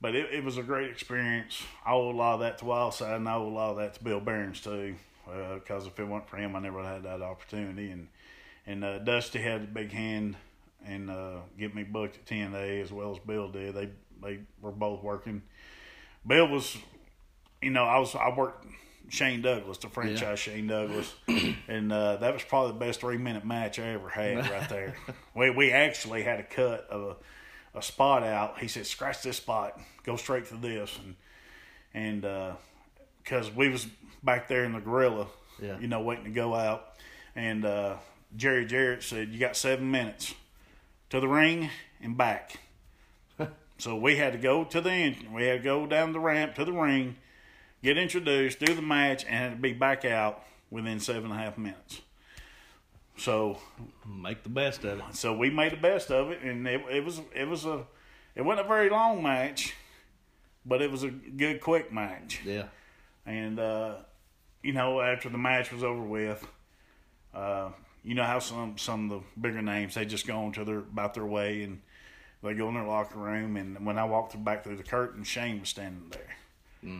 but 0.00 0.14
it, 0.14 0.32
it 0.32 0.44
was 0.44 0.58
a 0.58 0.62
great 0.62 0.90
experience. 0.90 1.62
I 1.84 1.92
owe 1.92 2.10
a 2.10 2.12
lot 2.12 2.34
of 2.34 2.40
that 2.40 2.58
to 2.58 2.64
Wildside, 2.64 3.16
and 3.16 3.28
I 3.28 3.34
owe 3.34 3.48
a 3.48 3.48
lot 3.48 3.70
of 3.70 3.76
that 3.78 3.94
to 3.94 4.04
Bill 4.04 4.20
Behrens 4.20 4.60
too. 4.60 4.96
Because 5.26 5.84
uh, 5.84 5.88
if 5.88 5.98
it 5.98 6.04
weren't 6.04 6.28
for 6.28 6.36
him, 6.36 6.56
I 6.56 6.60
never 6.60 6.82
had 6.82 7.04
that 7.04 7.22
opportunity. 7.22 7.90
And 7.90 8.08
and 8.66 8.84
uh, 8.84 8.98
Dusty 8.98 9.40
had 9.40 9.62
a 9.62 9.66
big 9.66 9.92
hand 9.92 10.36
and 10.86 11.10
uh, 11.10 11.38
get 11.58 11.74
me 11.74 11.82
booked 11.82 12.16
at 12.16 12.26
TNA 12.26 12.82
as 12.82 12.92
well 12.92 13.12
as 13.12 13.18
Bill 13.18 13.48
did. 13.48 13.74
They 13.74 13.90
they 14.22 14.40
were 14.60 14.72
both 14.72 15.02
working. 15.02 15.42
Bill 16.26 16.48
was, 16.48 16.76
you 17.60 17.70
know, 17.70 17.84
I 17.84 17.98
was 17.98 18.14
I 18.14 18.34
worked 18.34 18.66
Shane 19.08 19.42
Douglas, 19.42 19.78
the 19.78 19.88
franchise 19.88 20.20
yeah. 20.20 20.34
Shane 20.54 20.66
Douglas, 20.66 21.14
and 21.68 21.92
uh, 21.92 22.16
that 22.16 22.32
was 22.32 22.42
probably 22.42 22.72
the 22.72 22.78
best 22.78 23.00
three 23.00 23.18
minute 23.18 23.44
match 23.44 23.78
I 23.78 23.88
ever 23.88 24.08
had 24.08 24.48
right 24.50 24.68
there. 24.68 24.94
we 25.34 25.50
we 25.50 25.72
actually 25.72 26.22
had 26.22 26.40
a 26.40 26.44
cut 26.44 26.86
of 26.88 27.16
a, 27.74 27.78
a 27.78 27.82
spot 27.82 28.22
out. 28.22 28.58
He 28.58 28.68
said, 28.68 28.86
"Scratch 28.86 29.22
this 29.22 29.36
spot, 29.36 29.78
go 30.04 30.16
straight 30.16 30.46
to 30.46 30.56
this," 30.56 30.98
and 31.04 31.14
and 31.92 32.24
because 33.24 33.50
we 33.50 33.68
was 33.68 33.86
back 34.22 34.48
there 34.48 34.64
in 34.64 34.72
the 34.72 34.80
gorilla, 34.80 35.26
yeah. 35.60 35.78
you 35.78 35.88
know, 35.88 36.02
waiting 36.02 36.24
to 36.24 36.30
go 36.30 36.54
out, 36.54 36.94
and 37.34 37.64
uh, 37.64 37.96
Jerry 38.36 38.66
Jarrett 38.66 39.02
said, 39.02 39.30
"You 39.30 39.38
got 39.38 39.56
seven 39.56 39.90
minutes 39.90 40.34
to 41.10 41.20
the 41.20 41.28
ring 41.28 41.70
and 42.00 42.16
back." 42.16 42.58
So 43.76 43.96
we 43.96 44.16
had 44.16 44.32
to 44.34 44.38
go 44.38 44.62
to 44.62 44.80
the 44.80 44.90
end. 44.90 45.16
We 45.34 45.46
had 45.46 45.58
to 45.58 45.64
go 45.64 45.84
down 45.84 46.12
the 46.12 46.20
ramp 46.20 46.54
to 46.54 46.64
the 46.64 46.72
ring, 46.72 47.16
get 47.82 47.98
introduced, 47.98 48.60
do 48.60 48.72
the 48.72 48.80
match, 48.80 49.24
and 49.24 49.34
had 49.34 49.50
to 49.50 49.56
be 49.56 49.72
back 49.72 50.04
out 50.04 50.44
within 50.70 51.00
seven 51.00 51.24
and 51.24 51.32
a 51.32 51.36
half 51.36 51.58
minutes. 51.58 52.00
So 53.16 53.58
make 54.06 54.44
the 54.44 54.48
best 54.48 54.84
of 54.84 55.00
it. 55.00 55.04
So 55.12 55.36
we 55.36 55.50
made 55.50 55.72
the 55.72 55.76
best 55.76 56.10
of 56.10 56.30
it, 56.30 56.40
and 56.42 56.66
it, 56.66 56.82
it 56.88 57.04
was 57.04 57.20
it 57.34 57.48
was 57.48 57.64
a 57.64 57.84
it 58.34 58.42
wasn't 58.42 58.66
a 58.66 58.68
very 58.68 58.90
long 58.90 59.22
match, 59.22 59.74
but 60.64 60.80
it 60.80 60.90
was 60.90 61.02
a 61.02 61.10
good 61.10 61.60
quick 61.60 61.92
match. 61.92 62.42
Yeah. 62.44 62.64
And 63.26 63.58
uh, 63.58 63.94
you 64.62 64.72
know, 64.72 65.00
after 65.00 65.28
the 65.28 65.38
match 65.38 65.72
was 65.72 65.82
over 65.82 66.02
with, 66.02 66.46
uh, 67.34 67.70
you 68.02 68.14
know 68.14 68.24
how 68.24 68.38
some 68.38 68.76
some 68.78 69.10
of 69.10 69.20
the 69.20 69.40
bigger 69.40 69.62
names 69.62 69.94
they 69.94 70.04
just 70.04 70.26
go 70.26 70.38
on 70.38 70.52
to 70.52 70.64
their 70.64 70.78
about 70.78 71.14
their 71.14 71.26
way 71.26 71.62
and 71.62 71.80
they 72.42 72.54
go 72.54 72.68
in 72.68 72.74
their 72.74 72.84
locker 72.84 73.18
room. 73.18 73.56
And 73.56 73.84
when 73.86 73.98
I 73.98 74.04
walked 74.04 74.42
back 74.44 74.64
through 74.64 74.76
the 74.76 74.82
curtain, 74.82 75.24
Shane 75.24 75.60
was 75.60 75.70
standing 75.70 76.10
there, 76.10 76.36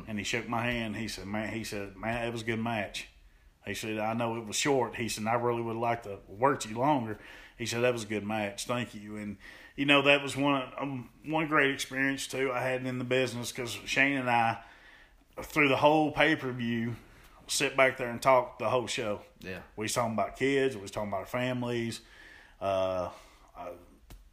and 0.09 0.19
he 0.19 0.25
shook 0.25 0.49
my 0.49 0.63
hand. 0.63 0.97
He 0.97 1.09
said, 1.09 1.27
"Man," 1.27 1.53
he 1.53 1.65
said, 1.65 1.97
"Man, 1.97 2.27
it 2.27 2.33
was 2.33 2.43
a 2.43 2.47
good 2.47 2.61
match." 2.61 3.09
He 3.67 3.75
said, 3.75 3.99
"I 3.99 4.15
know 4.15 4.37
it 4.37 4.47
was 4.47 4.57
short." 4.57 4.97
He 4.97 5.09
said, 5.09 5.27
"I 5.27 5.35
really 5.35 5.63
would 5.63 5.77
like 5.77 6.03
to 6.05 6.19
work 6.29 6.65
you 6.67 6.79
longer." 6.79 7.19
He 7.59 7.67
said, 7.67 7.83
"That 7.83 7.93
was 7.93 8.05
a 8.05 8.09
good 8.09 8.25
match. 8.25 8.67
Thank 8.67 8.95
you." 8.95 9.17
And 9.17 9.37
you 9.77 9.85
know 9.85 10.03
that 10.03 10.23
was 10.23 10.37
one 10.37 10.63
um, 10.79 11.11
one 11.27 11.49
great 11.49 11.71
experience 11.71 12.27
too 12.27 12.51
I 12.53 12.61
had 12.61 12.85
in 12.87 12.99
the 12.99 13.05
business 13.05 13.53
because 13.53 13.73
Shane 13.85 14.17
and 14.17 14.31
I 14.31 14.59
through 15.43 15.69
the 15.69 15.77
whole 15.77 16.11
pay 16.11 16.37
per 16.37 16.53
view 16.53 16.95
sit 17.47 17.77
back 17.77 17.97
there 17.97 18.09
and 18.09 18.21
talk 18.21 18.59
the 18.59 18.69
whole 18.69 18.87
show. 18.87 19.21
Yeah. 19.41 19.59
We 19.77 19.85
was 19.85 19.93
talking 19.93 20.15
about 20.15 20.37
kids. 20.37 20.77
We 20.77 20.83
was 20.83 20.91
talking 20.91 21.09
about 21.09 21.21
our 21.21 21.27
families. 21.27 22.01
Uh, 22.61 23.11
uh, 23.57 23.69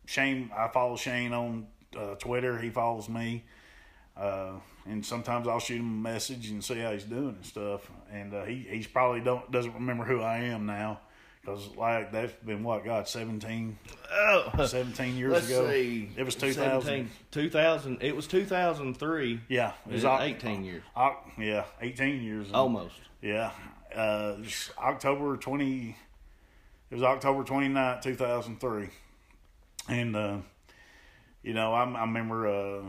Shane, 0.06 0.52
I 0.56 0.68
follow 0.70 0.96
Shane 0.96 1.34
on 1.34 1.68
uh, 1.98 2.16
Twitter. 2.16 2.58
He 2.58 2.70
follows 2.70 3.10
me, 3.10 3.44
uh, 4.16 4.54
and 4.86 5.06
sometimes 5.06 5.48
I'll 5.48 5.60
shoot 5.60 5.80
him 5.80 6.06
a 6.06 6.10
message 6.10 6.50
and 6.50 6.64
see 6.64 6.80
how 6.80 6.92
he's 6.92 7.04
doing 7.04 7.36
and 7.36 7.46
stuff. 7.46 7.90
And 8.12 8.34
uh, 8.34 8.46
he 8.46 8.66
he's 8.70 8.88
probably 8.88 9.22
don't 9.22 9.52
doesn't 9.52 9.74
remember 9.74 10.04
who 10.06 10.22
I 10.22 10.38
am 10.38 10.66
now 10.66 11.02
because 11.42 11.76
like 11.76 12.12
that's 12.12 12.34
been 12.46 12.64
what 12.64 12.86
God 12.86 13.08
17, 13.08 13.78
Oh, 14.14 14.66
17 14.66 15.18
years 15.18 15.32
let's 15.34 15.48
ago. 15.48 15.70
see. 15.70 16.10
It 16.16 16.24
was 16.24 16.36
2000. 16.36 16.82
17 16.82 17.10
2000. 17.32 17.98
It 18.02 18.16
was 18.16 18.28
2003. 18.28 19.42
Yeah, 19.48 19.74
it 19.88 19.94
was 19.94 20.04
It- 20.04 20.08
Oc- 20.08 20.22
18 20.22 20.64
years. 20.64 20.84
Oc- 20.96 21.26
yeah, 21.38 21.66
eighteen 21.82 22.22
years. 22.24 22.48
Almost. 22.54 22.96
Yeah. 23.22 23.52
Uh, 23.96 24.38
October 24.78 25.36
20, 25.38 25.96
it 26.90 26.94
was 26.96 27.04
October 27.04 27.44
29th, 27.44 28.02
2003. 28.02 28.90
And, 29.90 30.16
uh, 30.16 30.38
you 31.44 31.54
know, 31.54 31.74
I, 31.74 31.84
I 31.84 32.02
remember 32.02 32.48
uh, 32.48 32.82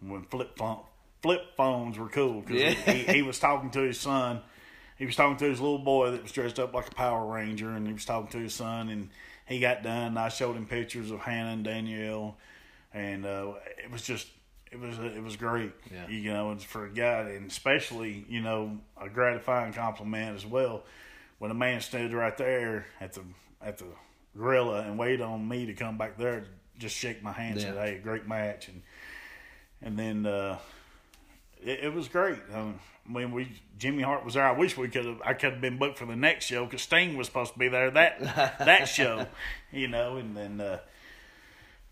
when 0.00 0.24
flip 0.24 0.56
phone, 0.58 0.80
flip 1.22 1.40
phones 1.56 1.98
were 1.98 2.08
cool 2.08 2.42
because 2.42 2.60
Yeah. 2.60 2.70
he, 2.92 3.12
he 3.14 3.22
was 3.22 3.38
talking 3.38 3.70
to 3.70 3.80
his 3.80 3.98
son. 3.98 4.42
He 5.00 5.06
was 5.06 5.16
talking 5.16 5.38
to 5.38 5.46
his 5.46 5.62
little 5.62 5.78
boy 5.78 6.10
that 6.10 6.22
was 6.22 6.30
dressed 6.30 6.58
up 6.58 6.74
like 6.74 6.88
a 6.88 6.94
Power 6.94 7.24
Ranger, 7.24 7.70
and 7.70 7.86
he 7.86 7.92
was 7.94 8.04
talking 8.04 8.28
to 8.32 8.38
his 8.38 8.52
son. 8.52 8.90
And 8.90 9.08
he 9.46 9.58
got 9.58 9.82
done. 9.82 10.08
And 10.08 10.18
I 10.18 10.28
showed 10.28 10.56
him 10.56 10.66
pictures 10.66 11.10
of 11.10 11.20
Hannah 11.20 11.52
and 11.52 11.64
Danielle, 11.64 12.36
and 12.92 13.24
uh, 13.24 13.54
it 13.82 13.90
was 13.90 14.02
just 14.02 14.28
it 14.70 14.78
was 14.78 14.98
it 14.98 15.22
was 15.22 15.36
great. 15.36 15.72
Yeah. 15.90 16.06
You 16.06 16.30
know, 16.34 16.50
and 16.50 16.62
for 16.62 16.84
a 16.84 16.90
guy, 16.90 17.20
and 17.30 17.50
especially 17.50 18.26
you 18.28 18.42
know 18.42 18.78
a 19.00 19.08
gratifying 19.08 19.72
compliment 19.72 20.36
as 20.36 20.44
well 20.44 20.84
when 21.38 21.50
a 21.50 21.54
man 21.54 21.80
stood 21.80 22.12
right 22.12 22.36
there 22.36 22.84
at 23.00 23.14
the 23.14 23.22
at 23.62 23.78
the 23.78 23.86
gorilla 24.36 24.82
and 24.82 24.98
waited 24.98 25.22
on 25.22 25.48
me 25.48 25.64
to 25.64 25.72
come 25.72 25.96
back 25.96 26.18
there 26.18 26.44
just 26.78 26.94
shake 26.94 27.22
my 27.22 27.32
hand 27.32 27.54
and 27.54 27.62
Yeah. 27.62 27.72
said, 27.72 27.88
"Hey, 27.88 27.98
great 28.00 28.28
match," 28.28 28.68
and 28.68 28.82
and 29.80 29.98
then 29.98 30.26
uh, 30.26 30.58
it, 31.62 31.84
it 31.84 31.94
was 31.94 32.06
great. 32.08 32.38
Um, 32.52 32.78
when 33.12 33.32
we 33.32 33.60
Jimmy 33.78 34.02
Hart 34.02 34.24
was 34.24 34.34
there, 34.34 34.44
I 34.44 34.52
wish 34.52 34.76
we 34.76 34.88
could 34.88 35.04
have. 35.04 35.20
I 35.24 35.34
could 35.34 35.52
have 35.52 35.60
been 35.60 35.78
booked 35.78 35.98
for 35.98 36.06
the 36.06 36.16
next 36.16 36.44
show 36.44 36.64
because 36.64 36.82
Sting 36.82 37.16
was 37.16 37.26
supposed 37.26 37.54
to 37.54 37.58
be 37.58 37.68
there 37.68 37.90
that 37.90 38.20
that 38.58 38.88
show, 38.88 39.26
you 39.72 39.88
know. 39.88 40.16
And 40.16 40.36
then, 40.36 40.60
uh, 40.60 40.78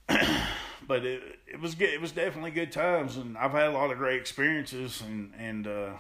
but 0.87 1.05
it 1.05 1.23
it 1.47 1.61
was 1.61 1.75
good. 1.75 1.91
It 1.91 2.01
was 2.01 2.13
definitely 2.13 2.51
good 2.51 2.73
times, 2.73 3.17
and 3.17 3.37
I've 3.39 3.53
had 3.53 3.69
a 3.69 3.73
lot 3.73 3.91
of 3.91 3.99
great 3.99 4.21
experiences. 4.21 5.01
And 5.01 5.33
and 5.39 5.67
uh, 5.67 5.91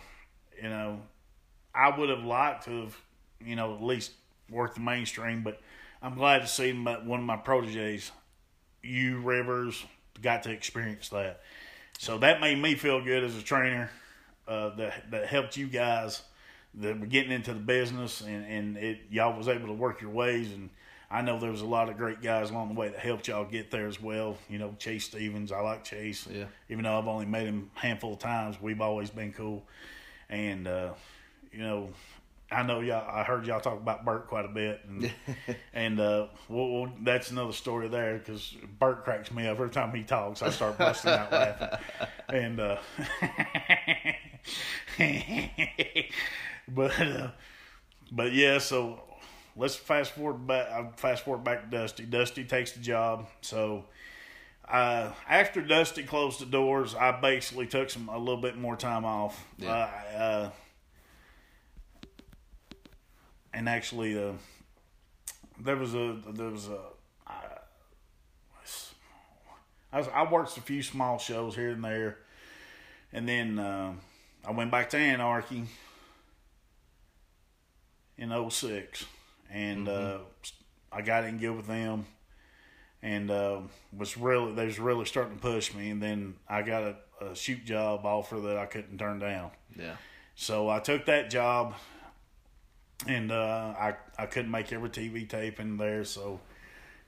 you 0.63 0.69
know, 0.69 1.01
I 1.75 1.97
would 1.97 2.09
have 2.09 2.25
liked 2.25 2.65
to 2.65 2.83
have, 2.83 2.97
you 3.45 3.57
know, 3.57 3.75
at 3.75 3.83
least 3.83 4.13
worked 4.51 4.75
the 4.75 4.81
mainstream. 4.81 5.43
But 5.43 5.61
I'm 6.03 6.15
glad 6.15 6.43
to 6.43 6.49
see 6.49 6.73
my, 6.73 6.99
one 6.99 7.21
of 7.21 7.27
my 7.27 7.37
proteges, 7.37 8.11
you 8.83 9.21
Rivers, 9.21 9.85
got 10.21 10.43
to 10.45 10.51
experience 10.51 11.09
that. 11.11 11.41
So 11.99 12.19
that 12.19 12.41
made 12.41 12.59
me 12.59 12.75
feel 12.75 13.03
good 13.03 13.25
as 13.25 13.37
a 13.37 13.43
trainer. 13.43 13.91
Uh, 14.49 14.75
that 14.77 15.11
that 15.11 15.27
helped 15.27 15.57
you 15.57 15.67
guys 15.67 16.23
that 16.75 16.99
were 16.99 17.07
getting 17.07 17.33
into 17.33 17.53
the 17.53 17.61
business, 17.61 18.23
and 18.23 18.47
and 18.47 18.77
it 18.79 19.01
y'all 19.11 19.37
was 19.37 19.47
able 19.49 19.67
to 19.67 19.75
work 19.75 20.01
your 20.01 20.11
ways. 20.11 20.53
And 20.53 20.71
I 21.11 21.23
know 21.23 21.39
there 21.39 21.51
was 21.51 21.61
a 21.61 21.67
lot 21.67 21.89
of 21.89 21.97
great 21.97 22.23
guys 22.23 22.51
along 22.51 22.69
the 22.69 22.81
way 22.81 22.89
that 22.89 22.99
helped 22.99 23.29
y'all 23.29 23.45
get 23.45 23.71
there 23.71 23.87
as 23.87 24.01
well. 24.01 24.39
You 24.49 24.59
know, 24.59 24.75
Chase 24.79 25.05
Stevens, 25.05 25.53
I 25.53 25.61
like 25.61 25.85
Chase. 25.85 26.27
Yeah. 26.31 26.45
Even 26.71 26.85
though 26.85 26.99
I've 26.99 27.09
only 27.09 27.27
met 27.27 27.47
him 27.47 27.71
a 27.77 27.81
handful 27.81 28.15
of 28.15 28.19
times, 28.21 28.61
we've 28.61 28.81
always 28.81 29.11
been 29.11 29.33
cool. 29.33 29.65
And 30.31 30.67
uh, 30.67 30.93
you 31.53 31.61
know, 31.61 31.91
I 32.51 32.63
know 32.63 32.81
y'all. 32.81 33.07
I 33.09 33.25
heard 33.25 33.47
y'all 33.47 33.61
talk 33.61 33.77
about 33.77 34.05
Burt 34.05 34.27
quite 34.27 34.47
a 34.47 34.49
bit, 34.49 34.81
and 34.89 35.13
and 35.75 36.01
uh, 36.01 36.29
well, 36.49 36.69
well, 36.71 36.93
that's 37.03 37.31
another 37.31 37.53
story 37.53 37.89
there 37.89 38.19
because 38.19 38.57
Burt 38.79 39.05
cracks 39.05 39.31
me 39.31 39.47
up 39.47 39.59
every 39.59 39.71
time 39.71 39.95
he 39.95 40.03
talks. 40.03 40.41
I 40.41 40.51
start 40.51 40.79
busting 40.79 41.11
out 41.11 41.31
laughing, 41.31 41.79
and 42.29 42.61
uh, 42.61 42.79
but 46.69 47.01
uh, 47.01 47.31
but 48.11 48.33
yeah. 48.33 48.59
So 48.59 49.03
let's 49.55 49.77
fast 49.77 50.13
forward 50.13 50.47
back. 50.47 50.71
I 50.71 50.89
fast 50.97 51.25
forward 51.25 51.45
back 51.45 51.71
to 51.71 51.77
Dusty. 51.77 52.05
Dusty 52.05 52.45
takes 52.45 52.73
the 52.73 52.81
job. 52.81 53.29
So 53.43 53.85
uh, 54.67 55.13
after 55.29 55.61
Dusty 55.61 56.03
closed 56.03 56.41
the 56.41 56.47
doors, 56.47 56.95
I 56.95 57.13
basically 57.21 57.67
took 57.67 57.91
some 57.91 58.09
a 58.09 58.19
little 58.19 58.41
bit 58.41 58.57
more 58.57 58.77
time 58.77 59.05
off. 59.05 59.45
Yeah. 59.59 60.51
And 63.53 63.69
actually, 63.69 64.19
uh, 64.19 64.33
there 65.61 65.77
was 65.77 65.95
a 65.95 66.17
there 66.33 66.51
was 66.51 66.69
a 66.69 66.79
I, 67.27 67.33
I, 69.93 69.99
was, 69.99 70.09
I 70.15 70.31
worked 70.31 70.57
a 70.57 70.61
few 70.61 70.83
small 70.83 71.19
shows 71.19 71.55
here 71.55 71.71
and 71.71 71.83
there, 71.83 72.19
and 73.13 73.29
then 73.29 73.59
uh, 73.59 73.93
I 74.47 74.53
went 74.53 74.71
back 74.71 74.91
to 74.91 74.97
Anarchy 74.97 75.65
in 78.17 78.51
06. 78.51 79.05
and 79.51 79.89
uh, 79.89 80.19
I 80.91 81.03
got 81.03 81.25
in 81.25 81.39
good 81.39 81.57
with 81.57 81.67
them, 81.67 82.07
and 83.03 83.31
uh, 83.31 83.61
was 83.97 84.17
really 84.17 84.53
they 84.53 84.67
was 84.67 84.79
really 84.79 85.05
starting 85.05 85.37
to 85.37 85.41
push 85.41 85.73
me, 85.75 85.91
and 85.91 86.03
then 86.03 86.35
I 86.49 86.63
got 86.63 86.83
a, 86.83 86.97
a 87.31 87.35
shoot 87.35 87.65
job 87.65 88.05
offer 88.05 88.41
that 88.41 88.59
I 88.59 88.67
couldn't 88.67 88.99
turn 88.99 89.19
down. 89.19 89.51
Yeah. 89.77 89.97
So 90.35 90.69
I 90.69 90.79
took 90.81 91.07
that 91.07 91.31
job, 91.31 91.75
and 93.07 93.31
uh, 93.31 93.75
I 93.79 93.95
I 94.19 94.27
couldn't 94.27 94.51
make 94.51 94.73
every 94.73 94.91
TV 94.91 95.29
tape 95.29 95.61
in 95.61 95.77
there. 95.77 96.05
So, 96.05 96.41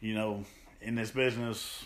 you 0.01 0.15
know, 0.15 0.45
in 0.81 0.95
this 0.95 1.11
business, 1.11 1.85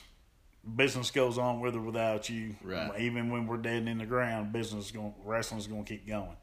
business 0.76 1.10
goes 1.10 1.38
on 1.38 1.60
with 1.60 1.74
or 1.74 1.80
without 1.80 2.28
you. 2.28 2.56
Right. 2.62 3.00
Even 3.00 3.30
when 3.30 3.46
we're 3.46 3.56
dead 3.56 3.78
and 3.78 3.88
in 3.88 3.98
the 3.98 4.06
ground, 4.06 4.52
business 4.52 4.86
is 4.86 4.90
going 4.92 5.14
wrestling's 5.24 5.66
going 5.66 5.84
to 5.84 5.92
keep 5.92 6.06
going. 6.06 6.36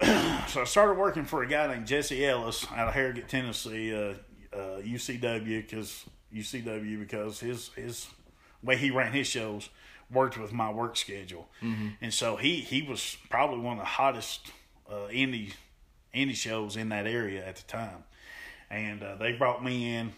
so 0.48 0.60
I 0.60 0.64
started 0.64 0.96
working 0.96 1.24
for 1.24 1.42
a 1.42 1.48
guy 1.48 1.66
named 1.66 1.86
Jesse 1.86 2.24
Ellis 2.24 2.66
out 2.72 2.88
of 2.88 2.94
Harrogate, 2.94 3.28
Tennessee, 3.28 3.92
uh, 3.92 4.14
uh, 4.52 4.80
UCW, 4.80 5.62
because 5.62 6.04
UCW 6.34 6.98
because 6.98 7.40
his 7.40 7.68
his 7.74 8.06
way 8.62 8.76
he 8.76 8.90
ran 8.90 9.12
his 9.12 9.26
shows 9.26 9.70
worked 10.10 10.38
with 10.38 10.52
my 10.52 10.70
work 10.70 10.96
schedule, 10.96 11.48
and 12.00 12.14
so 12.14 12.36
he 12.36 12.60
he 12.60 12.82
was 12.82 13.16
probably 13.28 13.58
one 13.58 13.74
of 13.78 13.82
the 13.82 13.88
hottest 13.88 14.50
uh, 14.88 15.08
indie 15.10 15.52
indie 16.24 16.34
shows 16.34 16.76
in 16.76 16.88
that 16.90 17.06
area 17.06 17.46
at 17.46 17.56
the 17.56 17.62
time, 17.64 18.04
and 18.70 19.02
uh, 19.02 19.16
they 19.16 19.32
brought 19.32 19.64
me 19.64 19.94
in, 19.96 20.12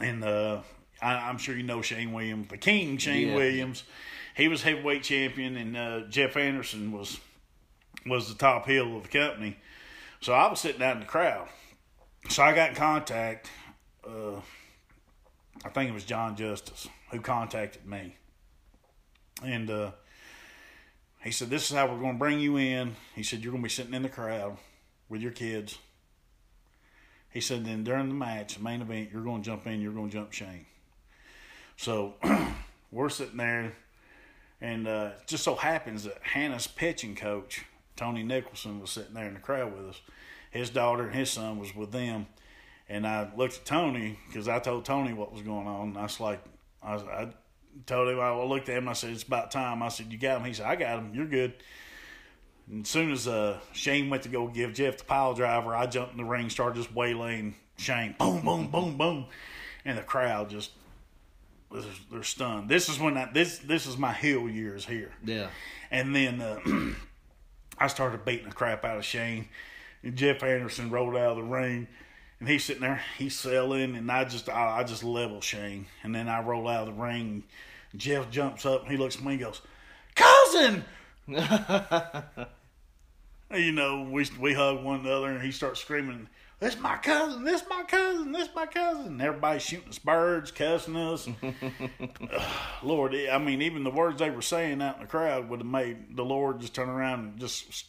and 0.00 0.24
uh, 0.24 0.60
I, 1.02 1.14
I'm 1.14 1.38
sure 1.38 1.56
you 1.56 1.62
know 1.62 1.82
Shane 1.82 2.12
Williams, 2.12 2.48
the 2.48 2.56
King 2.58 2.98
Shane 2.98 3.28
Yeah. 3.28 3.34
Williams. 3.36 3.84
He 4.36 4.48
was 4.48 4.62
heavyweight 4.62 5.02
champion, 5.02 5.56
and 5.56 5.76
uh, 5.76 6.00
Jeff 6.08 6.36
Anderson 6.36 6.92
was 6.92 7.18
was 8.06 8.28
the 8.28 8.34
top 8.38 8.66
heel 8.66 8.96
of 8.96 9.02
the 9.02 9.08
company. 9.18 9.56
So 10.20 10.32
I 10.32 10.48
was 10.48 10.60
sitting 10.60 10.82
out 10.82 10.94
in 10.94 11.00
the 11.00 11.06
crowd. 11.06 11.48
So 12.28 12.42
I 12.42 12.54
got 12.54 12.70
in 12.70 12.74
contact. 12.76 13.50
Uh, 14.06 14.40
I 15.64 15.68
think 15.70 15.90
it 15.90 15.94
was 15.94 16.04
John 16.04 16.36
Justice 16.36 16.88
who 17.10 17.20
contacted 17.20 17.84
me, 17.86 18.16
and 19.44 19.68
uh, 19.70 19.90
he 21.22 21.30
said, 21.30 21.50
"This 21.50 21.70
is 21.70 21.76
how 21.76 21.86
we're 21.86 22.00
going 22.00 22.14
to 22.14 22.18
bring 22.18 22.40
you 22.40 22.56
in." 22.56 22.96
He 23.14 23.22
said, 23.22 23.40
"You're 23.42 23.50
going 23.52 23.62
to 23.62 23.66
be 23.66 23.70
sitting 23.70 23.94
in 23.94 24.02
the 24.02 24.08
crowd 24.08 24.56
with 25.10 25.20
your 25.20 25.32
kids." 25.32 25.78
He 27.30 27.40
said, 27.40 27.66
"Then 27.66 27.84
during 27.84 28.08
the 28.08 28.14
match, 28.14 28.58
main 28.58 28.80
event, 28.80 29.10
you're 29.12 29.22
going 29.22 29.42
to 29.42 29.46
jump 29.46 29.66
in. 29.66 29.82
You're 29.82 29.92
going 29.92 30.08
to 30.08 30.16
jump 30.16 30.32
Shane." 30.32 30.64
So 31.76 32.14
we're 32.90 33.08
sitting 33.08 33.36
there, 33.36 33.74
and 34.60 34.88
uh, 34.88 35.10
just 35.26 35.44
so 35.44 35.54
happens 35.54 36.04
that 36.04 36.18
Hannah's 36.22 36.66
pitching 36.66 37.14
coach, 37.14 37.64
Tony 37.96 38.22
Nicholson, 38.22 38.80
was 38.80 38.90
sitting 38.90 39.14
there 39.14 39.26
in 39.26 39.34
the 39.34 39.40
crowd 39.40 39.76
with 39.76 39.90
us. 39.90 40.00
His 40.50 40.70
daughter 40.70 41.04
and 41.04 41.14
his 41.14 41.30
son 41.30 41.58
was 41.58 41.74
with 41.74 41.92
them, 41.92 42.26
and 42.88 43.06
I 43.06 43.30
looked 43.36 43.58
at 43.58 43.64
Tony 43.64 44.18
because 44.26 44.48
I 44.48 44.58
told 44.58 44.84
Tony 44.84 45.12
what 45.12 45.32
was 45.32 45.42
going 45.42 45.68
on. 45.68 45.90
And 45.90 45.98
I 45.98 46.02
was 46.02 46.18
like, 46.18 46.42
I, 46.82 46.94
was, 46.94 47.02
I 47.04 47.28
told 47.86 48.08
him, 48.08 48.18
I 48.18 48.34
looked 48.42 48.68
at 48.68 48.76
him, 48.76 48.88
I 48.88 48.94
said, 48.94 49.10
it's 49.10 49.22
about 49.22 49.52
time. 49.52 49.82
I 49.82 49.88
said, 49.88 50.12
you 50.12 50.18
got 50.18 50.38
him? 50.38 50.44
He 50.44 50.52
said, 50.52 50.66
I 50.66 50.74
got 50.74 50.98
him. 50.98 51.12
You're 51.14 51.26
good. 51.26 51.54
And 52.70 52.84
as 52.84 52.88
soon 52.88 53.10
as 53.10 53.26
uh, 53.26 53.58
Shane 53.72 54.10
went 54.10 54.22
to 54.22 54.28
go 54.28 54.46
give 54.46 54.74
Jeff 54.74 54.98
the 54.98 55.04
pile 55.04 55.34
driver, 55.34 55.74
I 55.74 55.86
jumped 55.86 56.12
in 56.12 56.18
the 56.18 56.24
ring, 56.24 56.48
started 56.50 56.76
just 56.76 56.94
waylaying 56.94 57.54
Shane. 57.76 58.14
Boom, 58.18 58.44
boom, 58.44 58.68
boom, 58.68 58.96
boom. 58.96 59.26
And 59.84 59.98
the 59.98 60.02
crowd 60.02 60.50
just, 60.50 60.70
they're 62.10 62.22
stunned. 62.22 62.68
This 62.68 62.88
is 62.88 62.98
when 62.98 63.16
I, 63.16 63.30
this, 63.32 63.58
this 63.58 63.86
is 63.86 63.96
my 63.96 64.12
heel 64.12 64.48
years 64.48 64.84
here. 64.84 65.12
Yeah. 65.24 65.48
And 65.90 66.14
then 66.14 66.40
uh, 66.40 66.60
I 67.78 67.88
started 67.88 68.24
beating 68.24 68.48
the 68.48 68.54
crap 68.54 68.84
out 68.84 68.98
of 68.98 69.04
Shane. 69.04 69.48
And 70.02 70.16
Jeff 70.16 70.42
Anderson 70.42 70.90
rolled 70.90 71.16
out 71.16 71.32
of 71.32 71.36
the 71.38 71.42
ring 71.42 71.88
and 72.40 72.48
he's 72.48 72.64
sitting 72.64 72.82
there, 72.82 73.02
he's 73.18 73.38
selling, 73.38 73.94
and 73.94 74.10
I 74.10 74.24
just 74.24 74.48
I, 74.48 74.78
I 74.80 74.84
just 74.84 75.04
level 75.04 75.42
Shane, 75.42 75.86
and 76.02 76.14
then 76.14 76.26
I 76.26 76.40
roll 76.40 76.66
out 76.68 76.88
of 76.88 76.96
the 76.96 77.02
ring. 77.02 77.44
Jeff 77.94 78.30
jumps 78.30 78.64
up, 78.64 78.82
and 78.82 78.90
he 78.90 78.96
looks 78.96 79.16
at 79.16 79.24
me, 79.24 79.32
and 79.32 79.40
goes, 79.40 79.60
"Cousin." 80.14 80.84
you 83.54 83.72
know, 83.72 84.02
we 84.10 84.26
we 84.38 84.54
hug 84.54 84.82
one 84.82 85.00
another, 85.00 85.28
and 85.28 85.42
he 85.42 85.50
starts 85.50 85.80
screaming, 85.80 86.28
"This 86.60 86.78
my 86.78 86.96
cousin! 86.96 87.44
This 87.44 87.64
my 87.68 87.82
cousin! 87.82 88.32
This 88.32 88.48
my 88.54 88.66
cousin!" 88.66 89.06
And 89.06 89.22
everybody's 89.22 89.62
shooting 89.62 89.88
us 89.88 89.98
birds, 89.98 90.50
cussing 90.50 90.96
us. 90.96 91.28
Lord, 92.82 93.14
I 93.14 93.38
mean, 93.38 93.62
even 93.62 93.84
the 93.84 93.90
words 93.90 94.20
they 94.20 94.30
were 94.30 94.42
saying 94.42 94.80
out 94.80 94.96
in 94.96 95.02
the 95.02 95.08
crowd 95.08 95.48
would 95.48 95.60
have 95.60 95.66
made 95.66 96.16
the 96.16 96.24
Lord 96.24 96.60
just 96.60 96.74
turn 96.74 96.88
around 96.88 97.20
and 97.20 97.40
just 97.40 97.86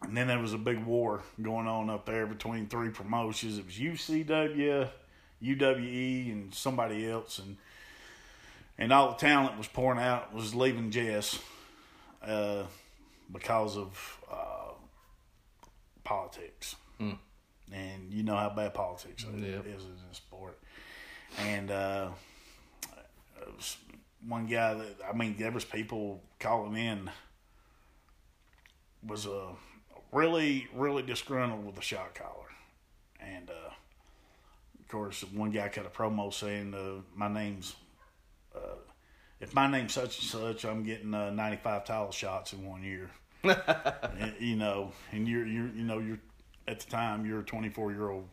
and 0.03 0.15
then 0.17 0.27
there 0.27 0.39
was 0.39 0.53
a 0.53 0.57
big 0.57 0.83
war 0.83 1.21
going 1.41 1.67
on 1.67 1.89
up 1.89 2.05
there 2.05 2.25
between 2.25 2.67
three 2.67 2.89
promotions. 2.89 3.57
It 3.57 3.65
was 3.65 3.75
UCW, 3.75 4.87
UWE, 5.43 6.31
and 6.31 6.53
somebody 6.53 7.09
else, 7.09 7.39
and 7.39 7.57
and 8.77 8.93
all 8.93 9.11
the 9.11 9.17
talent 9.17 9.57
was 9.57 9.67
pouring 9.67 9.99
out 9.99 10.33
was 10.33 10.55
leaving 10.55 10.91
Jess 10.91 11.39
uh, 12.23 12.63
because 13.31 13.77
of 13.77 14.19
uh, 14.31 14.71
politics. 16.03 16.75
Mm. 16.99 17.17
And 17.73 18.11
you 18.11 18.23
know 18.23 18.35
how 18.35 18.49
bad 18.49 18.73
politics 18.73 19.25
yep. 19.25 19.65
is 19.65 19.83
in 19.83 20.13
sport. 20.13 20.59
And 21.39 21.71
uh, 21.71 22.09
one 24.27 24.45
guy 24.45 24.73
that 24.73 24.95
I 25.07 25.15
mean, 25.15 25.35
there 25.37 25.51
was 25.51 25.65
people 25.65 26.21
calling 26.39 26.77
in 26.77 27.09
was 29.05 29.25
a 29.25 29.31
uh, 29.31 29.51
really, 30.11 30.67
really 30.73 31.03
disgruntled 31.03 31.65
with 31.65 31.75
the 31.75 31.81
shot 31.81 32.13
caller, 32.13 32.49
and 33.19 33.49
uh, 33.49 33.73
of 34.79 34.87
course, 34.87 35.23
one 35.33 35.51
guy 35.51 35.69
cut 35.69 35.85
a 35.85 35.89
promo 35.89 36.33
saying, 36.33 36.73
uh, 36.73 37.01
"My 37.15 37.27
name's 37.27 37.75
uh, 38.55 38.75
if 39.39 39.53
my 39.55 39.69
name's 39.69 39.93
such 39.93 40.19
and 40.19 40.27
such, 40.27 40.65
I'm 40.65 40.83
getting 40.83 41.13
uh, 41.13 41.31
95 41.31 41.85
title 41.85 42.11
shots 42.11 42.53
in 42.53 42.65
one 42.65 42.83
year. 42.83 43.09
you 44.39 44.55
know, 44.55 44.91
and 45.11 45.27
you're 45.27 45.47
you're 45.47 45.69
you 45.69 45.83
know 45.83 45.97
you're 45.97 46.19
at 46.67 46.79
the 46.79 46.89
time 46.89 47.25
you're 47.25 47.39
a 47.39 47.43
24 47.43 47.91
year 47.91 48.09
old 48.09 48.27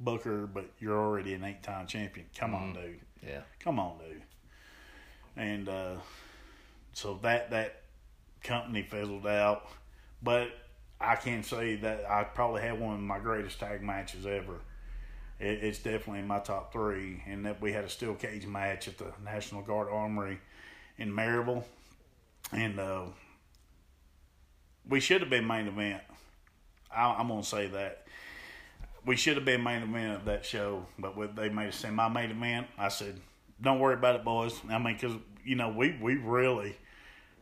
booker, 0.00 0.46
but 0.46 0.66
you're 0.78 0.98
already 0.98 1.34
an 1.34 1.44
eight 1.44 1.62
time 1.62 1.86
champion. 1.86 2.26
Come 2.36 2.54
on, 2.54 2.74
mm-hmm. 2.74 2.82
dude. 2.82 3.00
Yeah. 3.26 3.40
Come 3.60 3.78
on, 3.78 3.98
dude. 3.98 4.22
And 5.36 5.68
uh, 5.68 5.96
so 6.92 7.18
that 7.22 7.50
that 7.50 7.82
company 8.42 8.82
fizzled 8.82 9.26
out, 9.26 9.66
but 10.22 10.50
I 11.00 11.16
can 11.16 11.42
say 11.42 11.76
that 11.76 12.08
I 12.08 12.24
probably 12.24 12.62
had 12.62 12.80
one 12.80 12.94
of 12.94 13.00
my 13.00 13.18
greatest 13.18 13.58
tag 13.58 13.82
matches 13.82 14.24
ever 14.24 14.60
it, 15.38 15.62
it's 15.62 15.78
definitely 15.78 16.20
in 16.20 16.26
my 16.26 16.38
top 16.38 16.72
three. 16.72 17.22
And 17.26 17.46
that 17.46 17.60
we 17.60 17.72
had 17.72 17.84
a 17.84 17.88
steel 17.88 18.14
cage 18.14 18.46
match 18.46 18.88
at 18.88 18.98
the 18.98 19.12
National 19.24 19.62
Guard 19.62 19.88
Armory 19.90 20.38
in 20.98 21.12
Maryville, 21.12 21.64
and 22.52 22.78
uh, 22.78 23.02
we 24.88 25.00
should 25.00 25.20
have 25.20 25.30
been 25.30 25.46
main 25.46 25.66
event. 25.66 26.02
I, 26.96 27.20
am 27.20 27.28
gonna 27.28 27.42
say 27.42 27.68
that 27.68 28.06
we 29.04 29.16
should 29.16 29.36
have 29.36 29.44
been 29.44 29.62
main 29.62 29.82
event 29.82 30.16
of 30.16 30.24
that 30.24 30.44
show, 30.44 30.86
but 30.98 31.36
they 31.36 31.48
made 31.48 31.68
us 31.68 31.76
say 31.76 31.90
my 31.90 32.08
main 32.08 32.30
event. 32.30 32.66
I 32.78 32.88
said, 32.88 33.20
"Don't 33.60 33.78
worry 33.78 33.94
about 33.94 34.16
it, 34.16 34.24
boys." 34.24 34.60
I 34.68 34.78
mean, 34.78 34.94
because 34.94 35.16
you 35.44 35.56
know 35.56 35.68
we 35.68 35.98
we 36.00 36.16
really 36.16 36.76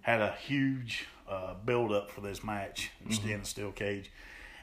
had 0.02 0.20
a 0.20 0.32
huge 0.32 1.06
uh, 1.28 1.54
build 1.64 1.92
up 1.92 2.10
for 2.10 2.20
this 2.20 2.44
match, 2.44 2.90
mm-hmm. 3.06 3.28
in 3.28 3.40
the 3.40 3.46
steel 3.46 3.72
cage. 3.72 4.10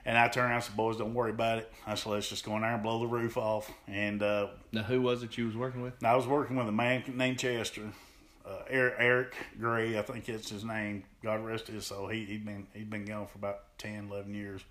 And 0.05 0.17
I 0.17 0.27
turned 0.27 0.45
around 0.45 0.55
and 0.55 0.63
said, 0.63 0.75
boys, 0.75 0.97
don't 0.97 1.13
worry 1.13 1.29
about 1.29 1.59
it. 1.59 1.71
I 1.85 1.93
said, 1.93 2.09
let's 2.11 2.27
just 2.27 2.43
go 2.43 2.55
in 2.55 2.63
there 2.63 2.73
and 2.73 2.81
blow 2.81 2.99
the 2.99 3.07
roof 3.07 3.37
off. 3.37 3.71
And 3.87 4.23
uh, 4.23 4.47
now, 4.71 4.81
who 4.81 5.01
was 5.01 5.21
it 5.21 5.37
you 5.37 5.45
was 5.45 5.55
working 5.55 5.81
with? 5.81 5.93
I 6.03 6.15
was 6.15 6.25
working 6.25 6.55
with 6.55 6.67
a 6.67 6.71
man 6.71 7.03
named 7.07 7.37
Chester, 7.37 7.83
uh, 8.45 8.63
Eric, 8.69 8.95
Eric 8.97 9.35
Gray, 9.59 9.97
I 9.97 10.01
think 10.01 10.27
it's 10.27 10.49
his 10.49 10.63
name. 10.63 11.03
God 11.23 11.43
rest 11.45 11.67
his 11.67 11.85
soul. 11.85 12.07
He 12.07 12.25
he'd 12.25 12.45
been 12.45 12.67
he'd 12.73 12.89
been 12.89 13.05
gone 13.05 13.27
for 13.27 13.37
about 13.37 13.77
10, 13.77 14.07
11 14.09 14.33
years. 14.33 14.61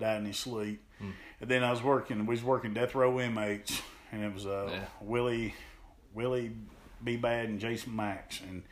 Died 0.00 0.20
in 0.20 0.26
his 0.26 0.38
sleep. 0.38 0.82
Hmm. 0.98 1.10
And 1.40 1.50
then 1.50 1.62
I 1.62 1.70
was 1.70 1.82
working. 1.82 2.18
We 2.26 2.34
was 2.34 2.42
working 2.42 2.74
death 2.74 2.94
row 2.94 3.20
inmates, 3.20 3.80
and 4.12 4.22
it 4.22 4.34
was 4.34 4.46
uh, 4.46 4.68
yeah. 4.70 4.84
Willie 5.00 5.54
Willie 6.14 6.52
B 7.02 7.16
Bad 7.16 7.48
and 7.48 7.60
Jason 7.60 7.94
Max 7.94 8.40
and 8.40 8.62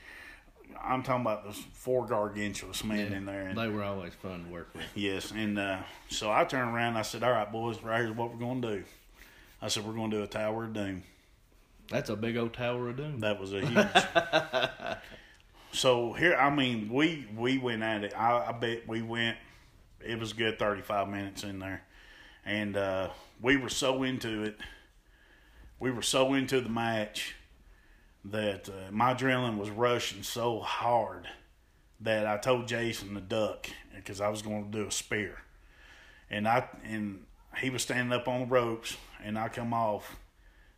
I'm 0.82 1.02
talking 1.02 1.22
about 1.22 1.44
those 1.44 1.59
four 1.72 2.06
gargantuous 2.06 2.84
men 2.84 3.10
yeah, 3.10 3.16
in 3.16 3.26
there. 3.26 3.48
And, 3.48 3.59
they 3.59 3.68
were 3.68 3.82
always 3.82 4.14
fun 4.14 4.44
to 4.44 4.50
work 4.50 4.70
with. 4.74 4.84
Yes, 4.94 5.30
and 5.30 5.59
uh, 5.59 5.78
so 6.09 6.30
I 6.30 6.44
turned 6.44 6.74
around. 6.74 6.90
and 6.90 6.98
I 6.98 7.02
said, 7.02 7.22
"All 7.22 7.32
right, 7.32 7.50
boys, 7.50 7.82
right 7.82 8.00
here's 8.00 8.12
what 8.12 8.32
we're 8.32 8.38
going 8.38 8.62
to 8.62 8.78
do." 8.78 8.84
I 9.60 9.68
said, 9.68 9.86
"We're 9.86 9.94
going 9.94 10.10
to 10.10 10.18
do 10.18 10.22
a 10.22 10.26
Tower 10.26 10.64
of 10.64 10.72
Doom." 10.74 11.02
That's 11.90 12.10
a 12.10 12.16
big 12.16 12.36
old 12.36 12.52
Tower 12.52 12.90
of 12.90 12.96
Doom. 12.96 13.20
That 13.20 13.40
was 13.40 13.52
a 13.52 13.64
huge. 13.64 14.98
so 15.72 16.12
here, 16.12 16.36
I 16.36 16.50
mean, 16.50 16.90
we 16.92 17.26
we 17.36 17.59
went 17.59 17.82
at 17.82 18.05
it. 18.05 18.14
I, 18.16 18.48
I 18.48 18.52
bet 18.52 18.86
we 18.86 19.02
went. 19.02 19.36
It 20.04 20.18
was 20.18 20.32
good, 20.32 20.58
thirty 20.58 20.82
five 20.82 21.08
minutes 21.08 21.42
in 21.42 21.58
there, 21.58 21.82
and 22.44 22.76
uh, 22.76 23.10
we 23.40 23.56
were 23.56 23.68
so 23.68 24.02
into 24.02 24.42
it. 24.44 24.56
We 25.80 25.90
were 25.90 26.02
so 26.02 26.34
into 26.34 26.60
the 26.60 26.68
match 26.68 27.34
that 28.24 28.68
uh, 28.68 28.90
my 28.90 29.14
adrenaline 29.14 29.58
was 29.58 29.70
rushing 29.70 30.22
so 30.22 30.60
hard 30.60 31.28
that 32.00 32.26
I 32.26 32.36
told 32.36 32.68
Jason 32.68 33.14
to 33.14 33.20
duck 33.20 33.68
because 33.94 34.20
I 34.20 34.28
was 34.28 34.42
going 34.42 34.70
to 34.70 34.78
do 34.78 34.86
a 34.86 34.92
spear, 34.92 35.38
and 36.30 36.46
I 36.46 36.68
and 36.84 37.24
he 37.58 37.70
was 37.70 37.82
standing 37.82 38.12
up 38.12 38.28
on 38.28 38.40
the 38.40 38.46
ropes, 38.46 38.96
and 39.22 39.38
I 39.38 39.48
come 39.48 39.74
off. 39.74 40.16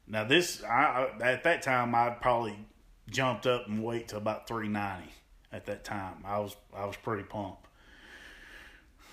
Now 0.07 0.25
this, 0.25 0.63
I 0.65 1.09
at 1.23 1.45
that 1.45 1.63
time 1.63 1.95
I'd 1.95 2.21
probably 2.21 2.57
jumped 3.09 3.47
up 3.47 3.67
and 3.69 3.83
weight 3.85 4.09
to 4.09 4.17
about 4.17 4.49
three 4.49 4.69
ninety. 4.69 5.11
At 5.53 5.67
that 5.67 5.85
time, 5.85 6.23
I 6.25 6.39
was 6.39 6.57
I 6.75 6.87
was 6.87 6.97
pretty 6.97 7.25
pumped, 7.25 7.67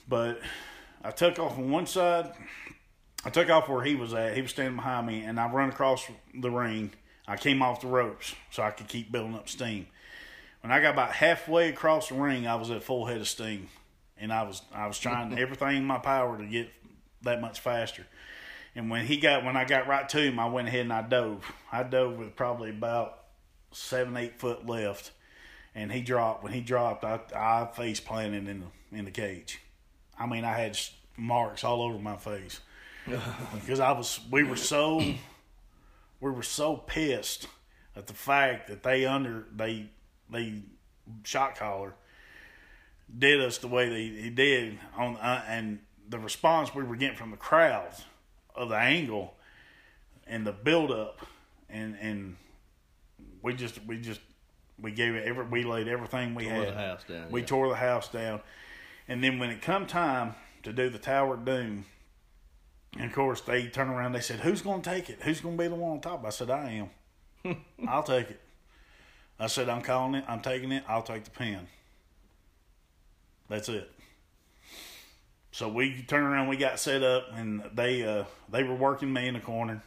but 0.07 0.39
I 1.03 1.11
took 1.11 1.39
off 1.39 1.57
on 1.57 1.71
one 1.71 1.85
side. 1.85 2.31
I 3.25 3.29
took 3.29 3.49
off 3.49 3.67
where 3.67 3.83
he 3.83 3.95
was 3.95 4.13
at. 4.13 4.35
He 4.35 4.41
was 4.41 4.51
standing 4.51 4.75
behind 4.75 5.07
me, 5.07 5.23
and 5.23 5.39
I 5.39 5.51
run 5.51 5.69
across 5.69 6.05
the 6.33 6.51
ring 6.51 6.91
I 7.27 7.35
came 7.35 7.61
off 7.61 7.81
the 7.81 7.87
ropes 7.87 8.33
so 8.51 8.63
I 8.63 8.71
could 8.71 8.87
keep 8.87 9.11
building 9.11 9.35
up 9.35 9.49
steam. 9.49 9.87
When 10.61 10.71
I 10.71 10.79
got 10.79 10.93
about 10.93 11.11
halfway 11.11 11.69
across 11.69 12.09
the 12.09 12.15
ring, 12.15 12.47
I 12.47 12.55
was 12.55 12.71
at 12.71 12.83
full 12.83 13.05
head 13.05 13.19
of 13.19 13.27
steam, 13.27 13.69
and 14.17 14.31
I 14.31 14.43
was 14.43 14.61
I 14.73 14.87
was 14.87 14.97
trying 14.97 15.37
everything 15.39 15.77
in 15.77 15.85
my 15.85 15.97
power 15.97 16.37
to 16.37 16.45
get 16.45 16.69
that 17.23 17.41
much 17.41 17.59
faster. 17.59 18.07
And 18.75 18.89
when 18.89 19.05
he 19.05 19.17
got 19.17 19.43
when 19.43 19.57
I 19.57 19.65
got 19.65 19.87
right 19.87 20.07
to 20.09 20.21
him, 20.21 20.39
I 20.39 20.47
went 20.47 20.69
ahead 20.69 20.81
and 20.81 20.93
I 20.93 21.01
dove. 21.01 21.51
I 21.71 21.83
dove 21.83 22.17
with 22.17 22.35
probably 22.35 22.69
about 22.69 23.23
seven 23.71 24.15
eight 24.15 24.39
foot 24.39 24.65
left, 24.65 25.11
and 25.75 25.91
he 25.91 26.01
dropped. 26.01 26.43
When 26.43 26.53
he 26.53 26.61
dropped, 26.61 27.03
I 27.03 27.19
I 27.35 27.67
face 27.73 27.99
planted 27.99 28.47
in 28.47 28.61
the 28.61 28.97
in 28.97 29.05
the 29.05 29.11
cage. 29.11 29.59
I 30.19 30.25
mean, 30.25 30.43
I 30.43 30.53
had 30.53 30.77
marks 31.17 31.63
all 31.63 31.81
over 31.81 31.97
my 31.97 32.15
face 32.17 32.59
because 33.53 33.79
I 33.79 33.91
was. 33.91 34.19
We 34.31 34.43
were 34.43 34.55
so 34.55 34.99
we 34.99 36.31
were 36.31 36.43
so 36.43 36.77
pissed 36.77 37.47
at 37.95 38.07
the 38.07 38.13
fact 38.13 38.67
that 38.67 38.83
they 38.83 39.05
under 39.05 39.45
they 39.55 39.87
they 40.29 40.61
shot 41.23 41.55
caller 41.55 41.93
did 43.17 43.39
us 43.39 43.57
the 43.59 43.67
way 43.67 43.87
they, 43.87 44.21
he 44.21 44.29
did 44.29 44.77
on 44.97 45.15
uh, 45.17 45.41
and 45.47 45.79
the 46.09 46.19
response 46.19 46.75
we 46.75 46.83
were 46.83 46.97
getting 46.97 47.15
from 47.15 47.31
the 47.31 47.37
crowds 47.37 48.03
of 48.53 48.67
the 48.69 48.75
angle 48.75 49.33
and 50.25 50.45
the 50.45 50.51
build 50.51 50.91
up 50.91 51.25
and 51.69 51.95
and 52.01 52.35
we 53.41 53.53
just 53.53 53.79
we 53.85 53.97
just 54.01 54.19
We 54.81 54.91
gave 54.91 55.15
it 55.15 55.25
every. 55.25 55.45
We 55.45 55.63
laid 55.63 55.87
everything 55.87 56.35
we 56.35 56.43
Tore 56.45 56.53
had. 56.53 56.67
the 56.67 56.73
house 56.73 57.03
down, 57.07 57.31
We 57.31 57.39
yeah. 57.41 57.45
tore 57.47 57.69
the 57.69 57.75
house 57.75 58.09
down, 58.09 58.41
and 59.07 59.23
then 59.23 59.39
when 59.39 59.49
it 59.49 59.61
come 59.61 59.85
time 59.85 60.35
to 60.63 60.73
do 60.73 60.89
the 60.89 60.99
Tower 60.99 61.35
of 61.35 61.45
Doom, 61.45 61.85
and 62.97 63.05
of 63.05 63.13
course 63.13 63.41
they 63.41 63.67
turn 63.67 63.89
around. 63.89 64.13
They 64.13 64.21
said, 64.21 64.39
"Who's 64.39 64.61
going 64.61 64.81
to 64.81 64.89
take 64.89 65.09
it? 65.09 65.19
Who's 65.21 65.41
going 65.41 65.57
to 65.57 65.63
be 65.63 65.67
the 65.67 65.75
one 65.75 65.93
on 65.93 66.01
top?" 66.01 66.25
I 66.25 66.29
said, 66.29 66.49
"I 66.49 66.89
am. 67.45 67.57
I'll 67.87 68.03
take 68.03 68.29
it." 68.29 68.39
I 69.39 69.47
said, 69.47 69.69
"I'm 69.69 69.81
calling 69.81 70.15
it. 70.15 70.25
I'm 70.27 70.41
taking 70.41 70.71
it. 70.71 70.83
I'll 70.87 71.03
take 71.03 71.23
the 71.23 71.31
pen." 71.31 71.67
That's 73.49 73.69
it. 73.69 73.89
So 75.51 75.67
we 75.67 76.03
turned 76.03 76.25
around, 76.27 76.49
we 76.49 76.57
got 76.57 76.79
set 76.79 77.01
up, 77.01 77.29
and 77.33 77.63
they 77.73 78.03
uh, 78.03 78.25
they 78.49 78.63
were 78.63 78.75
working 78.75 79.11
me 79.11 79.27
in 79.27 79.33
the 79.33 79.39
corner. 79.39 79.81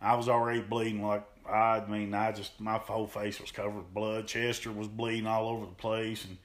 I 0.00 0.14
was 0.14 0.28
already 0.28 0.60
bleeding 0.60 1.04
like 1.04 1.24
I 1.48 1.84
mean 1.86 2.14
I 2.14 2.32
just 2.32 2.60
my 2.60 2.78
whole 2.78 3.06
face 3.06 3.40
was 3.40 3.50
covered 3.50 3.76
with 3.76 3.94
blood. 3.94 4.26
Chester 4.26 4.70
was 4.70 4.88
bleeding 4.88 5.26
all 5.26 5.48
over 5.48 5.66
the 5.66 5.72
place, 5.72 6.24
and 6.24 6.36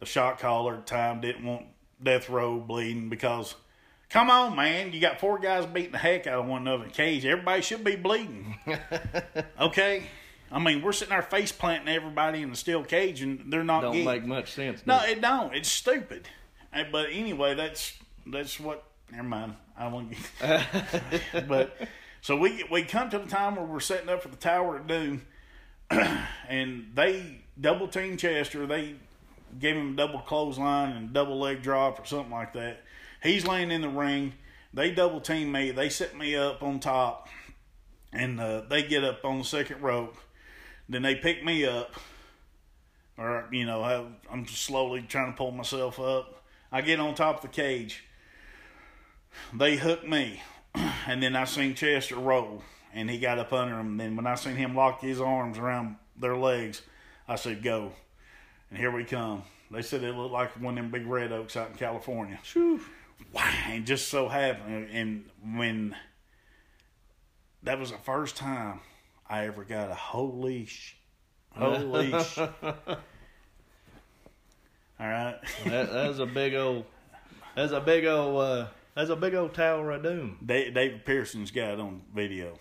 the 0.00 0.06
shot 0.06 0.38
caller 0.38 0.74
at 0.74 0.86
the 0.86 0.90
time 0.90 1.20
didn't 1.20 1.44
want 1.44 1.66
death 2.02 2.28
row 2.28 2.58
bleeding 2.58 3.08
because. 3.08 3.54
Come 4.10 4.30
on, 4.30 4.56
man! 4.56 4.94
You 4.94 5.02
got 5.02 5.20
four 5.20 5.38
guys 5.38 5.66
beating 5.66 5.92
the 5.92 5.98
heck 5.98 6.26
out 6.26 6.38
of 6.40 6.46
one 6.46 6.62
another 6.62 6.84
in 6.84 6.88
the 6.88 6.94
cage. 6.94 7.26
Everybody 7.26 7.60
should 7.60 7.84
be 7.84 7.94
bleeding. 7.94 8.56
okay, 9.60 10.04
I 10.50 10.58
mean 10.58 10.80
we're 10.80 10.92
sitting 10.92 11.10
there 11.10 11.20
face 11.20 11.52
planting 11.52 11.94
everybody 11.94 12.40
in 12.40 12.48
the 12.48 12.56
steel 12.56 12.82
cage, 12.84 13.20
and 13.20 13.52
they're 13.52 13.62
not 13.62 13.82
Don't 13.82 13.92
getting. 13.92 14.06
make 14.06 14.24
much 14.24 14.52
sense. 14.52 14.82
No, 14.86 14.96
it? 15.04 15.18
it 15.18 15.20
don't. 15.20 15.54
It's 15.54 15.68
stupid. 15.70 16.26
Uh, 16.72 16.84
But 16.90 17.08
anyway, 17.12 17.54
that's 17.54 17.98
that's 18.26 18.58
what. 18.58 18.82
Never 19.12 19.24
mind. 19.24 19.56
I 19.76 19.88
won't. 19.88 20.14
Get, 20.40 20.66
but 21.46 21.76
so 22.22 22.34
we 22.34 22.64
we 22.70 22.84
come 22.84 23.10
to 23.10 23.18
the 23.18 23.26
time 23.26 23.56
where 23.56 23.66
we're 23.66 23.78
setting 23.78 24.08
up 24.08 24.22
for 24.22 24.28
the 24.28 24.36
Tower 24.36 24.78
of 24.78 24.86
Doom, 24.86 25.26
and 25.90 26.92
they 26.94 27.40
double 27.60 27.88
team 27.88 28.16
Chester. 28.16 28.66
They 28.66 28.94
gave 29.58 29.76
him 29.76 29.92
a 29.92 29.96
double 29.96 30.20
clothesline 30.20 30.96
and 30.96 31.12
double 31.12 31.38
leg 31.38 31.62
drop 31.62 32.00
or 32.00 32.04
something 32.04 32.30
like 32.30 32.52
that. 32.54 32.82
He's 33.22 33.46
laying 33.46 33.70
in 33.70 33.82
the 33.82 33.88
ring. 33.88 34.34
They 34.72 34.90
double 34.90 35.20
team 35.20 35.52
me. 35.52 35.70
They 35.70 35.88
set 35.88 36.16
me 36.16 36.36
up 36.36 36.62
on 36.62 36.80
top, 36.80 37.28
and 38.12 38.40
uh, 38.40 38.62
they 38.68 38.82
get 38.82 39.04
up 39.04 39.24
on 39.24 39.38
the 39.38 39.44
second 39.44 39.80
rope. 39.82 40.16
Then 40.88 41.02
they 41.02 41.14
pick 41.14 41.44
me 41.44 41.64
up 41.64 41.94
or 43.18 43.48
you 43.50 43.66
know 43.66 43.82
I'm 44.30 44.44
just 44.46 44.62
slowly 44.62 45.02
trying 45.02 45.32
to 45.32 45.36
pull 45.36 45.50
myself 45.50 45.98
up. 46.00 46.42
I 46.70 46.80
get 46.80 47.00
on 47.00 47.14
top 47.14 47.36
of 47.36 47.42
the 47.42 47.48
cage. 47.48 48.04
They 49.52 49.76
hook 49.76 50.06
me, 50.06 50.40
and 50.74 51.22
then 51.22 51.36
I 51.36 51.44
seen 51.44 51.74
Chester 51.74 52.16
roll, 52.16 52.62
and 52.94 53.10
he 53.10 53.18
got 53.18 53.38
up 53.38 53.52
under 53.52 53.78
him. 53.78 53.88
And 53.88 54.00
then 54.00 54.16
when 54.16 54.26
I 54.26 54.36
seen 54.36 54.56
him 54.56 54.74
lock 54.74 55.00
his 55.00 55.20
arms 55.20 55.58
around 55.58 55.96
their 56.16 56.36
legs, 56.36 56.82
I 57.26 57.34
said, 57.34 57.62
"Go!" 57.62 57.92
And 58.70 58.78
here 58.78 58.90
we 58.90 59.04
come. 59.04 59.42
They 59.70 59.82
said 59.82 60.02
it 60.02 60.14
looked 60.14 60.32
like 60.32 60.50
one 60.60 60.78
of 60.78 60.84
them 60.84 60.90
big 60.90 61.06
red 61.06 61.32
oaks 61.32 61.56
out 61.56 61.70
in 61.70 61.76
California. 61.76 62.38
Wow! 63.32 63.50
And 63.66 63.84
just 63.84 64.08
so 64.08 64.28
happened, 64.28 64.88
and 64.90 65.24
when 65.56 65.94
that 67.62 67.78
was 67.78 67.90
the 67.90 67.98
first 67.98 68.36
time 68.36 68.80
I 69.28 69.46
ever 69.46 69.64
got 69.64 69.90
a 69.90 69.94
holy 69.94 70.60
leash. 70.60 70.96
Holy 71.50 72.12
sh! 72.22 72.38
All 72.38 72.96
right, 75.06 75.36
that, 75.66 75.92
that's 75.92 76.18
a 76.18 76.26
big 76.26 76.54
old. 76.54 76.86
That's 77.54 77.72
a 77.72 77.80
big 77.80 78.06
old. 78.06 78.40
Uh, 78.40 78.66
that's 78.94 79.10
a 79.10 79.16
big 79.16 79.34
old 79.34 79.54
Tower 79.54 79.90
of 79.92 80.02
Doom. 80.02 80.38
Da- 80.44 80.70
David 80.70 81.04
Pearson's 81.04 81.50
got 81.50 81.74
it 81.74 81.80
on 81.80 82.02
video. 82.14 82.58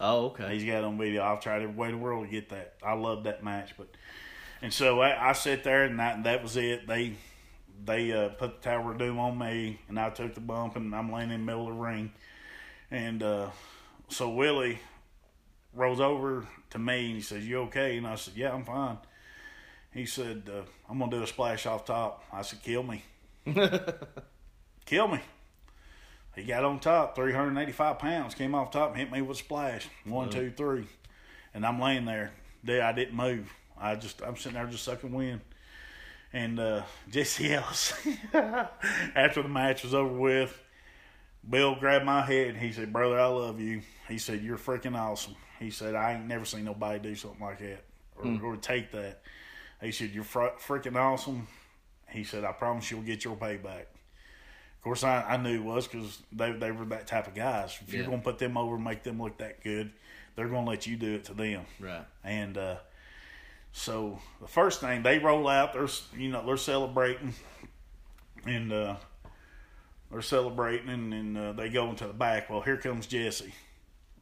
Oh, 0.00 0.26
okay. 0.26 0.54
He's 0.54 0.64
got 0.64 0.78
it 0.78 0.84
on 0.84 0.98
video. 0.98 1.22
I've 1.22 1.40
tried 1.40 1.62
every 1.62 1.74
way 1.74 1.88
in 1.88 1.94
the 1.94 2.00
world 2.00 2.26
to 2.26 2.30
get 2.30 2.48
that. 2.50 2.74
I 2.82 2.94
love 2.94 3.24
that 3.24 3.44
match, 3.44 3.74
but 3.76 3.88
and 4.66 4.74
so 4.74 5.00
I, 5.00 5.28
I 5.28 5.32
sat 5.32 5.62
there 5.62 5.84
and 5.84 6.00
that 6.00 6.24
that 6.24 6.42
was 6.42 6.56
it. 6.56 6.88
They 6.88 7.12
they 7.84 8.10
uh, 8.10 8.30
put 8.30 8.60
the 8.60 8.68
Tower 8.68 8.90
of 8.90 8.98
Doom 8.98 9.16
on 9.16 9.38
me, 9.38 9.78
and 9.86 9.96
I 9.96 10.10
took 10.10 10.34
the 10.34 10.40
bump, 10.40 10.74
and 10.74 10.92
I'm 10.92 11.12
laying 11.12 11.30
in 11.30 11.38
the 11.38 11.46
middle 11.46 11.68
of 11.68 11.76
the 11.76 11.80
ring, 11.80 12.12
and 12.90 13.22
uh, 13.22 13.50
so 14.08 14.28
Willie 14.28 14.80
rolls 15.72 16.00
over 16.00 16.48
to 16.70 16.80
me 16.80 17.06
and 17.06 17.14
he 17.14 17.20
says, 17.20 17.46
"You 17.46 17.58
okay?" 17.58 17.96
And 17.96 18.08
I 18.08 18.16
said, 18.16 18.34
"Yeah, 18.34 18.52
I'm 18.52 18.64
fine." 18.64 18.98
He 19.94 20.04
said, 20.04 20.50
uh, 20.52 20.62
"I'm 20.90 20.98
gonna 20.98 21.12
do 21.12 21.22
a 21.22 21.28
splash 21.28 21.64
off 21.64 21.84
top." 21.84 22.24
I 22.32 22.42
said, 22.42 22.60
"Kill 22.64 22.82
me, 22.82 23.04
kill 24.84 25.06
me." 25.06 25.20
He 26.34 26.42
got 26.42 26.64
on 26.64 26.80
top, 26.80 27.14
385 27.14 28.00
pounds, 28.00 28.34
came 28.34 28.52
off 28.56 28.72
top 28.72 28.90
and 28.90 28.98
hit 28.98 29.12
me 29.12 29.22
with 29.22 29.36
a 29.36 29.40
splash. 29.44 29.88
One, 30.04 30.28
two, 30.28 30.50
three. 30.50 30.88
And 31.54 31.64
I'm 31.64 31.80
laying 31.80 32.04
there. 32.04 32.32
There, 32.64 32.82
I 32.82 32.90
didn't 32.90 33.14
move. 33.14 33.48
I 33.80 33.94
just, 33.96 34.22
I'm 34.22 34.36
sitting 34.36 34.54
there 34.54 34.66
just 34.66 34.84
sucking 34.84 35.12
wind. 35.12 35.40
And 36.32 36.58
uh, 36.58 36.82
Jesse 37.10 37.52
Ellis, 37.54 37.92
after 38.34 39.42
the 39.42 39.48
match 39.48 39.82
was 39.84 39.94
over 39.94 40.12
with, 40.12 40.58
Bill 41.48 41.76
grabbed 41.76 42.04
my 42.04 42.22
head 42.22 42.48
and 42.48 42.58
he 42.58 42.72
said, 42.72 42.92
Brother, 42.92 43.18
I 43.20 43.26
love 43.26 43.60
you. 43.60 43.82
He 44.08 44.18
said, 44.18 44.42
You're 44.42 44.58
freaking 44.58 44.98
awesome. 44.98 45.36
He 45.60 45.70
said, 45.70 45.94
I 45.94 46.14
ain't 46.14 46.26
never 46.26 46.44
seen 46.44 46.64
nobody 46.64 46.98
do 46.98 47.14
something 47.14 47.40
like 47.40 47.60
that 47.60 47.84
or, 48.16 48.38
or 48.42 48.56
take 48.56 48.90
that. 48.92 49.22
He 49.80 49.92
said, 49.92 50.10
You're 50.10 50.24
fr- 50.24 50.58
freaking 50.58 50.96
awesome. 50.96 51.46
He 52.10 52.24
said, 52.24 52.44
I 52.44 52.52
promise 52.52 52.90
you'll 52.90 53.02
get 53.02 53.24
your 53.24 53.36
payback. 53.36 53.82
Of 53.82 54.82
course, 54.82 55.04
I, 55.04 55.22
I 55.22 55.36
knew 55.36 55.54
it 55.54 55.62
was 55.64 55.88
because 55.88 56.22
they, 56.32 56.52
they 56.52 56.70
were 56.70 56.84
that 56.86 57.06
type 57.06 57.26
of 57.26 57.34
guys. 57.34 57.78
If 57.86 57.92
you're 57.92 58.04
going 58.06 58.18
to 58.18 58.24
put 58.24 58.38
them 58.38 58.56
over 58.56 58.76
and 58.76 58.84
make 58.84 59.02
them 59.02 59.20
look 59.20 59.38
that 59.38 59.62
good, 59.62 59.90
they're 60.36 60.48
going 60.48 60.64
to 60.64 60.70
let 60.70 60.86
you 60.86 60.96
do 60.96 61.14
it 61.14 61.24
to 61.24 61.34
them. 61.34 61.64
Right. 61.80 62.04
And 62.22 62.56
uh, 62.56 62.76
so 63.76 64.18
the 64.40 64.48
first 64.48 64.80
thing 64.80 65.02
they 65.02 65.18
roll 65.18 65.46
out, 65.46 65.74
they're 65.74 65.86
you 66.18 66.30
know 66.30 66.44
they're 66.46 66.56
celebrating, 66.56 67.34
and 68.46 68.72
uh, 68.72 68.96
they're 70.10 70.22
celebrating, 70.22 70.88
and, 70.88 71.12
and 71.12 71.38
uh, 71.38 71.52
they 71.52 71.68
go 71.68 71.90
into 71.90 72.06
the 72.06 72.14
back. 72.14 72.48
Well, 72.48 72.62
here 72.62 72.78
comes 72.78 73.06
Jesse, 73.06 73.52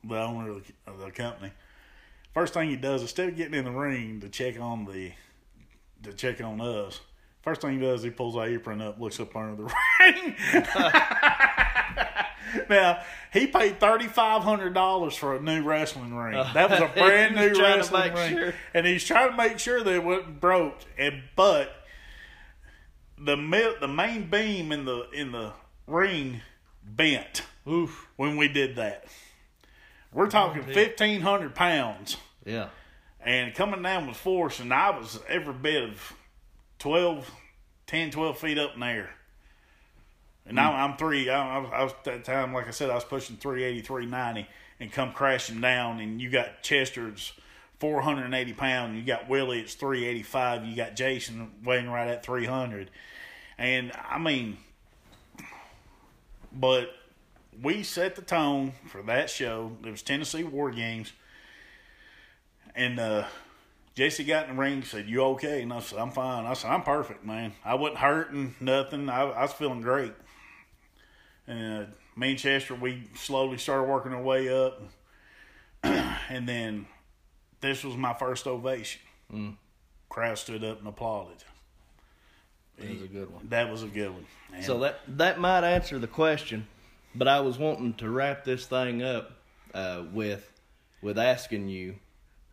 the 0.03 0.21
owner 0.21 0.51
of 0.51 0.67
the, 0.67 0.91
of 0.91 0.99
the 0.99 1.13
company. 1.13 1.53
First 2.35 2.53
thing 2.53 2.69
he 2.69 2.75
does, 2.75 3.03
instead 3.03 3.29
of 3.29 3.37
getting 3.37 3.55
in 3.55 3.65
the 3.65 3.71
ring 3.71 4.21
to 4.23 4.29
check 4.29 4.59
on 4.59 4.87
the 4.87 5.13
to 6.03 6.13
check 6.13 6.43
on 6.43 6.61
us, 6.61 7.01
first 7.43 7.61
thing 7.61 7.75
he 7.75 7.81
does, 7.81 8.03
he 8.03 8.11
pulls 8.11 8.35
our 8.35 8.49
apron 8.49 8.83
up, 8.83 9.01
looks 9.01 9.21
up 9.21 9.37
under 9.37 9.63
the 9.63 9.73
ring. 10.01 10.35
now 12.71 13.03
he 13.33 13.47
paid 13.47 13.81
thirty 13.81 14.07
five 14.07 14.43
hundred 14.43 14.75
dollars 14.75 15.15
for 15.15 15.35
a 15.37 15.41
new 15.41 15.63
wrestling 15.63 16.15
ring. 16.15 16.35
That 16.55 16.71
was 16.71 16.81
a 16.81 16.87
brand 16.95 17.35
new 17.35 17.61
wrestling 17.61 18.15
ring, 18.15 18.37
sure. 18.37 18.55
and 18.73 18.87
he's 18.87 19.05
trying 19.05 19.31
to 19.31 19.37
make 19.37 19.59
sure 19.59 19.83
that 19.83 19.93
it 19.95 20.03
wasn't 20.05 20.41
broke. 20.41 20.79
And 20.99 21.23
but 21.37 21.73
the 23.19 23.37
the 23.81 23.89
main 23.89 24.29
beam 24.29 24.73
in 24.73 24.85
the 24.85 25.09
in 25.13 25.33
the 25.33 25.53
ring 25.87 26.41
bent 26.85 27.43
Oof. 27.69 28.09
when 28.17 28.37
we 28.37 28.49
did 28.49 28.77
that. 28.77 29.05
We're 30.13 30.29
talking 30.31 30.63
fifteen 30.63 31.21
hundred 31.23 31.55
pounds 31.55 32.17
Yeah. 32.45 32.69
and 33.21 33.55
coming 33.55 33.83
down 33.83 34.07
with 34.07 34.17
force, 34.17 34.61
and 34.61 34.73
I 34.73 34.91
was 34.91 35.19
every 35.29 35.55
bit 35.55 35.83
of 35.83 36.13
12, 36.79 37.31
10, 37.87 38.11
12 38.11 38.39
feet 38.39 38.59
up 38.59 38.75
in 38.75 38.81
the 38.81 38.87
air. 38.87 39.11
And 40.47 40.57
now 40.57 40.73
I'm 40.73 40.97
three. 40.97 41.31
I, 41.31 41.65
I, 41.65 41.83
was, 41.85 41.93
at 41.93 42.05
that 42.05 42.25
time, 42.25 42.53
like 42.53 42.69
I 42.69 42.71
said, 42.71 42.91
I 42.91 42.95
was 42.95 43.05
pushing 43.05 43.37
380, 43.37 43.81
390, 43.81 44.49
and 44.81 44.93
come 44.93 45.13
crashing 45.13 45.61
down. 45.61 46.01
And 46.01 46.21
you 46.21 46.31
got 46.31 46.63
Chester's 46.63 47.33
480 47.81 48.53
pounds. 48.53 48.97
You 48.97 49.05
got 49.05 49.29
Willie, 49.29 49.61
it's 49.61 49.75
385. 49.75 50.65
You 50.67 50.77
got 50.77 50.97
Jason 50.97 51.51
weighing 51.65 51.89
right 51.89 52.09
at 52.09 52.25
300. 52.25 52.91
And 53.57 53.93
I 54.11 54.19
mean, 54.19 54.59
but 56.53 56.91
we 57.63 57.83
set 57.83 58.17
the 58.17 58.23
tone 58.23 58.73
for 58.87 59.03
that 59.03 59.31
show. 59.31 59.73
It 59.85 59.91
was 59.91 60.03
Tennessee 60.03 60.45
War 60.45 60.71
Games. 60.71 61.13
And 62.75 62.99
uh, 62.99 63.27
Jesse 63.95 64.25
got 64.25 64.49
in 64.49 64.57
the 64.57 64.61
ring 64.61 64.83
said, 64.83 65.09
You 65.09 65.23
okay? 65.23 65.63
And 65.63 65.73
I 65.73 65.81
said, 65.81 65.99
I'm 65.99 66.11
fine. 66.11 66.47
I 66.47 66.55
said, 66.55 66.71
I'm 66.71 66.83
perfect, 66.83 67.25
man. 67.25 67.53
I 67.65 67.75
wasn't 67.75 67.99
hurting, 67.99 68.55
nothing. 68.61 69.09
I, 69.09 69.23
I 69.23 69.43
was 69.43 69.53
feeling 69.53 69.81
great. 69.81 70.13
And 71.47 71.85
uh, 71.85 71.87
me 72.17 72.31
and 72.31 72.39
Chester, 72.39 72.75
we 72.75 73.05
slowly 73.17 73.59
started 73.59 73.85
working 73.85 74.13
our 74.13 74.23
way 74.23 74.49
up. 74.49 74.83
and 75.83 76.49
then 76.49 76.87
this 77.61 77.85
was 77.85 77.97
my 77.97 78.15
first 78.15 78.47
ovation. 78.47 79.01
Crowd 80.09 80.39
stood 80.39 80.65
up 80.65 80.79
and 80.79 80.89
applauded. 80.89 81.43
That 82.79 82.91
was 82.91 83.03
a 83.03 83.09
good 83.09 83.31
one. 83.33 83.49
That 83.49 83.71
was 83.71 83.83
a 83.83 83.87
good 83.87 84.11
one. 84.11 84.27
And 84.53 84.65
So 84.65 84.79
that 84.81 85.01
that 85.09 85.39
might 85.39 85.65
answer 85.65 85.99
the 85.99 86.07
question, 86.09 86.67
but 87.15 87.29
I 87.29 87.41
was 87.41 87.59
wanting 87.59 87.95
to 87.95 88.09
wrap 88.11 88.45
this 88.45 88.67
thing 88.67 89.03
up 89.03 89.33
uh, 89.75 90.05
with 90.13 90.51
with 91.03 91.19
asking 91.19 91.69
you 91.69 91.97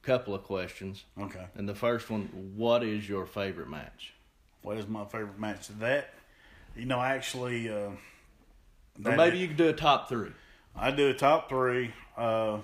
a 0.04 0.06
couple 0.06 0.34
of 0.36 0.44
questions. 0.44 1.06
okay. 1.20 1.46
And 1.56 1.68
the 1.68 1.76
first 1.76 2.10
one, 2.10 2.54
what 2.56 2.84
is 2.84 3.08
your 3.08 3.26
favorite 3.26 3.70
match? 3.70 4.14
What 4.62 4.78
is 4.78 4.88
my 4.88 5.06
favorite 5.06 5.40
match? 5.40 5.68
That, 5.80 6.14
you 6.76 6.86
know, 6.86 7.02
actually, 7.02 7.70
uh, 7.70 7.92
Maybe 9.04 9.38
you 9.40 9.48
could 9.48 9.58
do 9.58 9.70
a 9.70 9.74
top 9.74 10.10
three. 10.10 10.32
I 10.76 10.92
do 10.92 11.10
a 11.10 11.14
top 11.14 11.50
three. 11.50 11.94
Uh, 12.18 12.60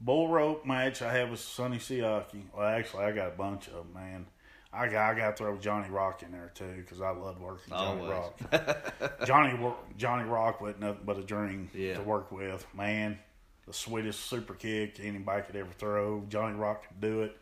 bull 0.00 0.28
rope 0.28 0.64
match 0.64 1.02
I 1.02 1.12
had 1.12 1.30
with 1.30 1.40
Sonny 1.40 1.78
Siaki. 1.78 2.42
Well, 2.56 2.66
actually, 2.66 3.04
I 3.04 3.12
got 3.12 3.28
a 3.28 3.36
bunch 3.36 3.66
of 3.68 3.74
them, 3.74 3.92
man. 3.94 4.26
I 4.72 4.86
got 4.86 5.10
I 5.10 5.18
got 5.18 5.36
to 5.36 5.42
throw 5.42 5.56
Johnny 5.58 5.88
Rock 5.90 6.22
in 6.22 6.30
there 6.30 6.52
too 6.54 6.74
because 6.76 7.00
I 7.00 7.10
love 7.10 7.40
working 7.40 7.70
Johnny 7.72 8.00
Always. 8.02 8.10
Rock. 8.52 9.20
Johnny 9.26 9.58
Johnny 9.96 10.28
Rock 10.28 10.60
wasn't 10.60 10.80
nothing 10.80 11.02
but 11.04 11.18
a 11.18 11.22
dream 11.22 11.68
Yeah. 11.74 11.94
to 11.96 12.02
work 12.02 12.30
with. 12.30 12.64
Man, 12.72 13.18
the 13.66 13.72
sweetest 13.72 14.20
super 14.30 14.54
kick 14.54 15.00
anybody 15.02 15.42
could 15.42 15.56
ever 15.56 15.72
throw. 15.72 16.24
Johnny 16.28 16.56
Rock 16.56 16.86
could 16.86 17.00
do 17.00 17.22
it. 17.22 17.36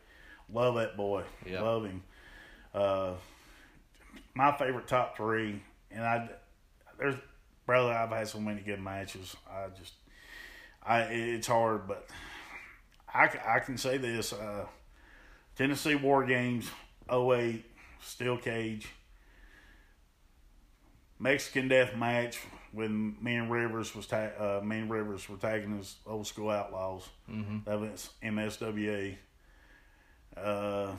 Love 0.51 0.77
that 0.77 0.97
boy. 0.97 1.25
Yeah. 1.47 1.61
Love 1.61 1.85
him. 1.85 2.03
Uh, 2.73 3.13
my 4.39 4.57
favorite 4.57 4.87
top 4.87 5.17
three, 5.17 5.61
and 5.91 6.05
I 6.05 6.31
there's 6.97 7.17
brother. 7.67 7.93
I've 7.93 8.11
had 8.11 8.29
so 8.29 8.39
many 8.39 8.61
good 8.61 8.81
matches. 8.81 9.37
I 9.51 9.67
just 9.77 9.95
I 10.81 11.01
it's 11.01 11.49
hard, 11.49 11.89
but 11.89 12.07
I, 13.13 13.29
I 13.45 13.59
can 13.59 13.77
say 13.77 13.99
this: 13.99 14.33
uh, 14.33 14.67
Tennessee 15.57 15.97
War 15.97 16.25
Games 16.25 16.71
08, 17.13 17.65
Steel 18.01 18.37
Cage, 18.37 18.87
Mexican 21.19 21.67
Death 21.67 21.97
Match 21.97 22.39
when 22.71 23.17
me 23.21 23.35
and 23.35 23.51
Rivers 23.51 23.93
was 23.97 24.07
ta- 24.07 24.31
uh, 24.39 24.61
me 24.65 24.79
and 24.79 24.91
Rivers 24.91 25.29
were 25.29 25.37
tagging 25.37 25.77
as 25.81 25.97
old 26.07 26.29
school 26.29 26.51
outlaws. 26.51 27.09
Mm-hmm. 27.29 27.69
That 27.69 27.81
was 27.81 28.11
MSWA. 28.23 29.17
Uh, 30.37 30.93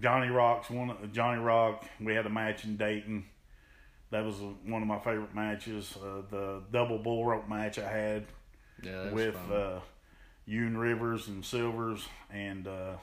Johnny 0.00 0.28
Rock's 0.28 0.70
one. 0.70 1.10
Johnny 1.12 1.40
Rock. 1.40 1.84
We 2.00 2.14
had 2.14 2.26
a 2.26 2.30
match 2.30 2.64
in 2.64 2.76
Dayton. 2.76 3.26
That 4.10 4.24
was 4.24 4.36
one 4.64 4.82
of 4.82 4.88
my 4.88 4.98
favorite 4.98 5.34
matches. 5.34 5.94
Uh, 5.96 6.22
the 6.30 6.62
double 6.72 6.98
bull 6.98 7.24
rope 7.24 7.48
match 7.48 7.78
I 7.78 7.88
had 7.88 8.26
Yeah, 8.82 9.10
with 9.12 9.36
uh, 9.52 9.80
Ewan 10.46 10.76
Rivers 10.76 11.28
and 11.28 11.44
Silvers, 11.44 12.04
and 12.32 12.66
uh, 12.66 12.94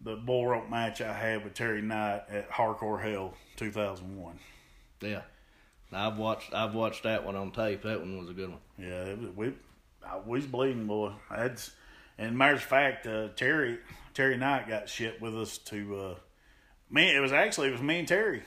the 0.00 0.16
bull 0.16 0.46
rope 0.46 0.70
match 0.70 1.00
I 1.00 1.12
had 1.12 1.44
with 1.44 1.54
Terry 1.54 1.82
Knight 1.82 2.22
at 2.30 2.50
Hardcore 2.50 3.02
Hell 3.02 3.34
2001. 3.56 4.38
yeah. 5.00 5.22
I've 5.92 6.16
watched 6.16 6.52
I've 6.52 6.74
watched 6.74 7.04
that 7.04 7.24
one 7.24 7.36
on 7.36 7.52
tape. 7.52 7.82
That 7.82 8.00
one 8.00 8.18
was 8.18 8.28
a 8.28 8.32
good 8.32 8.48
one. 8.50 8.58
Yeah, 8.78 9.04
it 9.04 9.18
was, 9.18 9.30
we 9.36 9.52
I, 10.04 10.16
was 10.16 10.44
bleeding, 10.44 10.86
boy. 10.88 11.12
That's 11.30 11.70
and 12.18 12.36
matter 12.36 12.54
of 12.54 12.62
fact, 12.62 13.06
uh, 13.06 13.28
Terry 13.36 13.78
Terry 14.14 14.36
Knight 14.36 14.68
got 14.68 14.88
shipped 14.88 15.20
with 15.20 15.36
us 15.36 15.58
to. 15.58 15.96
Uh, 15.96 16.14
me, 16.90 17.14
it 17.14 17.20
was 17.20 17.32
actually 17.32 17.68
it 17.68 17.72
was 17.72 17.82
me 17.82 17.98
and 18.00 18.08
Terry. 18.08 18.42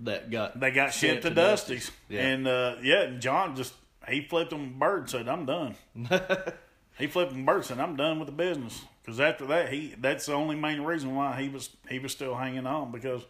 That 0.00 0.30
got 0.30 0.58
They 0.58 0.70
got 0.70 0.92
sent 0.92 1.22
shipped 1.22 1.22
to, 1.22 1.30
Dusty's, 1.30 1.90
Yeah. 2.08 2.22
and 2.26 2.46
uh, 2.48 2.76
yeah, 2.82 3.02
and 3.02 3.20
John 3.20 3.54
just 3.56 3.74
he 4.08 4.22
flipped 4.22 4.52
him 4.52 4.78
bird 4.78 5.00
and 5.02 5.10
said, 5.10 5.28
"I'm 5.28 5.46
done." 5.46 5.76
he 6.98 7.06
flipped 7.06 7.32
him 7.32 7.44
bird 7.44 7.56
and 7.56 7.64
said, 7.64 7.78
"I'm 7.80 7.96
done 7.96 8.18
with 8.18 8.26
the 8.26 8.32
business." 8.32 8.82
Because 9.04 9.20
after 9.20 9.46
that, 9.46 9.72
he 9.72 9.94
that's 9.98 10.26
the 10.26 10.32
only 10.34 10.56
main 10.56 10.80
reason 10.80 11.14
why 11.14 11.40
he 11.40 11.48
was 11.48 11.70
he 11.88 11.98
was 11.98 12.12
still 12.12 12.34
hanging 12.34 12.66
on 12.66 12.90
because 12.90 13.22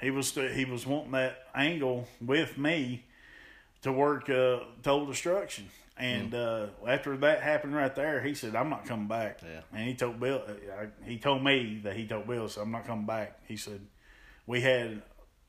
he 0.00 0.10
was 0.10 0.28
still, 0.28 0.48
he 0.48 0.64
was 0.64 0.86
wanting 0.86 1.12
that 1.12 1.46
angle 1.54 2.08
with 2.20 2.56
me 2.56 3.04
to 3.82 3.92
work 3.92 4.30
uh, 4.30 4.60
total 4.82 5.06
destruction. 5.06 5.66
And 6.00 6.34
uh, 6.34 6.66
after 6.88 7.16
that 7.18 7.42
happened 7.42 7.74
right 7.74 7.94
there, 7.94 8.22
he 8.22 8.34
said, 8.34 8.56
"I'm 8.56 8.70
not 8.70 8.86
coming 8.86 9.06
back." 9.06 9.40
Yeah. 9.42 9.60
And 9.72 9.86
he 9.86 9.94
told 9.94 10.18
Bill, 10.18 10.42
uh, 10.46 10.86
he 11.04 11.18
told 11.18 11.44
me 11.44 11.80
that 11.84 11.94
he 11.94 12.06
told 12.06 12.26
Bill, 12.26 12.48
so 12.48 12.62
I'm 12.62 12.70
not 12.70 12.86
coming 12.86 13.06
back. 13.06 13.40
He 13.46 13.56
said, 13.56 13.80
"We 14.46 14.62
had 14.62 15.02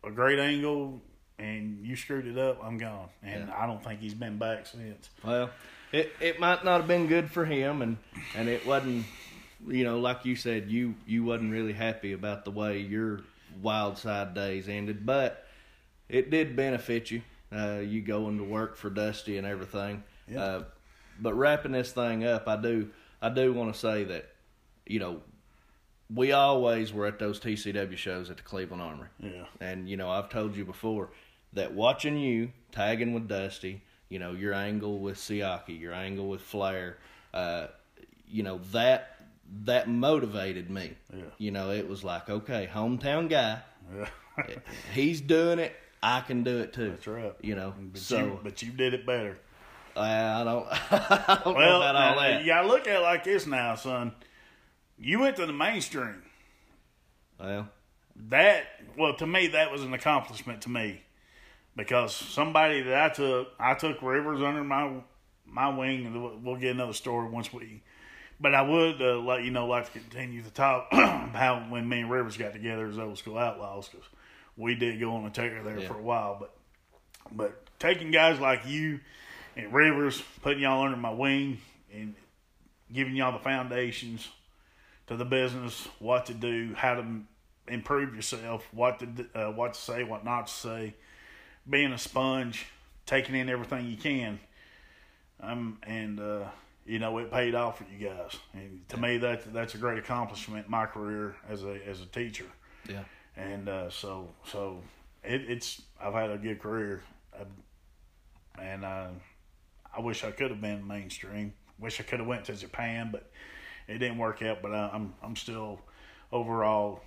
a 0.04 0.12
great 0.12 0.40
angle, 0.40 1.02
and 1.40 1.86
you 1.86 1.96
screwed 1.96 2.28
it 2.28 2.38
up. 2.38 2.62
I'm 2.64 2.78
gone." 2.78 3.08
And 3.24 3.48
Yeah. 3.48 3.64
I 3.64 3.66
don't 3.66 3.82
think 3.84 4.02
he's 4.02 4.14
been 4.14 4.38
back 4.38 4.66
since. 4.66 5.10
Well, 5.24 5.52
it 5.94 6.12
it 6.20 6.40
might 6.40 6.66
not 6.66 6.82
have 6.82 6.88
been 6.88 7.08
good 7.08 7.32
for 7.32 7.46
him, 7.46 7.82
and 7.82 7.98
and 8.36 8.50
it 8.50 8.66
wasn't. 8.66 9.06
You 9.68 9.84
know, 9.84 10.00
like 10.00 10.26
you 10.26 10.36
said, 10.36 10.70
you 10.70 10.96
you 11.06 11.24
wasn't 11.24 11.52
really 11.52 11.74
happy 11.74 12.12
about 12.14 12.46
the 12.46 12.52
way 12.52 12.80
your 12.80 13.22
Wildside 13.64 14.34
days 14.34 14.68
ended, 14.68 15.06
but 15.06 15.48
it 16.10 16.30
did 16.30 16.56
benefit 16.56 17.10
you. 17.12 17.22
Uh, 17.54 17.80
you 17.84 18.02
going 18.02 18.38
to 18.38 18.44
work 18.44 18.76
for 18.76 18.90
Dusty 18.90 19.38
and 19.38 19.46
everything. 19.46 20.04
Yeah. 20.28 20.44
Uh, 20.44 20.64
but 21.20 21.34
wrapping 21.34 21.72
this 21.74 21.92
thing 21.92 22.26
up, 22.26 22.48
I 22.48 22.56
do 22.56 22.90
I 23.22 23.30
do 23.30 23.54
want 23.54 23.74
to 23.74 23.80
say 23.80 24.04
that 24.06 24.30
you 24.86 25.00
know 25.00 25.22
we 26.14 26.32
always 26.34 26.92
were 26.92 27.06
at 27.08 27.20
those 27.20 27.40
TCW 27.40 27.96
shows 27.98 28.30
at 28.30 28.38
the 28.38 28.44
Cleveland 28.44 28.82
Armory. 28.82 29.08
Yeah, 29.20 29.46
And 29.62 29.88
you 29.88 29.96
know, 29.98 30.10
I've 30.10 30.30
told 30.30 30.56
you 30.56 30.66
before 30.66 31.10
that 31.54 31.74
watching 31.74 32.18
you 32.18 32.52
tagging 32.72 33.14
with 33.14 33.28
Dusty, 33.30 33.82
you 34.10 34.20
know, 34.20 34.34
your 34.34 34.54
angle 34.54 35.00
with 35.00 35.18
Siaki, 35.18 35.80
your 35.80 35.94
angle 35.94 36.28
with 36.28 36.42
Flair, 36.42 36.98
uh, 37.34 37.68
you 38.28 38.44
know 38.44 38.60
that 38.72 39.16
that 39.64 39.88
motivated 39.90 40.70
me. 40.70 40.96
Yeah. 41.14 41.24
You 41.38 41.52
know, 41.52 41.72
it 41.72 41.88
was 41.88 42.04
like, 42.04 42.30
okay, 42.30 42.70
hometown 42.74 43.30
guy, 43.30 43.60
yeah, 43.96 44.56
he's 44.94 45.22
doing 45.22 45.60
it, 45.60 45.76
I 46.02 46.22
can 46.22 46.44
do 46.44 46.60
it 46.60 46.74
too. 46.74 46.90
that's 46.92 47.08
right. 47.08 47.34
You 47.42 47.56
know, 47.56 47.74
But 47.78 48.02
so 48.02 48.18
you, 48.18 48.40
but 48.44 48.62
you 48.62 48.72
did 48.72 48.94
it 48.94 49.06
better. 49.06 49.38
I 49.96 50.44
don't, 50.44 50.68
I 50.92 51.42
don't 51.44 51.54
know 51.54 51.60
Well, 51.60 51.82
about 51.82 51.96
all 51.96 52.20
that. 52.22 52.42
you 52.42 52.48
gotta 52.48 52.68
look 52.68 52.88
at 52.88 52.96
it 52.96 53.00
like 53.02 53.24
this 53.24 53.46
now, 53.46 53.76
son. 53.76 54.14
You 54.98 55.20
went 55.20 55.36
to 55.38 55.46
the 55.46 55.54
mainstream. 55.54 56.24
Well, 57.40 57.70
That 58.30 58.66
well, 58.98 59.16
to 59.16 59.26
me, 59.28 59.48
that 59.48 59.72
was 59.72 59.84
an 59.84 59.94
accomplishment 59.94 60.62
to 60.64 60.70
me 60.70 61.02
because 61.76 62.16
somebody 62.16 62.82
that 62.82 63.12
I 63.12 63.14
took, 63.14 63.48
I 63.60 63.74
took 63.74 64.02
Rivers 64.02 64.42
under 64.42 64.64
my 64.64 65.02
my 65.46 65.70
wing, 65.70 66.06
and 66.06 66.22
we'll- 66.24 66.40
we'll 66.42 66.56
get 66.56 66.72
another 66.76 66.94
story 66.94 67.30
once 67.30 67.52
we. 67.52 67.82
But 68.40 68.56
I 68.56 68.62
would 68.62 69.02
uh, 69.02 69.20
let 69.20 69.44
you 69.44 69.52
know, 69.52 69.68
like 69.68 69.86
to 69.92 70.00
continue 70.00 70.42
to 70.44 70.50
talk 70.52 70.88
how 70.92 71.66
when 71.70 71.88
me 71.88 72.00
and 72.02 72.10
Rivers 72.10 72.38
got 72.38 72.54
together 72.54 72.88
as 72.88 72.98
old 72.98 73.18
school 73.18 73.38
outlaws 73.38 73.88
because 73.90 74.08
we 74.58 74.76
did 74.76 75.00
go 75.00 75.12
on 75.16 75.26
a 75.26 75.30
tear 75.30 75.62
there 75.64 75.80
Yeah. 75.80 75.88
for 75.88 75.96
a 75.98 76.02
while. 76.02 76.38
But 76.40 76.54
but 77.32 77.66
taking 77.80 78.12
guys 78.12 78.40
like 78.40 78.66
you 78.66 79.00
and 79.56 79.74
Rivers, 79.74 80.22
putting 80.42 80.64
y'all 80.64 80.84
under 80.84 80.98
my 80.98 81.12
wing 81.12 81.60
and 81.94 82.16
giving 82.92 83.16
y'all 83.16 83.32
the 83.32 83.40
foundations 83.40 84.30
to 85.08 85.16
the 85.16 85.26
business, 85.26 85.88
what 86.00 86.26
to 86.28 86.34
do, 86.34 86.74
how 86.76 86.96
to 86.96 87.06
improve 87.68 88.16
yourself, 88.16 88.68
what 88.72 89.00
to 89.00 89.26
uh, 89.36 89.52
what 89.52 89.74
to 89.74 89.80
say, 89.80 90.04
what 90.04 90.24
not 90.24 90.48
to 90.48 90.54
say, 90.54 90.94
being 91.70 91.92
a 91.92 91.98
sponge, 91.98 92.66
taking 93.06 93.36
in 93.36 93.50
everything 93.50 93.88
you 93.88 93.98
can, 93.98 94.40
um, 95.42 95.78
and 95.84 96.20
uh, 96.20 96.46
you 96.86 97.00
know 97.00 97.18
it 97.18 97.32
paid 97.32 97.56
off 97.56 97.78
for 97.78 97.86
you 97.92 98.08
guys. 98.10 98.36
And 98.54 98.88
to 98.90 98.98
me, 98.98 99.18
that 99.18 99.54
that's 99.54 99.76
a 99.76 99.78
great 99.78 100.00
accomplishment 100.00 100.66
in 100.66 100.72
my 100.72 100.86
career 100.86 101.36
as 101.50 101.64
a 101.64 101.80
as 101.88 102.02
a 102.02 102.06
teacher. 102.06 102.46
yeah, 102.90 103.04
And 103.36 103.70
uh, 103.70 103.90
so 103.90 104.30
so 104.46 104.82
it, 105.24 105.42
it's 105.50 105.82
I've 106.00 106.14
had 106.14 106.32
a 106.32 106.38
good 106.38 106.62
career, 106.62 107.04
I, 107.34 108.62
and 108.62 108.86
uh, 108.86 109.08
I 109.96 110.02
wish 110.02 110.24
I 110.24 110.32
could 110.32 110.52
have 110.52 110.62
been 110.62 110.88
mainstream. 110.88 111.54
Wish 111.80 112.00
I 112.00 112.04
could 112.04 112.20
have 112.20 112.28
went 112.28 112.46
to 112.46 112.56
Japan, 112.56 113.10
but 113.12 113.30
it 113.88 113.98
didn't 113.98 114.18
work 114.18 114.42
out. 114.42 114.62
But 114.62 114.74
I, 114.74 114.90
I'm 114.94 115.14
I'm 115.24 115.36
still 115.36 115.80
overall 116.32 117.02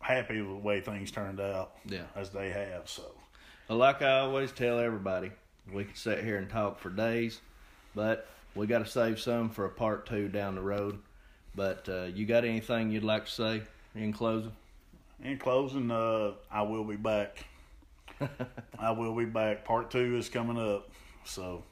happy 0.00 0.40
with 0.40 0.50
the 0.50 0.56
way 0.56 0.80
things 0.80 1.10
turned 1.10 1.40
out 1.40 1.72
yeah. 1.86 2.04
as 2.16 2.30
they 2.30 2.50
have. 2.50 2.88
So 2.88 3.02
Well, 3.68 3.78
like 3.78 4.02
I 4.02 4.20
always 4.20 4.52
tell 4.52 4.78
everybody, 4.78 5.30
we 5.72 5.84
could 5.84 5.96
sit 5.96 6.24
here 6.24 6.38
and 6.38 6.48
talk 6.48 6.78
for 6.78 6.90
days, 6.90 7.40
but 7.94 8.26
we 8.54 8.66
got 8.66 8.78
to 8.78 8.86
save 8.86 9.20
some 9.20 9.50
for 9.50 9.66
a 9.66 9.70
part 9.70 10.06
two 10.06 10.28
down 10.28 10.54
the 10.54 10.62
road. 10.62 10.98
But 11.54 11.88
uh, 11.88 12.04
you 12.14 12.26
got 12.26 12.44
anything 12.44 12.90
you'd 12.90 13.04
like 13.04 13.26
to 13.26 13.30
say 13.30 13.62
in 13.94 14.12
closing? 14.12 14.52
in 15.22 15.38
closing, 15.38 15.90
uh, 15.90 16.32
I 16.50 16.62
will 16.62 16.84
be 16.84 16.96
back. 16.96 17.44
I 18.78 18.90
will 18.90 19.14
be 19.14 19.24
back. 19.24 19.64
Part 19.64 19.90
two 19.90 20.16
is 20.16 20.28
coming 20.28 20.58
up, 20.58 20.90
so 21.24 21.62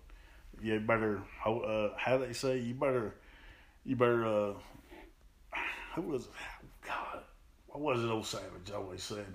you 0.63 0.81
better. 0.81 1.23
ho- 1.43 1.61
Uh, 1.61 1.97
how 1.99 2.19
they 2.19 2.33
say 2.33 2.59
you 2.59 2.75
better, 2.75 3.15
you 3.85 3.97
better. 3.97 4.27
Uh, 4.27 4.53
who 5.95 6.03
was 6.03 6.25
it? 6.25 6.31
God? 6.87 7.23
What 7.67 7.81
was 7.81 8.05
it? 8.05 8.09
Old 8.09 8.27
Savage 8.27 8.71
always 8.75 9.03
said. 9.03 9.27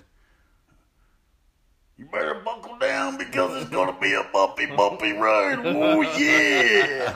You 1.98 2.06
better 2.12 2.34
buckle 2.44 2.78
down 2.80 3.18
because 3.18 3.62
it's 3.62 3.70
gonna 3.70 3.96
be 4.02 4.14
a 4.14 4.24
bumpy, 4.34 4.66
bumpy 4.66 5.12
road 5.14 5.60
Oh 5.66 6.02
yeah! 6.18 7.16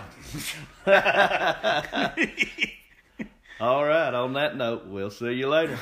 All 3.60 3.84
right, 3.84 4.14
on 4.14 4.34
that 4.34 4.56
note, 4.56 4.86
we'll 4.86 5.10
see 5.10 5.32
you 5.34 5.48
later. 5.50 5.80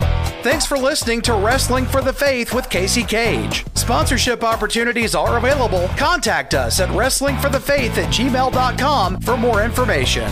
Thanks 0.00 0.64
for 0.64 0.78
listening 0.78 1.20
to 1.22 1.34
Wrestling 1.34 1.84
for 1.84 2.00
the 2.00 2.12
Faith 2.14 2.54
with 2.54 2.70
Casey 2.70 3.02
Cage. 3.02 3.64
Sponsorship 3.88 4.44
opportunities 4.44 5.14
are 5.14 5.38
available. 5.38 5.88
Contact 5.96 6.52
us 6.52 6.78
at 6.78 6.90
wrestlingforthefaith 6.90 7.96
at 7.96 8.12
gmail.com 8.12 9.18
for 9.22 9.38
more 9.38 9.64
information. 9.64 10.30